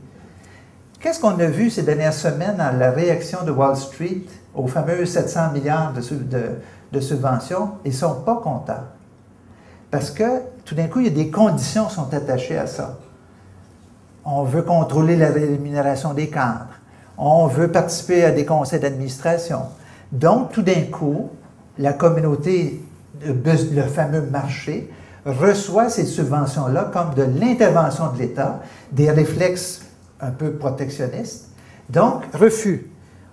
Qu'est-ce 0.99 1.21
qu'on 1.21 1.39
a 1.39 1.45
vu 1.45 1.69
ces 1.69 1.83
dernières 1.83 2.13
semaines 2.13 2.57
dans 2.57 2.77
la 2.77 2.91
réaction 2.91 3.39
de 3.45 3.51
Wall 3.51 3.77
Street 3.77 4.23
aux 4.53 4.67
fameux 4.67 5.05
700 5.05 5.53
milliards 5.53 5.93
de 5.93 6.99
subventions? 6.99 7.71
Ils 7.85 7.91
ne 7.91 7.95
sont 7.95 8.15
pas 8.15 8.35
contents. 8.43 8.83
Parce 9.89 10.11
que 10.11 10.41
tout 10.65 10.75
d'un 10.75 10.87
coup, 10.87 10.99
il 10.99 11.05
y 11.05 11.09
a 11.09 11.23
des 11.23 11.31
conditions 11.31 11.85
qui 11.85 11.95
sont 11.95 12.13
attachées 12.13 12.57
à 12.57 12.67
ça. 12.67 12.99
On 14.25 14.43
veut 14.43 14.61
contrôler 14.61 15.15
la 15.15 15.29
rémunération 15.29 16.13
des 16.13 16.27
cadres. 16.27 16.67
On 17.17 17.47
veut 17.47 17.69
participer 17.69 18.25
à 18.25 18.31
des 18.31 18.45
conseils 18.45 18.81
d'administration. 18.81 19.61
Donc, 20.11 20.51
tout 20.51 20.61
d'un 20.61 20.83
coup, 20.91 21.29
la 21.77 21.93
communauté, 21.93 22.83
le 23.23 23.83
fameux 23.83 24.21
marché, 24.21 24.91
reçoit 25.25 25.89
ces 25.89 26.05
subventions-là 26.05 26.91
comme 26.91 27.13
de 27.13 27.23
l'intervention 27.23 28.11
de 28.11 28.19
l'État, 28.19 28.59
des 28.91 29.09
réflexes 29.09 29.85
un 30.21 30.31
peu 30.31 30.51
protectionnistes. 30.51 31.49
Donc, 31.89 32.23
refus. 32.33 32.87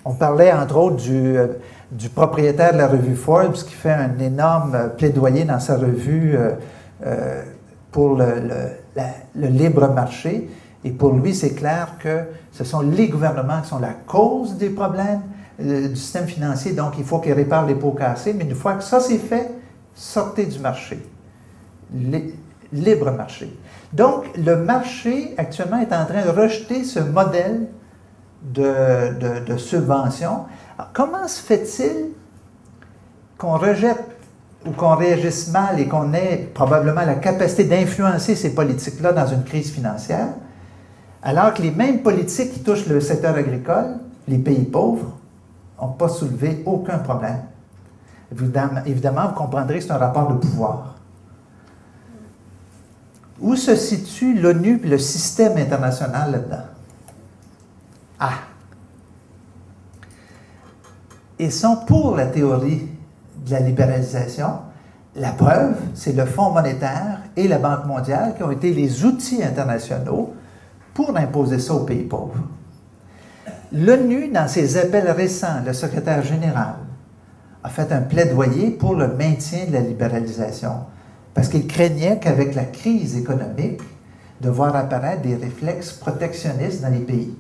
On 0.04 0.14
parlait 0.14 0.52
entre 0.52 0.76
autres 0.76 0.96
du, 0.96 1.36
euh, 1.36 1.48
du 1.90 2.08
propriétaire 2.08 2.72
de 2.72 2.78
la 2.78 2.86
revue 2.86 3.16
Forbes 3.16 3.54
qui 3.54 3.74
fait 3.74 3.92
un 3.92 4.18
énorme 4.18 4.90
plaidoyer 4.96 5.44
dans 5.44 5.60
sa 5.60 5.76
revue 5.76 6.36
euh, 6.36 6.52
euh, 7.04 7.42
pour 7.90 8.16
le, 8.16 8.34
le, 9.34 9.46
libre 9.48 9.88
marché. 9.92 10.48
Et 10.84 10.90
pour 10.90 11.12
lui, 11.12 11.34
c'est 11.34 11.54
clair 11.54 11.94
que 11.98 12.24
ce 12.52 12.62
sont 12.62 12.80
les 12.80 13.08
gouvernements 13.08 13.60
qui 13.60 13.68
sont 13.68 13.80
la 13.80 13.94
cause 14.06 14.56
des 14.56 14.70
problèmes 14.70 15.22
du 15.58 15.96
système 15.96 16.26
financier. 16.26 16.72
Donc, 16.72 16.94
il 16.98 17.04
faut 17.04 17.18
qu'ils 17.18 17.32
réparent 17.32 17.66
les 17.66 17.74
pots 17.74 17.92
cassés. 17.92 18.34
Mais 18.34 18.44
une 18.44 18.54
fois 18.54 18.74
que 18.74 18.84
ça 18.84 19.00
c'est 19.00 19.18
fait, 19.18 19.50
sortez 19.94 20.44
du 20.46 20.58
marché 20.60 21.02
libre 22.72 23.10
marché. 23.12 23.52
Donc, 23.96 24.24
le 24.36 24.56
marché 24.56 25.34
actuellement 25.38 25.78
est 25.78 25.92
en 25.94 26.04
train 26.04 26.22
de 26.22 26.28
rejeter 26.28 26.84
ce 26.84 27.00
modèle 27.00 27.66
de, 28.42 29.56
subvention. 29.56 30.44
comment 30.92 31.26
se 31.26 31.40
fait-il 31.40 32.10
qu'on 33.38 33.56
rejette 33.56 34.04
ou 34.66 34.72
qu'on 34.72 34.96
réagisse 34.96 35.50
mal 35.50 35.80
et 35.80 35.88
qu'on 35.88 36.12
ait 36.12 36.50
probablement 36.52 37.06
la 37.06 37.14
capacité 37.14 37.64
d'influencer 37.64 38.34
ces 38.34 38.54
politiques-là 38.54 39.12
dans 39.12 39.26
une 39.28 39.44
crise 39.44 39.70
financière, 39.70 40.28
alors 41.22 41.54
que 41.54 41.62
les 41.62 41.70
mêmes 41.70 42.02
politiques 42.02 42.52
qui 42.52 42.60
touchent 42.60 42.88
le 42.88 43.00
secteur 43.00 43.34
agricole, 43.34 43.96
les 44.28 44.38
pays 44.38 44.64
pauvres, 44.64 45.16
n'ont 45.80 45.88
pas 45.88 46.08
soulevé 46.08 46.62
aucun 46.66 46.98
problème? 46.98 47.40
Évidemment, 48.30 49.28
vous 49.28 49.34
comprendrez 49.34 49.78
que 49.78 49.84
c'est 49.84 49.92
un 49.92 49.98
rapport 49.98 50.28
de 50.28 50.34
pouvoir. 50.34 50.95
Où 53.40 53.54
se 53.54 53.76
situe 53.76 54.34
l'ONU 54.34 54.80
et 54.82 54.88
le 54.88 54.98
système 54.98 55.56
international 55.58 56.32
là-dedans? 56.32 56.64
Ah! 58.18 58.32
Ils 61.38 61.52
sont 61.52 61.76
pour 61.86 62.16
la 62.16 62.26
théorie 62.26 62.88
de 63.44 63.50
la 63.50 63.60
libéralisation. 63.60 64.60
La 65.14 65.32
preuve, 65.32 65.76
c'est 65.94 66.14
le 66.14 66.24
Fonds 66.24 66.50
monétaire 66.50 67.20
et 67.36 67.46
la 67.46 67.58
Banque 67.58 67.86
mondiale 67.86 68.34
qui 68.36 68.42
ont 68.42 68.50
été 68.50 68.72
les 68.72 69.04
outils 69.04 69.42
internationaux 69.42 70.34
pour 70.94 71.14
imposer 71.16 71.58
ça 71.58 71.74
aux 71.74 71.84
pays 71.84 72.04
pauvres. 72.04 72.42
L'ONU, 73.72 74.28
dans 74.28 74.48
ses 74.48 74.78
appels 74.78 75.10
récents, 75.10 75.60
le 75.64 75.72
secrétaire 75.72 76.22
général 76.22 76.76
a 77.62 77.68
fait 77.68 77.92
un 77.92 78.00
plaidoyer 78.00 78.70
pour 78.70 78.94
le 78.94 79.08
maintien 79.08 79.66
de 79.66 79.72
la 79.72 79.80
libéralisation 79.80 80.84
parce 81.36 81.50
qu'il 81.50 81.66
craignait 81.66 82.18
qu'avec 82.18 82.54
la 82.54 82.64
crise 82.64 83.14
économique, 83.14 83.82
de 84.40 84.48
voir 84.48 84.74
apparaître 84.74 85.20
des 85.20 85.36
réflexes 85.36 85.92
protectionnistes 85.92 86.80
dans 86.80 86.88
les 86.88 87.00
pays, 87.00 87.36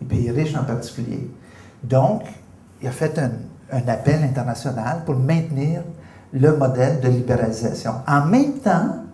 les 0.00 0.06
pays 0.08 0.30
riches 0.32 0.56
en 0.56 0.64
particulier. 0.64 1.30
Donc, 1.84 2.24
il 2.80 2.88
a 2.88 2.90
fait 2.90 3.16
un, 3.20 3.30
appel 3.86 4.24
international 4.24 5.02
pour 5.06 5.14
maintenir 5.14 5.82
le 6.32 6.56
modèle 6.56 7.00
de 7.00 7.08
libéralisation. 7.08 7.92
En 8.08 8.26
même 8.26 8.54
temps, 8.54 9.04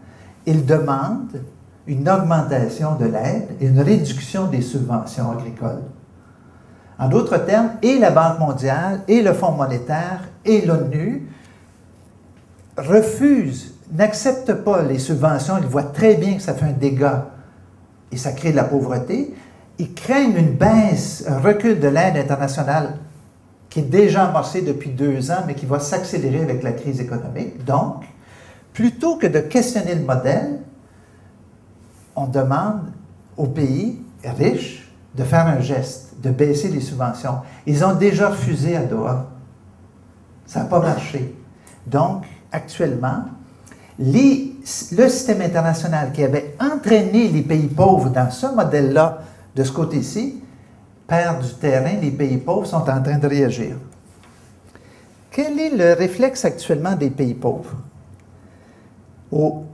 il 0.47 0.65
demande 0.65 1.43
une 1.87 2.09
augmentation 2.09 2.95
de 2.95 3.05
l'aide 3.05 3.49
et 3.61 3.67
une 3.67 3.81
réduction 3.81 4.47
des 4.47 4.63
subventions 4.63 5.33
agricoles. 5.33 5.83
En 6.99 7.09
d'autres 7.09 7.39
termes, 7.45 7.73
et 7.83 7.99
la 7.99 8.11
Banque 8.11 8.39
mondiale, 8.39 9.03
et 9.07 9.23
le 9.23 9.35
Fonds 9.35 9.53
monétaire, 9.53 10.23
et 10.47 10.65
l'ONU 10.65 11.29
refusent 12.77 13.78
n'acceptent 13.93 14.55
pas 14.55 14.83
les 14.83 14.99
subventions, 14.99 15.59
ils 15.59 15.67
voient 15.67 15.83
très 15.83 16.15
bien 16.15 16.35
que 16.35 16.43
ça 16.43 16.55
fait 16.55 16.67
un 16.67 16.73
dégât 16.73 17.27
et 18.13 18.17
ça 18.17 18.33
crée 18.33 18.51
de 18.51 18.57
la 18.57 18.65
pauvreté, 18.65 19.35
ils 19.79 19.95
craignent 19.95 20.37
une 20.37 20.55
baisse, 20.55 21.25
un 21.29 21.39
recul 21.39 21.79
de 21.79 21.89
l'aide 21.89 22.17
internationale 22.17 22.97
qui 23.71 23.81
est 23.81 23.83
déjà 23.83 24.27
amorcé 24.27 24.63
depuis 24.63 24.91
deux 24.91 25.31
ans, 25.31 25.45
mais 25.47 25.55
qui 25.55 25.67
va 25.67 25.79
s'accélérer 25.79 26.43
avec 26.43 26.63
la 26.63 26.73
crise 26.73 27.01
économique. 27.01 27.65
Donc, 27.65 28.05
plutôt 28.73 29.17
que 29.17 29.27
de 29.27 29.41
questionner 29.41 29.95
le 29.95 30.05
modèle, 30.05 30.61
on 32.17 32.27
demande 32.27 32.91
aux 33.37 33.47
pays 33.47 34.01
riches 34.25 34.91
de 35.15 35.23
faire 35.23 35.47
un 35.47 35.61
geste, 35.61 36.15
de 36.23 36.31
baisser 36.31 36.69
les 36.69 36.81
subventions. 36.81 37.39
Ils 37.67 37.85
ont 37.85 37.95
déjà 37.95 38.31
refusé 38.31 38.77
à 38.77 38.83
Doha. 38.83 39.27
Ça 40.47 40.61
n'a 40.61 40.67
pas 40.67 40.81
marché. 40.81 41.35
Donc, 41.87 42.25
actuellement, 42.51 43.25
le 43.99 45.09
système 45.09 45.43
international 45.43 46.13
qui 46.13 46.23
avait 46.23 46.55
entraîné 46.61 47.29
les 47.29 47.43
pays 47.43 47.67
pauvres 47.67 48.11
dans 48.11 48.31
ce 48.31 48.47
modèle-là, 48.47 49.19
de 49.55 49.65
ce 49.65 49.73
côté-ci, 49.73 50.43
perd 51.07 51.43
du 51.43 51.55
terrain, 51.55 51.99
les 52.01 52.11
pays 52.11 52.37
pauvres 52.37 52.67
sont 52.67 52.77
en 52.77 53.03
train 53.03 53.19
de 53.19 53.27
réagir. 53.27 53.77
Quel 55.31 55.59
est 55.59 55.77
le 55.77 55.95
réflexe 55.95 56.45
actuellement 56.45 56.95
des 56.95 57.11
pays 57.11 57.35
pauvres? 57.35 57.75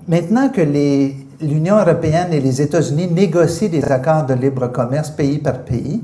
maintenant 0.08 0.48
que 0.48 0.60
l'Union 1.40 1.78
européenne 1.78 2.32
et 2.32 2.40
les 2.40 2.60
États-Unis 2.60 3.06
négocient 3.06 3.68
des 3.68 3.84
accords 3.84 4.26
de 4.26 4.34
libre 4.34 4.66
commerce 4.66 5.10
pays 5.10 5.38
par 5.38 5.60
pays, 5.60 6.02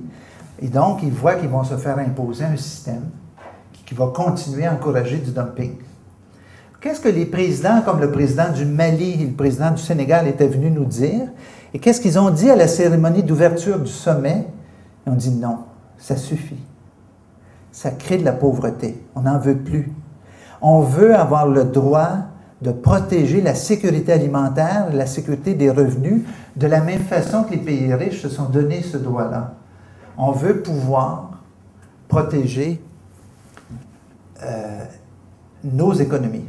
et 0.62 0.68
donc 0.68 1.02
ils 1.02 1.10
voient 1.10 1.34
qu'ils 1.34 1.48
vont 1.48 1.64
se 1.64 1.76
faire 1.76 1.98
imposer 1.98 2.44
un 2.44 2.56
système 2.56 3.10
qui 3.84 3.94
va 3.94 4.06
continuer 4.14 4.66
à 4.66 4.72
encourager 4.72 5.16
du 5.16 5.32
dumping. 5.32 5.72
Qu'est-ce 6.80 7.00
que 7.00 7.08
les 7.08 7.26
présidents, 7.26 7.82
comme 7.84 8.00
le 8.00 8.10
président 8.10 8.50
du 8.50 8.64
Mali 8.64 9.22
et 9.22 9.26
le 9.26 9.32
président 9.32 9.70
du 9.70 9.82
Sénégal, 9.82 10.26
étaient 10.26 10.48
venus 10.48 10.72
nous 10.72 10.86
dire? 10.86 11.28
Et 11.74 11.78
qu'est-ce 11.78 12.00
qu'ils 12.00 12.18
ont 12.18 12.30
dit 12.30 12.50
à 12.50 12.56
la 12.56 12.68
cérémonie 12.68 13.22
d'ouverture 13.22 13.78
du 13.78 13.90
sommet? 13.90 14.46
Ils 15.06 15.12
ont 15.12 15.16
dit 15.16 15.30
non, 15.30 15.58
ça 15.98 16.16
suffit. 16.16 16.58
Ça 17.70 17.90
crée 17.90 18.16
de 18.16 18.24
la 18.24 18.32
pauvreté. 18.32 19.02
On 19.14 19.20
n'en 19.20 19.38
veut 19.38 19.58
plus. 19.58 19.92
On 20.62 20.80
veut 20.80 21.14
avoir 21.14 21.46
le 21.46 21.64
droit 21.64 22.12
de 22.62 22.72
protéger 22.72 23.40
la 23.42 23.54
sécurité 23.54 24.12
alimentaire, 24.12 24.88
la 24.92 25.06
sécurité 25.06 25.54
des 25.54 25.70
revenus, 25.70 26.22
de 26.56 26.66
la 26.66 26.80
même 26.80 27.00
façon 27.00 27.44
que 27.44 27.52
les 27.52 27.58
pays 27.58 27.92
riches 27.92 28.22
se 28.22 28.28
sont 28.28 28.46
donné 28.46 28.82
ce 28.82 28.96
droit-là. 28.96 29.54
On 30.16 30.32
veut 30.32 30.62
pouvoir 30.62 31.30
protéger 32.08 32.82
euh, 34.42 34.84
nos 35.62 35.92
économies. 35.92 36.44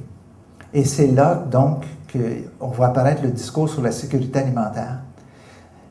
Et 0.74 0.86
c'est 0.86 1.08
là, 1.08 1.44
donc, 1.50 1.84
qu'on 2.12 2.68
voit 2.68 2.88
apparaître 2.88 3.22
le 3.24 3.30
discours 3.30 3.70
sur 3.70 3.82
la 3.82 3.92
sécurité 3.92 4.40
alimentaire. 4.40 5.00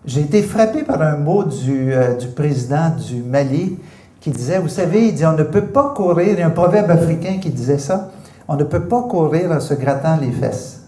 J'ai 0.06 0.22
été 0.22 0.42
frappé 0.42 0.82
par 0.82 1.02
un 1.02 1.16
mot 1.16 1.44
du, 1.44 1.92
euh, 1.92 2.16
du, 2.16 2.28
président 2.28 2.90
du 2.96 3.22
Mali 3.22 3.78
qui 4.20 4.30
disait, 4.30 4.58
vous 4.58 4.68
savez, 4.68 5.08
il 5.08 5.14
dit, 5.14 5.26
on 5.26 5.32
ne 5.32 5.42
peut 5.42 5.66
pas 5.66 5.92
courir, 5.94 6.28
il 6.32 6.38
y 6.38 6.42
a 6.42 6.46
un 6.46 6.50
proverbe 6.50 6.90
africain 6.90 7.38
qui 7.40 7.50
disait 7.50 7.78
ça, 7.78 8.10
on 8.48 8.56
ne 8.56 8.64
peut 8.64 8.84
pas 8.84 9.02
courir 9.02 9.50
en 9.50 9.60
se 9.60 9.74
grattant 9.74 10.16
les 10.16 10.32
fesses. 10.32 10.80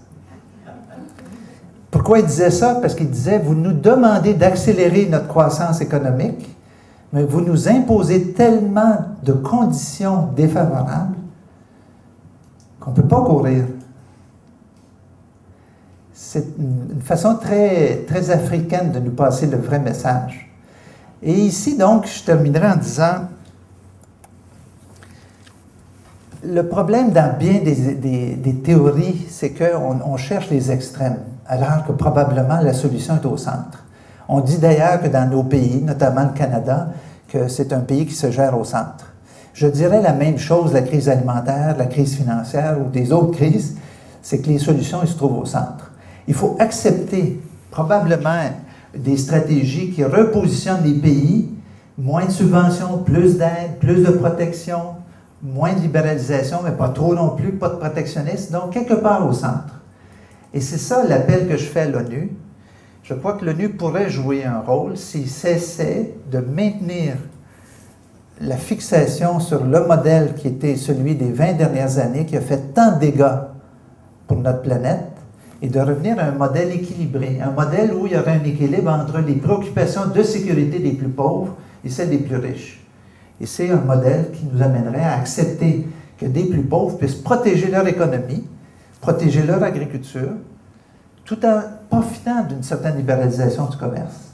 Pourquoi 1.90 2.20
il 2.20 2.27
disait 2.27 2.51
ça? 2.51 2.78
Parce 2.81 2.94
qu'il 2.94 3.10
disait, 3.10 3.39
vous 3.39 3.55
nous 3.55 3.73
demandez 3.73 4.32
d'accélérer 4.32 5.06
notre 5.10 5.28
croissance 5.28 5.82
économique, 5.82 6.56
mais 7.12 7.23
vous 7.23 7.43
nous 7.43 7.69
imposez 7.69 8.32
tellement 8.32 8.97
de 9.23 9.32
conditions 9.32 10.28
défavorables 10.35 11.16
qu'on 12.81 12.90
ne 12.90 12.97
peut 12.97 13.02
pas 13.02 13.20
courir 13.20 13.64
c'est 16.32 16.46
une 16.59 17.02
façon 17.02 17.34
très, 17.36 18.04
très 18.06 18.30
africaine 18.30 18.90
de 18.90 19.00
nous 19.00 19.10
passer 19.10 19.46
le 19.46 19.59
vrai 19.59 19.78
message. 19.78 20.50
Et 21.22 21.34
ici, 21.34 21.76
donc, 21.76 22.06
je 22.06 22.24
terminerai 22.24 22.68
en 22.68 22.76
disant, 22.76 23.26
le 26.42 26.62
problème 26.66 27.10
dans 27.10 27.36
bien 27.38 27.60
des, 27.60 28.62
théories, 28.64 29.26
c'est 29.28 29.50
qu'on 29.50 30.00
on 30.06 30.16
cherche 30.16 30.48
les 30.48 30.70
extrêmes, 30.70 31.18
alors 31.46 31.84
que 31.86 31.92
probablement 31.92 32.60
la 32.62 32.72
solution 32.72 33.16
est 33.16 33.26
au 33.26 33.36
centre. 33.36 33.84
On 34.26 34.40
dit 34.40 34.56
d'ailleurs 34.56 35.02
que 35.02 35.09
dans 35.09 35.28
nos 35.28 35.42
pays, 35.42 35.82
notamment 35.82 36.24
le 36.24 36.32
Canada, 36.38 36.88
que 37.28 37.48
c'est 37.48 37.74
un 37.74 37.80
pays 37.80 38.06
qui 38.06 38.14
se 38.14 38.30
gère 38.30 38.59
au 38.59 38.64
centre. 38.64 39.12
Je 39.52 39.66
dirais 39.66 40.00
la 40.00 40.14
même 40.14 40.38
chose, 40.38 40.72
la 40.72 40.80
crise 40.80 41.10
alimentaire, 41.10 41.76
la 41.76 41.86
crise 41.86 42.16
financière 42.16 42.78
ou 42.80 42.88
des 42.88 43.12
autres 43.12 43.32
crises, 43.32 43.76
c'est 44.22 44.38
que 44.38 44.48
les 44.48 44.59
solutions 44.59 45.04
se 45.04 45.14
trouvent 45.14 45.40
au 45.40 45.44
centre. 45.44 45.81
Il 46.28 46.35
faut 46.35 46.57
accepter 46.59 47.40
probablement 47.70 48.51
des 48.97 49.16
stratégies 49.16 49.90
qui 49.90 50.05
repositionnent 50.05 50.85
les 50.85 50.94
pays, 50.94 51.49
moins 51.99 52.27
de 52.27 52.31
subventions, 52.31 52.99
plus 52.99 53.39
d'aide, 53.39 53.78
plus 53.81 54.03
de 54.03 54.11
protection, 54.11 54.97
moins 55.43 55.73
de 55.73 55.81
libéralisation, 55.81 56.59
mais 56.65 56.73
pas 56.73 56.90
trop 56.90 57.15
non 57.15 57.31
plus, 57.31 57.53
pas 57.53 57.70
de 57.70 57.77
protectionnisme, 57.77 58.53
donc 58.53 58.73
quelque 58.73 58.94
part 58.94 59.27
au 59.27 59.32
centre. 59.32 59.81
Et 60.55 60.61
c'est 60.61 60.78
ça 60.78 61.05
l'appel 61.07 61.49
que 61.49 61.57
je 61.57 61.65
fais 61.65 61.81
à 61.81 61.89
l'ONU. 61.89 62.32
Je 63.03 63.15
crois 63.15 63.35
que 63.35 63.44
l'ONU 63.44 63.70
pourrait 63.70 64.11
jouer 64.11 64.44
un 64.44 64.61
rôle 64.61 64.97
s'il 64.97 65.28
cessait 65.28 66.15
de 66.31 66.39
maintenir 66.39 67.15
la 68.40 68.57
fixation 68.57 69.40
sur 69.40 69.65
le 69.65 69.86
modèle 69.86 70.35
qui 70.35 70.49
était 70.49 70.77
celui 70.77 71.15
des 71.15 71.32
20 71.32 71.55
dernières 71.55 71.99
années, 71.99 72.27
qui 72.27 72.36
a 72.36 72.40
fait 72.40 72.74
tant 72.74 72.93
de 72.93 73.01
dégâts 73.01 73.39
pour 74.27 74.39
notre 74.39 74.62
planète, 74.62 75.11
et 75.62 75.68
de 75.68 75.78
revenir 75.78 76.18
à 76.18 76.24
un 76.24 76.32
modèle 76.32 76.72
équilibré, 76.72 77.40
un 77.40 77.52
modèle 77.52 77.94
où 77.94 78.06
il 78.06 78.12
y 78.12 78.16
aurait 78.16 78.40
un 78.43 78.44
équilibre 78.44 78.90
entre 78.90 79.18
les 79.20 79.36
préoccupations 79.36 80.09
de 80.12 80.22
sécurité 80.24 80.80
des 80.80 80.90
plus 80.90 81.09
pauvres 81.09 81.55
et 81.84 81.89
celles 81.89 82.10
des 82.10 82.18
plus 82.18 82.36
riches. 82.36 82.84
Et 83.40 83.47
c'est 83.47 83.70
un 83.70 83.80
modèle 83.80 84.30
qui 84.32 84.44
nous 84.52 84.60
amènerait 84.60 85.05
à 85.05 85.14
accepter 85.14 85.86
que 86.18 86.26
des 86.26 86.44
plus 86.44 86.62
pauvres 86.62 86.98
puissent 86.98 87.14
protéger 87.14 87.70
leur 87.70 87.86
économie, 87.86 88.44
protéger 89.01 89.44
leur 89.44 89.62
agriculture, 89.62 90.32
tout 91.24 91.39
en 91.47 91.60
profitant 91.89 92.43
d'une 92.43 92.64
certaine 92.64 92.97
libéralisation 92.97 93.66
du 93.66 93.76
commerce. 93.76 94.32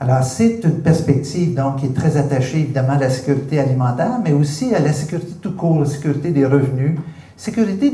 Alors, 0.00 0.22
c'est 0.22 0.60
une 0.62 0.80
perspective 0.80 1.54
donc, 1.54 1.76
qui 1.76 1.86
est 1.86 1.94
très 1.94 2.16
attachée 2.16 2.60
évidemment 2.60 2.92
à 2.92 2.98
la 2.98 3.10
sécurité 3.10 3.58
alimentaire, 3.58 4.18
mais 4.22 4.32
aussi 4.32 4.74
à 4.74 4.78
la 4.78 4.92
sécurité 4.92 5.32
tout 5.40 5.52
court, 5.52 5.80
la 5.80 5.86
sécurité 5.86 6.30
des 6.30 6.46
revenus, 6.46 6.98
sécurité 7.38 7.90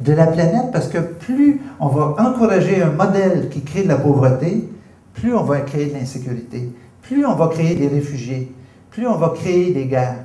de 0.00 0.12
la 0.12 0.26
planète, 0.26 0.70
parce 0.72 0.88
que 0.88 0.98
plus 0.98 1.60
on 1.78 1.86
va 1.86 2.16
encourager 2.18 2.82
un 2.82 2.90
modèle 2.90 3.48
qui 3.48 3.62
crée 3.62 3.84
de 3.84 3.88
la 3.88 3.96
pauvreté, 3.96 4.68
plus 5.14 5.32
on 5.34 5.44
va 5.44 5.60
créer 5.60 5.86
de 5.86 5.94
l'insécurité, 5.94 6.70
plus 7.00 7.24
on 7.24 7.34
va 7.34 7.48
créer 7.48 7.76
des 7.76 7.88
réfugiés, 7.88 8.52
plus 8.90 9.06
on 9.06 9.16
va 9.16 9.30
créer 9.30 9.72
des 9.72 9.86
guerres. 9.86 10.24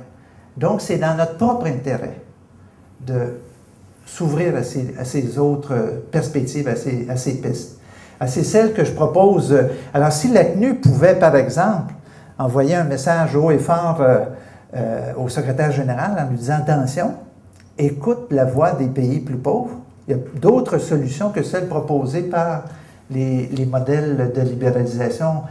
Donc, 0.56 0.80
c'est 0.80 0.98
dans 0.98 1.16
notre 1.16 1.36
propre 1.36 1.66
intérêt 1.66 2.20
de 3.06 3.38
s'ouvrir 4.04 4.54
à 4.56 4.62
ces, 4.62 5.38
autres 5.38 6.02
perspectives, 6.10 6.68
à 6.68 6.76
ces, 7.16 7.34
pistes. 7.34 7.78
À 8.18 8.26
ces 8.26 8.42
celles 8.42 8.72
que 8.72 8.84
je 8.84 8.92
propose. 8.92 9.56
Alors, 9.94 10.10
si 10.10 10.28
la 10.28 10.44
CNU 10.44 10.76
pouvait, 10.76 11.16
par 11.16 11.36
exemple, 11.36 11.94
envoyer 12.38 12.74
un 12.74 12.84
message 12.84 13.36
haut 13.36 13.50
et 13.50 13.58
fort 13.58 13.98
euh, 14.00 14.18
euh, 14.74 15.12
au 15.16 15.28
secrétaire 15.28 15.70
général 15.70 16.16
en 16.18 16.28
lui 16.28 16.38
disant 16.38 16.56
attention, 16.56 17.14
écoute 17.78 18.28
la 18.30 18.44
voix 18.44 18.72
des 18.72 18.86
pays 18.86 19.20
plus 19.20 19.36
pauvres. 19.36 19.76
Il 20.06 20.16
y 20.16 20.18
a 20.18 20.22
d'autres 20.40 20.78
solutions 20.78 21.30
que 21.30 21.42
celles 21.42 21.68
proposées 21.68 22.22
par 22.22 22.64
les, 23.10 23.66
modèles 23.66 24.32
de 24.34 24.40
libéralisation 24.40 25.42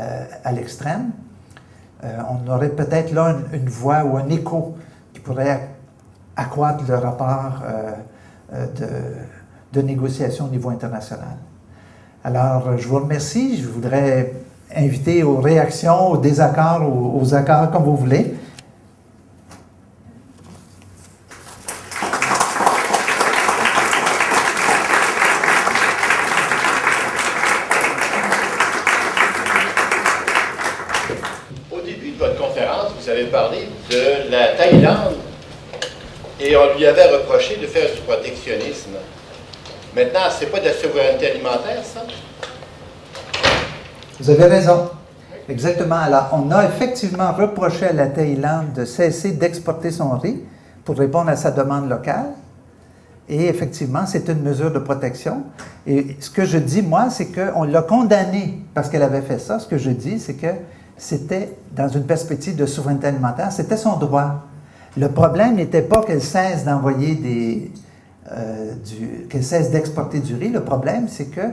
euh, 0.00 0.24
à 0.44 0.52
l'extrême. 0.52 1.10
on 2.02 2.50
aurait 2.50 2.70
peut-être 2.70 3.12
là 3.12 3.36
une, 3.52 3.68
voix 3.68 4.04
ou 4.04 4.16
un 4.16 4.28
écho 4.28 4.74
qui 5.12 5.20
pourrait 5.20 5.68
accroître 6.36 6.84
le 6.86 6.96
rapport 6.96 7.62
de, 8.52 8.86
de 9.72 9.82
négociation 9.82 10.46
au 10.46 10.48
niveau 10.48 10.70
international. 10.70 11.36
Alors, 12.22 12.78
je 12.78 12.88
vous 12.88 13.00
remercie. 13.00 13.60
Je 13.60 13.68
voudrais 13.68 14.32
inviter 14.74 15.22
aux 15.22 15.40
réactions, 15.40 16.12
aux 16.12 16.16
désaccords, 16.16 16.82
aux, 16.82 17.34
accords, 17.34 17.70
comme 17.70 17.84
vous 17.84 17.96
voulez. 17.96 18.34
Au 31.70 31.80
début 31.80 32.12
de 32.12 32.18
votre 32.18 32.38
conférence, 32.38 32.92
vous 32.98 33.08
avez 33.10 33.24
parlé 33.24 33.68
de 33.90 34.30
la 34.30 34.54
Thaïlande 34.56 35.16
et 36.40 36.56
on 36.56 36.76
lui 36.76 36.86
avait 36.86 37.10
reproché 37.16 37.56
de 37.56 37.66
faire 37.66 37.94
du 37.94 38.00
protectionnisme. 38.00 38.96
Maintenant, 40.34 40.40
ce 40.40 40.44
n'est 40.44 40.50
pas 40.50 40.60
de 40.60 40.64
la 40.64 40.72
souveraineté 40.72 41.30
alimentaire, 41.30 41.84
ça? 41.84 42.00
Vous 44.20 44.30
avez 44.30 44.44
raison. 44.44 44.90
Exactement. 45.48 45.96
Alors, 45.96 46.30
on 46.32 46.50
a 46.50 46.64
effectivement 46.64 47.32
reproché 47.32 47.86
à 47.86 47.92
la 47.92 48.06
Thaïlande 48.06 48.72
de 48.74 48.84
cesser 48.84 49.32
d'exporter 49.32 49.90
son 49.90 50.16
riz 50.18 50.40
pour 50.84 50.96
répondre 50.96 51.30
à 51.30 51.36
sa 51.36 51.50
demande 51.50 51.88
locale. 51.88 52.30
Et 53.28 53.46
effectivement, 53.46 54.06
c'est 54.06 54.28
une 54.28 54.42
mesure 54.42 54.72
de 54.72 54.78
protection. 54.78 55.44
Et 55.86 56.16
ce 56.20 56.30
que 56.30 56.44
je 56.44 56.58
dis, 56.58 56.82
moi, 56.82 57.10
c'est 57.10 57.26
qu'on 57.26 57.64
l'a 57.64 57.82
condamnée 57.82 58.62
parce 58.74 58.88
qu'elle 58.88 59.02
avait 59.02 59.22
fait 59.22 59.38
ça. 59.38 59.58
Ce 59.58 59.66
que 59.66 59.78
je 59.78 59.90
dis, 59.90 60.18
c'est 60.18 60.34
que 60.34 60.48
c'était 60.96 61.56
dans 61.72 61.88
une 61.88 62.04
perspective 62.04 62.56
de 62.56 62.66
souveraineté 62.66 63.06
alimentaire, 63.06 63.52
c'était 63.52 63.76
son 63.76 63.96
droit. 63.96 64.46
Le 64.96 65.08
problème 65.08 65.56
n'était 65.56 65.82
pas 65.82 66.02
qu'elle 66.02 66.22
cesse 66.22 66.64
d'envoyer 66.64 67.14
des, 67.14 67.72
euh, 68.32 68.74
qu'elle 69.28 69.44
cesse 69.44 69.70
d'exporter 69.70 70.20
du 70.20 70.34
riz. 70.34 70.48
Le 70.48 70.62
problème, 70.62 71.08
c'est 71.08 71.26
que 71.26 71.52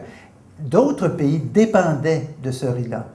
d'autres 0.60 1.07
pays 1.07 1.39
dépendaient 1.39 2.30
de 2.43 2.52
ce 2.52 2.65
riz-là. 2.65 3.07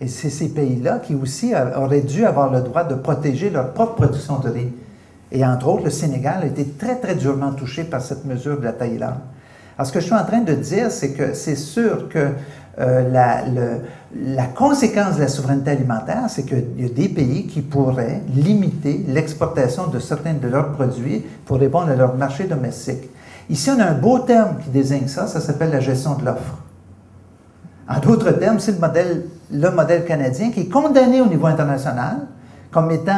Et 0.00 0.08
c'est 0.08 0.30
ces 0.30 0.48
pays-là 0.50 1.00
qui 1.00 1.14
aussi 1.14 1.52
auraient 1.76 2.02
dû 2.02 2.24
avoir 2.24 2.52
le 2.52 2.60
droit 2.60 2.84
de 2.84 2.94
protéger 2.94 3.50
leur 3.50 3.72
propre 3.72 3.94
production 3.94 4.38
de 4.38 4.48
riz. 4.48 4.72
Et 5.32 5.44
entre 5.44 5.68
autres, 5.68 5.84
le 5.84 5.90
Sénégal 5.90 6.42
a 6.42 6.46
été 6.46 6.64
très, 6.64 6.96
très 6.96 7.14
durement 7.14 7.52
touché 7.52 7.84
par 7.84 8.00
cette 8.00 8.24
mesure 8.24 8.58
de 8.58 8.64
la 8.64 8.72
Thaïlande. 8.72 9.18
Alors, 9.78 9.86
ce 9.86 9.92
que 9.92 10.00
je 10.00 10.06
suis 10.06 10.14
en 10.14 10.24
train 10.24 10.40
de 10.40 10.54
dire, 10.54 10.90
c'est 10.90 11.12
que 11.12 11.34
c'est 11.34 11.54
sûr 11.54 12.08
que 12.08 12.30
euh, 12.80 13.44
la, 14.24 14.44
conséquence 14.46 15.16
de 15.16 15.20
la 15.20 15.28
souveraineté 15.28 15.70
alimentaire, 15.70 16.24
c'est 16.28 16.42
qu'il 16.42 16.80
y 16.80 16.84
a 16.84 16.88
des 16.88 17.08
pays 17.08 17.46
qui 17.46 17.60
pourraient 17.60 18.22
limiter 18.34 19.04
l'exportation 19.06 19.86
de 19.86 20.00
certains 20.00 20.34
de 20.34 20.48
leurs 20.48 20.72
produits 20.72 21.24
pour 21.44 21.58
répondre 21.58 21.90
à 21.90 21.94
leur 21.94 22.16
marché 22.16 22.44
domestique. 22.44 23.08
Ici, 23.48 23.70
on 23.70 23.78
a 23.78 23.84
un 23.84 23.94
beau 23.94 24.18
terme 24.18 24.56
qui 24.64 24.70
désigne 24.70 25.06
ça, 25.06 25.28
ça 25.28 25.40
s'appelle 25.40 25.70
la 25.70 25.80
gestion 25.80 26.16
de 26.16 26.24
l'offre. 26.24 26.58
En 27.88 28.00
d'autres 28.00 28.32
termes, 28.32 28.58
c'est 28.58 28.72
le 28.72 28.78
modèle, 28.78 29.26
le 29.52 29.70
modèle 29.70 30.04
canadien 30.04 30.50
qui 30.50 30.62
est 30.62 30.68
condamné 30.68 31.20
au 31.20 31.26
niveau 31.26 31.46
international 31.46 32.26
comme 32.70 32.90
étant 32.90 33.12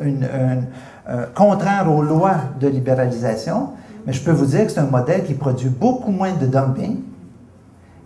euh, 0.00 1.26
contraire 1.34 1.90
aux 1.92 2.02
lois 2.02 2.36
de 2.60 2.68
libéralisation, 2.68 3.70
mais 4.08 4.14
je 4.14 4.22
peux 4.22 4.32
vous 4.32 4.46
dire 4.46 4.64
que 4.64 4.72
c'est 4.72 4.80
un 4.80 4.86
modèle 4.86 5.22
qui 5.22 5.34
produit 5.34 5.68
beaucoup 5.68 6.10
moins 6.10 6.32
de 6.32 6.46
dumping, 6.46 7.02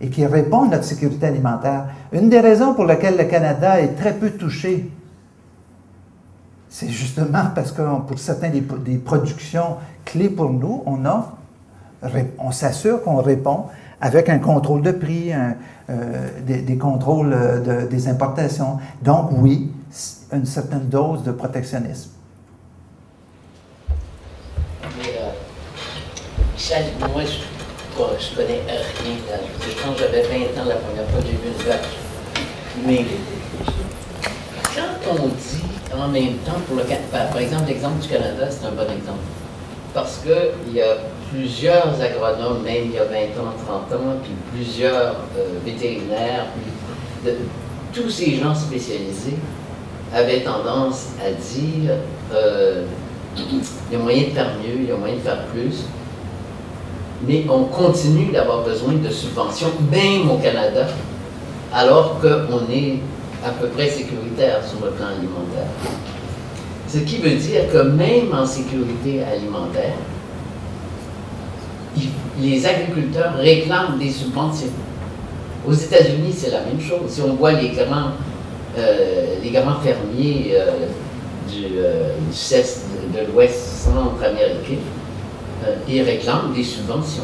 et 0.01 0.09
qui 0.09 0.25
répondent 0.25 0.73
à 0.73 0.75
notre 0.75 0.83
sécurité 0.83 1.27
alimentaire. 1.27 1.85
Une 2.11 2.27
des 2.27 2.41
raisons 2.41 2.73
pour 2.73 2.83
lesquelles 2.83 3.15
le 3.17 3.23
Canada 3.23 3.79
est 3.79 3.95
très 3.95 4.13
peu 4.13 4.31
touché, 4.31 4.91
c'est 6.67 6.89
justement 6.89 7.45
parce 7.55 7.71
que 7.71 7.81
pour 8.05 8.19
certaines 8.19 8.51
des, 8.51 8.97
productions 8.97 9.77
clés 10.03 10.27
pour 10.27 10.49
nous, 10.49 10.83
on, 10.85 12.51
s'assure 12.51 13.01
qu'on 13.01 13.21
répond 13.21 13.67
avec 14.01 14.27
un 14.27 14.39
contrôle 14.39 14.81
de 14.81 14.91
prix, 14.91 15.31
euh, 15.89 16.29
des, 16.45 16.77
contrôles 16.77 17.33
des 17.89 18.09
importations. 18.09 18.79
Donc 19.01 19.29
oui, 19.31 19.71
une 20.33 20.45
certaine 20.45 20.89
dose 20.89 21.23
de 21.23 21.31
protectionnisme. 21.31 22.09
Mais, 24.97 25.33
moi, 27.13 27.23
je 27.25 28.35
connais 28.35 28.61
rien 28.65 29.17
Je 29.61 29.83
pense 29.83 29.95
que 29.95 30.03
j'avais 30.03 30.21
20 30.21 30.61
ans 30.61 30.65
la 30.67 30.75
première 30.75 31.09
fois 31.09 31.19
que 31.19 31.27
j'ai 31.27 31.33
vu 31.33 31.49
une 31.57 31.65
vache. 31.65 31.85
Mais 32.85 33.05
quand 34.73 35.11
on 35.11 35.27
dit 35.27 35.63
en 35.93 36.07
même 36.07 36.37
temps, 36.45 36.59
pour 36.67 36.77
le 36.77 36.83
par 37.11 37.37
exemple, 37.37 37.65
l'exemple 37.67 38.01
du 38.01 38.07
Canada, 38.07 38.47
c'est 38.49 38.65
un 38.65 38.71
bon 38.71 38.83
exemple. 38.83 39.19
Parce 39.93 40.19
qu'il 40.19 40.73
y 40.73 40.81
a 40.81 40.97
plusieurs 41.31 42.01
agronomes, 42.01 42.63
même 42.63 42.85
il 42.85 42.93
y 42.93 42.97
a 42.97 43.03
20 43.03 43.17
ans, 43.41 43.53
30 43.89 43.99
ans, 43.99 44.15
puis 44.23 44.31
plusieurs 44.53 45.17
euh, 45.37 45.59
vétérinaires, 45.65 46.47
de, 47.25 47.35
tous 47.91 48.09
ces 48.09 48.37
gens 48.37 48.55
spécialisés 48.55 49.37
avaient 50.13 50.41
tendance 50.41 51.09
à 51.23 51.31
dire 51.31 51.91
euh, 52.33 52.85
il 53.37 53.61
y 53.91 53.95
a 53.95 53.99
moyen 53.99 54.23
de 54.23 54.29
faire 54.29 54.51
mieux, 54.63 54.75
il 54.79 54.89
y 54.89 54.91
a 54.91 54.95
moyen 54.95 55.15
de 55.15 55.19
faire 55.19 55.45
plus. 55.47 55.85
Mais 57.27 57.45
on 57.49 57.63
continue 57.65 58.31
d'avoir 58.31 58.63
besoin 58.63 58.93
de 58.93 59.09
subventions, 59.09 59.71
même 59.91 60.29
au 60.29 60.37
Canada, 60.37 60.87
alors 61.73 62.19
qu'on 62.19 62.71
est 62.71 62.99
à 63.45 63.49
peu 63.49 63.67
près 63.67 63.89
sécuritaire 63.89 64.61
sur 64.65 64.85
le 64.85 64.91
plan 64.91 65.07
alimentaire. 65.07 65.67
Ce 66.87 66.99
qui 66.99 67.17
veut 67.17 67.35
dire 67.35 67.71
que 67.71 67.79
même 67.79 68.33
en 68.33 68.45
sécurité 68.45 69.23
alimentaire, 69.23 69.95
les 72.39 72.65
agriculteurs 72.65 73.35
réclament 73.37 73.97
des 73.99 74.09
subventions. 74.11 74.67
Aux 75.67 75.73
États-Unis, 75.73 76.33
c'est 76.35 76.51
la 76.51 76.61
même 76.61 76.79
chose. 76.79 77.09
Si 77.09 77.21
on 77.21 77.35
voit 77.35 77.53
les 77.53 77.69
grands, 77.69 78.11
euh, 78.77 79.35
les 79.41 79.49
grands 79.51 79.79
fermiers 79.79 80.53
euh, 80.53 80.87
du, 81.49 81.77
euh, 81.77 82.15
du, 82.31 83.17
de 83.17 83.31
l'Ouest 83.31 83.85
centre-américain, 83.85 84.81
ils 85.87 86.01
réclament 86.01 86.53
des 86.53 86.63
subventions. 86.63 87.23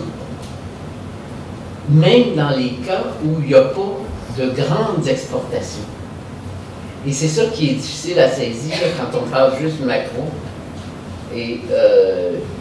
Même 1.89 2.35
dans 2.35 2.51
les 2.51 2.71
cas 2.85 3.03
où 3.23 3.41
il 3.41 3.47
n'y 3.47 3.55
a 3.55 3.61
pas 3.61 3.97
de 4.37 4.49
grandes 4.51 5.07
exportations. 5.07 5.83
Et 7.07 7.11
c'est 7.11 7.27
ça 7.27 7.45
qui 7.47 7.71
est 7.71 7.73
difficile 7.75 8.19
à 8.19 8.29
saisir 8.29 8.75
quand 8.97 9.17
on 9.17 9.29
parle 9.29 9.53
juste 9.59 9.83
macro 9.83 10.25
et, 11.35 11.61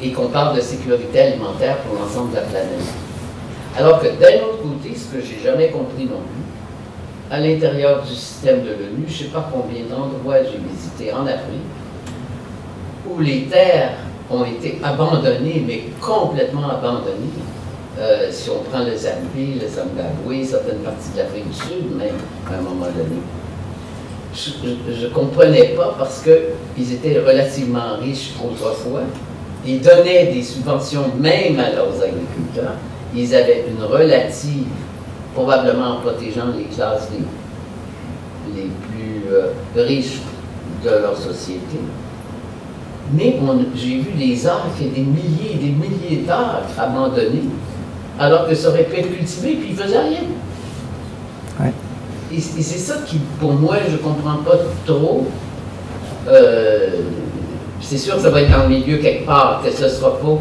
et 0.03 0.13
qu'on 0.13 0.29
parle 0.29 0.57
de 0.57 0.61
sécurité 0.61 1.21
alimentaire 1.21 1.79
pour 1.79 2.01
l'ensemble 2.01 2.31
de 2.31 2.37
la 2.37 2.43
planète. 2.43 2.69
Alors 3.77 4.01
que 4.01 4.07
d'un 4.07 4.45
autre 4.45 4.63
côté, 4.63 4.95
ce 4.97 5.15
que 5.15 5.23
j'ai 5.25 5.41
jamais 5.43 5.69
compris 5.69 6.05
non 6.05 6.21
plus, 6.21 6.49
à 7.31 7.41
l'intérieur 7.41 8.03
du 8.03 8.15
système 8.15 8.63
de 8.63 8.71
l'ONU, 8.71 9.05
je 9.07 9.13
ne 9.13 9.19
sais 9.19 9.33
pas 9.33 9.51
combien 9.53 9.83
d'endroits 9.85 10.43
j'ai 10.43 10.59
visité 10.73 11.13
en 11.13 11.27
Afrique, 11.27 11.61
où 13.09 13.21
les 13.21 13.43
terres 13.43 13.97
ont 14.31 14.45
été 14.45 14.79
abandonnées, 14.83 15.65
mais 15.67 15.85
complètement 16.01 16.69
abandonnées. 16.71 17.33
Euh, 17.99 18.29
si 18.31 18.51
on 18.51 18.63
prend 18.71 18.85
le 18.85 18.97
Zambie, 18.97 19.59
le 19.61 19.67
Zimbabwe, 19.67 20.45
certaines 20.45 20.79
parties 20.79 21.11
de 21.15 21.19
l'Afrique 21.19 21.49
du 21.49 21.55
Sud, 21.55 21.97
même 21.97 22.15
à 22.49 22.59
un 22.59 22.63
moment 22.63 22.87
donné. 22.87 23.21
Je 24.35 25.07
ne 25.07 25.13
comprenais 25.13 25.75
pas 25.77 25.95
parce 25.99 26.23
qu'ils 26.23 26.93
étaient 26.93 27.19
relativement 27.19 27.97
riches 28.01 28.33
autrefois. 28.45 29.03
Ils 29.67 29.81
donnaient 29.81 30.27
des 30.33 30.43
subventions 30.43 31.11
même 31.19 31.59
à 31.59 31.71
leurs 31.73 31.97
agriculteurs 32.01 32.77
ils 33.15 33.35
avaient 33.35 33.65
une 33.69 33.83
relative, 33.85 34.67
probablement 35.35 35.97
en 35.97 36.01
protégeant 36.01 36.49
les 36.57 36.65
classes 36.65 37.09
les, 38.55 38.63
plus 38.63 39.33
euh, 39.33 39.53
riches 39.77 40.21
de 40.85 40.91
leur 40.91 41.17
société. 41.17 41.79
Mais 43.15 43.39
j'ai 43.75 44.01
vu 44.01 44.13
des 44.19 44.47
arcs 44.47 44.81
et 44.81 44.89
des 44.89 45.01
milliers 45.03 45.53
et 45.55 45.57
des 45.57 45.73
milliers 45.73 46.25
d'arcs 46.27 46.69
abandonnés, 46.79 47.45
alors 48.19 48.47
que 48.47 48.55
ça 48.55 48.69
aurait 48.69 48.85
pu 48.85 49.01
être 49.01 49.11
cultivé, 49.11 49.55
puis 49.55 49.71
ils 49.71 49.77
ne 49.77 49.81
faisaient 49.81 50.01
rien. 50.01 50.21
Et, 52.31 52.41
c'est 52.41 52.63
ça 52.63 52.97
qui, 53.07 53.19
pour 53.41 53.53
moi, 53.55 53.77
je 53.87 53.93
ne 53.93 53.97
comprends 53.99 54.43
pas 54.45 54.59
trop. 54.85 55.27
Euh, 56.29 56.89
c'est 57.81 57.97
sûr 57.97 58.17
que 58.17 58.23
ça 58.23 58.31
va 58.31 58.43
être 58.43 58.51
dans 58.51 58.65
le 58.65 58.69
milieu 58.69 58.99
quelque 58.99 59.25
part, 59.25 59.63
que 59.65 59.71
ce 59.71 59.85
ne 59.85 59.89
sera 59.89 60.19
pas 60.19 60.39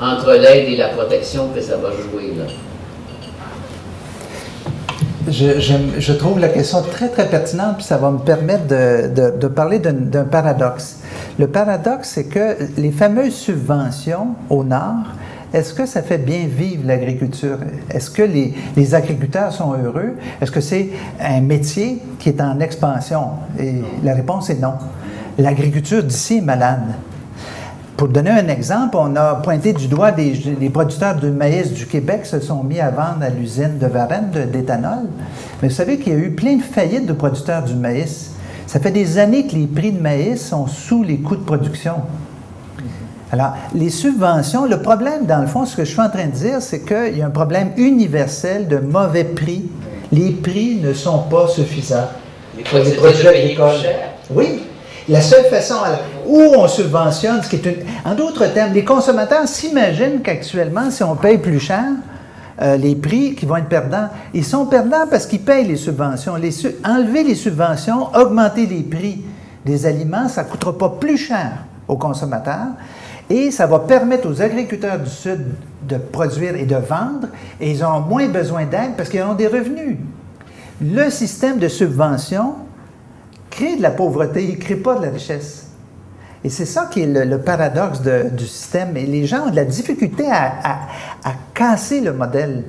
entre 0.00 0.32
l'aide 0.32 0.68
et 0.68 0.76
la 0.76 0.88
protection 0.88 1.48
que 1.54 1.60
ça 1.60 1.76
va 1.76 1.90
jouer 1.90 2.34
là. 2.36 2.46
Je, 5.28 6.12
trouve 6.14 6.40
la 6.40 6.48
question 6.48 6.82
très, 6.82 7.08
très 7.08 7.28
pertinente, 7.28 7.76
puis 7.76 7.84
ça 7.84 7.98
va 7.98 8.10
me 8.10 8.18
permettre 8.18 8.66
de, 8.66 9.38
de, 9.38 9.46
parler 9.48 9.78
d'un 9.78 10.24
paradoxe. 10.24 10.99
Le 11.40 11.46
paradoxe, 11.46 12.10
c'est 12.16 12.24
que 12.24 12.54
les 12.76 12.90
fameuses 12.90 13.32
subventions 13.32 14.34
au 14.50 14.62
Nord, 14.62 15.06
est-ce 15.54 15.72
que 15.72 15.86
ça 15.86 16.02
fait 16.02 16.18
bien 16.18 16.46
vivre 16.46 16.82
l'agriculture? 16.86 17.56
Est-ce 17.88 18.10
que 18.10 18.20
les, 18.20 18.94
agriculteurs 18.94 19.50
sont 19.50 19.72
heureux? 19.72 20.16
Est-ce 20.38 20.50
que 20.50 20.60
c'est 20.60 20.90
un 21.18 21.40
métier 21.40 22.02
qui 22.18 22.28
est 22.28 22.42
en 22.42 22.60
expansion? 22.60 23.22
Et 23.58 23.76
la 24.04 24.12
réponse 24.12 24.50
est 24.50 24.60
non. 24.60 24.74
L'agriculture 25.38 26.04
d'ici 26.04 26.36
est 26.36 26.42
malade. 26.42 26.82
Pour 27.96 28.08
donner 28.08 28.32
un 28.32 28.48
exemple, 28.48 28.98
on 28.98 29.16
a 29.16 29.36
pointé 29.36 29.72
du 29.72 29.88
doigt 29.88 30.12
des, 30.12 30.34
les 30.60 30.68
producteurs 30.68 31.16
de 31.16 31.30
maïs 31.30 31.72
du 31.72 31.86
Québec 31.86 32.26
se 32.26 32.38
sont 32.40 32.62
mis 32.62 32.80
à 32.80 32.90
vendre 32.90 33.22
à 33.22 33.30
l'usine 33.30 33.78
de 33.78 33.86
Varennes 33.86 34.30
d'éthanol. 34.52 35.08
Mais 35.62 35.68
vous 35.68 35.74
savez 35.74 35.98
qu'il 35.98 36.12
y 36.12 36.16
a 36.16 36.18
eu 36.18 36.32
plein 36.32 36.56
de 36.56 36.62
faillites 36.62 37.06
de 37.06 37.14
producteurs 37.14 37.62
du 37.62 37.76
maïs. 37.76 38.29
Ça 38.70 38.78
fait 38.78 38.92
des 38.92 39.18
années 39.18 39.48
que 39.48 39.56
les 39.56 39.66
prix 39.66 39.90
de 39.90 40.00
maïs 40.00 40.46
sont 40.46 40.68
sous 40.68 41.02
les 41.02 41.16
coûts 41.16 41.34
de 41.34 41.42
production. 41.42 41.94
Alors, 43.32 43.54
les 43.74 43.90
subventions, 43.90 44.64
le 44.64 44.80
problème, 44.80 45.26
dans 45.26 45.40
le 45.40 45.48
fond, 45.48 45.66
ce 45.66 45.74
que 45.74 45.84
je 45.84 45.90
suis 45.90 46.00
en 46.00 46.08
train 46.08 46.26
de 46.26 46.30
dire, 46.30 46.62
c'est 46.62 46.82
qu'il 46.84 47.18
y 47.18 47.22
a 47.22 47.26
un 47.26 47.30
problème 47.30 47.72
universel 47.76 48.68
de 48.68 48.76
mauvais 48.76 49.24
prix. 49.24 49.68
Les 50.12 50.30
prix 50.30 50.76
ne 50.76 50.92
sont 50.92 51.18
pas 51.24 51.48
suffisants. 51.48 52.10
Les 52.56 52.62
produits 52.62 53.26
agricoles. 53.26 53.74
Oui, 54.30 54.62
la 55.08 55.20
seule 55.20 55.46
façon 55.46 55.74
où 56.24 56.40
on 56.56 56.68
subventionne, 56.68 57.42
ce 57.42 57.48
qui 57.48 57.56
est 57.56 57.66
une, 57.66 57.84
en 58.04 58.14
d'autres 58.14 58.46
termes, 58.54 58.72
les 58.72 58.84
consommateurs 58.84 59.48
s'imaginent 59.48 60.20
qu'actuellement, 60.22 60.92
si 60.92 61.02
on 61.02 61.16
paye 61.16 61.38
plus 61.38 61.58
cher, 61.58 61.86
euh, 62.60 62.76
les 62.76 62.94
prix 62.94 63.34
qui 63.34 63.46
vont 63.46 63.56
être 63.56 63.68
perdants, 63.68 64.08
ils 64.34 64.44
sont 64.44 64.66
perdants 64.66 65.06
parce 65.08 65.26
qu'ils 65.26 65.40
payent 65.40 65.66
les 65.66 65.76
subventions. 65.76 66.34
Enlever 66.84 67.24
les 67.24 67.34
subventions, 67.34 68.14
augmenter 68.14 68.66
les 68.66 68.82
prix 68.82 69.22
des 69.64 69.86
aliments, 69.86 70.28
ça 70.28 70.42
ne 70.44 70.48
coûtera 70.48 70.76
pas 70.76 70.90
plus 70.90 71.16
cher 71.16 71.64
aux 71.88 71.96
consommateurs 71.96 72.68
et 73.30 73.50
ça 73.50 73.66
va 73.66 73.78
permettre 73.78 74.28
aux 74.28 74.42
agriculteurs 74.42 74.98
du 74.98 75.08
Sud 75.08 75.46
de 75.88 75.96
produire 75.96 76.56
et 76.56 76.66
de 76.66 76.76
vendre 76.76 77.28
et 77.60 77.70
ils 77.70 77.82
ont 77.84 78.00
moins 78.00 78.28
besoin 78.28 78.66
d'aide 78.66 78.92
parce 78.96 79.08
qu'ils 79.08 79.22
ont 79.22 79.34
des 79.34 79.46
revenus. 79.46 79.96
Le 80.82 81.08
système 81.10 81.58
de 81.58 81.68
subvention 81.68 82.54
crée 83.48 83.76
de 83.76 83.82
la 83.82 83.90
pauvreté, 83.90 84.44
il 84.44 84.56
ne 84.56 84.60
crée 84.60 84.76
pas 84.76 84.96
de 84.96 85.06
la 85.06 85.10
richesse. 85.10 85.69
Et 86.42 86.48
c'est 86.48 86.64
ça 86.64 86.88
qui 86.90 87.02
est 87.02 87.24
le, 87.24 87.38
paradoxe 87.38 88.00
du 88.00 88.46
système. 88.46 88.96
Et 88.96 89.04
les 89.04 89.26
gens 89.26 89.46
ont 89.46 89.50
de 89.50 89.56
la 89.56 89.64
difficulté 89.64 90.26
à, 90.30 90.56
casser 91.54 92.00
le 92.00 92.12
modèle. 92.12 92.64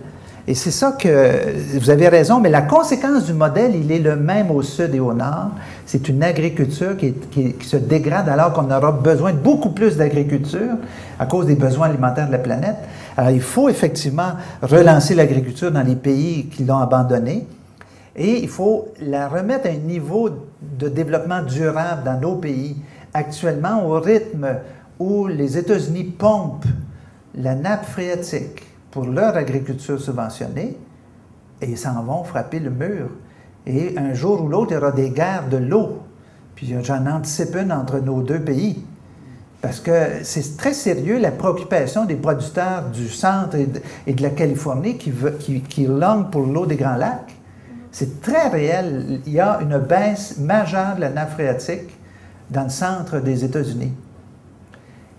Et 0.48 0.56
c'est 0.56 0.72
ça 0.72 0.98
que, 1.00 1.78
vous 1.78 1.90
avez 1.90 2.10
raison, 2.10 2.40
mais 2.40 2.50
la 2.50 2.64
conséquence 2.64 3.26
du 3.26 3.34
modèle, 3.34 3.76
il 3.76 3.92
est 3.92 4.00
le 4.00 4.16
même 4.18 4.52
au 4.52 4.62
sud 4.62 4.94
et 4.94 5.00
au 5.00 5.14
nord. 5.14 5.52
C'est 5.86 6.10
une 6.10 6.24
agriculture 6.24 6.98
qui, 6.98 7.14
qui, 7.14 7.56
se 7.62 7.78
dégrade 7.78 8.28
alors 8.28 8.52
qu'on 8.52 8.70
aura 8.72 8.92
besoin 8.92 9.32
de 9.32 9.38
beaucoup 9.38 9.70
plus 9.70 9.98
d'agriculture 9.98 10.76
à 11.20 11.26
cause 11.26 11.46
des 11.46 11.56
besoins 11.56 11.88
alimentaires 11.88 12.28
de 12.28 12.34
la 12.34 12.40
planète. 12.40 12.78
Alors 13.16 13.32
il 13.32 13.42
faut 13.42 13.70
effectivement 13.70 14.32
relancer 14.62 15.16
l'agriculture 15.16 15.72
dans 15.72 15.84
les 15.84 15.96
pays 15.96 16.48
qui 16.48 16.66
l'ont 16.66 16.80
abandonnée. 16.80 17.46
Et 18.16 18.44
il 18.44 18.50
faut 18.50 18.90
la 19.00 19.30
remettre 19.30 19.68
à 19.68 19.72
un 19.72 19.78
niveau 19.78 20.30
de 20.62 20.90
développement 20.90 21.44
durable 21.44 22.04
dans 22.04 22.20
nos 22.20 22.36
pays. 22.36 22.76
Actuellement, 23.14 23.86
au 23.86 24.00
rythme 24.00 24.48
où 25.00 25.28
les 25.28 25.58
États-Unis 25.58 26.04
pompent 26.04 26.66
la 27.36 27.56
nappe 27.56 27.86
phréatique 27.86 28.64
pour 28.92 29.06
leur 29.06 29.36
agriculture 29.36 30.00
subventionnée, 30.00 30.78
ils 31.62 31.78
s'en 31.78 32.02
vont 32.04 32.24
frapper 32.24 32.60
le 32.60 32.70
mur. 32.70 33.10
Et 33.66 33.98
un 33.98 34.14
jour 34.14 34.44
ou 34.44 34.48
l'autre, 34.48 34.72
il 34.72 34.76
y 34.76 34.78
aura 34.78 34.92
des 34.92 35.10
guerres 35.10 35.50
de 35.50 35.58
l'eau. 35.58 36.00
Puis 36.56 36.74
j'en 36.82 37.06
anticipe 37.08 37.56
une 37.56 37.72
entre 37.72 38.00
nos 38.00 38.22
deux 38.22 38.40
pays. 38.40 38.84
Parce 39.62 39.80
que 39.80 40.24
c'est 40.24 40.58
très 40.58 40.74
sérieux 40.74 41.20
la 41.20 41.32
préoccupation 41.32 42.06
des 42.06 42.16
producteurs 42.16 42.90
du 42.90 43.10
centre 43.10 43.56
et 43.56 43.68
de, 44.14 44.24
la 44.24 44.32
Californie 44.32 44.98
qui, 44.98 45.14
qui, 45.40 45.62
qui 45.62 45.86
languent 45.86 46.32
pour 46.32 46.48
l'eau 46.48 46.66
des 46.66 46.78
Grands 46.78 46.96
Lacs. 46.96 47.36
C'est 47.92 48.22
très 48.22 48.48
réel. 48.48 49.22
Il 49.28 49.34
y 49.34 49.40
a 49.40 49.60
une 49.62 49.78
baisse 49.78 50.38
majeure 50.40 50.96
de 50.96 51.02
la 51.02 51.10
nappe 51.10 51.34
phréatique 51.34 51.92
dans 52.52 52.64
le 52.64 52.70
centre 52.70 53.20
des 53.20 53.44
États-Unis. 53.44 53.94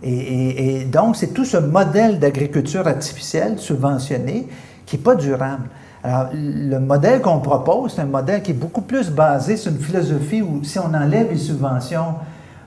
Et, 0.04 0.84
donc, 0.84 1.16
c'est 1.16 1.28
tout 1.28 1.44
ce 1.44 1.56
modèle 1.56 2.18
d'agriculture 2.18 2.86
artificielle 2.86 3.58
subventionné 3.58 4.48
qui 4.84 4.96
n'est 4.96 5.02
pas 5.02 5.14
durable. 5.14 5.68
Alors, 6.02 6.30
le 6.34 6.78
modèle 6.78 7.20
qu'on 7.20 7.38
propose, 7.38 7.94
c'est 7.94 8.02
un 8.02 8.06
modèle 8.06 8.42
qui 8.42 8.50
est 8.50 8.54
beaucoup 8.54 8.82
plus 8.82 9.10
basé 9.10 9.56
sur 9.56 9.70
une 9.70 9.78
philosophie 9.78 10.42
où 10.42 10.64
si 10.64 10.78
on 10.80 10.92
enlève 10.92 11.30
les 11.30 11.38
subventions, 11.38 12.16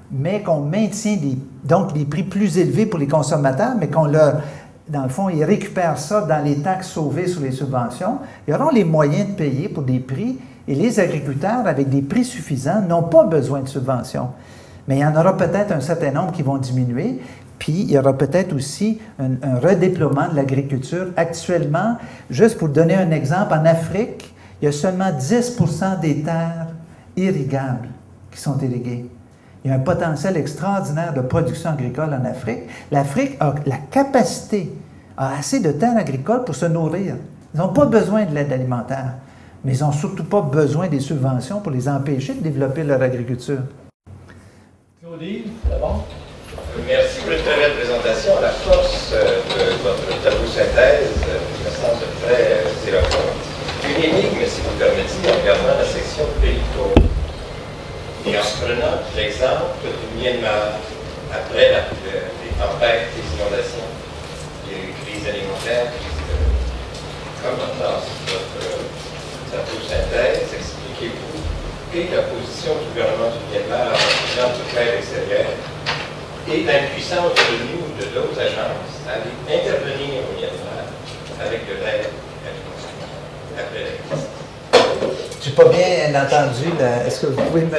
mais 0.09 0.41
qu'on 0.41 0.61
maintient 0.61 1.17
donc 1.63 1.93
les 1.93 2.05
prix 2.05 2.23
plus 2.23 2.57
élevés 2.57 2.85
pour 2.85 2.99
les 2.99 3.07
consommateurs, 3.07 3.73
mais 3.77 3.87
qu'on 3.87 4.05
leur 4.05 4.35
dans 4.87 5.03
le 5.03 5.09
fond, 5.09 5.29
ils 5.29 5.43
récupèrent 5.43 5.97
ça 5.97 6.21
dans 6.21 6.43
les 6.43 6.57
taxes 6.57 6.89
sauvées 6.89 7.27
sur 7.27 7.41
les 7.41 7.51
subventions. 7.51 8.19
Ils 8.47 8.53
auront 8.53 8.69
les 8.69 8.83
moyens 8.83 9.29
de 9.29 9.33
payer 9.33 9.67
pour 9.67 9.83
des 9.83 9.99
prix 9.99 10.37
et 10.67 10.75
les 10.75 10.99
agriculteurs, 10.99 11.67
avec 11.67 11.89
des 11.89 12.01
prix 12.01 12.25
suffisants, 12.25 12.81
n'ont 12.81 13.03
pas 13.03 13.23
besoin 13.25 13.61
de 13.61 13.67
subventions. 13.67 14.29
Mais 14.87 14.97
il 14.97 14.99
y 14.99 15.05
en 15.05 15.15
aura 15.15 15.37
peut-être 15.37 15.71
un 15.71 15.79
certain 15.79 16.11
nombre 16.11 16.31
qui 16.31 16.41
vont 16.41 16.57
diminuer. 16.57 17.21
Puis, 17.59 17.81
il 17.81 17.91
y 17.91 17.97
aura 17.97 18.13
peut-être 18.17 18.53
aussi 18.53 18.99
un, 19.19 19.59
redéploiement 19.59 20.29
de 20.29 20.35
l'agriculture. 20.35 21.07
Actuellement, 21.15 21.97
juste 22.29 22.57
pour 22.57 22.69
donner 22.69 22.95
un 22.95 23.11
exemple, 23.11 23.53
en 23.53 23.65
Afrique, 23.65 24.33
il 24.61 24.65
y 24.65 24.67
a 24.67 24.71
seulement 24.71 25.11
10% 25.11 25.99
des 25.99 26.21
terres 26.21 26.67
irrigables 27.15 27.89
qui 28.31 28.39
sont 28.39 28.57
irriguées. 28.59 29.09
Il 29.63 29.69
y 29.69 29.71
a 29.71 29.77
un 29.77 29.79
potentiel 29.79 30.37
extraordinaire 30.37 31.13
de 31.13 31.21
production 31.21 31.71
agricole 31.71 32.13
en 32.13 32.25
Afrique. 32.25 32.63
L'Afrique 32.91 33.37
a 33.39 33.55
la 33.65 33.77
capacité 33.77 34.71
a 35.17 35.37
assez 35.37 35.59
de 35.59 35.71
terres 35.71 35.97
agricoles 35.97 36.43
pour 36.43 36.55
se 36.55 36.65
nourrir. 36.65 37.15
Ils 37.53 37.59
n'ont 37.59 37.69
pas 37.69 37.85
besoin 37.85 38.25
de 38.25 38.35
l'aide 38.35 38.51
alimentaire, 38.51 39.13
mais 39.65 39.75
ils 39.75 39.81
n'ont 39.83 39.91
surtout 39.91 40.23
pas 40.23 40.41
besoin 40.41 40.87
des 40.87 40.99
subventions 40.99 41.59
pour 41.59 41.71
les 41.71 41.89
empêcher 41.89 42.35
de 42.35 42.41
développer 42.41 42.83
leur 42.83 43.01
agriculture. 43.01 43.59
Claudine, 45.01 45.51
d'abord. 45.69 46.05
Merci 46.83 47.21
pour 47.21 47.31
une 47.31 47.41
très 47.41 47.55
belle 47.55 47.73
présentation. 47.79 48.33
La 48.41 48.51
force 48.51 49.09
euh, 49.13 49.39
de 49.47 49.79
votre 49.79 50.11
tableau 50.21 50.45
synthèse 50.45 51.07
euh, 51.23 51.39
me 51.63 51.71
semble 51.71 52.03
très 52.19 52.51
euh, 52.51 52.87
éloquent. 52.87 53.31
Une 53.87 54.03
énigme, 54.03 54.43
si 54.45 54.59
vous 54.59 54.75
permettez, 54.77 55.23
en 55.23 55.39
regardant 55.39 55.79
la 55.79 55.85
section 55.87 56.27
pays 56.41 56.59
Et 58.27 58.37
en 58.37 58.43
prenant 58.59 58.99
l'exemple 59.15 59.87
du 59.87 60.19
Myanmar, 60.19 60.75
après 61.31 61.71
la, 61.71 61.87
les 62.43 62.51
tempêtes, 62.59 63.07
les 63.15 63.27
inondations, 63.39 63.87
les 64.67 64.91
crises 64.99 65.25
alimentaires, 65.31 65.95
comment 67.39 67.71
dans 67.79 68.03
votre 68.03 68.85
tableau 69.47 69.79
synthèse 69.87 70.51
expliquez-vous 70.51 71.39
quelle 71.93 72.11
est 72.11 72.15
la 72.19 72.23
position 72.27 72.75
du 72.83 72.91
gouvernement 72.91 73.31
du 73.31 73.39
Myanmar 73.47 73.95
en 73.95 74.51
toute 74.51 74.75
l'aide 74.75 74.99
extérieure 74.99 75.55
et 76.47 76.61
de 77.15 77.55
nous, 77.71 77.85
de 77.97 78.13
d'autres 78.13 78.39
agences, 78.39 79.07
à 79.07 79.15
intervenir 79.53 80.23
au 80.27 80.35
Myanmar 80.35 80.83
avec 81.39 81.61
de 81.67 81.73
l'aide 81.73 82.07
après 83.57 83.83
la 83.83 84.17
Je 85.41 85.49
n'ai 85.49 85.55
pas 85.55 85.69
bien 85.69 86.21
entendu. 86.21 86.71
Est-ce 87.07 87.21
que 87.21 87.27
vous 87.27 87.41
pouvez 87.43 87.61
me. 87.61 87.77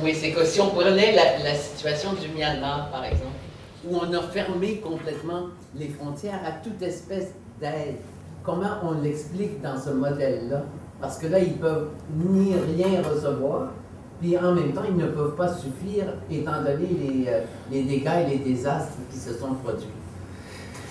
Oui, 0.00 0.14
c'est 0.14 0.30
que 0.30 0.44
si 0.44 0.60
on 0.60 0.68
prenait 0.68 1.12
la, 1.12 1.38
la, 1.42 1.54
situation 1.54 2.12
du 2.12 2.28
Myanmar, 2.28 2.90
par 2.90 3.04
exemple, 3.04 3.34
où 3.84 3.96
on 3.96 4.12
a 4.14 4.22
fermé 4.22 4.76
complètement 4.76 5.48
les 5.74 5.88
frontières 5.88 6.40
à 6.46 6.52
toute 6.52 6.80
espèce 6.82 7.32
d'aide, 7.60 7.96
comment 8.44 8.78
on 8.84 9.02
l'explique 9.02 9.60
dans 9.60 9.76
ce 9.76 9.90
modèle-là? 9.90 10.62
Parce 11.00 11.18
que 11.18 11.26
là, 11.26 11.40
ils 11.40 11.54
peuvent 11.54 11.88
ni 12.12 12.54
rien 12.76 13.02
recevoir, 13.02 13.70
puis 14.20 14.36
en 14.36 14.52
même 14.54 14.72
temps, 14.72 14.82
ils 14.88 14.96
ne 14.96 15.06
peuvent 15.06 15.36
pas 15.36 15.48
suffire 15.48 16.06
étant 16.30 16.62
donné 16.62 16.88
les, 16.90 17.28
euh, 17.28 17.40
les 17.70 17.82
dégâts 17.82 18.26
et 18.26 18.30
les 18.30 18.38
désastres 18.38 18.98
qui 19.10 19.18
se 19.18 19.32
sont 19.34 19.54
produits. 19.62 19.86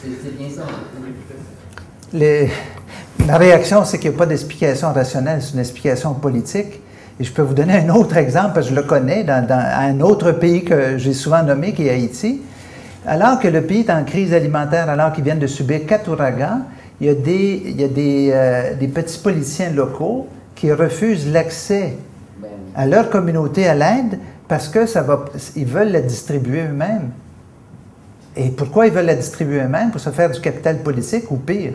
C'est 0.01 0.37
bien 0.37 0.47
ça. 0.49 0.63
Les, 2.13 2.49
ma 3.25 3.37
réaction, 3.37 3.83
c'est 3.83 3.99
qu'il 3.99 4.11
n'y 4.11 4.15
a 4.15 4.19
pas 4.19 4.25
d'explication 4.25 4.93
rationnelle, 4.93 5.41
c'est 5.41 5.53
une 5.53 5.59
explication 5.59 6.13
politique. 6.13 6.81
Et 7.19 7.23
je 7.23 7.31
peux 7.31 7.41
vous 7.41 7.55
donner 7.55 7.73
un 7.73 7.89
autre 7.89 8.15
exemple, 8.15 8.51
parce 8.53 8.67
que 8.67 8.75
je 8.75 8.79
le 8.79 8.85
connais, 8.85 9.23
dans, 9.23 9.45
dans 9.45 9.59
un 9.59 9.99
autre 10.01 10.31
pays 10.33 10.63
que 10.63 10.97
j'ai 10.97 11.13
souvent 11.13 11.41
nommé, 11.43 11.73
qui 11.73 11.87
est 11.87 11.89
Haïti. 11.89 12.41
Alors 13.05 13.39
que 13.39 13.47
le 13.47 13.63
pays 13.63 13.79
est 13.79 13.89
en 13.89 14.03
crise 14.03 14.33
alimentaire, 14.33 14.89
alors 14.89 15.11
qu'ils 15.11 15.23
viennent 15.23 15.39
de 15.39 15.47
subir 15.47 15.85
quatre 15.87 16.11
ouragans, 16.11 16.61
il 17.01 17.07
y 17.07 17.09
a 17.09 17.15
des, 17.15 17.63
il 17.65 17.81
y 17.81 17.83
a 17.83 17.87
des, 17.87 18.29
euh, 18.33 18.75
des 18.75 18.87
petits 18.87 19.19
politiciens 19.19 19.71
locaux 19.71 20.27
qui 20.55 20.71
refusent 20.71 21.31
l'accès 21.31 21.93
à 22.77 22.85
leur 22.85 23.09
communauté 23.09 23.67
à 23.67 23.73
l'aide 23.73 24.19
parce 24.47 24.69
que 24.69 24.85
ça 24.85 25.01
va, 25.01 25.25
ils 25.55 25.65
veulent 25.65 25.91
la 25.91 26.01
distribuer 26.01 26.61
eux-mêmes. 26.61 27.09
Et 28.37 28.49
pourquoi 28.49 28.85
ils 28.85 28.93
veulent 28.93 29.07
la 29.07 29.15
distribuer 29.15 29.61
eux-mêmes? 29.61 29.89
Pour 29.89 29.99
se 29.99 30.11
faire 30.11 30.29
du 30.29 30.39
capital 30.39 30.77
politique 30.77 31.29
ou 31.31 31.37
pire. 31.37 31.73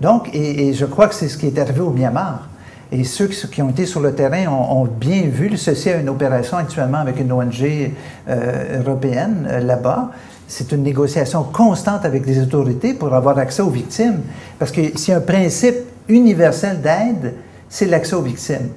Donc, 0.00 0.30
et, 0.32 0.72
je 0.72 0.86
crois 0.86 1.08
que 1.08 1.14
c'est 1.14 1.28
ce 1.28 1.36
qui 1.36 1.48
est 1.48 1.58
arrivé 1.58 1.80
au 1.80 1.90
Myanmar. 1.90 2.48
Et 2.92 3.02
ceux 3.02 3.26
qui 3.26 3.60
ont 3.62 3.70
été 3.70 3.84
sur 3.84 4.00
le 4.00 4.14
terrain 4.14 4.46
ont, 4.46 4.84
bien 4.84 5.22
vu. 5.22 5.56
Ceci 5.56 5.90
a 5.90 5.96
une 5.96 6.08
opération 6.08 6.56
actuellement 6.56 6.98
avec 6.98 7.18
une 7.18 7.32
ONG 7.32 7.90
euh, 8.28 8.80
européenne 8.80 9.48
euh, 9.50 9.58
là-bas. 9.58 10.12
C'est 10.46 10.70
une 10.70 10.84
négociation 10.84 11.42
constante 11.42 12.04
avec 12.04 12.24
les 12.26 12.40
autorités 12.40 12.94
pour 12.94 13.12
avoir 13.12 13.36
accès 13.38 13.62
aux 13.62 13.70
victimes. 13.70 14.20
Parce 14.60 14.70
que 14.70 14.96
s'il 14.96 15.10
y 15.10 15.14
a 15.14 15.16
un 15.16 15.20
principe 15.20 15.74
universel 16.06 16.80
d'aide, 16.80 17.34
c'est 17.68 17.86
l'accès 17.86 18.14
aux 18.14 18.22
victimes. 18.22 18.68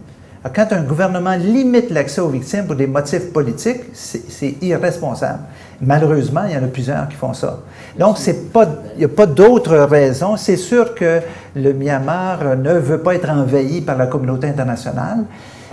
Quand 0.56 0.72
un 0.72 0.84
gouvernement 0.84 1.36
limite 1.36 1.90
l'accès 1.90 2.22
aux 2.22 2.30
victimes 2.30 2.66
pour 2.66 2.76
des 2.76 2.88
motifs 2.88 3.34
politiques, 3.34 3.82
c'est 3.94 4.56
irresponsable. 4.61 5.40
Malheureusement, 5.82 6.44
il 6.48 6.53
y 6.53 6.57
en 6.57 6.64
a 6.64 6.68
plusieurs 6.68 7.10
qui 7.10 7.16
font 7.16 7.34
ça. 7.34 7.60
Donc, 7.98 8.18
pas, 8.53 8.66
il 8.95 8.99
n'y 8.99 9.06
a 9.06 9.10
pas 9.10 9.26
d'autre 9.26 9.76
raison. 9.76 10.38
C'est 10.38 10.56
sûr 10.56 10.95
que 10.95 11.20
le 11.56 11.74
Myanmar 11.74 12.56
ne 12.56 12.74
veut 12.74 12.99
pas 12.99 13.16
être 13.16 13.30
envahi 13.30 13.82
par 13.82 13.98
la 13.98 14.07
communauté 14.07 14.48
internationale, 14.48 15.26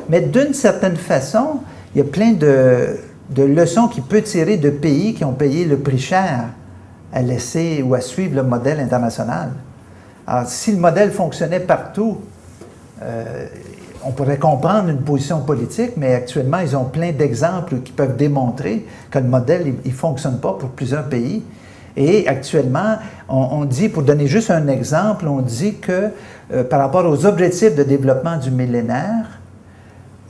mais 0.08 0.20
d'une 0.20 0.52
certaine 0.52 0.96
façon, 0.96 1.60
il 1.94 1.98
y 1.98 2.00
a 2.00 2.04
plein 2.04 2.32
de, 2.32 2.96
de 3.30 3.44
leçons 3.44 3.86
qu'il 3.86 4.02
peut 4.02 4.22
tirer 4.22 4.56
de 4.56 4.70
pays 4.70 5.14
qui 5.14 5.24
ont 5.24 5.32
payé 5.32 5.64
le 5.64 5.78
prix 5.78 5.98
cher 5.98 6.46
à 7.12 7.22
laisser 7.22 7.82
ou 7.86 7.94
à 7.94 8.00
suivre 8.00 8.34
le 8.34 8.42
modèle 8.42 8.80
international. 8.80 9.50
Alors, 10.26 10.48
si 10.48 10.72
le 10.72 10.78
modèle 10.78 11.12
fonctionnait 11.12 11.60
partout, 11.60 12.18
euh, 13.00 13.46
on 14.06 14.12
pourrait 14.12 14.38
comprendre 14.38 14.88
une 14.88 15.00
position 15.00 15.40
politique, 15.40 15.92
mais 15.96 16.14
actuellement, 16.14 16.58
ils 16.58 16.76
ont 16.76 16.84
plein 16.84 17.10
d'exemples 17.10 17.78
qui 17.78 17.92
peuvent 17.92 18.16
démontrer 18.16 18.86
que 19.10 19.18
le 19.18 19.26
modèle, 19.26 19.74
ne 19.84 19.90
fonctionne 19.90 20.38
pas 20.38 20.52
pour 20.52 20.70
plusieurs 20.70 21.04
pays. 21.08 21.42
Et 21.96 22.28
actuellement, 22.28 22.96
on, 23.28 23.64
dit, 23.64 23.88
pour 23.88 24.02
donner 24.02 24.26
juste 24.26 24.50
un 24.50 24.68
exemple, 24.68 25.26
on 25.26 25.40
dit 25.40 25.76
que 25.76 26.10
euh, 26.52 26.62
par 26.62 26.80
rapport 26.80 27.06
aux 27.06 27.24
objectifs 27.24 27.74
de 27.74 27.82
développement 27.82 28.36
du 28.36 28.50
millénaire, 28.50 29.40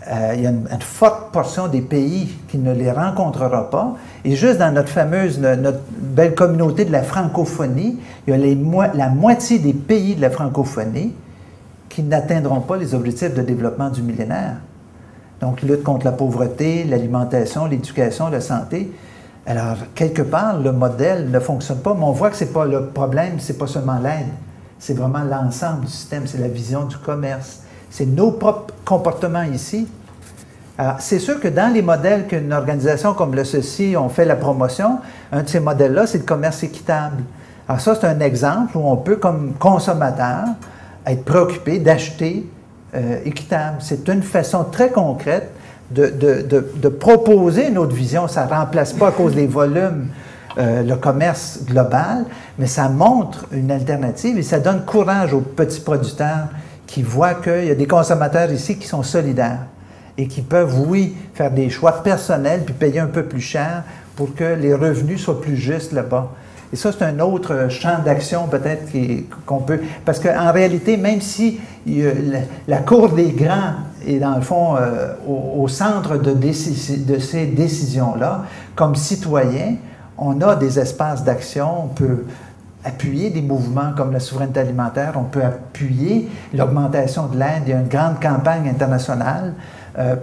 euh, 0.08 0.32
il 0.36 0.42
y 0.42 0.46
a 0.46 0.50
une, 0.50 0.68
forte 0.80 1.32
portion 1.32 1.66
des 1.66 1.80
pays 1.80 2.28
qui 2.48 2.58
ne 2.58 2.72
les 2.72 2.92
rencontrera 2.92 3.68
pas. 3.68 3.96
Et 4.24 4.36
juste 4.36 4.58
dans 4.58 4.72
notre 4.72 4.88
fameuse, 4.88 5.40
notre 5.40 5.80
belle 5.90 6.34
communauté 6.34 6.84
de 6.84 6.92
la 6.92 7.02
francophonie, 7.02 7.98
il 8.26 8.34
y 8.34 8.80
a 8.80 8.94
la 8.94 9.08
moitié 9.08 9.58
des 9.58 9.72
pays 9.74 10.14
de 10.14 10.22
la 10.22 10.30
francophonie 10.30 11.12
qui 11.88 12.02
n'atteindront 12.02 12.60
pas 12.60 12.76
les 12.76 12.94
objectifs 12.94 13.34
de 13.34 13.42
développement 13.42 13.90
du 13.90 14.02
millénaire. 14.02 14.56
Donc, 15.40 15.62
lutte 15.62 15.82
contre 15.82 16.06
la 16.06 16.12
pauvreté, 16.12 16.84
l'alimentation, 16.84 17.66
l'éducation, 17.66 18.28
la 18.28 18.40
santé. 18.40 18.92
Alors, 19.46 19.76
quelque 19.94 20.22
part, 20.22 20.58
le 20.58 20.72
modèle 20.72 21.30
ne 21.30 21.38
fonctionne 21.38 21.78
pas, 21.78 21.94
mais 21.94 22.04
on 22.04 22.12
voit 22.12 22.30
que 22.30 22.36
ce 22.36 22.44
n'est 22.44 22.50
pas 22.50 22.64
le 22.64 22.86
problème, 22.86 23.38
ce 23.38 23.52
n'est 23.52 23.58
pas 23.58 23.66
seulement 23.66 23.98
l'aide, 23.98 24.26
c'est 24.78 24.94
vraiment 24.94 25.22
l'ensemble 25.22 25.82
du 25.82 25.90
système, 25.90 26.26
c'est 26.26 26.38
la 26.38 26.48
vision 26.48 26.84
du 26.84 26.96
commerce, 26.96 27.60
c'est 27.90 28.06
nos 28.06 28.32
propres 28.32 28.74
comportements 28.84 29.44
ici. 29.44 29.86
Alors, 30.78 30.96
c'est 30.98 31.18
sûr 31.18 31.40
que 31.40 31.48
dans 31.48 31.72
les 31.72 31.80
modèles 31.80 32.26
qu'une 32.26 32.52
organisation 32.52 33.14
comme 33.14 33.34
le 33.34 33.44
CECI 33.44 33.96
ont 33.96 34.08
fait 34.08 34.24
la 34.24 34.36
promotion, 34.36 34.98
un 35.32 35.42
de 35.42 35.48
ces 35.48 35.60
modèles-là, 35.60 36.06
c'est 36.06 36.18
le 36.18 36.24
commerce 36.24 36.62
équitable. 36.62 37.22
Alors 37.68 37.80
ça, 37.80 37.94
c'est 37.94 38.06
un 38.06 38.20
exemple 38.20 38.76
où 38.76 38.80
on 38.84 38.96
peut, 38.96 39.16
comme 39.16 39.54
consommateur, 39.58 40.44
être 41.06 41.24
préoccupé 41.24 41.78
d'acheter 41.78 42.46
euh, 42.94 43.18
équitable. 43.24 43.76
C'est 43.80 44.08
une 44.08 44.22
façon 44.22 44.64
très 44.64 44.90
concrète 44.90 45.50
de, 45.90 46.88
proposer 46.88 47.68
une 47.68 47.78
autre 47.78 47.94
vision. 47.94 48.28
Ça 48.28 48.46
ne 48.46 48.50
remplace 48.50 48.92
pas 48.92 49.08
à 49.08 49.12
cause 49.12 49.34
des 49.34 49.46
volumes 49.46 50.08
euh, 50.58 50.82
le 50.82 50.96
commerce 50.96 51.60
global, 51.66 52.24
mais 52.58 52.66
ça 52.66 52.88
montre 52.88 53.46
une 53.52 53.70
alternative 53.70 54.38
et 54.38 54.42
ça 54.42 54.58
donne 54.58 54.84
courage 54.84 55.34
aux 55.34 55.40
petits 55.40 55.80
producteurs 55.80 56.48
qui 56.86 57.02
voient 57.02 57.34
qu'il 57.34 57.66
y 57.66 57.70
a 57.70 57.74
des 57.74 57.86
consommateurs 57.86 58.50
ici 58.50 58.78
qui 58.78 58.86
sont 58.86 59.02
solidaires 59.02 59.66
et 60.16 60.28
qui 60.28 60.40
peuvent, 60.40 60.80
oui, 60.88 61.14
faire 61.34 61.50
des 61.50 61.68
choix 61.68 62.02
personnels 62.02 62.62
puis 62.64 62.74
payer 62.74 63.00
un 63.00 63.06
peu 63.06 63.24
plus 63.24 63.40
cher 63.40 63.82
pour 64.14 64.34
que 64.34 64.44
les 64.44 64.72
revenus 64.72 65.20
soient 65.22 65.40
plus 65.40 65.56
justes 65.56 65.92
là-bas. 65.92 66.30
Et 66.72 66.76
ça, 66.76 66.90
c'est 66.92 67.04
un 67.04 67.20
autre 67.20 67.68
champ 67.70 67.98
d'action 68.04 68.46
peut-être 68.48 68.92
qu'on 69.44 69.60
peut... 69.60 69.80
Parce 70.04 70.18
qu'en 70.18 70.52
réalité, 70.52 70.96
même 70.96 71.20
si 71.20 71.60
la, 72.66 72.78
Cour 72.78 73.10
des 73.10 73.30
grands 73.30 73.74
est 74.06 74.18
dans 74.18 74.34
le 74.34 74.42
fond 74.42 74.76
euh, 74.76 75.12
au, 75.26 75.68
centre 75.68 76.16
de, 76.16 76.32
de 76.32 77.18
ces 77.18 77.46
décisions-là, 77.46 78.44
comme 78.74 78.96
citoyen, 78.96 79.76
on 80.18 80.40
a 80.40 80.56
des 80.56 80.78
espaces 80.78 81.24
d'action, 81.24 81.84
on 81.84 81.88
peut 81.88 82.24
appuyer 82.84 83.30
des 83.30 83.42
mouvements 83.42 83.92
comme 83.96 84.12
la 84.12 84.20
souveraineté 84.20 84.60
alimentaire, 84.60 85.14
on 85.16 85.24
peut 85.24 85.42
appuyer 85.42 86.28
l'augmentation 86.54 87.26
de 87.26 87.36
l'aide. 87.36 87.62
Il 87.66 87.70
y 87.70 87.72
a 87.72 87.80
une 87.80 87.88
grande 87.88 88.20
campagne 88.20 88.68
internationale 88.68 89.54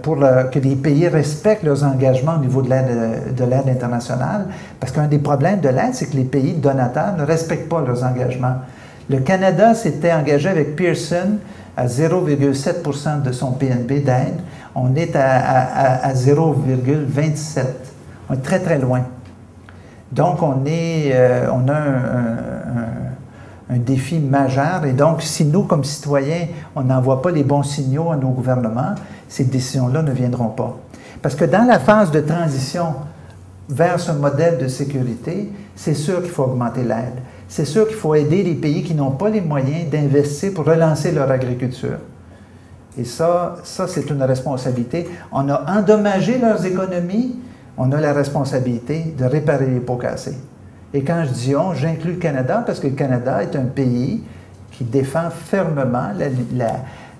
pour 0.02 0.18
que 0.52 0.58
les 0.60 0.76
pays 0.76 1.08
respectent 1.08 1.64
leurs 1.64 1.82
engagements 1.82 2.36
au 2.36 2.40
niveau 2.40 2.62
de 2.62 2.70
l'aide, 2.70 3.34
de 3.34 3.44
l'aide 3.44 3.68
internationale. 3.68 4.46
Parce 4.78 4.92
qu'un 4.92 5.08
des 5.08 5.18
problèmes 5.18 5.60
de 5.60 5.68
l'aide, 5.68 5.94
c'est 5.94 6.06
que 6.06 6.16
les 6.16 6.24
pays 6.24 6.52
donateurs 6.52 7.16
ne 7.16 7.24
respectent 7.24 7.68
pas 7.68 7.80
leurs 7.80 8.04
engagements. 8.04 8.56
Le 9.10 9.18
Canada 9.18 9.74
s'était 9.74 10.12
engagé 10.12 10.48
avec 10.48 10.76
Pearson 10.76 11.38
à 11.76 11.86
0,7% 11.86 13.22
de 13.22 13.32
son 13.32 13.52
PNB 13.52 14.04
d'aide. 14.04 14.40
On 14.74 14.94
est 14.94 15.14
à, 15.16 16.12
0,27. 16.14 17.64
On 18.28 18.34
est 18.34 18.42
très, 18.42 18.60
très 18.60 18.78
loin. 18.78 19.02
Donc, 20.10 20.42
on, 20.42 20.62
euh, 20.66 21.48
a 21.48 21.72
un, 23.72 23.78
défi 23.78 24.18
majeur. 24.20 24.84
Et 24.84 24.92
donc, 24.92 25.22
si 25.22 25.44
nous, 25.44 25.64
comme 25.64 25.84
citoyens, 25.84 26.46
on 26.76 26.82
n'envoie 26.82 27.20
pas 27.20 27.30
les 27.30 27.42
bons 27.42 27.64
signaux 27.64 28.10
à 28.10 28.16
nos 28.16 28.30
gouvernements, 28.30 28.94
ces 29.28 29.44
décisions-là 29.44 30.02
ne 30.02 30.12
viendront 30.12 30.48
pas. 30.48 30.78
Parce 31.22 31.34
que 31.34 31.44
dans 31.44 31.66
la 31.66 31.78
phase 31.78 32.10
de 32.10 32.20
transition 32.20 32.94
vers 33.68 33.98
ce 33.98 34.12
modèle 34.12 34.58
de 34.58 34.68
sécurité, 34.68 35.50
c'est 35.74 35.94
sûr 35.94 36.22
qu'il 36.22 36.30
faut 36.30 36.44
augmenter 36.44 36.82
l'aide. 36.82 37.22
C'est 37.48 37.64
sûr 37.64 37.86
qu'il 37.86 37.96
faut 37.96 38.14
aider 38.14 38.42
les 38.42 38.54
pays 38.54 38.82
qui 38.82 38.94
n'ont 38.94 39.12
pas 39.12 39.30
les 39.30 39.40
moyens 39.40 39.90
d'investir 39.90 40.52
pour 40.52 40.64
relancer 40.64 41.12
leur 41.12 41.30
agriculture. 41.30 41.98
Et 42.98 43.04
ça, 43.04 43.56
ça 43.64 43.86
c'est 43.88 44.08
une 44.10 44.22
responsabilité. 44.22 45.08
On 45.32 45.48
a 45.48 45.64
endommagé 45.78 46.38
leurs 46.38 46.64
économies, 46.64 47.36
on 47.76 47.90
a 47.92 48.00
la 48.00 48.12
responsabilité 48.12 49.14
de 49.18 49.24
réparer 49.24 49.66
les 49.66 49.80
pots 49.80 49.96
cassés. 49.96 50.38
Et 50.92 51.02
quand 51.02 51.24
je 51.26 51.32
dis 51.32 51.56
on, 51.56 51.74
j'inclus 51.74 52.12
le 52.12 52.18
Canada 52.18 52.62
parce 52.64 52.78
que 52.78 52.86
le 52.86 52.94
Canada 52.94 53.42
est 53.42 53.56
un 53.56 53.64
pays 53.64 54.22
qui 54.70 54.84
défend 54.84 55.28
fermement 55.30 56.10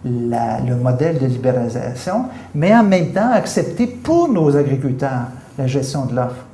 le 0.05 0.75
modèle 0.75 1.19
de 1.19 1.27
libéralisation, 1.27 2.27
mais 2.55 2.75
en 2.75 2.85
même 2.85 3.13
temps 3.13 3.33
accepter 3.33 3.87
pour 3.87 4.29
nos 4.29 4.57
agriculteurs 4.57 5.29
la 5.59 5.67
gestion 5.67 6.07
de 6.07 6.15
l'offre. 6.15 6.45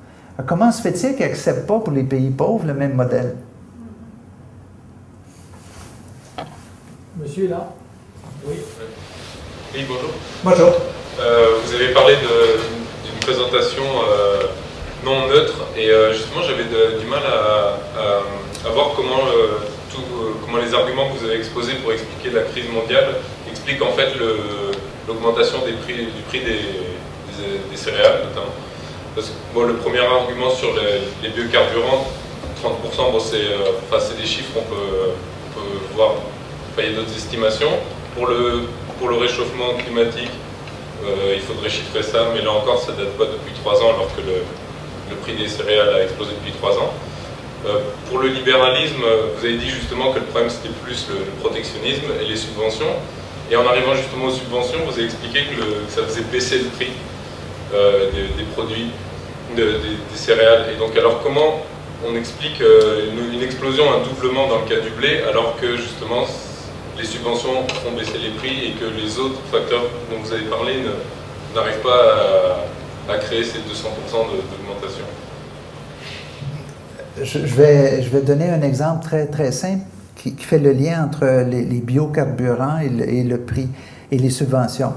Comment 0.46 0.72
se 0.72 0.80
fait-il 0.82 1.16
qu'ils 1.16 1.26
n'acceptent 1.26 1.66
pas 1.66 1.78
pour 1.80 1.92
les 1.92 2.04
pays 2.04 2.30
pauvres 2.30 2.66
le 2.66 2.74
même 2.74 2.94
modèle? 2.94 3.34
Monsieur 7.20 7.48
là 7.48 7.68
Oui. 8.46 8.54
Oui, 9.74 9.84
bonjour. 9.86 10.10
Bonjour. 10.42 10.72
Euh, 11.20 11.58
vous 11.62 11.74
avez 11.74 11.92
parlé 11.92 12.14
d'une 12.16 13.20
présentation 13.20 13.82
euh, 13.84 14.42
non 15.04 15.28
neutre 15.28 15.54
et 15.76 15.90
euh, 15.90 16.12
justement 16.12 16.42
j'avais 16.42 16.64
du 16.64 17.06
mal 17.06 17.20
à, 17.26 18.72
voir 18.72 18.92
comment, 18.96 19.26
tout, 19.92 20.02
comment 20.44 20.58
les 20.58 20.72
arguments 20.74 21.10
que 21.10 21.18
vous 21.18 21.24
avez 21.24 21.36
exposés 21.36 21.74
pour 21.82 21.92
expliquer 21.92 22.30
la 22.30 22.42
crise 22.42 22.70
mondiale 22.72 23.16
expliquent 23.70 23.82
en 23.82 23.92
fait 23.92 24.12
l'augmentation 25.06 25.58
des 25.64 25.72
prix, 25.72 26.06
du 26.06 26.22
prix 26.28 26.40
des, 26.40 27.76
céréales 27.76 28.24
notamment. 28.28 28.52
Parce 29.14 29.28
que, 29.28 29.32
bon, 29.54 29.62
le 29.62 29.74
premier 29.74 30.00
argument 30.00 30.50
sur 30.50 30.74
les, 31.22 31.28
biocarburants, 31.30 32.06
30%, 32.62 33.12
bon, 33.12 33.18
c'est 33.20 34.16
des 34.20 34.26
chiffres 34.26 34.52
qu'on 34.54 34.62
peut, 34.62 35.62
voir, 35.94 36.14
il 36.78 36.84
y 36.84 36.88
a 36.88 36.92
d'autres 36.96 37.16
estimations. 37.16 37.70
Pour 38.14 38.26
le, 38.26 38.62
pour 38.98 39.08
le 39.08 39.16
réchauffement 39.16 39.74
climatique, 39.78 40.30
euh, 41.04 41.34
il 41.34 41.40
faudrait 41.40 41.70
chiffrer 41.70 42.02
ça, 42.02 42.28
mais 42.34 42.42
là 42.42 42.50
encore, 42.50 42.78
ça 42.78 42.92
date 42.92 43.16
pas 43.16 43.24
depuis 43.24 43.54
trois 43.62 43.80
ans, 43.80 43.94
alors 43.94 44.08
que 44.14 44.20
le, 44.20 45.16
prix 45.22 45.34
des 45.34 45.48
céréales 45.48 45.94
a 45.94 46.02
explosé 46.04 46.32
depuis 46.32 46.52
trois 46.52 46.76
ans. 46.76 46.92
Euh, 47.66 47.80
pour 48.08 48.18
le 48.18 48.28
libéralisme, 48.28 49.02
vous 49.36 49.44
avez 49.44 49.56
dit 49.56 49.68
justement 49.68 50.12
que 50.12 50.18
le 50.18 50.26
problème 50.26 50.50
c'était 50.50 50.72
plus 50.84 51.06
le, 51.08 51.24
protectionnisme 51.40 52.06
et 52.22 52.26
les 52.26 52.36
subventions. 52.36 52.94
Et 53.50 53.56
en 53.56 53.66
arrivant 53.66 53.94
justement 53.94 54.26
aux 54.26 54.30
subventions, 54.30 54.78
vous 54.86 54.92
avez 54.92 55.04
expliqué 55.04 55.40
que, 55.40 55.90
ça 55.90 56.02
faisait 56.02 56.22
baisser 56.30 56.58
le 56.58 56.68
prix 56.70 56.92
euh, 57.74 58.10
des, 58.12 58.44
produits, 58.54 58.90
des, 59.56 59.64
céréales. 60.14 60.66
Et 60.74 60.78
donc 60.78 60.96
alors 60.96 61.20
comment 61.22 61.62
on 62.06 62.14
explique 62.16 62.60
une, 62.60 63.34
une, 63.34 63.42
explosion, 63.42 63.84
un 63.92 64.06
doublement 64.06 64.46
dans 64.46 64.60
le 64.60 64.68
cas 64.68 64.80
du 64.80 64.90
blé, 64.90 65.22
alors 65.28 65.56
que 65.60 65.76
justement 65.76 66.26
les 67.00 67.04
subventions 67.04 67.66
font 67.82 67.92
baisser 67.96 68.18
les 68.18 68.30
prix 68.30 68.68
et 68.68 68.72
que 68.72 68.84
les 68.84 69.18
autres 69.18 69.40
facteurs 69.50 69.82
dont 70.10 70.18
vous 70.22 70.32
avez 70.32 70.44
parlé 70.44 70.74
n'arrivent 71.54 71.82
pas 71.82 72.66
à, 73.08 73.18
créer 73.18 73.42
ces 73.42 73.58
200% 73.58 73.62
d'augmentation? 74.12 75.04
Je, 77.20 77.38
vais, 77.38 78.02
je 78.02 78.08
vais 78.08 78.20
donner 78.20 78.48
un 78.50 78.62
exemple 78.62 79.04
très, 79.04 79.26
très 79.26 79.50
simple 79.50 79.84
qui, 80.22 80.34
fait 80.38 80.58
le 80.58 80.72
lien 80.72 81.04
entre 81.04 81.44
les, 81.48 81.80
biocarburants 81.80 82.78
et 82.78 83.22
le, 83.22 83.38
prix 83.38 83.68
et 84.10 84.18
les 84.18 84.30
subventions. 84.30 84.92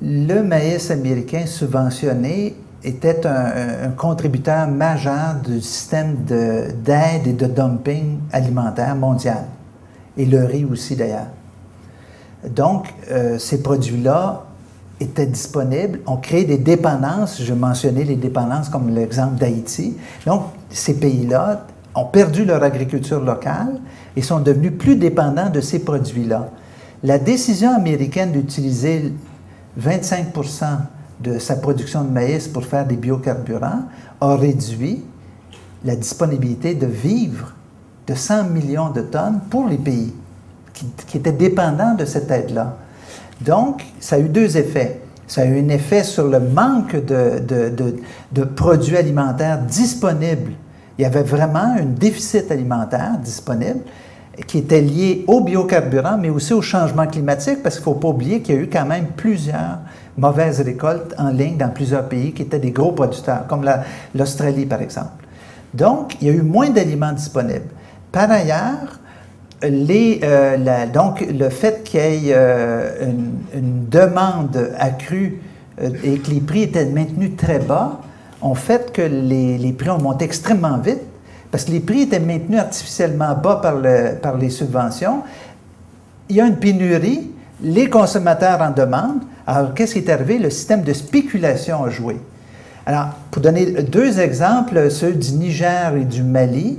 Le 0.00 0.42
maïs 0.42 0.90
américain 0.90 1.46
subventionné 1.46 2.54
était 2.84 3.26
un, 3.26 3.90
contributeur 3.96 4.68
majeur 4.68 5.36
du 5.44 5.60
système 5.60 6.16
d'aide 6.24 7.26
et 7.26 7.32
de 7.32 7.46
dumping 7.46 8.18
alimentaire 8.32 8.94
mondial 8.94 9.44
et 10.16 10.24
le 10.24 10.44
riz 10.44 10.64
aussi 10.64 10.96
d'ailleurs. 10.96 11.28
Donc, 12.48 12.94
euh, 13.10 13.38
ces 13.38 13.62
produits-là 13.62 14.44
étaient 15.00 15.26
disponibles. 15.26 16.00
On 16.06 16.16
crée 16.16 16.44
des 16.44 16.58
dépendances. 16.58 17.42
Je 17.42 17.52
mentionnais 17.52 18.04
les 18.04 18.16
dépendances 18.16 18.68
comme 18.68 18.94
l'exemple 18.94 19.36
d'Haïti. 19.36 19.96
Donc, 20.24 20.44
ces 20.70 20.94
pays-là 20.94 21.66
ont 21.96 22.04
perdu 22.04 22.44
leur 22.44 22.62
agriculture 22.62 23.20
locale 23.20 23.80
et 24.16 24.22
sont 24.22 24.40
devenus 24.40 24.72
plus 24.78 24.96
dépendants 24.96 25.50
de 25.50 25.60
ces 25.60 25.80
produits-là. 25.80 26.50
La 27.02 27.18
décision 27.18 27.74
américaine 27.74 28.32
d'utiliser 28.32 29.12
25% 29.80 30.64
de 31.20 31.38
sa 31.38 31.56
production 31.56 32.04
de 32.04 32.10
maïs 32.10 32.48
pour 32.48 32.64
faire 32.64 32.86
des 32.86 32.96
biocarburants 32.96 33.82
a 34.20 34.36
réduit 34.36 35.02
la 35.84 35.96
disponibilité 35.96 36.74
de 36.74 36.86
vivres 36.86 37.54
de 38.06 38.14
100 38.14 38.44
millions 38.44 38.90
de 38.90 39.00
tonnes 39.00 39.40
pour 39.50 39.66
les 39.68 39.78
pays 39.78 40.12
qui, 41.06 41.16
étaient 41.16 41.32
dépendants 41.32 41.94
de 41.94 42.04
cette 42.04 42.30
aide-là. 42.30 42.76
Donc, 43.40 43.82
ça 43.98 44.16
a 44.16 44.18
eu 44.18 44.28
deux 44.28 44.56
effets. 44.56 45.00
Ça 45.26 45.42
a 45.42 45.44
eu 45.46 45.60
un 45.60 45.68
effet 45.68 46.04
sur 46.04 46.28
le 46.28 46.38
manque 46.38 46.96
de, 47.04 47.40
de, 48.32 48.44
produits 48.44 48.96
alimentaires 48.96 49.58
disponibles. 49.58 50.52
Il 50.98 51.02
y 51.02 51.04
avait 51.04 51.22
vraiment 51.22 51.76
un 51.78 51.84
déficit 51.84 52.50
alimentaire 52.50 53.18
disponible 53.22 53.80
qui 54.46 54.58
était 54.58 54.80
lié 54.80 55.24
aux 55.26 55.40
biocarburants, 55.40 56.18
mais 56.18 56.30
aussi 56.30 56.52
au 56.52 56.62
changement 56.62 57.06
climatique, 57.06 57.62
parce 57.62 57.76
qu'il 57.76 57.88
ne 57.88 57.94
faut 57.94 58.00
pas 58.00 58.08
oublier 58.08 58.42
qu'il 58.42 58.54
y 58.54 58.58
a 58.58 58.60
eu 58.60 58.68
quand 58.68 58.84
même 58.84 59.06
plusieurs 59.16 59.78
mauvaises 60.18 60.60
récoltes 60.60 61.14
en 61.18 61.30
ligne 61.30 61.56
dans 61.56 61.70
plusieurs 61.70 62.08
pays 62.08 62.32
qui 62.32 62.42
étaient 62.42 62.58
des 62.58 62.70
gros 62.70 62.92
producteurs, 62.92 63.46
comme 63.46 63.64
l'Australie 64.14 64.66
par 64.66 64.82
exemple. 64.82 65.24
Donc, 65.72 66.16
il 66.20 66.28
y 66.28 66.30
a 66.30 66.34
eu 66.34 66.42
moins 66.42 66.70
d'aliments 66.70 67.12
disponibles. 67.12 67.68
Par 68.12 68.30
ailleurs, 68.30 68.98
euh, 69.64 70.86
donc 70.92 71.20
le 71.20 71.48
fait 71.48 71.82
qu'il 71.84 72.00
y 72.00 72.30
ait 72.30 72.34
euh, 72.34 73.12
une, 73.54 73.86
demande 73.88 74.70
accrue 74.78 75.40
euh, 75.80 75.90
et 76.04 76.18
que 76.18 76.30
les 76.30 76.40
prix 76.40 76.62
étaient 76.62 76.84
maintenus 76.86 77.36
très 77.36 77.58
bas, 77.58 78.00
ont 78.42 78.54
fait 78.54 78.92
que 78.92 79.02
les, 79.02 79.72
prix 79.72 79.90
ont 79.90 80.00
monté 80.00 80.24
extrêmement 80.24 80.78
vite 80.78 81.00
parce 81.50 81.64
que 81.64 81.70
les 81.70 81.80
prix 81.80 82.02
étaient 82.02 82.20
maintenus 82.20 82.60
artificiellement 82.60 83.34
bas 83.34 83.60
par, 83.62 83.76
par 84.20 84.36
les 84.36 84.50
subventions. 84.50 85.22
Il 86.28 86.36
y 86.36 86.40
a 86.40 86.46
une 86.46 86.56
pénurie, 86.56 87.30
les 87.62 87.88
consommateurs 87.88 88.60
en 88.60 88.70
demandent. 88.70 89.22
Alors, 89.46 89.74
qu'est-ce 89.74 89.94
qui 89.94 90.00
est 90.00 90.10
arrivé? 90.10 90.38
Le 90.38 90.50
système 90.50 90.82
de 90.82 90.92
spéculation 90.92 91.84
a 91.84 91.90
joué. 91.90 92.16
Alors, 92.84 93.08
pour 93.30 93.42
donner 93.42 93.66
deux 93.82 94.20
exemples, 94.20 94.90
ceux 94.90 95.12
du 95.12 95.32
Niger 95.32 95.96
et 95.96 96.04
du 96.04 96.22
Mali, 96.22 96.78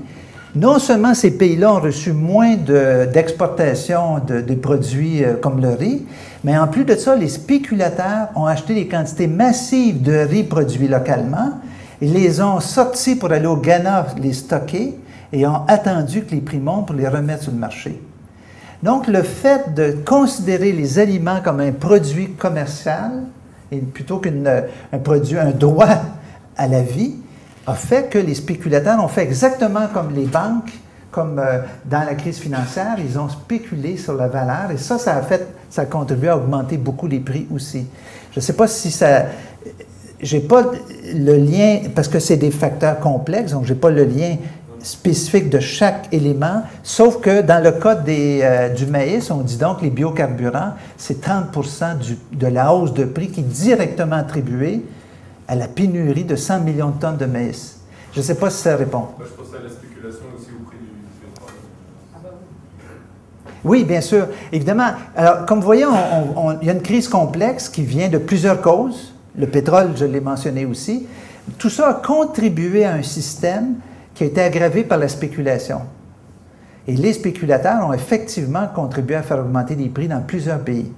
non 0.55 0.79
seulement 0.79 1.13
ces 1.13 1.31
pays-là 1.31 1.73
ont 1.73 1.79
reçu 1.79 2.13
moins 2.13 2.55
d'exportation 2.55 4.19
de, 4.25 4.55
produits 4.55 5.23
euh, 5.23 5.35
comme 5.35 5.61
le 5.61 5.69
riz, 5.69 6.05
mais 6.43 6.57
en 6.57 6.67
plus 6.67 6.85
de 6.85 6.95
ça, 6.95 7.15
les 7.15 7.29
spéculateurs 7.29 8.29
ont 8.35 8.45
acheté 8.45 8.73
des 8.73 8.87
quantités 8.87 9.27
massives 9.27 10.01
de 10.01 10.13
riz 10.13 10.43
produits 10.43 10.87
localement, 10.87 11.53
ils 12.01 12.13
les 12.13 12.41
ont 12.41 12.59
sortis 12.59 13.15
pour 13.15 13.31
aller 13.31 13.47
au 13.47 13.57
Ghana 13.57 14.07
les 14.21 14.33
stocker 14.33 14.95
et 15.33 15.47
ont 15.47 15.65
attendu 15.67 16.23
que 16.23 16.31
les 16.31 16.41
prix 16.41 16.59
montent 16.59 16.87
pour 16.87 16.95
les 16.95 17.07
remettre 17.07 17.43
sur 17.43 17.51
le 17.51 17.57
marché. 17.57 18.01
Donc, 18.83 19.07
le 19.07 19.23
fait 19.23 19.73
de 19.73 19.97
considérer 20.05 20.71
les 20.71 20.99
aliments 20.99 21.41
comme 21.43 21.59
un 21.59 21.71
produit 21.71 22.33
commercial, 22.33 23.23
plutôt 23.93 24.19
qu'un 24.19 24.63
produit, 25.03 25.37
un 25.37 25.51
droit 25.51 25.97
à 26.55 26.67
la 26.67 26.81
vie, 26.83 27.15
a 27.65 27.73
fait 27.73 28.09
que 28.09 28.19
les 28.19 28.35
spéculateurs 28.35 29.03
ont 29.03 29.07
fait 29.07 29.23
exactement 29.23 29.87
comme 29.91 30.13
les 30.13 30.25
banques, 30.25 30.71
comme 31.11 31.39
euh, 31.39 31.59
dans 31.85 32.05
la 32.05 32.15
crise 32.15 32.37
financière, 32.37 32.95
ils 32.99 33.17
ont 33.17 33.29
spéculé 33.29 33.97
sur 33.97 34.13
la 34.13 34.27
valeur 34.27 34.71
et 34.71 34.77
ça, 34.77 34.97
ça 34.97 35.15
a 35.15 35.21
fait, 35.21 35.47
ça 35.69 35.83
a 35.83 35.85
contribué 35.85 36.29
à 36.29 36.37
augmenter 36.37 36.77
beaucoup 36.77 37.07
les 37.07 37.19
prix 37.19 37.47
aussi. 37.53 37.87
Je 38.31 38.39
ne 38.39 38.41
sais 38.41 38.53
pas 38.53 38.67
si 38.67 38.91
ça, 38.91 39.25
j'ai 40.21 40.41
pas 40.41 40.71
le 41.13 41.37
lien 41.37 41.89
parce 41.95 42.07
que 42.07 42.19
c'est 42.19 42.37
des 42.37 42.51
facteurs 42.51 42.99
complexes, 42.99 43.51
donc 43.51 43.65
j'ai 43.65 43.75
pas 43.75 43.89
le 43.89 44.03
lien 44.03 44.35
spécifique 44.79 45.49
de 45.49 45.59
chaque 45.59 46.07
élément, 46.11 46.63
sauf 46.83 47.19
que 47.19 47.41
dans 47.41 47.63
le 47.63 47.71
cas 47.71 47.95
des, 47.95 48.39
euh, 48.43 48.69
du 48.69 48.85
maïs, 48.85 49.29
on 49.31 49.41
dit 49.41 49.57
donc 49.57 49.81
les 49.81 49.89
biocarburants, 49.89 50.73
c'est 50.97 51.21
30% 51.21 51.97
de 52.31 52.47
la 52.47 52.73
hausse 52.73 52.93
de 52.93 53.05
prix 53.05 53.29
qui 53.29 53.41
est 53.41 53.43
directement 53.43 54.15
attribuée 54.17 54.83
à 55.47 55.55
la 55.55 55.67
pénurie 55.67 56.25
de 56.25 56.35
100 56.35 56.61
millions 56.61 56.89
de 56.89 56.99
tonnes 56.99 57.17
de 57.17 57.25
maïs. 57.25 57.79
Je 58.13 58.19
ne 58.19 58.25
sais 58.25 58.35
pas 58.35 58.49
si 58.49 58.61
ça 58.61 58.75
répond. 58.75 59.05
je 59.19 59.25
pensais 59.25 59.57
à 59.57 59.63
la 59.63 59.69
spéculation 59.69 60.25
aussi 60.35 60.49
au 60.51 60.63
prix 60.65 60.77
du 60.77 60.85
pétrole. 61.25 61.53
Oui, 63.67 63.83
bien 63.83 64.01
sûr. 64.01 64.27
Évidemment. 64.51 64.91
Alors, 65.15 65.45
comme 65.45 65.59
vous 65.59 65.65
voyez, 65.65 65.85
il 66.61 66.67
y 66.67 66.69
a 66.69 66.73
une 66.73 66.81
crise 66.81 67.07
complexe 67.07 67.67
qui 67.67 67.83
vient 67.83 68.07
de 68.07 68.17
plusieurs 68.17 68.61
causes. 68.61 69.13
Le 69.37 69.45
pétrole, 69.45 69.89
je 69.95 70.05
l'ai 70.05 70.21
mentionné 70.21 70.65
aussi. 70.65 71.05
Tout 71.57 71.69
ça 71.69 71.89
a 71.89 71.93
contribué 71.95 72.85
à 72.85 72.93
un 72.93 73.03
système 73.03 73.75
qui 74.15 74.23
a 74.23 74.27
été 74.27 74.41
aggravé 74.41 74.83
par 74.83 74.97
la 74.97 75.07
spéculation. 75.07 75.81
Et 76.87 76.95
les 76.95 77.13
spéculateurs 77.13 77.87
ont 77.87 77.93
effectivement 77.93 78.67
contribué 78.73 79.15
à 79.15 79.21
faire 79.21 79.39
augmenter 79.39 79.75
les 79.75 79.89
prix 79.89 80.07
dans 80.07 80.21
plusieurs 80.21 80.59
pays. 80.59 80.91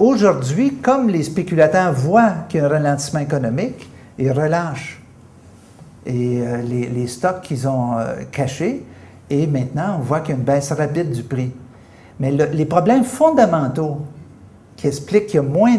Aujourd'hui, 0.00 0.74
comme 0.82 1.08
les 1.08 1.22
spéculateurs 1.22 1.92
voient 1.92 2.32
qu'il 2.48 2.60
y 2.60 2.62
a 2.62 2.66
un 2.66 2.68
ralentissement 2.68 3.20
économique, 3.20 3.88
ils 4.18 4.32
relâchent 4.32 5.00
euh, 6.08 6.62
les, 6.62 6.88
les 6.88 7.06
stocks 7.06 7.42
qu'ils 7.42 7.68
ont 7.68 7.96
euh, 7.96 8.14
cachés. 8.32 8.84
Et 9.30 9.46
maintenant, 9.46 9.98
on 9.98 10.02
voit 10.02 10.20
qu'il 10.20 10.30
y 10.30 10.32
a 10.32 10.38
une 10.38 10.44
baisse 10.44 10.72
rapide 10.72 11.12
du 11.12 11.22
prix. 11.22 11.52
Mais 12.20 12.30
le- 12.32 12.48
les 12.52 12.64
problèmes 12.64 13.04
fondamentaux 13.04 13.98
qui 14.76 14.86
expliquent 14.86 15.26
qu'il 15.26 15.36
y 15.36 15.38
a 15.38 15.42
moins 15.42 15.76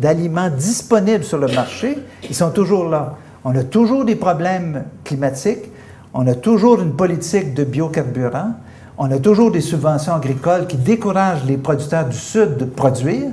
d'aliments 0.00 0.50
disponibles 0.50 1.24
sur 1.24 1.38
le 1.38 1.48
marché, 1.48 1.98
ils 2.28 2.34
sont 2.34 2.50
toujours 2.50 2.88
là. 2.88 3.14
On 3.44 3.54
a 3.56 3.62
toujours 3.64 4.04
des 4.04 4.16
problèmes 4.16 4.84
climatiques, 5.04 5.64
on 6.12 6.26
a 6.26 6.34
toujours 6.34 6.80
une 6.80 6.92
politique 6.94 7.54
de 7.54 7.64
biocarburants, 7.64 8.52
on 8.98 9.10
a 9.10 9.18
toujours 9.18 9.50
des 9.50 9.60
subventions 9.60 10.14
agricoles 10.14 10.66
qui 10.66 10.76
découragent 10.76 11.44
les 11.44 11.56
producteurs 11.56 12.06
du 12.08 12.16
Sud 12.16 12.56
de 12.56 12.64
produire. 12.64 13.26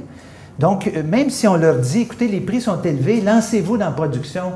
Donc, 0.60 0.88
euh, 0.88 1.04
même 1.04 1.30
si 1.30 1.48
on 1.48 1.56
leur 1.56 1.76
dit, 1.78 2.02
écoutez, 2.02 2.28
les 2.28 2.40
prix 2.42 2.62
sont 2.62 2.82
élevés, 2.82 3.22
lancez-vous 3.22 3.78
dans 3.78 3.86
la 3.86 3.92
production. 3.92 4.52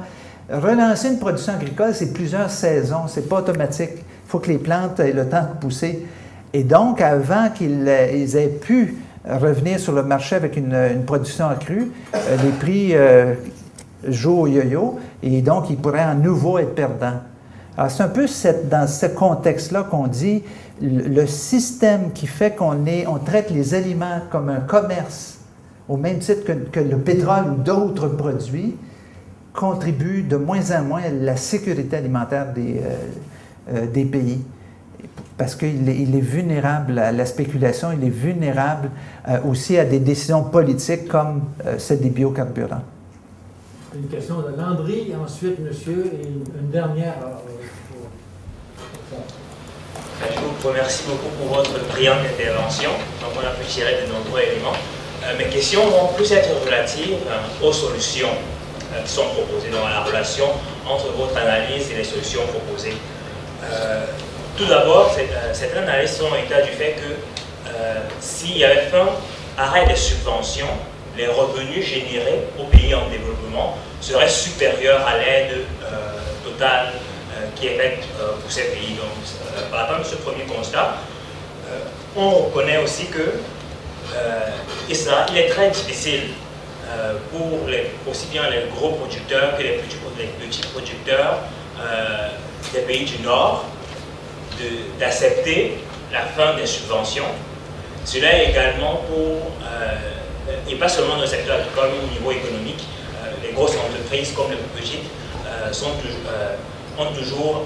Relancer 0.51 1.09
une 1.09 1.19
production 1.19 1.53
agricole, 1.53 1.93
c'est 1.93 2.13
plusieurs 2.13 2.49
saisons, 2.51 3.07
c'est 3.07 3.27
pas 3.29 3.37
automatique. 3.37 3.91
Il 3.97 4.27
faut 4.29 4.39
que 4.39 4.49
les 4.49 4.57
plantes 4.57 4.99
aient 4.99 5.13
le 5.13 5.27
temps 5.27 5.41
de 5.53 5.59
pousser. 5.59 6.05
Et 6.55 6.63
donc, 6.63 7.01
avant 7.01 7.49
qu'ils 7.49 7.83
euh, 7.85 8.37
aient 8.37 8.47
pu 8.47 8.95
revenir 9.25 9.77
sur 9.77 9.91
le 9.91 10.03
marché 10.03 10.37
avec 10.37 10.55
une, 10.55 11.03
production 11.05 11.49
accrue, 11.49 11.91
euh, 12.15 12.37
les 12.41 12.51
prix 12.51 12.91
euh, 12.93 13.33
jouent 14.07 14.43
au 14.43 14.47
yo-yo 14.47 14.97
et 15.21 15.41
donc 15.41 15.69
ils 15.69 15.75
pourraient 15.75 15.99
à 15.99 16.13
nouveau 16.13 16.57
être 16.57 16.73
perdants. 16.73 17.19
Alors, 17.77 17.91
c'est 17.91 18.03
un 18.03 18.07
peu 18.07 18.25
dans 18.71 18.87
ce 18.87 19.05
contexte-là 19.07 19.83
qu'on 19.83 20.07
dit 20.07 20.43
le 20.81 21.25
système 21.25 22.13
qui 22.13 22.25
fait 22.25 22.55
qu'on 22.55 22.85
traite 23.25 23.51
les 23.51 23.73
aliments 23.73 24.21
comme 24.31 24.47
un 24.47 24.61
commerce, 24.61 25.39
au 25.89 25.97
même 25.97 26.19
titre 26.19 26.49
que, 26.71 26.79
le 26.79 26.97
pétrole 26.99 27.51
ou 27.51 27.63
d'autres 27.63 28.07
produits, 28.07 28.77
contribue 29.51 30.21
de 30.21 30.37
moins 30.37 30.71
en 30.71 30.83
moins 30.83 31.01
à 31.01 31.09
la 31.09 31.35
sécurité 31.35 31.97
alimentaire 31.97 32.47
des 32.53 34.05
pays. 34.05 34.39
Parce 35.37 35.55
qu'il 35.55 35.89
est, 35.89 35.95
il 35.97 36.15
est 36.15 36.21
vulnérable 36.21 36.97
à 36.97 37.11
la 37.11 37.25
spéculation, 37.25 37.89
il 37.91 38.05
est 38.07 38.09
vulnérable 38.09 38.89
euh, 39.27 39.37
aussi 39.49 39.77
à 39.77 39.83
des 39.83 39.99
décisions 39.99 40.43
politiques 40.43 41.07
comme 41.09 41.43
euh, 41.65 41.77
celle 41.77 41.99
des 41.99 42.09
biocarburants. 42.09 42.83
Une 43.93 44.07
question 44.07 44.35
de 44.39 44.55
Landry, 44.57 45.13
ensuite 45.21 45.59
monsieur, 45.59 46.05
et 46.13 46.25
une 46.27 46.43
une 46.61 46.69
dernière. 46.71 47.15
euh. 47.21 47.55
Je 50.21 50.39
vous 50.39 50.69
remercie 50.69 51.03
beaucoup 51.07 51.29
pour 51.37 51.57
votre 51.57 51.77
brillante 51.89 52.19
intervention. 52.33 52.89
Donc, 53.21 53.31
on 53.35 53.45
a 53.45 53.51
pu 53.51 53.65
tirer 53.67 54.01
de 54.05 54.11
nombreux 54.13 54.39
éléments. 54.39 54.73
Euh, 55.23 55.37
mes 55.37 55.45
questions 55.45 55.81
vont 55.87 56.13
plus 56.15 56.31
être 56.31 56.49
relatives 56.65 57.15
euh, 57.27 57.67
aux 57.67 57.73
solutions 57.73 58.29
euh, 58.93 59.03
qui 59.03 59.11
sont 59.11 59.25
proposées, 59.35 59.69
dans 59.71 59.87
la 59.87 60.01
relation 60.01 60.45
entre 60.89 61.11
votre 61.17 61.35
analyse 61.37 61.91
et 61.91 61.97
les 61.97 62.03
solutions 62.03 62.41
proposées. 62.47 62.95
Euh, 63.63 64.05
tout 64.57 64.65
d'abord, 64.65 65.11
euh, 65.17 65.53
cette 65.53 65.75
analyse 65.75 66.15
sont 66.15 66.27
état 66.35 66.61
du 66.61 66.71
fait 66.71 66.93
que 66.93 67.69
euh, 67.69 67.99
s'il 68.19 68.57
y 68.57 68.63
avait 68.63 68.87
fin 68.87 69.07
arrêt 69.57 69.85
des 69.85 69.95
subventions, 69.95 70.67
les 71.17 71.27
revenus 71.27 71.85
générés 71.85 72.47
aux 72.59 72.65
pays 72.65 72.93
en 72.93 73.07
développement 73.09 73.77
seraient 74.01 74.29
supérieurs 74.29 75.05
à 75.05 75.17
l'aide 75.17 75.65
euh, 75.83 75.95
totale 76.43 76.93
euh, 76.93 77.45
qui 77.55 77.67
est 77.67 77.77
faite 77.77 78.03
pour 78.41 78.51
ces 78.51 78.63
pays. 78.63 78.95
Donc, 78.95 79.69
par 79.71 79.81
rapport 79.81 79.97
à 79.97 80.03
ce 80.03 80.15
premier 80.15 80.43
constat, 80.43 80.95
on 82.15 82.29
reconnaît 82.29 82.77
aussi 82.77 83.07
que 83.07 83.33
et 84.87 84.93
ça, 84.93 85.25
il 85.31 85.37
est 85.37 85.49
très 85.49 85.69
difficile 85.71 86.29
pour 87.31 87.67
aussi 88.09 88.27
bien 88.27 88.43
les 88.49 88.69
gros 88.69 88.91
producteurs 88.91 89.57
que 89.57 89.63
les 89.63 89.79
petits, 89.79 90.61
producteurs 90.67 91.39
des 92.73 92.81
pays 92.81 93.05
du 93.05 93.23
Nord 93.23 93.65
d'accepter 94.99 95.77
la 96.11 96.21
fin 96.21 96.55
des 96.55 96.65
subventions. 96.65 97.25
Cela 98.05 98.37
est 98.37 98.49
également 98.51 99.01
pour, 99.07 99.51
euh, 99.63 99.95
et 100.69 100.75
pas 100.75 100.87
seulement 100.87 101.15
dans 101.15 101.21
le 101.21 101.27
secteur 101.27 101.57
agricole, 101.57 101.89
mais 101.93 102.07
au 102.07 102.11
niveau 102.11 102.31
économique, 102.31 102.83
euh, 103.15 103.31
les 103.43 103.53
grosses 103.53 103.75
entreprises 103.75 104.31
comme 104.33 104.47
plus 104.47 104.81
petites 104.81 105.09
euh, 105.47 105.71
euh, 105.71 106.55
ont 106.97 107.13
toujours 107.13 107.65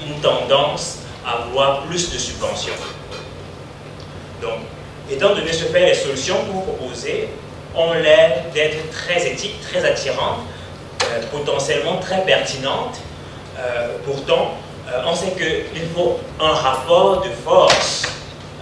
une 0.00 0.20
tendance 0.20 0.98
à 1.26 1.46
vouloir 1.46 1.82
plus 1.82 2.12
de 2.12 2.18
subventions. 2.18 2.74
Donc, 4.40 4.60
étant 5.10 5.34
donné 5.34 5.52
ce 5.52 5.64
fait, 5.64 5.86
les 5.86 5.94
solutions 5.94 6.36
que 6.46 6.52
vous 6.52 6.60
proposez 6.60 7.28
ont 7.74 7.92
l'air 7.94 8.44
d'être 8.54 8.90
très 8.90 9.26
éthiques, 9.26 9.60
très 9.60 9.84
attirantes, 9.84 10.40
potentiellement 11.32 11.96
très 11.96 12.24
pertinentes. 12.24 12.98
Pourtant, 14.04 14.54
euh, 14.92 15.02
on 15.06 15.14
sait 15.14 15.32
qu'il 15.32 15.86
faut 15.94 16.18
un 16.40 16.52
rapport 16.52 17.22
de 17.22 17.28
force 17.44 18.02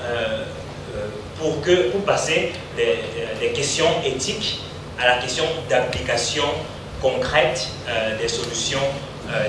euh, 0.03 0.45
euh, 0.95 1.07
pour, 1.39 1.61
que, 1.63 1.91
pour 1.91 2.03
passer 2.03 2.53
des, 2.77 3.51
questions 3.53 3.87
éthiques 4.05 4.61
à 5.01 5.07
la 5.07 5.17
question 5.19 5.45
d'application 5.69 6.45
concrète 7.01 7.69
des, 8.21 8.29
solutions, 8.29 8.81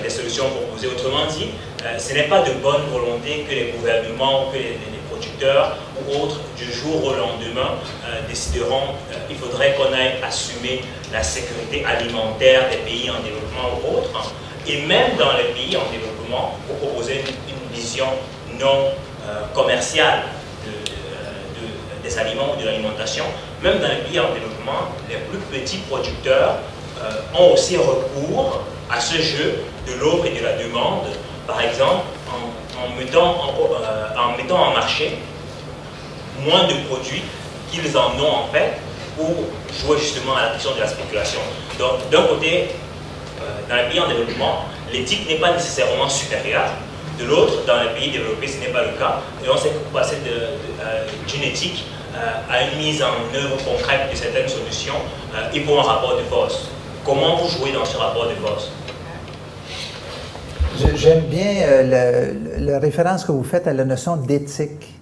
des 0.01 0.09
solutions 0.09 0.45
proposées. 0.49 0.87
Autrement 0.87 1.25
dit, 1.25 1.49
ce 1.97 2.13
n'est 2.13 2.27
pas 2.27 2.41
de 2.41 2.51
bonne 2.53 2.85
volonté 2.91 3.45
que 3.49 3.53
les 3.53 3.71
gouvernements 3.71 4.47
ou 4.47 4.51
que 4.51 4.57
les, 4.57 4.77
producteurs 5.09 5.75
ou 5.97 6.21
autres 6.21 6.39
du 6.55 6.71
jour 6.71 7.03
au 7.03 7.13
lendemain 7.13 7.77
décideront 8.27 8.93
il 9.29 9.35
faudrait 9.35 9.73
qu'on 9.75 9.91
aille 9.91 10.21
assumer 10.23 10.81
la 11.11 11.23
sécurité 11.23 11.83
alimentaire 11.83 12.69
des 12.69 12.77
pays 12.77 13.09
en 13.09 13.19
développement 13.23 13.79
ou 13.83 13.97
autres. 13.97 14.33
Et 14.71 14.85
même 14.85 15.17
dans 15.17 15.31
les 15.33 15.45
pays 15.55 15.75
en 15.75 15.91
développement, 15.91 16.55
pour 16.67 16.77
proposer 16.77 17.23
une, 17.23 17.75
vision 17.75 18.07
non 18.59 18.87
euh, 19.27 19.45
commerciale 19.53 20.23
de- 20.65 22.03
des 22.03 22.17
aliments 22.17 22.53
ou 22.55 22.59
de 22.61 22.65
l'alimentation, 22.65 23.23
même 23.63 23.79
dans 23.79 23.87
les 23.87 24.01
pays 24.07 24.19
en 24.19 24.33
développement, 24.33 24.89
les 25.09 25.17
plus 25.17 25.37
petits 25.59 25.77
producteurs 25.89 26.55
euh, 27.01 27.37
ont 27.37 27.53
aussi 27.53 27.77
recours 27.77 28.61
à 28.91 28.99
ce 28.99 29.17
jeu 29.21 29.63
de 29.87 29.93
l'offre 29.99 30.25
et 30.25 30.37
de 30.37 30.43
la 30.43 30.53
demande, 30.57 31.05
par 31.47 31.61
exemple 31.61 32.05
en, 32.77 32.99
mettant, 32.99 33.35
en, 33.35 33.53
euh, 33.81 34.07
en 34.17 34.35
mettant 34.37 34.61
en 34.61 34.71
marché 34.73 35.17
moins 36.41 36.63
de 36.67 36.73
produits 36.89 37.23
qu'ils 37.71 37.95
en 37.97 38.11
ont 38.19 38.33
en 38.43 38.47
fait 38.51 38.73
pour 39.15 39.35
jouer 39.79 39.97
justement 39.99 40.35
à 40.35 40.47
la 40.47 40.49
question 40.53 40.73
de 40.75 40.79
la 40.79 40.87
spéculation. 40.87 41.39
Donc 41.77 42.09
d'un 42.11 42.23
côté, 42.23 42.63
euh, 42.63 42.65
dans 43.69 43.75
les 43.75 43.83
pays 43.89 43.99
en 43.99 44.07
développement, 44.07 44.65
l'éthique 44.91 45.27
n'est 45.27 45.39
pas 45.39 45.53
nécessairement 45.53 46.09
supérieure. 46.09 46.69
De 47.19 47.25
l'autre, 47.25 47.65
dans 47.67 47.81
les 47.83 47.89
pays 47.99 48.11
développés, 48.11 48.47
ce 48.47 48.59
n'est 48.59 48.71
pas 48.71 48.83
le 48.83 48.97
cas. 48.97 49.19
Et 49.43 49.49
on 49.49 49.57
sait 49.57 49.69
que 49.69 49.93
passer 49.93 50.17
euh, 50.25 51.05
d'une 51.27 51.43
éthique 51.43 51.85
euh, 52.15 52.17
à 52.49 52.63
une 52.63 52.77
mise 52.77 53.03
en 53.03 53.13
œuvre 53.35 53.57
concrète 53.65 54.09
de 54.11 54.15
certaines 54.15 54.47
solutions, 54.47 54.93
euh, 55.35 55.49
il 55.53 55.63
faut 55.65 55.77
un 55.77 55.83
rapport 55.83 56.17
de 56.17 56.23
force. 56.23 56.69
Comment 57.05 57.35
vous 57.35 57.49
jouez 57.49 57.71
dans 57.71 57.85
ce 57.85 57.97
rapport 57.97 58.27
de 58.27 58.35
force? 58.35 58.71
J'aime 60.95 61.25
bien 61.25 61.55
euh, 61.63 62.33
la 62.57 62.79
référence 62.79 63.25
que 63.25 63.33
vous 63.33 63.43
faites 63.43 63.67
à 63.67 63.73
la 63.73 63.83
notion 63.83 64.15
d'éthique. 64.15 64.95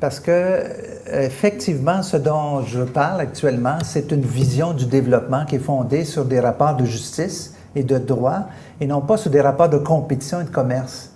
Parce 0.00 0.18
que, 0.18 0.30
euh, 0.32 1.26
effectivement, 1.26 2.02
ce 2.02 2.16
dont 2.16 2.64
je 2.66 2.80
parle 2.80 3.20
actuellement, 3.20 3.78
c'est 3.84 4.10
une 4.10 4.22
vision 4.24 4.72
du 4.72 4.86
développement 4.86 5.44
qui 5.44 5.56
est 5.56 5.60
fondée 5.60 6.04
sur 6.04 6.24
des 6.24 6.40
rapports 6.40 6.74
de 6.74 6.84
justice 6.84 7.54
et 7.74 7.82
de 7.82 7.98
droit, 7.98 8.48
et 8.80 8.86
non 8.86 9.00
pas 9.00 9.16
sur 9.16 9.30
des 9.30 9.40
rapports 9.40 9.68
de 9.68 9.78
compétition 9.78 10.40
et 10.40 10.44
de 10.44 10.50
commerce. 10.50 11.10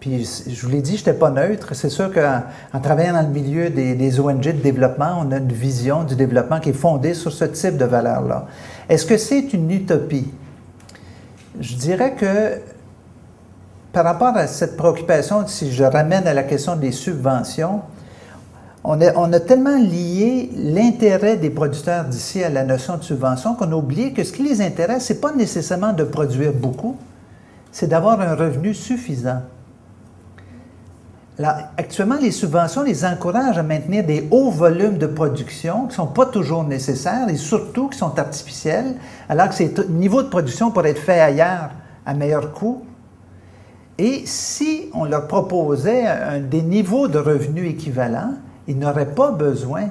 Puis, 0.00 0.28
je 0.46 0.62
vous 0.64 0.70
l'ai 0.70 0.80
dit, 0.80 0.92
je 0.96 1.00
n'étais 1.00 1.12
pas 1.12 1.30
neutre. 1.30 1.74
C'est 1.74 1.88
sûr 1.88 2.12
qu'en 2.12 2.42
en 2.72 2.80
travaillant 2.80 3.14
dans 3.14 3.22
le 3.22 3.28
milieu 3.28 3.68
des, 3.68 3.94
des 3.94 4.20
ONG 4.20 4.40
de 4.40 4.52
développement, 4.52 5.20
on 5.20 5.32
a 5.32 5.38
une 5.38 5.52
vision 5.52 6.04
du 6.04 6.14
développement 6.14 6.60
qui 6.60 6.70
est 6.70 6.74
fondée 6.74 7.14
sur 7.14 7.32
ce 7.32 7.44
type 7.44 7.76
de 7.76 7.84
valeurs-là. 7.84 8.46
Est-ce 8.88 9.04
que 9.04 9.16
c'est 9.16 9.52
une 9.52 9.70
utopie? 9.70 10.30
Je 11.58 11.74
dirais 11.74 12.14
que 12.14 12.60
par 13.92 14.04
rapport 14.04 14.36
à 14.36 14.46
cette 14.46 14.76
préoccupation, 14.76 15.44
si 15.48 15.72
je 15.72 15.82
ramène 15.82 16.28
à 16.28 16.34
la 16.34 16.44
question 16.44 16.76
des 16.76 16.92
subventions, 16.92 17.80
on 18.90 19.32
a, 19.34 19.40
tellement 19.40 19.76
lié 19.76 20.50
l'intérêt 20.56 21.36
des 21.36 21.50
producteurs 21.50 22.06
d'ici 22.06 22.42
à 22.42 22.48
la 22.48 22.64
notion 22.64 22.96
de 22.96 23.02
subvention 23.02 23.54
qu'on 23.54 23.70
a 23.70 23.74
oublié 23.74 24.14
que 24.14 24.24
ce 24.24 24.32
qui 24.32 24.42
les 24.42 24.62
intéresse, 24.62 25.06
ce 25.06 25.12
n'est 25.12 25.18
pas 25.18 25.32
nécessairement 25.32 25.92
de 25.92 26.04
produire 26.04 26.54
beaucoup, 26.54 26.96
c'est 27.70 27.86
d'avoir 27.86 28.18
un 28.22 28.34
revenu 28.34 28.72
suffisant. 28.72 29.42
Actuellement, 31.76 32.16
les 32.20 32.30
subventions 32.30 32.82
les 32.82 33.04
encouragent 33.04 33.58
à 33.58 33.62
maintenir 33.62 34.04
des 34.04 34.26
hauts 34.30 34.50
volumes 34.50 34.96
de 34.96 35.06
production 35.06 35.82
qui 35.82 35.88
ne 35.88 35.92
sont 35.92 36.06
pas 36.06 36.26
toujours 36.26 36.64
nécessaires 36.64 37.28
et 37.28 37.36
surtout 37.36 37.88
qui 37.88 37.98
sont 37.98 38.18
artificiels, 38.18 38.96
alors 39.28 39.50
que 39.50 39.54
ces 39.54 39.72
niveaux 39.90 40.22
de 40.22 40.28
production 40.28 40.70
pourraient 40.70 40.90
être 40.90 40.98
faits 40.98 41.20
ailleurs 41.20 41.70
à 42.06 42.14
meilleur 42.14 42.52
coût. 42.52 42.82
Et 43.98 44.22
si 44.24 44.88
on 44.94 45.04
leur 45.04 45.28
proposait 45.28 46.40
des 46.40 46.62
niveaux 46.62 47.06
de 47.06 47.18
revenus 47.18 47.70
équivalents, 47.70 48.32
ils 48.68 48.78
n'auraient 48.78 49.14
pas 49.14 49.32
besoin 49.32 49.88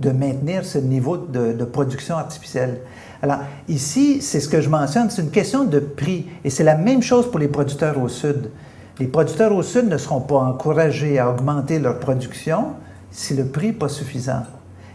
de 0.00 0.10
maintenir 0.10 0.64
ce 0.66 0.78
niveau 0.78 1.16
de, 1.16 1.52
de 1.52 1.64
production 1.64 2.16
artificielle. 2.16 2.80
Alors, 3.22 3.38
ici, 3.68 4.20
c'est 4.20 4.40
ce 4.40 4.48
que 4.48 4.60
je 4.60 4.68
mentionne, 4.68 5.08
c'est 5.08 5.22
une 5.22 5.30
question 5.30 5.64
de 5.64 5.78
prix. 5.78 6.26
Et 6.44 6.50
c'est 6.50 6.64
la 6.64 6.76
même 6.76 7.00
chose 7.00 7.30
pour 7.30 7.38
les 7.38 7.48
producteurs 7.48 7.98
au 7.98 8.08
Sud. 8.08 8.50
Les 8.98 9.06
producteurs 9.06 9.52
au 9.52 9.62
Sud 9.62 9.88
ne 9.88 9.96
seront 9.96 10.20
pas 10.20 10.36
encouragés 10.36 11.18
à 11.18 11.30
augmenter 11.30 11.78
leur 11.78 12.00
production 12.00 12.72
si 13.10 13.34
le 13.34 13.46
prix 13.46 13.68
n'est 13.68 13.72
pas 13.72 13.88
suffisant. 13.88 14.42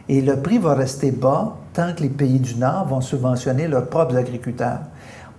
Et 0.10 0.22
le 0.22 0.36
prix 0.36 0.58
va 0.58 0.74
rester 0.74 1.12
bas 1.12 1.56
tant 1.74 1.94
que 1.94 2.02
les 2.02 2.10
pays 2.10 2.40
du 2.40 2.56
Nord 2.56 2.88
vont 2.88 3.02
subventionner 3.02 3.68
leurs 3.68 3.88
propres 3.88 4.18
agriculteurs. 4.18 4.80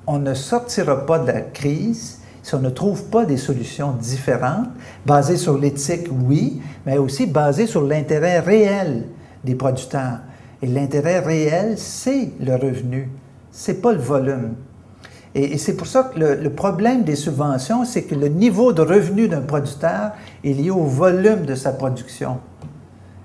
On 0.07 0.19
ne 0.19 0.33
sortira 0.33 1.07
pas 1.07 1.19
de 1.19 1.27
la 1.27 1.41
crise 1.43 2.20
si 2.43 2.55
on 2.55 2.61
ne 2.61 2.71
trouve 2.71 3.05
pas 3.05 3.25
des 3.25 3.37
solutions 3.37 3.93
différentes, 3.93 4.69
basées 5.05 5.37
sur 5.37 5.59
l'éthique, 5.59 6.09
oui, 6.11 6.61
mais 6.87 6.99
aussi 6.99 7.27
basées 7.27 7.67
sur 7.67 7.83
l'intérêt 7.83 8.41
réel 8.41 9.07
des 9.45 9.55
producteurs. 9.55 10.21
Et 10.63 10.67
l'intérêt 10.67 11.21
réel, 11.21 11.75
c'est 11.77 12.31
le 12.41 12.55
revenu, 12.55 13.11
c'est 13.51 13.81
pas 13.81 13.93
le 13.93 13.99
volume. 13.99 14.55
Et, 15.35 15.59
c'est 15.59 15.75
pour 15.77 15.87
ça 15.87 16.11
que 16.13 16.19
le, 16.19 16.51
problème 16.51 17.05
des 17.05 17.15
subventions, 17.15 17.85
c'est 17.85 18.03
que 18.03 18.15
le 18.15 18.29
niveau 18.29 18.73
de 18.73 18.83
revenu 18.83 19.29
d'un 19.29 19.43
producteur 19.43 20.13
est 20.43 20.53
lié 20.53 20.71
au 20.71 20.85
volume 20.85 21.47
de 21.47 21.55
sa 21.55 21.73
production 21.73 22.39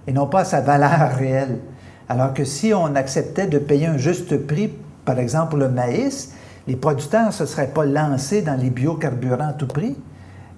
et 0.08 0.12
non 0.12 0.28
pas 0.28 0.42
à 0.42 0.46
sa 0.46 0.62
valeur 0.62 1.16
réelle. 1.18 1.60
Alors 2.08 2.34
que 2.34 2.44
si 2.44 2.74
on 2.74 2.96
acceptait 2.96 3.48
de 3.48 3.58
payer 3.58 3.88
un 3.88 3.98
juste 3.98 4.38
prix, 4.46 4.72
par 5.04 5.20
exemple 5.20 5.58
le 5.58 5.70
maïs, 5.70 6.35
les 6.68 6.76
producteurs 6.76 7.28
ne 7.28 7.32
se 7.32 7.46
seraient 7.46 7.72
pas 7.72 7.86
lancés 7.86 8.42
dans 8.42 8.60
les 8.60 8.70
biocarburants 8.70 9.50
à 9.50 9.54
tout 9.54 9.68
prix. 9.68 9.96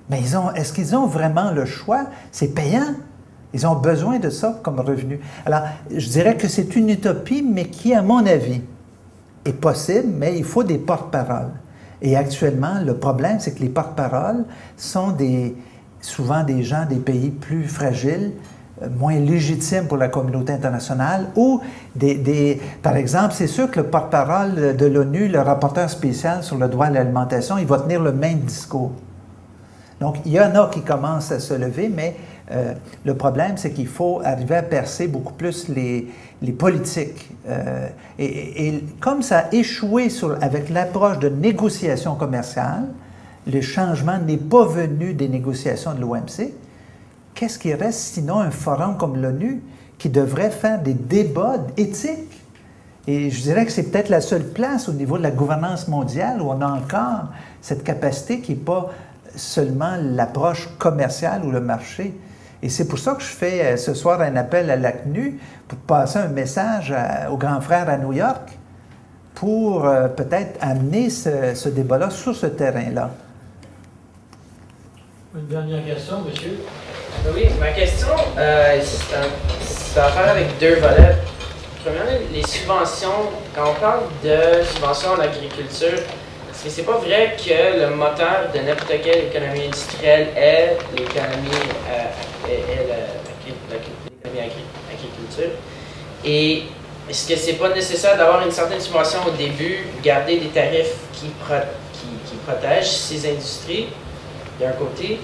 Mais 0.09 0.21
est-ce 0.55 0.71
qu'ils 0.71 0.95
ont 0.95 1.05
vraiment 1.05 1.51
le 1.51 1.65
choix? 1.65 2.05
C'est 2.31 2.53
payant. 2.53 2.95
Ils 3.53 3.67
ont 3.67 3.75
besoin 3.75 4.19
de 4.19 4.29
ça 4.29 4.59
comme 4.63 4.79
revenu. 4.79 5.19
Alors, 5.45 5.61
je 5.93 6.09
dirais 6.09 6.37
que 6.37 6.47
c'est 6.47 6.75
une 6.75 6.89
utopie, 6.89 7.41
mais 7.41 7.65
qui, 7.65 7.93
à 7.93 8.01
mon 8.01 8.25
avis, 8.25 8.61
est 9.45 9.53
possible, 9.53 10.09
mais 10.17 10.37
il 10.37 10.43
faut 10.43 10.63
des 10.63 10.77
porte-paroles. 10.77 11.51
Et 12.01 12.15
actuellement, 12.15 12.81
le 12.85 12.95
problème, 12.95 13.39
c'est 13.39 13.55
que 13.55 13.61
les 13.61 13.69
porte-paroles 13.69 14.45
sont 14.75 15.15
souvent 15.99 16.43
des 16.43 16.63
gens 16.63 16.85
des 16.85 16.97
pays 16.97 17.31
plus 17.31 17.63
fragiles, 17.63 18.33
moins 18.97 19.15
légitimes 19.15 19.87
pour 19.87 19.97
la 19.97 20.07
communauté 20.07 20.53
internationale, 20.53 21.27
ou 21.35 21.61
des, 21.95 22.61
par 22.81 22.95
exemple, 22.95 23.33
c'est 23.33 23.47
sûr 23.47 23.71
que 23.71 23.79
le 23.79 23.87
porte-parole 23.87 24.75
de 24.75 24.85
l'ONU, 24.85 25.27
le 25.27 25.39
rapporteur 25.39 25.89
spécial 25.89 26.43
sur 26.43 26.57
le 26.57 26.67
droit 26.67 26.87
à 26.87 26.89
l'alimentation, 26.89 27.57
il 27.57 27.65
va 27.65 27.79
tenir 27.79 28.01
le 28.01 28.11
même 28.11 28.39
discours. 28.39 28.91
Donc, 29.99 30.17
il 30.25 30.31
y 30.31 30.39
en 30.39 30.53
a 30.55 30.69
qui 30.69 30.81
commencent 30.81 31.31
à 31.31 31.39
se 31.39 31.55
lever, 31.55 31.89
mais 31.89 32.15
euh, 32.51 32.73
le 33.03 33.15
problème, 33.15 33.53
c'est 33.57 33.71
qu'il 33.71 33.87
faut 33.87 34.21
arriver 34.23 34.55
à 34.55 34.63
percer 34.63 35.07
beaucoup 35.07 35.33
plus 35.33 35.67
les, 35.69 36.07
les 36.41 36.51
politiques. 36.51 37.31
Euh, 37.49 37.87
et, 38.19 38.83
comme 38.99 39.21
ça 39.21 39.39
a 39.39 39.53
échoué 39.53 40.09
sur, 40.09 40.37
avec 40.41 40.69
l'approche 40.69 41.19
de 41.19 41.29
négociation 41.29 42.15
commerciale, 42.15 42.85
le 43.51 43.61
changement 43.61 44.19
n'est 44.19 44.37
pas 44.37 44.65
venu 44.65 45.13
des 45.13 45.29
négociations 45.29 45.93
de 45.93 46.01
l'OMC, 46.01 46.51
qu'est-ce 47.37 47.59
qui 47.59 47.73
reste 47.73 47.99
sinon 47.99 48.39
un 48.39 48.49
forum 48.49 48.97
comme 48.97 49.21
l'ONU 49.21 49.61
qui 49.99 50.09
devrait 50.09 50.49
faire 50.49 50.81
des 50.81 50.95
débats 50.95 51.57
éthiques? 51.77 52.43
Et 53.07 53.29
je 53.29 53.41
dirais 53.41 53.65
que 53.65 53.71
c'est 53.71 53.83
peut-être 53.83 54.09
la 54.09 54.21
seule 54.21 54.43
place 54.43 54.89
au 54.89 54.93
niveau 54.93 55.17
de 55.17 55.23
la 55.23 55.31
gouvernance 55.31 55.87
mondiale 55.87 56.41
où 56.41 56.49
on 56.49 56.59
a 56.61 56.67
encore 56.67 57.29
cette 57.61 57.83
capacité 57.83 58.41
qui 58.41 58.53
n'est 58.53 58.57
pas 58.57 58.89
seulement 59.35 59.95
l'approche 60.01 60.67
commerciale 60.79 61.45
ou 61.45 61.51
le 61.51 61.61
marché, 61.61 62.19
et 62.63 62.69
c'est 62.69 62.87
pour 62.87 62.97
ça 62.97 63.13
que 63.13 63.21
je 63.21 63.27
fais 63.27 63.63
euh, 63.63 63.77
ce 63.77 63.93
soir 63.93 64.19
un 64.21 64.35
appel 64.35 64.71
à 64.71 64.75
l'ACNU 64.75 65.39
pour 65.67 65.77
passer 65.77 66.17
un 66.17 66.27
message 66.27 66.93
aux 67.31 67.37
grands 67.37 67.61
frères 67.61 67.87
à 67.87 67.97
New 67.97 68.13
York 68.13 68.57
pour 69.35 69.85
euh, 69.85 70.07
peut-être 70.07 70.57
amener 70.61 71.11
ce, 71.11 71.69
débat-là 71.69 72.09
sur 72.09 72.35
ce 72.35 72.47
terrain-là. 72.47 73.11
Une 75.37 75.45
dernière 75.45 75.85
question, 75.85 76.21
monsieur. 76.21 76.57
Oui, 77.31 77.45
ma 77.59 77.69
question, 77.69 78.07
euh, 78.39 78.81
ça 79.61 80.05
a 80.05 80.07
à 80.07 80.09
faire 80.09 80.29
avec 80.31 80.57
deux 80.59 80.75
volets. 80.75 81.15
Premièrement, 81.85 82.25
les 82.33 82.41
subventions. 82.41 83.29
Quand 83.55 83.69
on 83.69 83.79
parle 83.79 84.03
de 84.23 84.63
subventions 84.63 85.11
en 85.11 85.19
agriculture, 85.19 85.93
est-ce 85.93 86.69
c'est 86.69 86.81
pas 86.81 86.97
vrai 86.97 87.37
que 87.37 87.79
le 87.81 87.95
moteur 87.95 88.49
de 88.51 88.59
n'importe 88.61 88.93
quelle 89.03 89.25
économie 89.25 89.65
industrielle 89.67 90.29
est 90.35 90.77
l'économie 90.97 91.51
l'économie 92.47 94.39
agriculture? 94.91 95.51
Et 96.25 96.63
est-ce 97.07 97.27
que 97.29 97.35
c'est 97.35 97.53
pas 97.53 97.69
nécessaire 97.69 98.17
d'avoir 98.17 98.43
une 98.43 98.51
certaine 98.51 98.81
subvention 98.81 99.19
au 99.27 99.31
début, 99.31 99.85
garder 100.03 100.39
des 100.39 100.47
tarifs 100.47 100.95
qui, 101.13 101.27
protègent 102.45 102.89
ces 102.89 103.29
industries, 103.29 103.87
d'un 104.59 104.71
côté, 104.71 105.19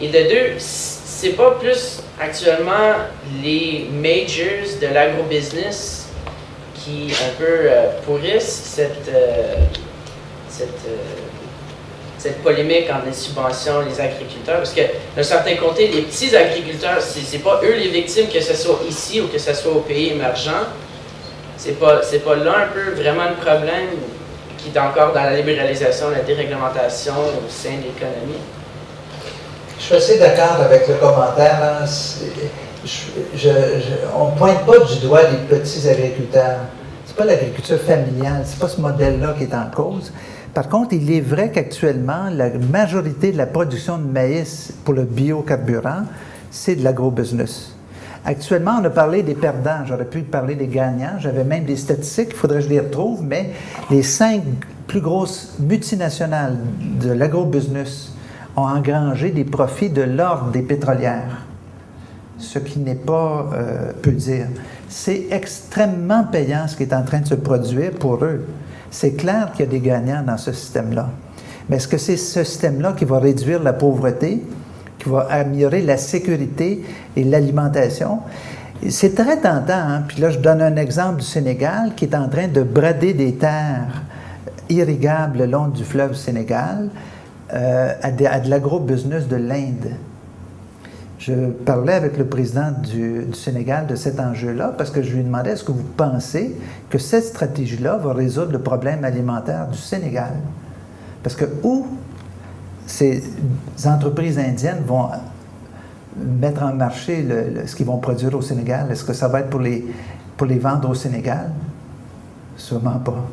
et 0.00 0.08
de 0.08 0.28
deux, 0.28 0.54
c'est 0.58 1.30
pas 1.30 1.52
plus 1.52 2.00
actuellement 2.20 2.94
les 3.42 3.88
majors 3.92 4.78
de 4.80 4.86
l'agrobusiness 4.86 6.08
qui 6.74 7.12
un 7.12 7.34
peu 7.36 7.44
euh, 7.44 7.90
pourrissent 8.06 8.72
cette, 8.76 9.08
euh, 9.12 9.56
cette 10.48 10.68
euh, 10.86 10.96
cette 12.18 12.42
polémique 12.42 12.90
entre 12.92 13.06
les 13.06 13.12
subventions 13.12 13.80
les 13.88 14.00
agriculteurs, 14.00 14.58
parce 14.58 14.72
que 14.72 14.80
d'un 15.16 15.22
certain 15.22 15.54
côté, 15.56 15.88
les 15.88 16.02
petits 16.02 16.34
agriculteurs, 16.36 17.00
c'est 17.00 17.38
pas 17.38 17.60
eux 17.62 17.74
les 17.74 17.88
victimes, 17.88 18.28
que 18.28 18.40
ce 18.40 18.54
soit 18.54 18.80
ici 18.88 19.20
ou 19.20 19.28
que 19.28 19.38
ce 19.38 19.54
soit 19.54 19.72
au 19.72 19.80
pays 19.80 20.10
émergent. 20.10 20.50
C'est 21.56 21.78
pas, 21.78 22.00
pas 22.00 22.36
là 22.36 22.54
un 22.64 22.66
peu 22.68 23.00
vraiment 23.00 23.28
le 23.28 23.36
problème 23.36 23.88
qui 24.58 24.70
est 24.74 24.78
encore 24.80 25.12
dans 25.12 25.22
la 25.22 25.36
libéralisation, 25.36 26.10
la 26.10 26.20
déréglementation 26.20 27.14
au 27.14 27.48
sein 27.48 27.76
de 27.76 27.84
l'économie. 27.84 28.40
Je 29.90 29.94
suis 29.94 30.12
assez 30.12 30.18
d'accord 30.18 30.60
avec 30.60 30.86
le 30.86 30.96
commentaire. 30.96 31.60
Hein. 31.62 31.86
on 34.14 34.32
ne 34.32 34.36
pointe 34.36 34.66
pas 34.66 34.78
du 34.80 34.98
doigt 35.00 35.22
les 35.30 35.38
petits 35.48 35.88
agriculteurs. 35.88 36.58
Ce 37.06 37.12
n'est 37.12 37.16
pas 37.16 37.24
l'agriculture 37.24 37.78
familiale, 37.80 38.42
ce 38.44 38.52
n'est 38.52 38.60
pas 38.60 38.68
ce 38.68 38.82
modèle-là 38.82 39.34
qui 39.38 39.44
est 39.44 39.54
en 39.54 39.70
cause. 39.74 40.12
Par 40.52 40.68
contre, 40.68 40.92
il 40.92 41.10
est 41.10 41.22
vrai 41.22 41.50
qu'actuellement, 41.52 42.28
la 42.30 42.50
majorité 42.50 43.32
de 43.32 43.38
la 43.38 43.46
production 43.46 43.96
de 43.96 44.04
maïs 44.04 44.74
pour 44.84 44.92
le 44.92 45.04
biocarburant, 45.04 46.02
c'est 46.50 46.74
de 46.76 46.84
l'agrobusiness. 46.84 47.74
Actuellement, 48.26 48.80
on 48.82 48.84
a 48.84 48.90
parlé 48.90 49.22
des 49.22 49.34
perdants, 49.34 49.86
j'aurais 49.86 50.04
pu 50.04 50.20
parler 50.20 50.54
des 50.54 50.66
gagnants, 50.66 51.18
j'avais 51.18 51.44
même 51.44 51.64
des 51.64 51.76
statistiques, 51.76 52.28
il 52.32 52.36
faudrait 52.36 52.58
que 52.58 52.64
je 52.64 52.68
les 52.68 52.80
retrouve, 52.80 53.22
mais 53.22 53.52
les 53.90 54.02
cinq 54.02 54.42
plus 54.86 55.00
grosses 55.00 55.54
multinationales 55.58 56.58
de 57.00 57.10
l'agrobusiness 57.10 58.17
ont 58.58 58.66
engrangé 58.66 59.30
des 59.30 59.44
profits 59.44 59.90
de 59.90 60.02
l'ordre 60.02 60.50
des 60.50 60.62
pétrolières, 60.62 61.44
ce 62.38 62.58
qui 62.58 62.80
n'est 62.80 62.94
pas 62.94 63.46
euh, 63.52 63.92
peu 64.02 64.10
dire. 64.12 64.46
C'est 64.88 65.26
extrêmement 65.30 66.24
payant 66.24 66.66
ce 66.66 66.76
qui 66.76 66.82
est 66.82 66.94
en 66.94 67.02
train 67.02 67.20
de 67.20 67.26
se 67.26 67.34
produire 67.34 67.92
pour 67.92 68.24
eux. 68.24 68.46
C'est 68.90 69.12
clair 69.12 69.52
qu'il 69.52 69.66
y 69.66 69.68
a 69.68 69.70
des 69.70 69.80
gagnants 69.80 70.22
dans 70.22 70.38
ce 70.38 70.52
système-là. 70.52 71.10
Mais 71.68 71.76
est-ce 71.76 71.88
que 71.88 71.98
c'est 71.98 72.16
ce 72.16 72.44
système-là 72.44 72.94
qui 72.96 73.04
va 73.04 73.18
réduire 73.18 73.62
la 73.62 73.74
pauvreté, 73.74 74.42
qui 74.98 75.08
va 75.08 75.26
améliorer 75.30 75.82
la 75.82 75.98
sécurité 75.98 76.82
et 77.14 77.24
l'alimentation? 77.24 78.20
C'est 78.88 79.14
très 79.14 79.36
tentant. 79.36 79.72
Hein? 79.74 80.04
Puis 80.08 80.20
là, 80.20 80.30
je 80.30 80.38
donne 80.38 80.62
un 80.62 80.76
exemple 80.76 81.20
du 81.20 81.26
Sénégal 81.26 81.92
qui 81.94 82.06
est 82.06 82.14
en 82.14 82.28
train 82.28 82.48
de 82.48 82.62
brader 82.62 83.12
des 83.12 83.34
terres 83.34 84.02
irrigables 84.70 85.38
le 85.38 85.46
long 85.46 85.68
du 85.68 85.84
fleuve 85.84 86.14
Sénégal 86.14 86.88
euh, 87.52 87.94
à, 88.02 88.10
de, 88.10 88.44
de 88.44 88.50
l'agro-business 88.50 89.26
de 89.28 89.36
l'Inde. 89.36 89.92
Je 91.18 91.32
parlais 91.50 91.94
avec 91.94 92.16
le 92.16 92.26
président 92.26 92.70
du, 92.70 93.26
Sénégal 93.34 93.86
de 93.86 93.96
cet 93.96 94.20
enjeu-là 94.20 94.74
parce 94.76 94.90
que 94.90 95.02
je 95.02 95.16
lui 95.16 95.24
demandais 95.24 95.50
est-ce 95.50 95.64
que 95.64 95.72
vous 95.72 95.86
pensez 95.96 96.56
que 96.90 96.98
cette 96.98 97.24
stratégie-là 97.24 97.96
va 97.96 98.12
résoudre 98.12 98.52
le 98.52 98.60
problème 98.60 99.04
alimentaire 99.04 99.66
du 99.68 99.78
Sénégal? 99.78 100.32
Parce 101.22 101.34
que 101.34 101.46
où 101.64 101.86
ces 102.86 103.22
entreprises 103.84 104.38
indiennes 104.38 104.82
vont 104.86 105.08
mettre 106.16 106.62
en 106.62 106.72
marché 106.72 107.26
ce 107.66 107.74
qu'ils 107.74 107.86
vont 107.86 107.98
produire 107.98 108.34
au 108.34 108.42
Sénégal, 108.42 108.90
est-ce 108.90 109.04
que 109.04 109.12
ça 109.12 109.26
va 109.28 109.40
être 109.40 109.50
pour 109.50 109.60
les, 109.60 109.86
pour 110.36 110.46
les 110.46 110.58
vendre 110.58 110.88
au 110.88 110.94
Sénégal? 110.94 111.50
Sûrement 112.56 112.98
pas. 112.98 113.24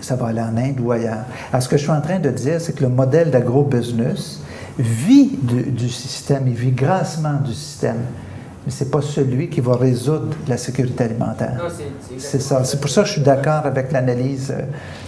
Ça 0.00 0.16
va 0.16 0.28
aller 0.28 0.40
en 0.40 0.56
Inde 0.56 0.80
ou 0.80 0.92
ailleurs. 0.92 1.24
Alors, 1.52 1.62
ce 1.62 1.68
que 1.68 1.76
je 1.76 1.82
suis 1.82 1.92
en 1.92 2.00
train 2.00 2.18
de 2.18 2.30
dire, 2.30 2.60
c'est 2.60 2.74
que 2.74 2.82
le 2.82 2.88
modèle 2.88 3.30
d'agro-business, 3.30 4.40
vit 4.78 5.30
du, 5.42 5.88
système, 5.88 6.44
il 6.46 6.54
vit 6.54 6.70
grassement 6.70 7.34
du 7.44 7.52
système. 7.52 8.00
Mais 8.64 8.72
ce 8.72 8.84
n'est 8.84 8.90
pas 8.90 9.00
celui 9.02 9.48
qui 9.48 9.60
va 9.60 9.76
résoudre 9.76 10.34
la 10.46 10.56
sécurité 10.56 11.04
alimentaire. 11.04 11.60
C'est 12.18 12.40
ça. 12.40 12.64
C'est 12.64 12.80
pour 12.80 12.90
ça 12.90 13.02
que 13.02 13.08
je 13.08 13.12
suis 13.14 13.22
d'accord 13.22 13.64
avec 13.64 13.90
l'analyse, 13.92 14.50
euh, 14.50 14.62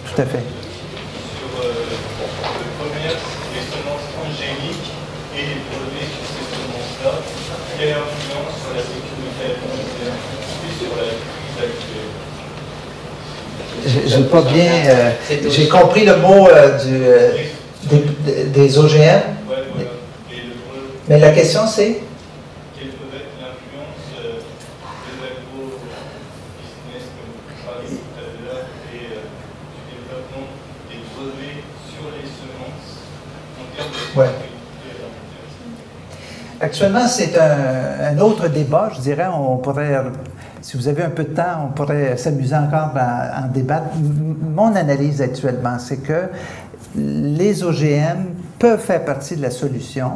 tout 0.05 0.21
à 0.21 0.25
fait. 0.25 0.39
Sur 0.39 1.63
euh, 1.63 1.71
le 1.87 2.71
commerce 2.79 3.27
des 3.53 3.65
semences 3.69 4.09
angéliques 4.19 4.91
et 5.35 5.41
les 5.41 5.61
produits 5.69 6.09
sur 6.09 6.25
ces 6.25 6.45
semences-là, 6.51 7.13
quelle 7.77 7.95
influence 7.95 8.55
sur 8.59 8.73
la 8.75 8.81
sécurité 8.81 9.43
alimentaire 9.45 10.17
et 10.65 10.73
sur 10.79 10.91
la 10.97 11.07
crise 11.07 11.57
actuelle 11.61 12.11
J'ai 14.05 14.23
pas 14.23 14.41
bien. 14.41 14.71
euh. 14.89 15.11
J'ai 15.49 15.67
compris 15.67 16.05
le 16.05 16.15
mot 16.17 16.47
euh, 16.47 16.77
du, 16.83 17.03
euh, 17.03 17.31
des, 17.83 18.43
des 18.45 18.77
OGM, 18.77 18.89
Ouais, 18.89 19.21
voilà. 19.47 19.61
Et 20.31 20.35
le 20.35 20.53
rôle, 20.69 20.89
mais 21.07 21.19
la 21.19 21.31
question 21.31 21.61
c'est? 21.67 22.01
Quelle 22.77 22.89
peut 22.89 23.15
être 23.15 23.33
l'influence 23.39 24.01
des 25.05 25.17
agro-business, 25.27 27.03
comme 27.15 27.31
vous 27.35 27.65
parliez 27.65 27.97
tout 27.97 28.17
à 28.17 28.21
l'heure, 28.43 28.65
et 28.93 28.97
du 28.97 29.81
développement 29.91 30.47
des 30.89 31.01
brevets 31.15 31.63
sur 31.89 32.05
les 32.15 32.27
semences 32.27 32.89
en 33.59 33.65
termes 33.75 33.91
de 33.91 34.19
Ouais. 34.19 34.29
Actuellement, 36.63 37.07
c'est 37.07 37.35
un, 37.39 38.13
un 38.15 38.19
autre 38.19 38.47
débat, 38.47 38.91
je 38.95 39.01
dirais. 39.01 39.25
On 39.33 39.57
pourrait, 39.57 39.95
si 40.61 40.77
vous 40.77 40.87
avez 40.87 41.03
un 41.03 41.09
peu 41.09 41.23
de 41.23 41.33
temps, 41.33 41.67
on 41.69 41.71
pourrait 41.73 42.17
s'amuser 42.17 42.55
encore 42.55 42.91
à 42.95 43.43
en 43.43 43.47
débattre. 43.47 43.95
Mon 43.95 44.75
analyse 44.75 45.21
actuellement, 45.21 45.79
c'est 45.79 45.97
que 45.97 46.29
les 46.95 47.63
OGM 47.63 48.25
peuvent 48.59 48.79
faire 48.79 49.03
partie 49.03 49.35
de 49.35 49.41
la 49.41 49.49
solution 49.51 50.11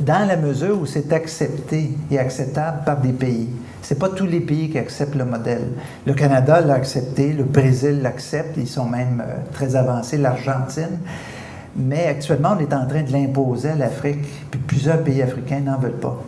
dans 0.00 0.26
la 0.26 0.36
mesure 0.36 0.80
où 0.80 0.86
c'est 0.86 1.12
accepté 1.12 1.96
et 2.10 2.18
acceptable 2.18 2.84
par 2.84 2.98
des 2.98 3.12
pays. 3.12 3.48
Ce 3.82 3.94
n'est 3.94 3.98
pas 3.98 4.10
tous 4.10 4.26
les 4.26 4.40
pays 4.40 4.70
qui 4.70 4.78
acceptent 4.78 5.16
le 5.16 5.24
modèle. 5.24 5.68
Le 6.06 6.12
Canada 6.14 6.60
l'a 6.60 6.74
accepté, 6.74 7.32
le 7.32 7.44
Brésil 7.44 8.00
l'accepte, 8.02 8.56
ils 8.56 8.68
sont 8.68 8.84
même 8.84 9.22
euh, 9.26 9.36
très 9.52 9.74
avancés, 9.74 10.18
l'Argentine. 10.18 10.98
Mais 11.74 12.06
actuellement, 12.06 12.54
on 12.56 12.60
est 12.60 12.74
en 12.74 12.86
train 12.86 13.02
de 13.02 13.12
l'imposer 13.12 13.70
à 13.70 13.74
l'Afrique, 13.74 14.26
puis 14.50 14.60
plusieurs 14.60 15.02
pays 15.02 15.22
africains 15.22 15.60
n'en 15.60 15.78
veulent 15.78 15.92
pas. 15.92 16.22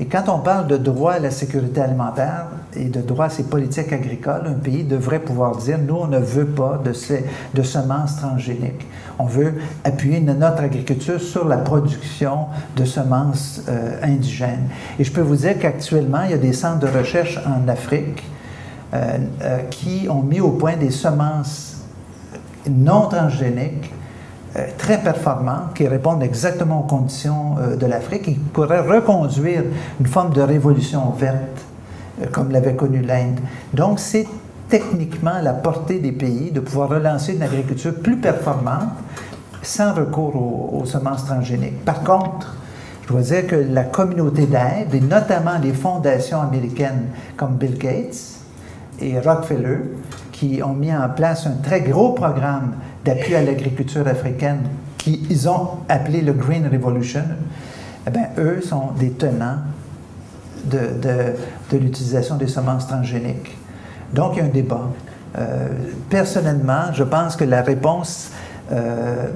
Et 0.00 0.06
quand 0.06 0.28
on 0.28 0.40
parle 0.40 0.66
de 0.66 0.76
droit 0.76 1.12
à 1.12 1.18
la 1.20 1.30
sécurité 1.30 1.80
alimentaire 1.80 2.46
et 2.74 2.86
de 2.86 3.00
droit 3.00 3.26
à 3.26 3.30
ses 3.30 3.44
politiques 3.44 3.92
agricoles, 3.92 4.42
un 4.46 4.54
pays 4.54 4.82
devrait 4.82 5.20
pouvoir 5.20 5.56
dire, 5.56 5.78
nous, 5.78 5.94
on 5.94 6.08
ne 6.08 6.18
veut 6.18 6.46
pas 6.46 6.80
de, 6.84 6.92
ces, 6.92 7.24
de 7.54 7.62
semences 7.62 8.16
transgéniques. 8.16 8.88
On 9.20 9.26
veut 9.26 9.54
appuyer 9.84 10.20
notre 10.20 10.62
agriculture 10.62 11.20
sur 11.20 11.46
la 11.46 11.58
production 11.58 12.46
de 12.76 12.84
semences 12.84 13.62
euh, 13.68 14.00
indigènes. 14.02 14.68
Et 14.98 15.04
je 15.04 15.12
peux 15.12 15.20
vous 15.20 15.36
dire 15.36 15.60
qu'actuellement, 15.60 16.22
il 16.24 16.32
y 16.32 16.34
a 16.34 16.38
des 16.38 16.52
centres 16.52 16.80
de 16.80 16.88
recherche 16.88 17.38
en 17.46 17.68
Afrique 17.68 18.24
euh, 18.94 19.18
euh, 19.42 19.58
qui 19.70 20.08
ont 20.10 20.22
mis 20.22 20.40
au 20.40 20.50
point 20.50 20.76
des 20.76 20.90
semences 20.90 21.76
non 22.68 23.08
transgéniques 23.08 23.93
très 24.78 24.98
performantes 24.98 25.74
qui 25.74 25.88
répondent 25.88 26.22
exactement 26.22 26.80
aux 26.80 26.86
conditions 26.86 27.56
euh, 27.58 27.76
de 27.76 27.86
l'Afrique 27.86 28.22
qui 28.22 28.34
pourraient 28.34 28.80
reconduire 28.80 29.64
une 29.98 30.06
forme 30.06 30.32
de 30.32 30.42
révolution 30.42 31.10
verte 31.10 31.64
euh, 32.22 32.26
comme 32.30 32.50
l'avait 32.52 32.76
connu 32.76 33.02
l'Inde. 33.02 33.40
Donc, 33.72 33.98
c'est 33.98 34.26
techniquement 34.68 35.40
la 35.42 35.52
portée 35.52 35.98
des 35.98 36.12
pays 36.12 36.52
de 36.52 36.60
pouvoir 36.60 36.88
relancer 36.88 37.34
une 37.34 37.42
agriculture 37.42 37.94
plus 37.94 38.16
performante 38.16 38.90
sans 39.62 39.92
recours 39.92 40.36
aux, 40.36 40.80
aux 40.80 40.84
semences 40.84 41.24
transgéniques. 41.24 41.84
Par 41.84 42.02
contre, 42.02 42.56
je 43.02 43.08
dois 43.08 43.22
dire 43.22 43.46
que 43.46 43.56
la 43.56 43.84
communauté 43.84 44.46
d'aide, 44.46 44.94
et 44.94 45.00
notamment 45.00 45.58
les 45.60 45.72
fondations 45.72 46.40
américaines 46.40 47.06
comme 47.36 47.56
Bill 47.56 47.76
Gates 47.76 48.38
et 49.00 49.18
Rockefeller, 49.18 49.80
qui 50.34 50.60
ont 50.62 50.74
mis 50.74 50.92
en 50.92 51.08
place 51.08 51.46
un 51.46 51.62
très 51.62 51.80
gros 51.80 52.10
programme 52.10 52.74
d'appui 53.04 53.36
à 53.36 53.42
l'agriculture 53.42 54.06
africaine 54.08 54.62
qu'ils 54.98 55.48
ont 55.48 55.68
appelé 55.88 56.22
le 56.22 56.32
Green 56.32 56.68
Revolution, 56.70 57.22
eh 58.06 58.40
eux 58.40 58.60
sont 58.60 58.90
des 58.98 59.10
tenants 59.10 59.58
de, 60.64 61.76
l'utilisation 61.76 62.36
des 62.36 62.48
semences 62.48 62.88
transgéniques. 62.88 63.56
Donc, 64.12 64.32
il 64.34 64.38
y 64.38 64.42
a 64.42 64.44
un 64.44 64.48
débat. 64.48 64.90
Euh, 65.38 65.68
personnellement, 66.10 66.92
je 66.92 67.04
pense 67.04 67.36
que 67.36 67.44
la 67.44 67.62
réponse, 67.62 68.30
euh, 68.72 69.28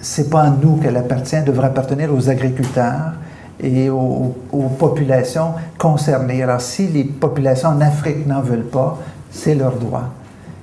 c'est 0.00 0.28
pas 0.28 0.42
à 0.42 0.50
nous 0.50 0.76
qu'elle 0.76 0.96
appartient, 0.96 1.36
elle 1.36 1.44
devrait 1.44 1.68
appartenir 1.68 2.12
aux 2.12 2.28
agriculteurs 2.28 3.12
et 3.60 3.88
aux 3.88 4.34
populations 4.78 5.54
concernées. 5.78 6.42
Alors, 6.42 6.60
si 6.60 6.86
les 6.86 7.04
populations 7.04 7.70
en 7.70 7.80
Afrique 7.80 8.26
n'en 8.26 8.40
veulent 8.40 8.68
pas, 8.68 8.98
c'est 9.30 9.54
leur 9.54 9.76
droit. 9.76 10.10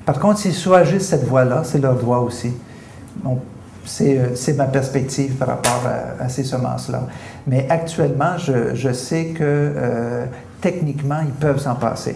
Par 0.06 0.19
contre, 0.19 0.40
s'ils 0.40 0.56
choisissent 0.56 1.07
cette 1.10 1.23
voie-là, 1.26 1.64
c'est 1.64 1.80
leur 1.80 1.95
droit 1.95 2.19
aussi. 2.19 2.53
On- 3.26 3.40
c'est, 3.88 4.18
euh, 4.18 4.36
c'est 4.36 4.53
ma 4.53 4.65
perspective 4.65 5.34
par 5.36 5.48
rapport 5.49 5.82
à, 5.86 6.23
à 6.23 6.30
ces 6.30 6.44
semences-là. 6.44 7.03
Mais 7.48 7.68
actuellement, 7.69 8.38
je, 8.38 8.73
je 8.73 8.91
sais 8.94 9.26
que 9.27 9.44
euh, 9.44 10.26
techniquement, 10.61 11.19
ils 11.23 11.32
peuvent 11.34 11.60
s'en 11.60 11.76
passer. 11.76 12.15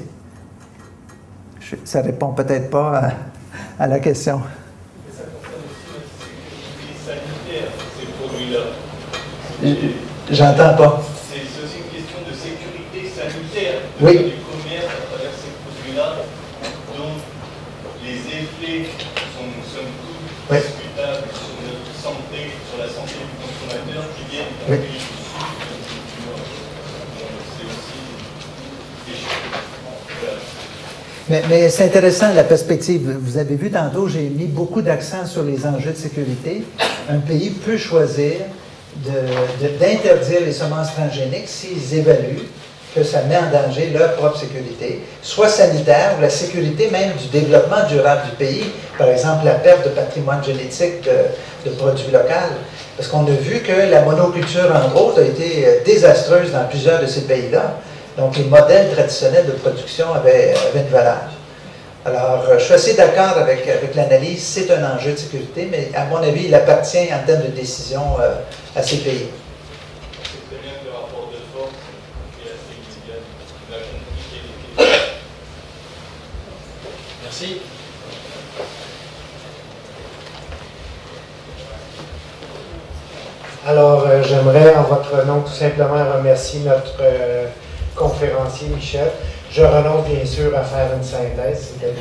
Je- 1.59 1.75
ça 1.85 2.01
répond 2.01 2.29
peut-être 2.33 2.69
pas 2.71 3.13
à, 3.79 3.83
à 3.83 3.87
la 3.87 3.99
question. 3.99 4.41
Et 5.07 5.13
ça 5.15 5.23
concerne 5.23 5.61
aussi 5.69 5.93
la 5.93 7.05
sécurité 7.05 7.05
sanitaire, 7.05 7.71
ces 7.99 8.07
produits-là? 8.17 8.63
J'entends 10.31 10.75
pas. 10.77 11.01
C'est 11.29 11.41
aussi 11.63 11.77
une 11.85 11.91
question 11.93 12.17
de 12.27 12.33
sécurité 12.33 13.09
sanitaire, 13.13 13.81
Oui. 14.01 14.13
faire 14.13 14.23
du 14.25 14.41
commerce 14.41 14.89
à 14.89 15.05
travers 15.05 15.33
ces 15.37 15.53
produits-là, 15.61 16.15
dont 16.97 17.13
les 18.03 18.17
effets 18.25 18.89
sont, 19.37 19.49
somme 19.69 19.93
toute, 20.01 20.25
Oui. 20.49 20.57
discutables 20.57 21.29
sur 21.29 21.53
notre 21.61 21.93
santé, 21.93 22.39
sur 22.69 22.77
la 22.81 22.89
santé 22.89 23.21
du 23.21 23.35
consommateur, 23.37 24.03
qui 24.17 24.23
viennent 24.31 24.53
d'un 24.65 24.73
Oui. 24.73 24.77
pays 24.81 24.97
du 24.97 25.13
Sud, 25.19 25.45
du 26.09 26.17
Nord. 26.25 26.41
Donc, 26.41 27.33
C'est 27.53 27.67
aussi 27.69 28.01
des 29.05 29.17
choses. 29.17 29.53
Voilà. 30.07 30.39
Mais, 31.29 31.69
c'est 31.69 31.83
intéressant 31.83 32.33
la 32.33 32.43
perspective. 32.43 33.15
Vous 33.21 33.37
avez 33.37 33.55
vu 33.55 33.69
tantôt, 33.69 34.07
j'ai 34.07 34.29
mis 34.29 34.45
beaucoup 34.45 34.81
d'accent 34.81 35.27
sur 35.27 35.43
les 35.43 35.63
enjeux 35.63 35.91
de 35.91 35.97
sécurité. 35.97 36.63
Un 37.07 37.19
pays 37.19 37.51
peut 37.51 37.77
choisir 37.77 38.31
d'interdire 39.79 40.39
les 40.43 40.51
semences 40.51 40.91
transgéniques 40.95 41.47
s'ils 41.47 41.99
évaluent 41.99 42.47
que 42.95 43.03
ça 43.03 43.21
met 43.25 43.37
en 43.37 43.51
danger 43.51 43.91
leur 43.93 44.15
propre 44.15 44.39
sécurité, 44.39 45.01
soit 45.21 45.49
sanitaire 45.49 46.15
ou 46.17 46.21
la 46.23 46.29
sécurité 46.31 46.89
même 46.89 47.11
du 47.11 47.27
développement 47.27 47.87
durable 47.87 48.23
du 48.31 48.35
pays, 48.35 48.65
par 48.97 49.09
exemple 49.09 49.45
la 49.45 49.53
perte 49.53 49.83
de 49.83 49.89
patrimoine 49.89 50.43
génétique 50.43 51.03
de, 51.03 51.69
de 51.69 51.75
produits 51.75 52.11
locaux. 52.11 52.55
Parce 52.97 53.07
qu'on 53.07 53.27
a 53.27 53.29
vu 53.29 53.59
que 53.59 53.91
la 53.91 54.01
monoculture, 54.01 54.75
entre 54.75 54.99
autres, 54.99 55.21
a 55.21 55.25
été 55.25 55.67
euh, 55.67 55.83
désastreuse 55.85 56.51
dans 56.51 56.65
plusieurs 56.67 56.99
de 56.99 57.05
ces 57.05 57.21
pays-là. 57.21 57.75
Donc, 58.19 58.35
les 58.35 58.43
modèles 58.43 58.91
traditionnels 58.91 59.45
de 59.45 59.53
production 59.53 60.13
avaient, 60.13 60.53
avaient 60.69 60.81
une 60.81 60.91
valeur. 60.91 61.21
Alors, 62.03 62.45
euh, 62.49 62.59
je 62.59 62.65
suis 62.65 62.73
assez 62.73 62.93
d'accord 62.95 63.37
avec, 63.37 63.65
avec 63.67 63.95
l'analyse, 63.95 64.43
c'est 64.43 64.69
un 64.71 64.95
enjeu 64.95 65.13
de 65.13 65.15
sécurité, 65.17 65.69
mais 65.71 65.89
à 65.95 66.03
mon 66.05 66.17
avis, 66.17 66.45
il 66.45 66.55
appartient 66.55 67.07
en 67.13 67.25
termes 67.25 67.43
de 67.43 67.47
décision 67.47 68.17
euh, 68.19 68.35
à 68.75 68.83
ces 68.83 68.97
pays. 68.97 69.27
Merci. 77.23 77.61
Alors, 83.65 84.07
euh, 84.07 84.23
j'aimerais 84.23 84.75
en 84.75 84.83
votre 84.83 85.25
nom 85.25 85.41
tout 85.41 85.53
simplement 85.53 86.03
remercier 86.17 86.61
notre 86.61 86.97
euh, 87.01 87.45
conférencier 87.99 88.69
Michel. 88.69 89.11
Je 89.51 89.61
renonce 89.61 90.07
bien 90.07 90.25
sûr 90.25 90.55
à 90.57 90.63
faire 90.63 90.91
une 90.95 91.03
synthèse, 91.03 91.73
c'était 91.73 91.93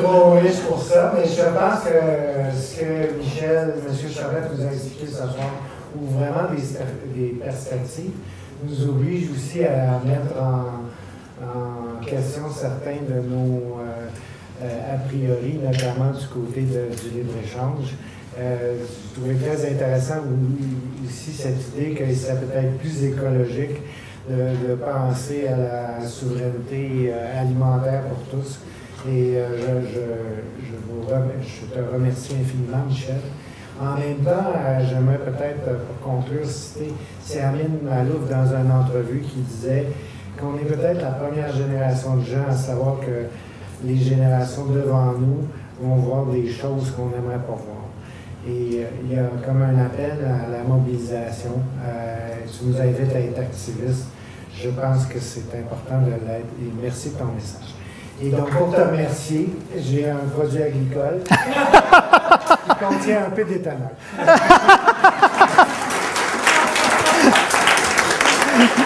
trop, 0.00 0.02
trop 0.02 0.38
pour 0.68 0.82
ça, 0.82 1.12
mais 1.14 1.24
je 1.24 1.42
pense 1.42 1.84
que 1.84 2.58
ce 2.58 2.80
que 2.80 3.18
Michel, 3.18 3.74
M. 3.86 4.10
Charette 4.10 4.50
vous 4.52 4.66
a 4.66 4.72
expliqué 4.72 5.06
ce 5.06 5.18
soir 5.18 5.50
ouvre 6.00 6.18
vraiment 6.18 6.48
des, 7.14 7.36
perspectives, 7.42 8.12
nous 8.64 8.88
oblige 8.88 9.30
aussi 9.30 9.64
à 9.64 10.00
mettre 10.04 10.34
en, 10.40 10.86
question 12.04 12.42
certains 12.48 13.02
de 13.08 13.20
nos 13.20 13.78
euh, 13.80 14.08
euh, 14.62 14.94
a 14.94 14.98
priori, 15.08 15.58
notamment 15.62 16.12
du 16.12 16.26
côté 16.28 16.60
du 16.60 17.10
libre-échange. 17.10 17.94
Euh, 18.38 18.76
je 18.84 19.18
trouvais 19.18 19.34
très 19.34 19.70
intéressant 19.72 20.20
aussi 21.04 21.32
cette 21.32 21.68
idée 21.68 21.94
que 21.94 22.04
c'est 22.12 22.38
peut-être 22.38 22.76
plus 22.78 23.04
écologique 23.04 23.80
de, 24.28 24.74
penser 24.74 25.46
à 25.48 25.56
la 25.56 26.06
souveraineté 26.06 27.10
euh, 27.10 27.40
alimentaire 27.40 28.02
pour 28.02 28.38
tous. 28.38 28.60
Et 29.08 29.36
euh, 29.36 29.80
je, 29.82 31.74
te 31.74 31.94
remercie 31.94 32.34
infiniment, 32.34 32.84
Michel. 32.88 33.20
En 33.80 33.94
même 33.94 34.18
temps, 34.24 34.52
j'aimerais 34.88 35.18
peut-être, 35.18 35.78
pour 35.84 36.12
conclure, 36.12 36.46
citer 36.46 36.92
Siamine 37.22 37.78
Malouf 37.82 38.28
dans 38.28 38.46
une 38.54 38.70
entrevue 38.70 39.20
qui 39.20 39.40
disait 39.40 39.86
qu'on 40.38 40.56
est 40.56 40.64
peut-être 40.64 41.02
la 41.02 41.10
première 41.10 41.54
génération 41.54 42.16
de 42.16 42.24
gens 42.24 42.48
à 42.48 42.52
savoir 42.52 43.00
que 43.00 43.26
les 43.86 43.96
générations 43.96 44.66
devant 44.66 45.12
nous 45.12 45.46
vont 45.80 45.96
voir 45.96 46.26
des 46.26 46.48
choses 46.48 46.90
qu'on 46.92 47.10
n'aimerait 47.10 47.44
pas 47.46 47.52
voir. 47.52 47.85
Et 48.48 48.80
euh, 48.80 48.84
il 49.02 49.12
y 49.12 49.18
a 49.18 49.24
comme 49.44 49.62
un 49.62 49.84
appel 49.84 50.18
à 50.24 50.50
la 50.50 50.62
mobilisation. 50.62 51.60
Euh, 51.84 52.36
tu 52.46 52.66
nous 52.66 52.80
invites 52.80 53.14
à 53.14 53.20
être 53.20 53.40
activistes. 53.40 54.06
Je 54.54 54.70
pense 54.70 55.06
que 55.06 55.18
c'est 55.18 55.58
important 55.58 56.00
de 56.02 56.12
l'être. 56.12 56.46
Et 56.60 56.72
merci 56.80 57.10
de 57.10 57.14
ton 57.14 57.26
message. 57.26 57.74
Et 58.22 58.30
donc, 58.30 58.48
pour 58.50 58.74
te 58.74 58.80
remercier, 58.80 59.50
j'ai 59.76 60.08
un 60.08 60.28
produit 60.34 60.62
agricole 60.62 61.22
qui 61.28 62.84
contient 62.84 63.24
un 63.26 63.30
peu 63.30 63.44
d'éthanol. 63.44 63.90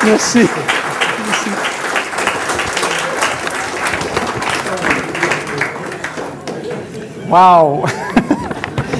Merci. 0.04 0.48
Merci. 1.26 1.50
Wow! 7.28 7.86